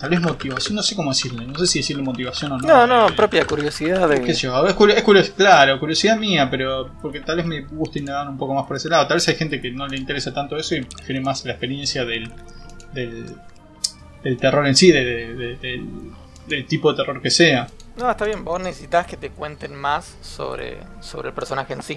tal 0.00 0.08
vez 0.10 0.20
motivación, 0.22 0.74
no 0.76 0.82
sé 0.82 0.94
cómo 0.96 1.10
decirle, 1.10 1.46
no 1.46 1.58
sé 1.58 1.66
si 1.66 1.78
decirle 1.80 2.02
motivación 2.02 2.52
o 2.52 2.58
no. 2.58 2.66
No, 2.68 2.86
no, 2.86 3.08
eh, 3.08 3.12
propia 3.12 3.44
curiosidad 3.46 4.08
de... 4.08 4.34
yo, 4.34 4.66
es, 4.66 4.74
curio- 4.74 4.94
es 4.96 5.04
curio- 5.04 5.34
claro, 5.36 5.78
curiosidad 5.78 6.16
mía, 6.16 6.48
pero 6.50 6.92
porque 7.02 7.20
tal 7.20 7.36
vez 7.36 7.46
me 7.46 7.60
gusta 7.62 7.98
indagar 7.98 8.26
un 8.28 8.38
poco 8.38 8.54
más 8.54 8.64
por 8.66 8.76
ese 8.76 8.88
lado. 8.88 9.06
Tal 9.06 9.16
vez 9.18 9.28
hay 9.28 9.34
gente 9.34 9.60
que 9.60 9.70
no 9.70 9.86
le 9.86 9.96
interesa 9.98 10.32
tanto 10.32 10.56
eso 10.56 10.74
y 10.76 10.82
prefiere 10.82 11.20
más 11.20 11.44
la 11.44 11.52
experiencia 11.52 12.04
del, 12.06 12.30
del, 12.94 13.26
del 14.26 14.36
terror 14.38 14.66
en 14.66 14.74
sí, 14.76 14.90
de- 14.92 15.04
de- 15.04 15.34
de- 15.34 15.56
del, 15.56 15.86
del 16.46 16.66
tipo 16.66 16.90
de 16.92 16.96
terror 17.02 17.20
que 17.22 17.30
sea. 17.30 17.66
No, 17.96 18.10
está 18.10 18.24
bien, 18.24 18.44
vos 18.44 18.60
necesitas 18.60 19.06
que 19.06 19.16
te 19.16 19.30
cuenten 19.30 19.74
más 19.74 20.16
sobre, 20.20 20.78
sobre 21.00 21.28
el 21.28 21.34
personaje 21.34 21.72
en 21.72 21.82
sí. 21.82 21.96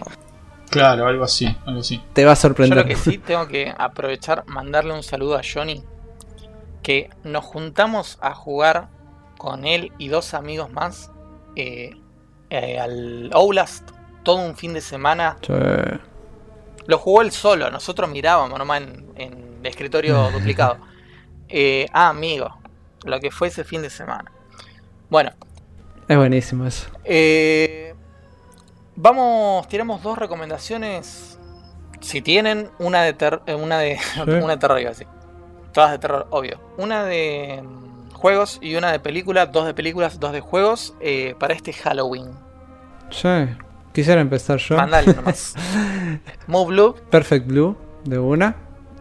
Claro, 0.69 1.07
algo 1.07 1.23
así, 1.23 1.47
algo 1.65 1.79
así. 1.81 2.01
Te 2.13 2.23
va 2.25 2.31
a 2.31 2.35
Yo 2.35 2.41
sorprender. 2.41 2.77
lo 2.77 2.85
que 2.85 2.95
sí 2.95 3.17
tengo 3.17 3.47
que 3.47 3.73
aprovechar, 3.77 4.43
mandarle 4.47 4.93
un 4.93 5.03
saludo 5.03 5.35
a 5.37 5.41
Johnny, 5.43 5.83
que 6.83 7.09
nos 7.23 7.43
juntamos 7.43 8.17
a 8.21 8.33
jugar 8.33 8.87
con 9.37 9.65
él 9.65 9.91
y 9.97 10.07
dos 10.09 10.33
amigos 10.33 10.71
más 10.71 11.11
eh, 11.55 11.95
eh, 12.49 12.79
al 12.79 13.29
Outlast 13.33 13.89
todo 14.23 14.37
un 14.37 14.55
fin 14.55 14.73
de 14.73 14.81
semana 14.81 15.37
Sí. 15.41 15.53
Lo 16.87 16.97
jugó 16.97 17.21
él 17.21 17.31
solo, 17.31 17.69
nosotros 17.69 18.09
mirábamos 18.09 18.57
nomás 18.57 18.81
en, 18.81 19.05
en 19.15 19.57
el 19.61 19.65
escritorio 19.65 20.29
duplicado. 20.33 20.77
Eh, 21.49 21.87
ah, 21.93 22.09
amigo, 22.09 22.55
lo 23.05 23.19
que 23.19 23.31
fue 23.31 23.47
ese 23.49 23.63
fin 23.63 23.81
de 23.81 23.89
semana. 23.89 24.31
Bueno, 25.09 25.31
Es 26.07 26.15
buenísimo 26.17 26.65
eso. 26.65 26.87
eh, 27.03 27.93
vamos, 28.95 29.67
tiramos 29.67 30.01
dos 30.03 30.17
recomendaciones. 30.17 31.39
Si 32.01 32.21
tienen, 32.21 32.69
una 32.79 33.01
de 33.03 33.13
ter- 33.13 33.41
eh, 33.47 33.55
una 33.55 33.77
de 33.79 33.97
una 34.25 34.53
de 34.53 34.57
terror, 34.57 34.79
iba 34.79 34.89
a 34.89 34.93
decir. 34.93 35.07
Todas 35.73 35.91
de 35.91 35.99
terror, 35.99 36.27
obvio. 36.31 36.59
Una 36.77 37.03
de 37.03 37.61
mm, 37.63 38.11
juegos 38.11 38.57
y 38.61 38.75
una 38.75 38.91
de 38.91 38.99
película, 38.99 39.45
dos 39.47 39.65
de 39.65 39.73
películas, 39.73 40.19
dos 40.19 40.31
de 40.31 40.39
juegos 40.41 40.93
eh, 41.01 41.35
para 41.39 41.53
este 41.53 41.73
Halloween. 41.73 42.29
Sí. 43.11 43.27
Quisiera 43.93 44.21
empezar 44.21 44.57
yo. 44.59 44.77
Mandale 44.77 45.13
nomás. 45.13 45.55
Move 46.47 46.67
Blue. 46.67 46.95
Perfect 47.09 47.47
Blue, 47.47 47.75
de 48.05 48.19
una. 48.19 48.55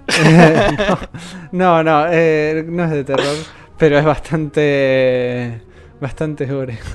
no, 1.52 1.82
no, 1.82 2.06
eh, 2.10 2.64
no 2.66 2.84
es 2.84 2.90
de 2.90 3.04
terror, 3.04 3.36
pero 3.76 3.98
es 3.98 4.04
bastante. 4.04 5.62
Bastante 6.00 6.46
gore. 6.46 6.78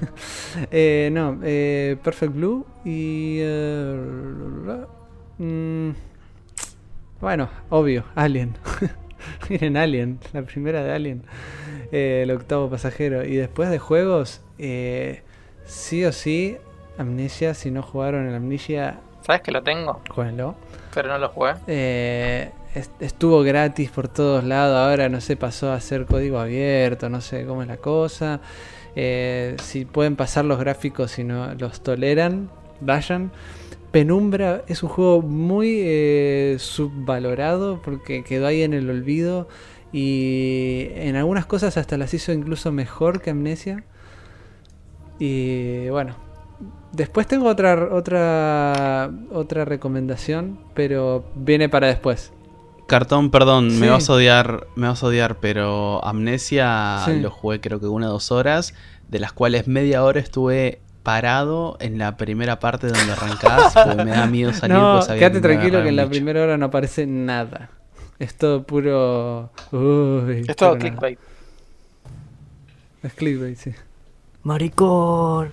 Eh, 0.72 1.09
no, 1.11 1.39
eh, 1.43 1.97
Perfect 2.03 2.34
Blue 2.34 2.66
y. 2.86 3.39
eh, 3.41 4.86
mm, 5.39 5.89
bueno, 7.20 7.49
obvio, 7.70 8.03
Alien. 8.16 8.55
Miren, 9.49 9.78
Alien, 9.78 10.20
la 10.32 10.43
primera 10.43 10.84
de 10.84 10.93
Alien. 10.93 11.24
Eh, 11.91 12.22
el 12.24 12.32
octavo 12.32 12.70
pasajero. 12.70 13.24
Y 13.26 13.36
después 13.36 13.70
de 13.70 13.80
juegos, 13.80 14.41
eh, 14.59 15.24
sí 15.66 16.05
o 16.05 16.11
sí, 16.11 16.57
Amnesia. 16.97 17.53
Si 17.55 17.72
no 17.72 17.82
jugaron 17.82 18.28
el 18.28 18.36
Amnesia, 18.36 18.99
¿Sabes 19.22 19.41
que 19.41 19.51
lo 19.51 19.64
tengo? 19.64 20.01
jueguenlo. 20.09 20.55
Pero 20.93 21.09
no 21.09 21.18
lo 21.18 21.30
jugué. 21.30 21.53
Eh, 21.68 22.51
estuvo 22.99 23.41
gratis 23.43 23.91
por 23.91 24.07
todos 24.07 24.43
lados, 24.43 24.78
ahora 24.78 25.09
no 25.09 25.21
sé, 25.21 25.36
pasó 25.36 25.71
a 25.71 25.80
ser 25.80 26.05
código 26.05 26.39
abierto, 26.39 27.09
no 27.09 27.21
sé 27.21 27.45
cómo 27.45 27.61
es 27.61 27.67
la 27.67 27.78
cosa. 27.78 28.41
Eh, 28.95 29.55
si 29.61 29.86
pueden 29.86 30.15
pasar 30.15 30.45
los 30.45 30.59
gráficos 30.59 31.11
si 31.11 31.24
no 31.24 31.53
los 31.55 31.82
toleran, 31.82 32.49
vayan. 32.82 33.32
Penumbra 33.91 34.63
es 34.67 34.82
un 34.82 34.89
juego 34.89 35.21
muy 35.21 35.82
eh, 35.84 36.55
subvalorado 36.59 37.82
porque 37.84 38.24
quedó 38.24 38.47
ahí 38.47 38.63
en 38.63 38.74
el 38.74 38.89
olvido 38.89 39.47
y 39.91 40.88
en 40.95 41.15
algunas 41.15 41.45
cosas 41.45 41.78
hasta 41.78 41.97
las 41.97 42.13
hizo 42.15 42.32
incluso 42.32 42.71
mejor 42.71 43.21
que 43.21 43.30
Amnesia. 43.30 43.84
Y 45.19 45.89
bueno, 45.89 46.15
después 46.91 47.28
tengo 47.28 47.47
otra 47.47 47.89
otra 47.93 49.11
otra 49.32 49.63
recomendación, 49.63 50.59
pero 50.74 51.26
viene 51.36 51.69
para 51.69 51.88
después. 51.88 52.34
Cartón, 52.88 53.31
perdón, 53.31 53.71
Sí. 53.71 53.77
me 53.79 53.89
vas 53.89 54.09
a 54.09 54.13
odiar, 54.13 54.67
me 54.75 54.88
vas 54.88 55.01
a 55.03 55.07
odiar, 55.07 55.38
pero 55.39 56.03
Amnesia 56.05 56.99
Sí. 57.05 57.19
lo 57.19 57.31
jugué 57.31 57.59
creo 57.61 57.79
que 57.79 57.88
una 57.88 58.09
o 58.09 58.13
dos 58.13 58.31
horas, 58.31 58.73
de 59.07 59.19
las 59.19 59.31
cuales 59.34 59.67
media 59.67 60.03
hora 60.03 60.19
estuve 60.19 60.79
parado 61.01 61.75
en 61.79 61.97
la 61.97 62.17
primera 62.17 62.59
parte 62.59 62.88
donde 62.88 63.11
arrancás, 63.11 63.73
porque 63.86 64.03
me 64.05 64.11
da 64.11 64.25
miedo 64.27 64.53
salir. 64.53 64.77
no, 64.77 65.01
sabía 65.01 65.19
quédate 65.19 65.41
tranquilo 65.41 65.81
que 65.84 65.89
en 65.89 65.95
la 65.95 66.07
primera 66.07 66.41
hora 66.43 66.57
no 66.57 66.65
aparece 66.67 67.05
nada. 67.07 67.69
Es 68.19 68.36
todo 68.38 68.63
puro. 68.63 69.51
Uy, 69.71 70.45
Es 70.47 70.55
todo 70.55 70.73
pero 70.73 70.75
nada. 70.75 70.79
clickbait. 70.79 71.19
Es 73.01 73.13
clickbait, 73.13 73.57
sí. 73.57 73.73
Maricón. 74.43 75.51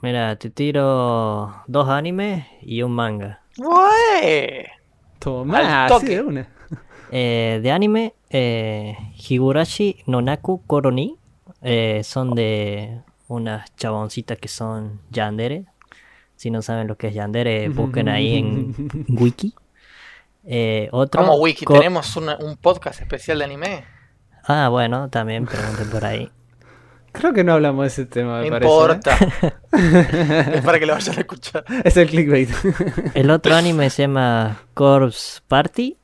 Mira, 0.00 0.36
te 0.36 0.48
tiro 0.48 1.54
dos 1.66 1.88
animes 1.88 2.46
y 2.62 2.82
un 2.82 2.92
manga. 2.92 3.42
¡Güey! 3.56 4.66
Toma, 5.18 5.86
así 5.86 6.06
de 6.06 6.22
una. 6.22 6.48
Eh, 7.10 7.60
de 7.62 7.70
anime, 7.70 8.14
eh, 8.30 8.96
Higurashi 9.28 10.02
no 10.06 10.20
Naku 10.22 10.62
Koroni. 10.66 11.16
eh, 11.62 12.02
son 12.04 12.34
de 12.34 13.00
unas 13.26 13.74
chaboncitas 13.76 14.38
que 14.38 14.48
son 14.48 15.00
yandere. 15.10 15.64
Si 16.36 16.50
no 16.50 16.62
saben 16.62 16.86
lo 16.86 16.96
que 16.96 17.08
es 17.08 17.14
yandere, 17.14 17.68
busquen 17.68 18.08
ahí 18.08 18.36
en 18.38 18.74
wiki. 19.08 19.54
Eh, 20.46 20.88
otro, 20.92 21.20
Como 21.22 21.34
Wiki, 21.36 21.64
co- 21.64 21.74
tenemos 21.74 22.16
una- 22.16 22.36
un 22.38 22.56
podcast 22.56 23.00
especial 23.00 23.38
de 23.40 23.44
anime. 23.44 23.84
Ah, 24.44 24.68
bueno, 24.70 25.08
también 25.10 25.44
pregunten 25.46 25.90
por 25.90 26.04
ahí. 26.04 26.30
Creo 27.12 27.32
que 27.32 27.42
no 27.42 27.54
hablamos 27.54 27.82
de 27.82 27.88
ese 27.88 28.06
tema, 28.06 28.38
No 28.38 28.44
me 28.44 28.50
parece. 28.50 28.70
importa. 28.72 29.18
es 30.54 30.62
para 30.64 30.78
que 30.78 30.86
lo 30.86 30.92
vayan 30.94 31.16
a 31.16 31.20
escuchar. 31.20 31.64
Es 31.84 31.96
el 31.96 32.08
clickbait. 32.08 32.50
El 33.14 33.30
otro 33.30 33.54
anime 33.56 33.90
se 33.90 34.02
llama 34.02 34.58
Corpse 34.74 35.40
Party. 35.48 35.96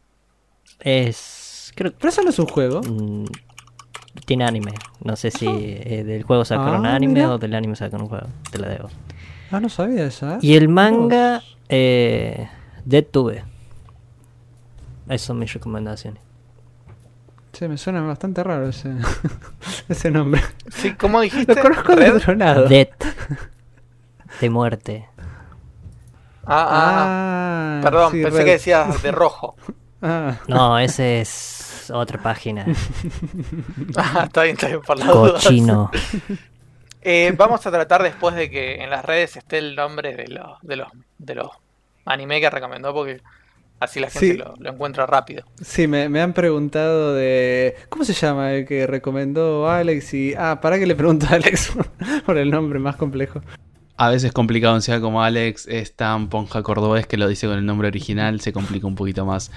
Es. 0.85 1.73
Creo 1.75 1.93
Pero 1.99 2.09
eso 2.11 2.23
no 2.23 2.31
es 2.31 2.39
un 2.39 2.47
juego. 2.47 2.81
Mm, 2.83 3.25
tiene 4.27 4.45
anime. 4.45 4.73
No 5.03 5.17
sé 5.17 5.31
si 5.33 5.47
eh, 5.49 6.05
del 6.05 6.23
juego 6.23 6.45
sacaron 6.45 6.87
Ah, 6.87 6.95
anime 6.95 7.15
mira. 7.15 7.31
o 7.33 7.39
del 7.39 7.55
anime 7.55 7.75
sacaron 7.75 8.03
un 8.03 8.09
juego. 8.09 8.27
Te 8.51 8.59
la 8.59 8.69
debo. 8.69 8.89
Ah, 9.51 9.59
no 9.61 9.69
sabía 9.69 10.05
esa. 10.07 10.37
¿eh? 10.37 10.39
Y 10.43 10.55
el 10.55 10.69
manga, 10.69 11.43
eh, 11.69 12.49
Dead 12.85 13.05
Tube. 13.05 13.43
Esas 15.09 15.23
son 15.23 15.39
mis 15.39 15.53
recomendaciones. 15.53 16.23
Sí, 17.53 17.69
me 17.69 17.77
suena 17.79 18.01
bastante 18.03 18.43
raro 18.43 18.69
ese, 18.69 18.91
ese 19.89 20.11
nombre. 20.11 20.43
Sí, 20.71 20.95
¿cómo 20.95 21.21
dijiste? 21.21 21.55
Lo 21.55 21.63
conozco 21.63 21.95
de 21.97 22.11
otro 22.11 22.35
lado. 22.35 22.67
Dead. 22.69 22.89
De 24.41 24.51
muerte. 24.51 25.07
Ah, 26.47 26.67
ah, 26.69 26.69
ah. 26.69 27.79
Ah, 27.79 27.81
Perdón, 27.83 28.13
sí, 28.13 28.23
pensé 28.23 28.39
Red. 28.39 28.45
que 28.45 28.51
decías 28.53 29.03
de 29.03 29.13
rojo. 29.13 29.57
Ah, 30.07 30.39
No, 30.49 30.79
ese 30.79 31.21
es 31.23 31.91
otra 31.93 32.23
página. 32.23 32.67
Ah, 33.97 34.25
está 34.27 34.43
bien, 34.43 34.55
está 34.55 34.69
bien. 34.69 34.81
Cochino. 34.83 35.91
Eh, 37.03 37.33
vamos 37.37 37.67
a 37.67 37.71
tratar 37.71 38.03
después 38.03 38.35
de 38.35 38.51
que 38.51 38.83
en 38.83 38.91
las 38.91 39.05
redes 39.05 39.37
esté 39.37 39.59
el 39.59 39.77
nombre 39.77 40.15
de 40.17 40.29
los, 40.29 40.59
de 40.63 40.77
los, 40.77 40.89
de 41.19 41.35
los 41.35 41.49
anime 42.07 42.41
que 42.41 42.49
recomendó, 42.51 42.95
porque 42.95 43.21
así 43.81 44.01
la 44.01 44.09
gente 44.09 44.33
Sí. 44.33 44.37
lo, 44.39 44.55
lo 44.59 44.71
encuentra 44.71 45.05
rápido. 45.07 45.45
sí, 45.61 45.87
me, 45.87 46.09
me 46.09 46.21
han 46.23 46.33
preguntado 46.33 47.15
de... 47.15 47.77
¿Cómo 47.91 48.05
se 48.05 48.15
llama 48.15 48.53
el 48.53 48.67
que 48.67 48.87
recomendó 48.87 49.69
Alex? 49.69 50.15
Y... 50.15 50.35
Ah, 50.37 50.61
para 50.63 50.79
que 50.79 50.87
le 50.87 50.95
pregunto 50.95 51.27
a 51.31 51.35
Alex 51.35 51.73
por 52.27 52.39
el 52.39 52.51
nombre 52.51 52.79
más 52.79 52.97
complejo. 52.97 53.41
A 53.97 54.09
veces 54.09 54.33
complicado, 54.33 54.75
encima 54.75 55.01
como 55.01 55.23
Alex 55.23 55.69
es 55.69 55.95
tan 55.95 56.29
ponja 56.29 56.63
cordobés 56.65 57.07
que 57.07 57.17
lo 57.17 57.29
dice 57.29 57.47
con 57.47 57.59
el 57.59 57.65
nombre 57.67 57.87
original, 57.87 58.41
se 58.41 58.53
complica 58.53 58.89
un 58.89 58.97
poquito 58.97 59.25
más. 59.25 59.53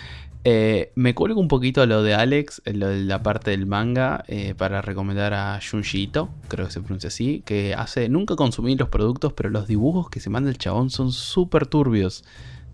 Eh, 0.49 0.94
me 0.95 1.14
cuelgo 1.14 1.41
un 1.41 1.49
poquito 1.49 1.86
lo 1.86 2.03
de 2.03 2.14
Alex, 2.14 2.61
lo 2.64 2.88
de 2.88 3.03
la 3.03 3.22
parte 3.22 3.52
del 3.52 3.65
manga, 3.65 4.24
eh, 4.30 4.56
para 4.56 4.82
recomendar 4.82 5.34
a 5.34 5.60
Junji 5.60 6.03
Ito, 6.03 6.30
creo 6.48 6.68
que 6.68 6.72
se 6.72 6.80
pronuncia 6.80 7.10
así, 7.10 7.44
que 7.45 7.74
hace, 7.74 8.07
nunca 8.07 8.38
consumí 8.38 8.78
los 8.78 8.88
productos, 8.88 9.34
pero 9.34 9.49
los 9.49 9.68
dibujos 9.68 10.10
que 10.10 10.22
se 10.22 10.30
manda 10.30 10.49
el 10.49 10.57
chabón 10.57 10.90
son 10.90 11.11
súper 11.11 11.68
turbios. 11.68 12.24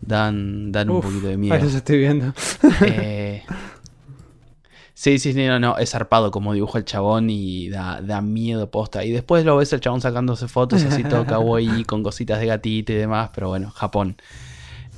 Dan, 0.02 0.72
dan 0.72 0.92
un 0.92 1.02
poquito 1.02 1.26
de 1.26 1.32
Ahí 1.32 1.38
miedo. 1.38 1.58
los 1.58 1.74
estoy 1.74 1.98
viendo. 1.98 2.32
Eh, 2.86 3.42
sí, 4.94 5.18
sí, 5.18 5.34
sí, 5.34 5.48
no, 5.48 5.58
no, 5.60 5.76
es 5.80 5.90
zarpado 5.90 6.30
como 6.30 6.54
dibuja 6.54 6.78
el 6.78 6.86
chabón 6.86 7.32
y 7.32 7.70
da, 7.70 8.02
da 8.02 8.22
miedo 8.22 8.70
posta. 8.70 9.04
Y 9.04 9.10
después 9.10 9.46
lo 9.46 9.58
ves 9.58 9.74
el 9.74 9.80
chabón 9.80 10.00
sacándose 10.00 10.48
fotos 10.48 10.84
así 10.84 11.04
todo 11.04 11.26
kawaii 11.26 11.86
con 11.86 12.04
cositas 12.04 12.40
de 12.40 12.46
gatito 12.46 12.94
y 12.94 12.98
demás, 12.98 13.32
pero 13.34 13.48
bueno, 13.48 13.72
Japón. 13.72 14.18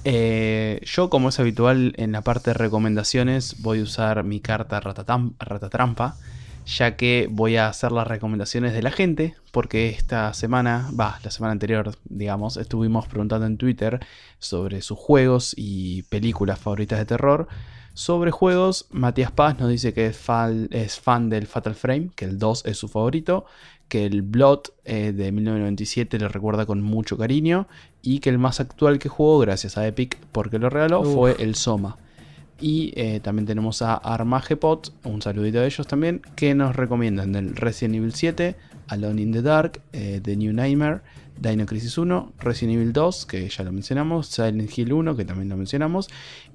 Eh, 0.08 0.82
yo, 0.84 1.10
como 1.10 1.30
es 1.30 1.40
habitual 1.40 1.96
en 1.98 2.12
la 2.12 2.22
parte 2.22 2.52
de 2.52 2.54
recomendaciones, 2.54 3.64
voy 3.64 3.80
a 3.80 3.84
usar 3.84 4.24
mi 4.24 4.40
carta 4.40 4.80
ratatrampa, 4.80 6.16
ya 6.68 6.96
que 6.96 7.28
voy 7.32 7.58
a 7.58 7.68
hacer 7.70 7.92
las 7.92 8.08
recomendaciones 8.08 8.74
de 8.74 8.84
la 8.84 8.92
gente, 8.92 9.34
porque 9.52 9.90
esta 9.90 10.32
semana, 10.36 10.92
va, 10.98 11.20
la 11.24 11.32
semana 11.32 11.54
anterior, 11.54 11.98
digamos, 12.04 12.58
estuvimos 12.58 13.08
preguntando 13.08 13.48
en 13.48 13.58
Twitter 13.58 14.00
sobre 14.38 14.84
sus 14.84 15.00
juegos 15.00 15.56
y 15.58 16.04
películas 16.04 16.60
favoritas 16.60 17.00
de 17.00 17.06
terror. 17.06 17.48
Sobre 17.96 18.30
juegos, 18.30 18.88
Matías 18.92 19.32
Paz 19.32 19.58
nos 19.58 19.70
dice 19.70 19.94
que 19.94 20.06
es 20.06 20.18
fan, 20.18 20.68
es 20.70 21.00
fan 21.00 21.30
del 21.30 21.48
Fatal 21.48 21.74
Frame, 21.74 22.10
que 22.16 22.26
el 22.26 22.38
2 22.38 22.66
es 22.68 22.78
su 22.78 22.90
favorito, 22.90 23.46
que 23.88 24.06
el 24.06 24.22
Blood 24.22 24.62
eh, 24.84 25.14
de 25.14 25.32
1997 25.32 26.20
le 26.20 26.28
recuerda 26.28 26.66
con 26.66 26.82
mucho 26.82 27.18
cariño 27.18 27.68
y 28.02 28.20
que 28.20 28.30
el 28.30 28.38
más 28.38 28.60
actual 28.60 29.00
que 29.00 29.10
jugó, 29.10 29.40
gracias 29.40 29.78
a 29.78 29.88
Epic 29.88 30.18
porque 30.32 30.60
lo 30.60 30.70
regaló, 30.70 31.02
Uf. 31.02 31.14
fue 31.14 31.36
el 31.40 31.56
Soma. 31.56 31.98
Y 32.60 32.94
eh, 32.96 33.20
también 33.20 33.46
tenemos 33.46 33.82
a 33.82 33.96
Armagepot, 33.96 34.94
un 35.04 35.22
saludito 35.22 35.60
a 35.60 35.66
ellos 35.66 35.88
también, 35.88 36.22
que 36.36 36.56
nos 36.56 36.76
recomiendan 36.76 37.34
del 37.34 37.56
Resident 37.56 37.96
Evil 37.96 38.14
7, 38.14 38.56
Alone 38.88 39.22
in 39.22 39.32
the 39.34 39.42
Dark, 39.42 39.82
eh, 39.92 40.22
The 40.24 40.38
New 40.38 40.54
Nightmare, 40.54 41.02
Dino 41.40 41.66
Crisis 41.66 41.98
1, 41.98 42.34
Resident 42.40 42.76
Evil 42.76 42.94
2, 42.94 43.26
que 43.26 43.50
ya 43.50 43.64
lo 43.64 43.72
mencionamos, 43.72 44.28
Silent 44.28 44.78
Hill 44.78 44.94
1, 44.94 45.16
que 45.16 45.26
también 45.26 45.50
lo 45.50 45.58
mencionamos, 45.58 46.08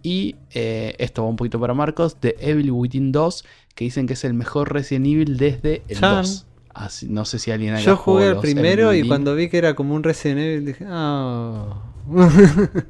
y 0.03 0.37
eh, 0.53 0.95
esto 0.99 1.23
va 1.23 1.29
un 1.29 1.37
poquito 1.37 1.61
para 1.61 1.75
Marcos, 1.75 2.17
The 2.19 2.37
Evil 2.41 2.71
Within 2.71 3.13
2, 3.13 3.45
que 3.75 3.85
dicen 3.85 4.07
que 4.07 4.15
es 4.15 4.25
el 4.25 4.35
mejor 4.35 4.73
Resident 4.73 5.07
Evil 5.07 5.37
desde 5.37 5.83
el 5.89 5.99
Chan. 5.99 6.23
2. 6.23 6.47
Así- 6.75 7.09
no 7.09 7.25
sé 7.25 7.39
si 7.39 7.51
alguien 7.51 7.75
acá 7.75 7.83
Yo 7.83 7.97
jugué 7.97 8.29
el 8.29 8.39
primero 8.39 8.95
y 8.95 9.07
cuando 9.07 9.35
vi 9.35 9.49
que 9.49 9.59
era 9.59 9.75
como 9.75 9.95
un 9.95 10.03
Resident 10.03 10.41
Evil 10.41 10.67
dije, 10.67 10.85
ah. 10.89 11.83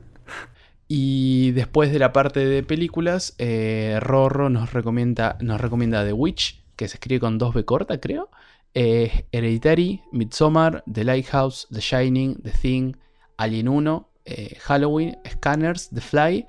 Y 0.93 1.53
después 1.53 1.93
de 1.93 2.01
la 2.01 2.13
parte 2.13 2.45
de 2.45 2.65
películas, 2.65 3.35
eh, 3.39 3.99
Rorro 4.01 4.51
nos 4.51 4.73
recomienda, 4.73 5.39
nos 5.41 5.61
recomienda 5.61 6.05
The 6.05 6.13
Witch, 6.13 6.65
que 6.75 6.89
se 6.89 6.95
escribe 6.97 7.21
con 7.21 7.39
2B 7.39 7.65
corta, 7.65 8.01
creo. 8.01 8.29
Eh, 8.75 9.25
Hereditary, 9.31 10.03
Midsommar, 10.11 10.83
The 10.93 11.05
Lighthouse, 11.05 11.69
The 11.71 11.81
Shining, 11.81 12.43
The 12.43 12.51
Thing, 12.51 12.97
Alien 13.37 13.69
1, 13.69 14.09
eh, 14.25 14.57
Halloween, 14.63 15.17
Scanners, 15.31 15.91
The 15.91 16.01
Fly. 16.01 16.47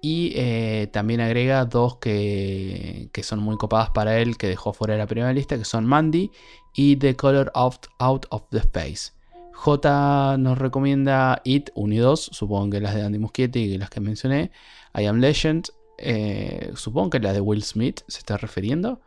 Y 0.00 0.32
eh, 0.36 0.88
también 0.92 1.20
agrega 1.20 1.64
dos 1.64 1.96
que, 1.96 3.08
que 3.12 3.22
son 3.22 3.40
muy 3.40 3.56
copadas 3.56 3.90
para 3.90 4.18
él, 4.18 4.36
que 4.36 4.46
dejó 4.46 4.72
fuera 4.72 4.94
de 4.94 4.98
la 4.98 5.06
primera 5.06 5.32
lista, 5.32 5.58
que 5.58 5.64
son 5.64 5.86
Mandy 5.86 6.30
y 6.74 6.96
The 6.96 7.16
Color 7.16 7.50
Out, 7.54 7.86
Out 7.98 8.26
of 8.30 8.42
the 8.50 8.58
Space. 8.58 9.12
J 9.54 10.36
nos 10.38 10.56
recomienda 10.56 11.40
It 11.44 11.70
1 11.74 11.94
y 11.94 11.98
2, 11.98 12.30
supongo 12.32 12.70
que 12.70 12.80
las 12.80 12.94
de 12.94 13.02
Andy 13.02 13.18
Muschietti 13.18 13.58
y 13.58 13.76
las 13.78 13.90
que 13.90 14.00
mencioné. 14.00 14.52
I 14.96 15.06
Am 15.06 15.18
Legend, 15.18 15.66
eh, 15.98 16.70
supongo 16.76 17.10
que 17.10 17.18
la 17.18 17.32
de 17.32 17.40
Will 17.40 17.64
Smith 17.64 18.02
se 18.06 18.18
está 18.18 18.36
refiriendo. 18.36 19.00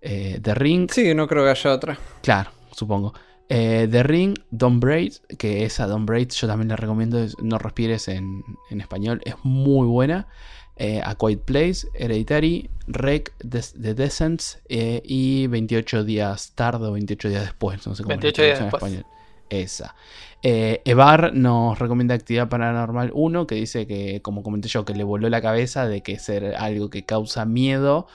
Eh, 0.00 0.40
The 0.42 0.54
Ring, 0.54 0.90
Sí, 0.90 1.12
no 1.14 1.28
creo 1.28 1.44
que 1.44 1.50
haya 1.50 1.72
otra. 1.74 1.98
claro, 2.22 2.50
supongo. 2.72 3.12
Eh, 3.48 3.88
The 3.90 4.02
Ring, 4.02 4.34
Don't 4.50 4.80
Braid, 4.80 5.14
que 5.38 5.64
esa 5.64 5.86
Don't 5.86 6.06
Braid 6.06 6.30
yo 6.30 6.46
también 6.46 6.68
la 6.68 6.76
recomiendo, 6.76 7.24
No 7.42 7.58
Respires 7.58 8.08
en, 8.08 8.44
en 8.70 8.80
español, 8.80 9.22
es 9.24 9.36
muy 9.42 9.86
buena. 9.86 10.28
Eh, 10.76 11.00
A 11.02 11.16
Quiet 11.16 11.40
Place, 11.40 11.88
Hereditary, 11.94 12.70
Rec, 12.86 13.32
The 13.38 13.94
Descents 13.94 14.60
eh, 14.68 15.02
y 15.04 15.48
28 15.48 16.04
días 16.04 16.52
tarde 16.54 16.86
o 16.86 16.92
28 16.92 17.30
días 17.30 17.42
después, 17.42 17.84
no 17.84 17.96
sé 17.96 18.04
cómo 18.04 18.20
es 18.20 18.22
la 18.22 18.30
28 18.30 18.42
días 18.42 18.58
en 18.58 18.64
después. 18.66 18.82
español. 18.82 19.06
Esa. 19.50 19.96
Evar 20.42 21.32
nos 21.34 21.78
recomienda 21.78 22.14
Actividad 22.14 22.48
Paranormal 22.48 23.10
1, 23.14 23.46
que 23.46 23.54
dice 23.54 23.86
que, 23.86 24.20
como 24.20 24.42
comenté 24.42 24.68
yo, 24.68 24.84
que 24.84 24.94
le 24.94 25.02
voló 25.04 25.28
la 25.30 25.40
cabeza 25.40 25.88
de 25.88 26.02
que 26.02 26.18
ser 26.18 26.54
algo 26.54 26.90
que 26.90 27.04
causa 27.06 27.46
miedo 27.46 28.06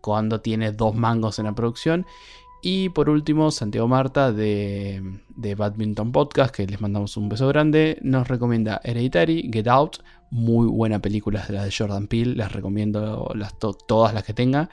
cuando 0.00 0.40
tiene 0.40 0.70
dos 0.70 0.94
mangos 0.94 1.40
en 1.40 1.46
la 1.46 1.54
producción. 1.54 2.06
Y 2.66 2.88
por 2.88 3.10
último, 3.10 3.50
Santiago 3.50 3.86
Marta 3.88 4.32
de, 4.32 5.02
de 5.36 5.54
Badminton 5.54 6.12
Podcast, 6.12 6.54
que 6.54 6.66
les 6.66 6.80
mandamos 6.80 7.14
un 7.18 7.28
beso 7.28 7.46
grande, 7.48 7.98
nos 8.00 8.26
recomienda 8.26 8.80
Hereditary, 8.82 9.50
Get 9.52 9.68
Out, 9.68 9.98
muy 10.30 10.66
buena 10.66 10.98
película 10.98 11.44
de 11.46 11.52
la 11.52 11.64
de 11.66 11.70
Jordan 11.76 12.06
Peele, 12.06 12.34
les 12.36 12.50
recomiendo 12.50 13.30
las 13.34 13.58
to- 13.58 13.74
todas 13.74 14.14
las 14.14 14.24
que 14.24 14.32
tenga. 14.32 14.70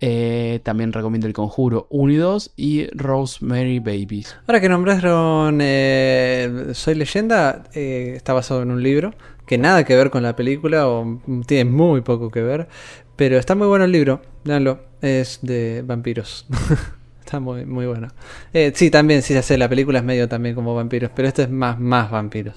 Eh, 0.00 0.60
también 0.64 0.92
recomiendo 0.92 1.28
El 1.28 1.32
Conjuro 1.32 1.86
1 1.90 2.12
y 2.12 2.16
2 2.16 2.52
y 2.56 2.86
Rosemary 2.96 3.78
Babies. 3.78 4.36
Ahora 4.48 4.60
que 4.60 4.68
nombraron 4.68 5.58
eh, 5.60 6.70
Soy 6.72 6.96
leyenda, 6.96 7.64
eh, 7.72 8.14
está 8.16 8.32
basado 8.32 8.62
en 8.62 8.72
un 8.72 8.82
libro 8.82 9.14
que 9.46 9.58
nada 9.58 9.84
que 9.84 9.94
ver 9.94 10.10
con 10.10 10.24
la 10.24 10.34
película 10.34 10.88
o 10.88 11.20
tiene 11.46 11.70
muy 11.70 12.00
poco 12.00 12.30
que 12.32 12.42
ver, 12.42 12.68
pero 13.14 13.38
está 13.38 13.54
muy 13.54 13.68
bueno 13.68 13.84
el 13.84 13.92
libro, 13.92 14.22
véanlo, 14.44 14.80
es 15.00 15.38
de 15.42 15.82
vampiros. 15.86 16.46
está 17.28 17.40
muy, 17.40 17.66
muy 17.66 17.86
bueno. 17.86 18.08
Eh, 18.54 18.72
sí, 18.74 18.90
también, 18.90 19.22
sí, 19.22 19.34
ya 19.38 19.56
la 19.58 19.68
película 19.68 19.98
es 19.98 20.04
medio 20.04 20.28
también 20.28 20.54
como 20.54 20.74
vampiros, 20.74 21.10
pero 21.14 21.28
esto 21.28 21.42
es 21.42 21.50
más, 21.50 21.78
más 21.78 22.10
vampiros. 22.10 22.56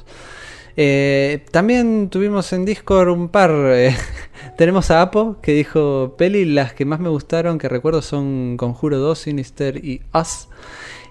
Eh, 0.77 1.45
también 1.51 2.09
tuvimos 2.09 2.53
en 2.53 2.63
Discord 2.63 3.09
un 3.09 3.27
par. 3.27 3.51
eh, 3.51 3.93
tenemos 4.57 4.89
a 4.89 5.01
Apo 5.01 5.41
que 5.41 5.51
dijo: 5.51 6.15
Peli, 6.17 6.45
las 6.45 6.73
que 6.73 6.85
más 6.85 7.01
me 7.01 7.09
gustaron 7.09 7.57
que 7.57 7.67
recuerdo 7.67 8.01
son 8.01 8.55
Conjuro 8.57 8.97
2, 8.99 9.19
Sinister 9.19 9.83
y 9.83 10.01
Us. 10.13 10.47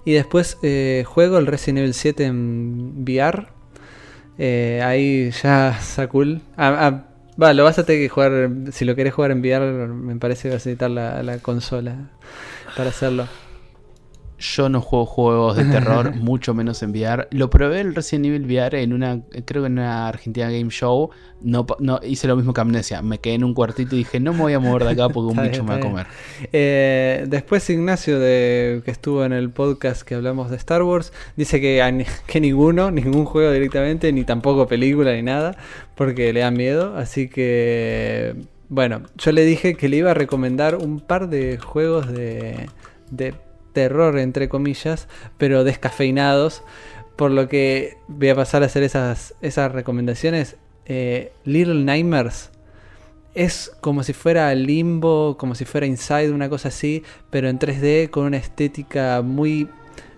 Y 0.06 0.12
después 0.12 0.56
eh, 0.62 1.04
juego 1.06 1.36
el 1.36 1.46
Resident 1.46 1.80
Evil 1.80 1.94
7 1.94 2.24
en 2.24 3.02
VR. 3.02 3.48
Eh, 4.38 4.80
ahí 4.82 5.30
ya 5.42 5.78
Sakul. 5.82 6.40
Ah, 6.56 6.76
ah, 6.80 7.04
va, 7.40 7.52
lo 7.52 7.64
vas 7.64 7.78
a 7.78 7.84
tener 7.84 8.00
que 8.00 8.08
jugar. 8.08 8.50
Si 8.72 8.86
lo 8.86 8.96
querés 8.96 9.12
jugar 9.12 9.32
en 9.32 9.40
VR, 9.40 9.88
me 9.88 10.16
parece 10.16 10.48
que 10.48 10.54
vas 10.54 10.66
a 10.66 10.70
necesitar 10.70 10.90
la 10.90 11.38
consola 11.42 12.08
para 12.76 12.90
hacerlo. 12.90 13.26
Yo 14.40 14.70
no 14.70 14.80
juego 14.80 15.04
juegos 15.04 15.56
de 15.56 15.64
terror, 15.66 16.14
mucho 16.16 16.54
menos 16.54 16.82
en 16.82 16.92
VR. 16.92 17.28
Lo 17.30 17.50
probé 17.50 17.80
el 17.80 17.94
Resident 17.94 18.24
Evil 18.24 18.46
VR 18.46 18.82
en 18.82 18.94
una, 18.94 19.20
creo 19.44 19.62
que 19.62 19.66
en 19.66 19.74
una 19.74 20.08
Argentina 20.08 20.50
Game 20.50 20.70
Show. 20.70 21.10
No, 21.42 21.66
no 21.78 22.00
hice 22.02 22.26
lo 22.26 22.36
mismo 22.36 22.54
que 22.54 22.60
Amnesia. 22.62 23.02
Me 23.02 23.18
quedé 23.18 23.34
en 23.34 23.44
un 23.44 23.52
cuartito 23.52 23.94
y 23.94 23.98
dije, 23.98 24.18
no 24.18 24.32
me 24.32 24.40
voy 24.40 24.52
a 24.54 24.58
mover 24.58 24.84
de 24.84 24.90
acá 24.90 25.10
porque 25.10 25.38
un 25.38 25.42
bicho 25.48 25.62
me 25.62 25.70
va 25.70 25.76
a 25.76 25.80
comer. 25.80 26.06
Eh, 26.52 27.26
después 27.28 27.68
Ignacio, 27.68 28.18
de, 28.18 28.80
que 28.82 28.90
estuvo 28.90 29.26
en 29.26 29.32
el 29.32 29.50
podcast 29.50 30.02
que 30.02 30.14
hablamos 30.14 30.50
de 30.50 30.56
Star 30.56 30.82
Wars, 30.82 31.12
dice 31.36 31.60
que, 31.60 32.06
que 32.26 32.40
ninguno, 32.40 32.90
ningún 32.90 33.26
juego 33.26 33.52
directamente, 33.52 34.10
ni 34.10 34.24
tampoco 34.24 34.66
película 34.66 35.12
ni 35.12 35.22
nada, 35.22 35.56
porque 35.94 36.32
le 36.32 36.40
da 36.40 36.50
miedo. 36.50 36.96
Así 36.96 37.28
que, 37.28 38.36
bueno, 38.70 39.02
yo 39.16 39.32
le 39.32 39.44
dije 39.44 39.74
que 39.74 39.90
le 39.90 39.98
iba 39.98 40.12
a 40.12 40.14
recomendar 40.14 40.76
un 40.76 41.00
par 41.00 41.28
de 41.28 41.58
juegos 41.58 42.10
de, 42.10 42.68
de 43.10 43.34
terror, 43.72 44.18
entre 44.18 44.48
comillas, 44.48 45.08
pero 45.38 45.64
descafeinados. 45.64 46.62
Por 47.16 47.30
lo 47.30 47.48
que 47.48 47.98
voy 48.08 48.30
a 48.30 48.34
pasar 48.34 48.62
a 48.62 48.66
hacer 48.66 48.82
esas, 48.82 49.34
esas 49.42 49.72
recomendaciones. 49.72 50.56
Eh, 50.86 51.32
Little 51.44 51.84
Nightmares 51.84 52.50
es 53.34 53.72
como 53.80 54.02
si 54.02 54.12
fuera 54.12 54.54
Limbo, 54.54 55.36
como 55.38 55.54
si 55.54 55.64
fuera 55.64 55.86
Inside, 55.86 56.30
una 56.30 56.48
cosa 56.48 56.68
así, 56.68 57.04
pero 57.30 57.48
en 57.48 57.58
3D 57.58 58.10
con 58.10 58.24
una 58.24 58.36
estética 58.36 59.22
muy 59.22 59.68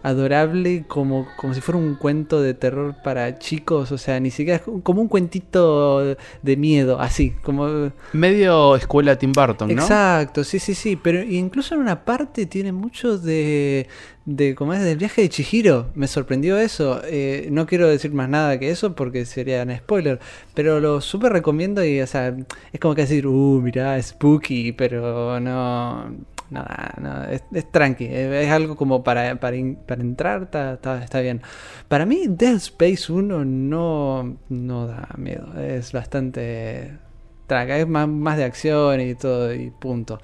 adorable, 0.02 0.84
como, 0.88 1.26
como 1.36 1.54
si 1.54 1.60
fuera 1.60 1.78
un 1.78 1.94
cuento 1.94 2.40
de 2.40 2.54
terror 2.54 2.94
para 3.02 3.38
chicos, 3.38 3.92
o 3.92 3.98
sea, 3.98 4.18
ni 4.20 4.30
siquiera 4.30 4.56
es 4.56 4.82
como 4.82 5.00
un 5.00 5.08
cuentito 5.08 6.16
de 6.42 6.56
miedo, 6.56 7.00
así, 7.00 7.34
como... 7.42 7.92
Medio 8.12 8.76
escuela 8.76 9.16
Tim 9.16 9.32
Burton, 9.32 9.74
¿no? 9.74 9.82
Exacto, 9.82 10.44
sí, 10.44 10.58
sí, 10.58 10.74
sí, 10.74 10.96
pero 10.96 11.22
incluso 11.22 11.74
en 11.74 11.80
una 11.80 12.04
parte 12.04 12.46
tiene 12.46 12.72
mucho 12.72 13.16
de, 13.18 13.86
de 14.24 14.54
como 14.54 14.74
es 14.74 14.82
del 14.82 14.98
viaje 14.98 15.22
de 15.22 15.28
Chihiro, 15.28 15.90
me 15.94 16.06
sorprendió 16.06 16.58
eso, 16.58 17.00
Eh, 17.04 17.48
no 17.50 17.66
quiero 17.66 17.88
decir 17.88 18.12
más 18.12 18.28
nada 18.28 18.58
que 18.58 18.70
eso 18.70 18.94
porque 18.94 19.24
sería 19.26 19.62
un 19.62 19.76
spoiler, 19.76 20.18
pero 20.54 20.80
lo 20.80 21.00
súper 21.00 21.32
recomiendo 21.32 21.84
y, 21.84 22.00
o 22.00 22.06
sea, 22.06 22.34
es 22.72 22.80
como 22.80 22.94
que 22.94 23.02
decir, 23.02 23.26
uh, 23.26 23.60
mirá, 23.60 24.00
spooky, 24.02 24.72
pero 24.72 25.38
no, 25.40 26.10
nada, 26.52 26.94
no, 27.00 27.24
es, 27.24 27.42
tranqui, 27.70 28.06
es, 28.10 28.50
algo 28.50 28.76
como 28.76 29.02
para, 29.02 29.36
para, 29.40 29.56
para 29.86 30.02
entrar, 30.02 30.44
está, 30.44 30.74
está, 30.74 31.02
está 31.02 31.20
bien. 31.20 31.42
Para 31.88 32.06
mí 32.06 32.26
Dead 32.28 32.56
Space 32.56 33.12
1 33.12 33.44
no, 33.44 34.36
no 34.48 34.86
da 34.86 35.08
miedo, 35.16 35.58
es 35.60 35.92
bastante... 35.92 36.98
Tranca, 37.46 37.76
es 37.76 37.88
más, 37.88 38.08
más 38.08 38.36
de 38.36 38.44
acción 38.44 39.00
y 39.00 39.14
todo 39.14 39.52
y 39.52 39.70
punto. 39.70 40.20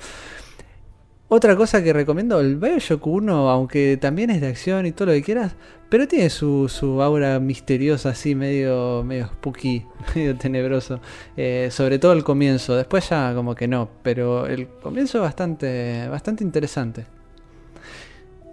Otra 1.30 1.56
cosa 1.56 1.84
que 1.84 1.92
recomiendo, 1.92 2.40
el 2.40 2.56
Bioshock 2.56 3.06
1, 3.06 3.50
aunque 3.50 3.98
también 4.00 4.30
es 4.30 4.40
de 4.40 4.46
acción 4.46 4.86
y 4.86 4.92
todo 4.92 5.08
lo 5.08 5.12
que 5.12 5.22
quieras, 5.22 5.56
pero 5.90 6.08
tiene 6.08 6.30
su, 6.30 6.70
su 6.70 7.02
aura 7.02 7.38
misteriosa 7.38 8.10
así, 8.10 8.34
medio, 8.34 9.04
medio 9.04 9.26
spooky, 9.26 9.84
medio 10.14 10.36
tenebroso. 10.38 11.00
Eh, 11.36 11.68
sobre 11.70 11.98
todo 11.98 12.14
el 12.14 12.24
comienzo, 12.24 12.76
después 12.76 13.10
ya 13.10 13.34
como 13.34 13.54
que 13.54 13.68
no, 13.68 13.90
pero 14.02 14.46
el 14.46 14.68
comienzo 14.68 15.18
es 15.18 15.22
bastante, 15.22 16.08
bastante 16.08 16.44
interesante. 16.44 17.17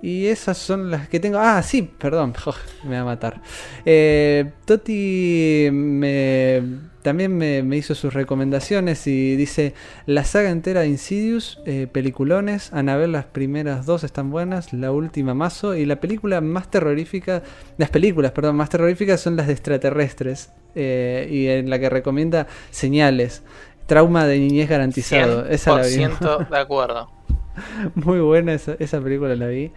Y 0.05 0.27
esas 0.27 0.59
son 0.59 0.91
las 0.91 1.09
que 1.09 1.19
tengo. 1.19 1.39
Ah, 1.39 1.63
sí, 1.63 1.81
perdón, 1.81 2.35
me 2.83 2.95
va 2.97 3.01
a 3.01 3.05
matar. 3.05 3.41
Eh, 3.85 4.51
Toti 4.65 5.67
me, 5.71 6.61
también 7.01 7.35
me, 7.35 7.63
me 7.63 7.77
hizo 7.77 7.95
sus 7.95 8.13
recomendaciones 8.13 9.07
y 9.07 9.35
dice: 9.35 9.73
La 10.05 10.23
saga 10.23 10.51
entera 10.51 10.81
de 10.81 10.89
Insidious, 10.89 11.59
eh, 11.65 11.87
peliculones. 11.91 12.71
Anabel, 12.71 13.13
las 13.13 13.25
primeras 13.25 13.87
dos 13.87 14.03
están 14.03 14.29
buenas, 14.29 14.73
la 14.73 14.91
última 14.91 15.33
mazo. 15.33 15.73
Y 15.75 15.87
la 15.87 15.99
película 15.99 16.39
más 16.39 16.69
terrorífica, 16.69 17.41
las 17.79 17.89
películas, 17.89 18.31
perdón, 18.31 18.57
más 18.57 18.69
terroríficas 18.69 19.19
son 19.19 19.35
las 19.35 19.47
de 19.47 19.53
extraterrestres. 19.53 20.51
eh, 20.75 21.27
y 21.31 21.47
en 21.47 21.67
la 21.71 21.79
que 21.79 21.89
recomienda 21.89 22.45
Señales. 22.69 23.41
Trauma 23.87 24.27
de 24.27 24.37
niñez 24.37 24.69
garantizado. 24.69 25.47
Esa 25.47 25.77
la 25.77 25.81
vi. 25.87 25.95
100% 25.95 26.47
de 26.49 26.57
acuerdo. 26.59 27.09
Muy 27.95 28.19
buena 28.19 28.53
esa, 28.53 29.01
película, 29.01 29.35
la 29.35 29.47
vi. 29.47 29.71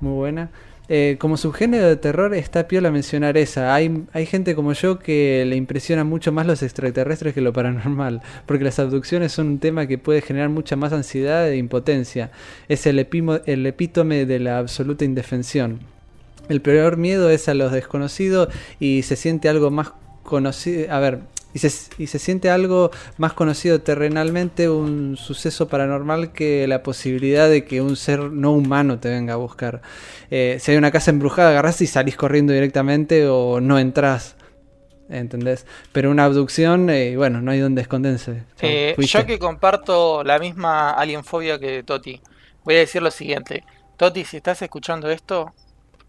Muy 0.00 0.12
buena. 0.14 0.50
Eh, 0.88 1.16
como 1.18 1.38
subgénero 1.38 1.86
de 1.88 1.96
terror 1.96 2.34
está 2.34 2.68
piola 2.68 2.90
mencionar 2.90 3.38
esa. 3.38 3.74
Hay, 3.74 4.04
hay 4.12 4.26
gente 4.26 4.54
como 4.54 4.72
yo 4.74 4.98
que 4.98 5.44
le 5.46 5.56
impresiona 5.56 6.04
mucho 6.04 6.30
más 6.30 6.46
los 6.46 6.62
extraterrestres 6.62 7.32
que 7.32 7.40
lo 7.40 7.54
paranormal, 7.54 8.20
porque 8.44 8.64
las 8.64 8.78
abducciones 8.78 9.32
son 9.32 9.46
un 9.46 9.58
tema 9.60 9.86
que 9.86 9.96
puede 9.96 10.20
generar 10.20 10.50
mucha 10.50 10.76
más 10.76 10.92
ansiedad 10.92 11.48
e 11.48 11.56
impotencia. 11.56 12.30
Es 12.68 12.86
el, 12.86 12.98
epimo- 12.98 13.40
el 13.46 13.64
epítome 13.66 14.26
de 14.26 14.40
la 14.40 14.58
absoluta 14.58 15.06
indefensión. 15.06 15.78
El 16.50 16.60
peor 16.60 16.98
miedo 16.98 17.30
es 17.30 17.48
a 17.48 17.54
los 17.54 17.72
desconocidos 17.72 18.48
y 18.78 19.02
se 19.02 19.16
siente 19.16 19.48
algo 19.48 19.70
más 19.70 19.92
conocido. 20.22 20.92
A 20.92 21.00
ver, 21.00 21.20
y 21.54 21.60
se, 21.60 21.72
y 22.02 22.08
se 22.08 22.18
siente 22.18 22.50
algo 22.50 22.90
más 23.16 23.32
conocido 23.32 23.80
terrenalmente, 23.80 24.68
un 24.68 25.16
suceso 25.16 25.68
paranormal, 25.68 26.32
que 26.32 26.66
la 26.66 26.82
posibilidad 26.82 27.48
de 27.48 27.64
que 27.64 27.80
un 27.80 27.96
ser 27.96 28.18
no 28.32 28.52
humano 28.52 28.98
te 28.98 29.08
venga 29.08 29.34
a 29.34 29.36
buscar. 29.36 29.80
Eh, 30.30 30.58
si 30.60 30.72
hay 30.72 30.76
una 30.76 30.90
casa 30.90 31.12
embrujada, 31.12 31.50
agarrás 31.50 31.80
y 31.80 31.86
salís 31.86 32.16
corriendo 32.16 32.52
directamente 32.52 33.28
o 33.28 33.60
no 33.60 33.78
entras. 33.78 34.36
¿entendés? 35.08 35.66
Pero 35.92 36.10
una 36.10 36.24
abducción, 36.24 36.90
eh, 36.90 37.16
bueno, 37.16 37.40
no 37.40 37.50
hay 37.50 37.60
donde 37.60 37.82
esconderse. 37.82 38.42
Eh, 38.60 38.96
yo 38.98 39.26
que 39.26 39.38
comparto 39.38 40.24
la 40.24 40.38
misma 40.38 40.90
alienfobia 40.90 41.58
que 41.58 41.82
Toti, 41.82 42.20
voy 42.64 42.76
a 42.76 42.78
decir 42.78 43.02
lo 43.02 43.10
siguiente. 43.10 43.64
Toti, 43.96 44.24
si 44.24 44.38
estás 44.38 44.60
escuchando 44.62 45.10
esto, 45.10 45.52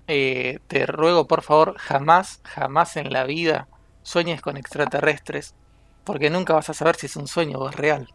eh, 0.08 0.60
te 0.68 0.86
ruego 0.86 1.28
por 1.28 1.42
favor, 1.44 1.76
jamás, 1.78 2.40
jamás 2.44 2.96
en 2.98 3.12
la 3.12 3.26
vida 3.26 3.68
sueñes 4.06 4.40
con 4.40 4.56
extraterrestres, 4.56 5.56
porque 6.04 6.30
nunca 6.30 6.54
vas 6.54 6.70
a 6.70 6.74
saber 6.74 6.96
si 6.96 7.08
es 7.08 7.16
un 7.16 7.28
sueño 7.28 7.58
o 7.58 7.70
es 7.70 7.76
real. 7.76 8.08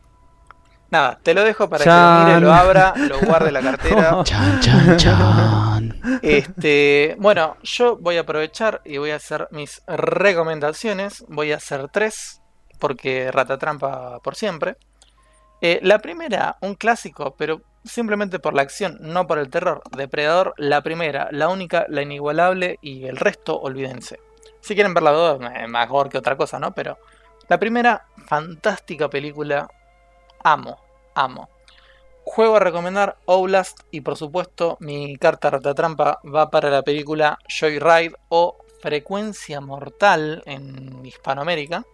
Nada, 0.91 1.21
te 1.23 1.35
lo 1.35 1.45
dejo 1.45 1.69
para 1.69 1.85
que 1.85 1.91
lo 1.91 2.25
mire, 2.25 2.41
lo 2.41 2.53
abra, 2.53 2.95
lo 2.97 3.21
guarde 3.21 3.49
en 3.49 3.55
la 3.55 3.61
cartera. 3.61 4.19
Chan, 4.25 4.61
chan, 4.61 4.97
chan. 4.97 6.21
Este, 6.23 7.17
bueno, 7.19 7.57
yo 7.63 7.97
voy 7.97 8.17
a 8.17 8.23
aprovechar 8.23 8.81
y 8.85 8.99
voy 8.99 9.11
a 9.11 9.17
hacer 9.17 9.49
mis 9.53 9.83
recomendaciones. 9.87 11.25
Voy 11.29 11.53
a 11.53 11.57
hacer 11.57 11.89
tres, 11.93 12.41
porque 12.81 13.31
rata 13.31 13.59
trampa 13.59 14.19
por 14.21 14.35
siempre. 14.35 14.77
Eh, 15.61 15.79
la 15.83 16.01
primera, 16.01 16.57
un 16.61 16.75
clásico, 16.75 17.37
pero 17.37 17.63
simplemente 17.85 18.41
por 18.41 18.55
la 18.55 18.63
acción, 18.63 18.99
no 19.01 19.29
por 19.29 19.39
el 19.39 19.49
terror. 19.49 19.83
Depredador, 19.97 20.55
la 20.57 20.83
primera, 20.83 21.29
la 21.31 21.51
única, 21.51 21.87
la 21.89 22.03
inigualable 22.03 22.79
y 22.83 23.07
el 23.07 23.17
resto, 23.17 23.61
olvídense. 23.61 24.19
Si 24.61 24.75
quieren 24.75 24.95
ver 24.95 25.03
la 25.03 25.13
dos, 25.13 25.41
eh, 25.55 25.67
mejor 25.67 26.09
que 26.09 26.19
otra 26.19 26.37
cosa, 26.37 26.59
¿no? 26.59 26.73
Pero 26.73 26.99
la 27.49 27.59
primera, 27.59 28.07
fantástica 28.27 29.11
película. 29.11 29.69
Amo, 30.45 30.79
amo. 31.15 31.49
Juego 32.23 32.57
a 32.57 32.61
recomendar 32.61 33.17
Outlast 33.27 33.81
y 33.91 34.03
por 34.03 34.17
supuesto 34.17 34.77
mi 34.81 35.17
carta 35.17 35.51
ratatrampa 35.51 36.21
va 36.33 36.49
para 36.49 36.71
la 36.71 36.83
película 36.83 37.39
Joyride 37.49 38.15
o 38.29 38.57
Frecuencia 38.81 39.61
Mortal 39.61 40.43
en 40.47 41.05
Hispanoamérica. 41.05 41.85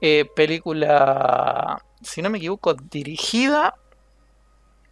Eh, 0.00 0.24
película, 0.34 1.82
si 2.00 2.22
no 2.22 2.30
me 2.30 2.38
equivoco, 2.38 2.72
dirigida, 2.72 3.74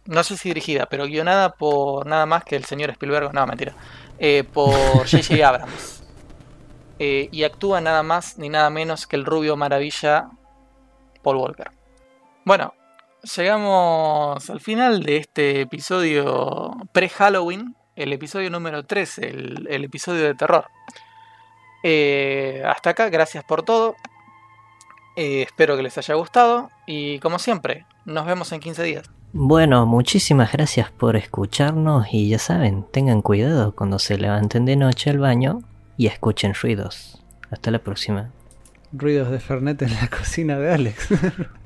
no 0.05 0.23
sé 0.23 0.37
si 0.37 0.49
dirigida, 0.49 0.85
pero 0.85 1.05
guionada 1.05 1.53
por 1.53 2.05
nada 2.05 2.27
más 2.27 2.43
que 2.43 2.55
el 2.55 2.65
señor 2.65 2.91
Spielberg, 2.91 3.33
no, 3.33 3.47
mentira, 3.47 3.73
eh, 4.19 4.43
por 4.43 5.09
J.J. 5.09 5.35
Abrams. 5.47 5.98
Eh, 6.99 7.29
y 7.31 7.43
actúa 7.43 7.79
nada 7.79 8.03
más 8.03 8.37
ni 8.37 8.49
nada 8.49 8.69
menos 8.69 9.07
que 9.07 9.15
el 9.15 9.25
rubio 9.25 9.55
maravilla 9.55 10.29
Paul 11.23 11.37
Walker. 11.37 11.71
Bueno, 12.45 12.73
llegamos 13.35 14.49
al 14.49 14.59
final 14.59 15.03
de 15.03 15.17
este 15.17 15.61
episodio 15.61 16.71
pre-Halloween, 16.91 17.75
el 17.95 18.13
episodio 18.13 18.49
número 18.49 18.85
13, 18.85 19.27
el, 19.27 19.67
el 19.69 19.83
episodio 19.85 20.25
de 20.25 20.35
terror. 20.35 20.65
Eh, 21.83 22.61
hasta 22.65 22.91
acá, 22.91 23.09
gracias 23.09 23.43
por 23.43 23.63
todo. 23.63 23.95
Eh, 25.15 25.41
espero 25.41 25.75
que 25.75 25.83
les 25.83 25.97
haya 25.97 26.15
gustado 26.15 26.69
y 26.85 27.19
como 27.19 27.39
siempre, 27.39 27.85
nos 28.05 28.25
vemos 28.25 28.51
en 28.51 28.59
15 28.59 28.83
días. 28.83 29.09
Bueno, 29.31 29.85
muchísimas 29.85 30.51
gracias 30.51 30.91
por 30.91 31.15
escucharnos 31.15 32.07
y 32.11 32.29
ya 32.29 32.39
saben, 32.39 32.83
tengan 32.91 33.21
cuidado 33.21 33.75
cuando 33.75 33.99
se 33.99 34.17
levanten 34.17 34.65
de 34.65 34.75
noche 34.75 35.09
al 35.09 35.19
baño 35.19 35.61
y 35.99 36.07
escuchen 36.07 36.53
ruidos. 36.53 37.21
Hasta 37.51 37.71
la 37.71 37.79
próxima. 37.79 38.31
Ruidos 38.93 39.29
de 39.31 39.41
Fernet 39.41 39.81
en 39.81 39.93
la 39.93 40.07
cocina 40.07 40.57
de 40.57 40.71
Alex. 40.71 41.09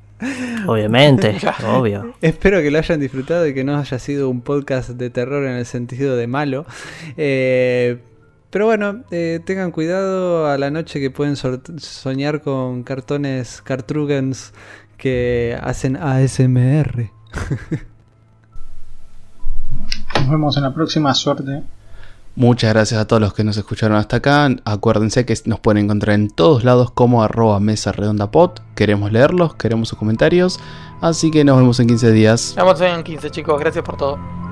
Obviamente, 0.66 1.36
obvio. 1.64 2.16
Espero 2.20 2.60
que 2.60 2.72
lo 2.72 2.78
hayan 2.78 2.98
disfrutado 2.98 3.46
y 3.46 3.54
que 3.54 3.62
no 3.62 3.78
haya 3.78 3.98
sido 4.00 4.28
un 4.28 4.40
podcast 4.40 4.90
de 4.90 5.08
terror 5.10 5.46
en 5.46 5.54
el 5.54 5.66
sentido 5.66 6.16
de 6.16 6.26
malo. 6.26 6.66
Eh, 7.16 8.00
pero 8.50 8.66
bueno, 8.66 9.04
eh, 9.12 9.38
tengan 9.44 9.70
cuidado 9.70 10.48
a 10.48 10.58
la 10.58 10.68
noche 10.72 10.98
que 10.98 11.12
pueden 11.12 11.36
soñar 11.36 12.42
con 12.42 12.82
cartones 12.82 13.62
Cartrugens 13.62 14.52
que 14.96 15.56
hacen 15.62 15.96
ASMR. 15.96 17.08
Nos 20.16 20.28
vemos 20.28 20.56
en 20.56 20.64
la 20.64 20.74
próxima 20.74 21.14
suerte. 21.14 21.62
Muchas 22.36 22.72
gracias 22.72 23.00
a 23.00 23.06
todos 23.06 23.22
los 23.22 23.32
que 23.32 23.44
nos 23.44 23.56
escucharon 23.56 23.96
hasta 23.96 24.16
acá. 24.16 24.48
Acuérdense 24.64 25.24
que 25.24 25.34
nos 25.44 25.60
pueden 25.60 25.84
encontrar 25.84 26.16
en 26.16 26.28
todos 26.28 26.64
lados 26.64 26.90
como 26.90 27.22
arroba 27.22 27.60
mesa 27.60 27.92
redonda. 27.92 28.28
Queremos 28.74 29.12
leerlos, 29.12 29.54
queremos 29.54 29.88
sus 29.88 29.98
comentarios. 29.98 30.58
Así 31.00 31.30
que 31.30 31.44
nos 31.44 31.58
vemos 31.58 31.78
en 31.78 31.86
15 31.86 32.10
días. 32.10 32.54
Nos 32.56 32.78
vemos 32.78 32.98
en 32.98 33.04
15 33.04 33.30
chicos, 33.30 33.60
gracias 33.60 33.84
por 33.84 33.96
todo. 33.96 34.43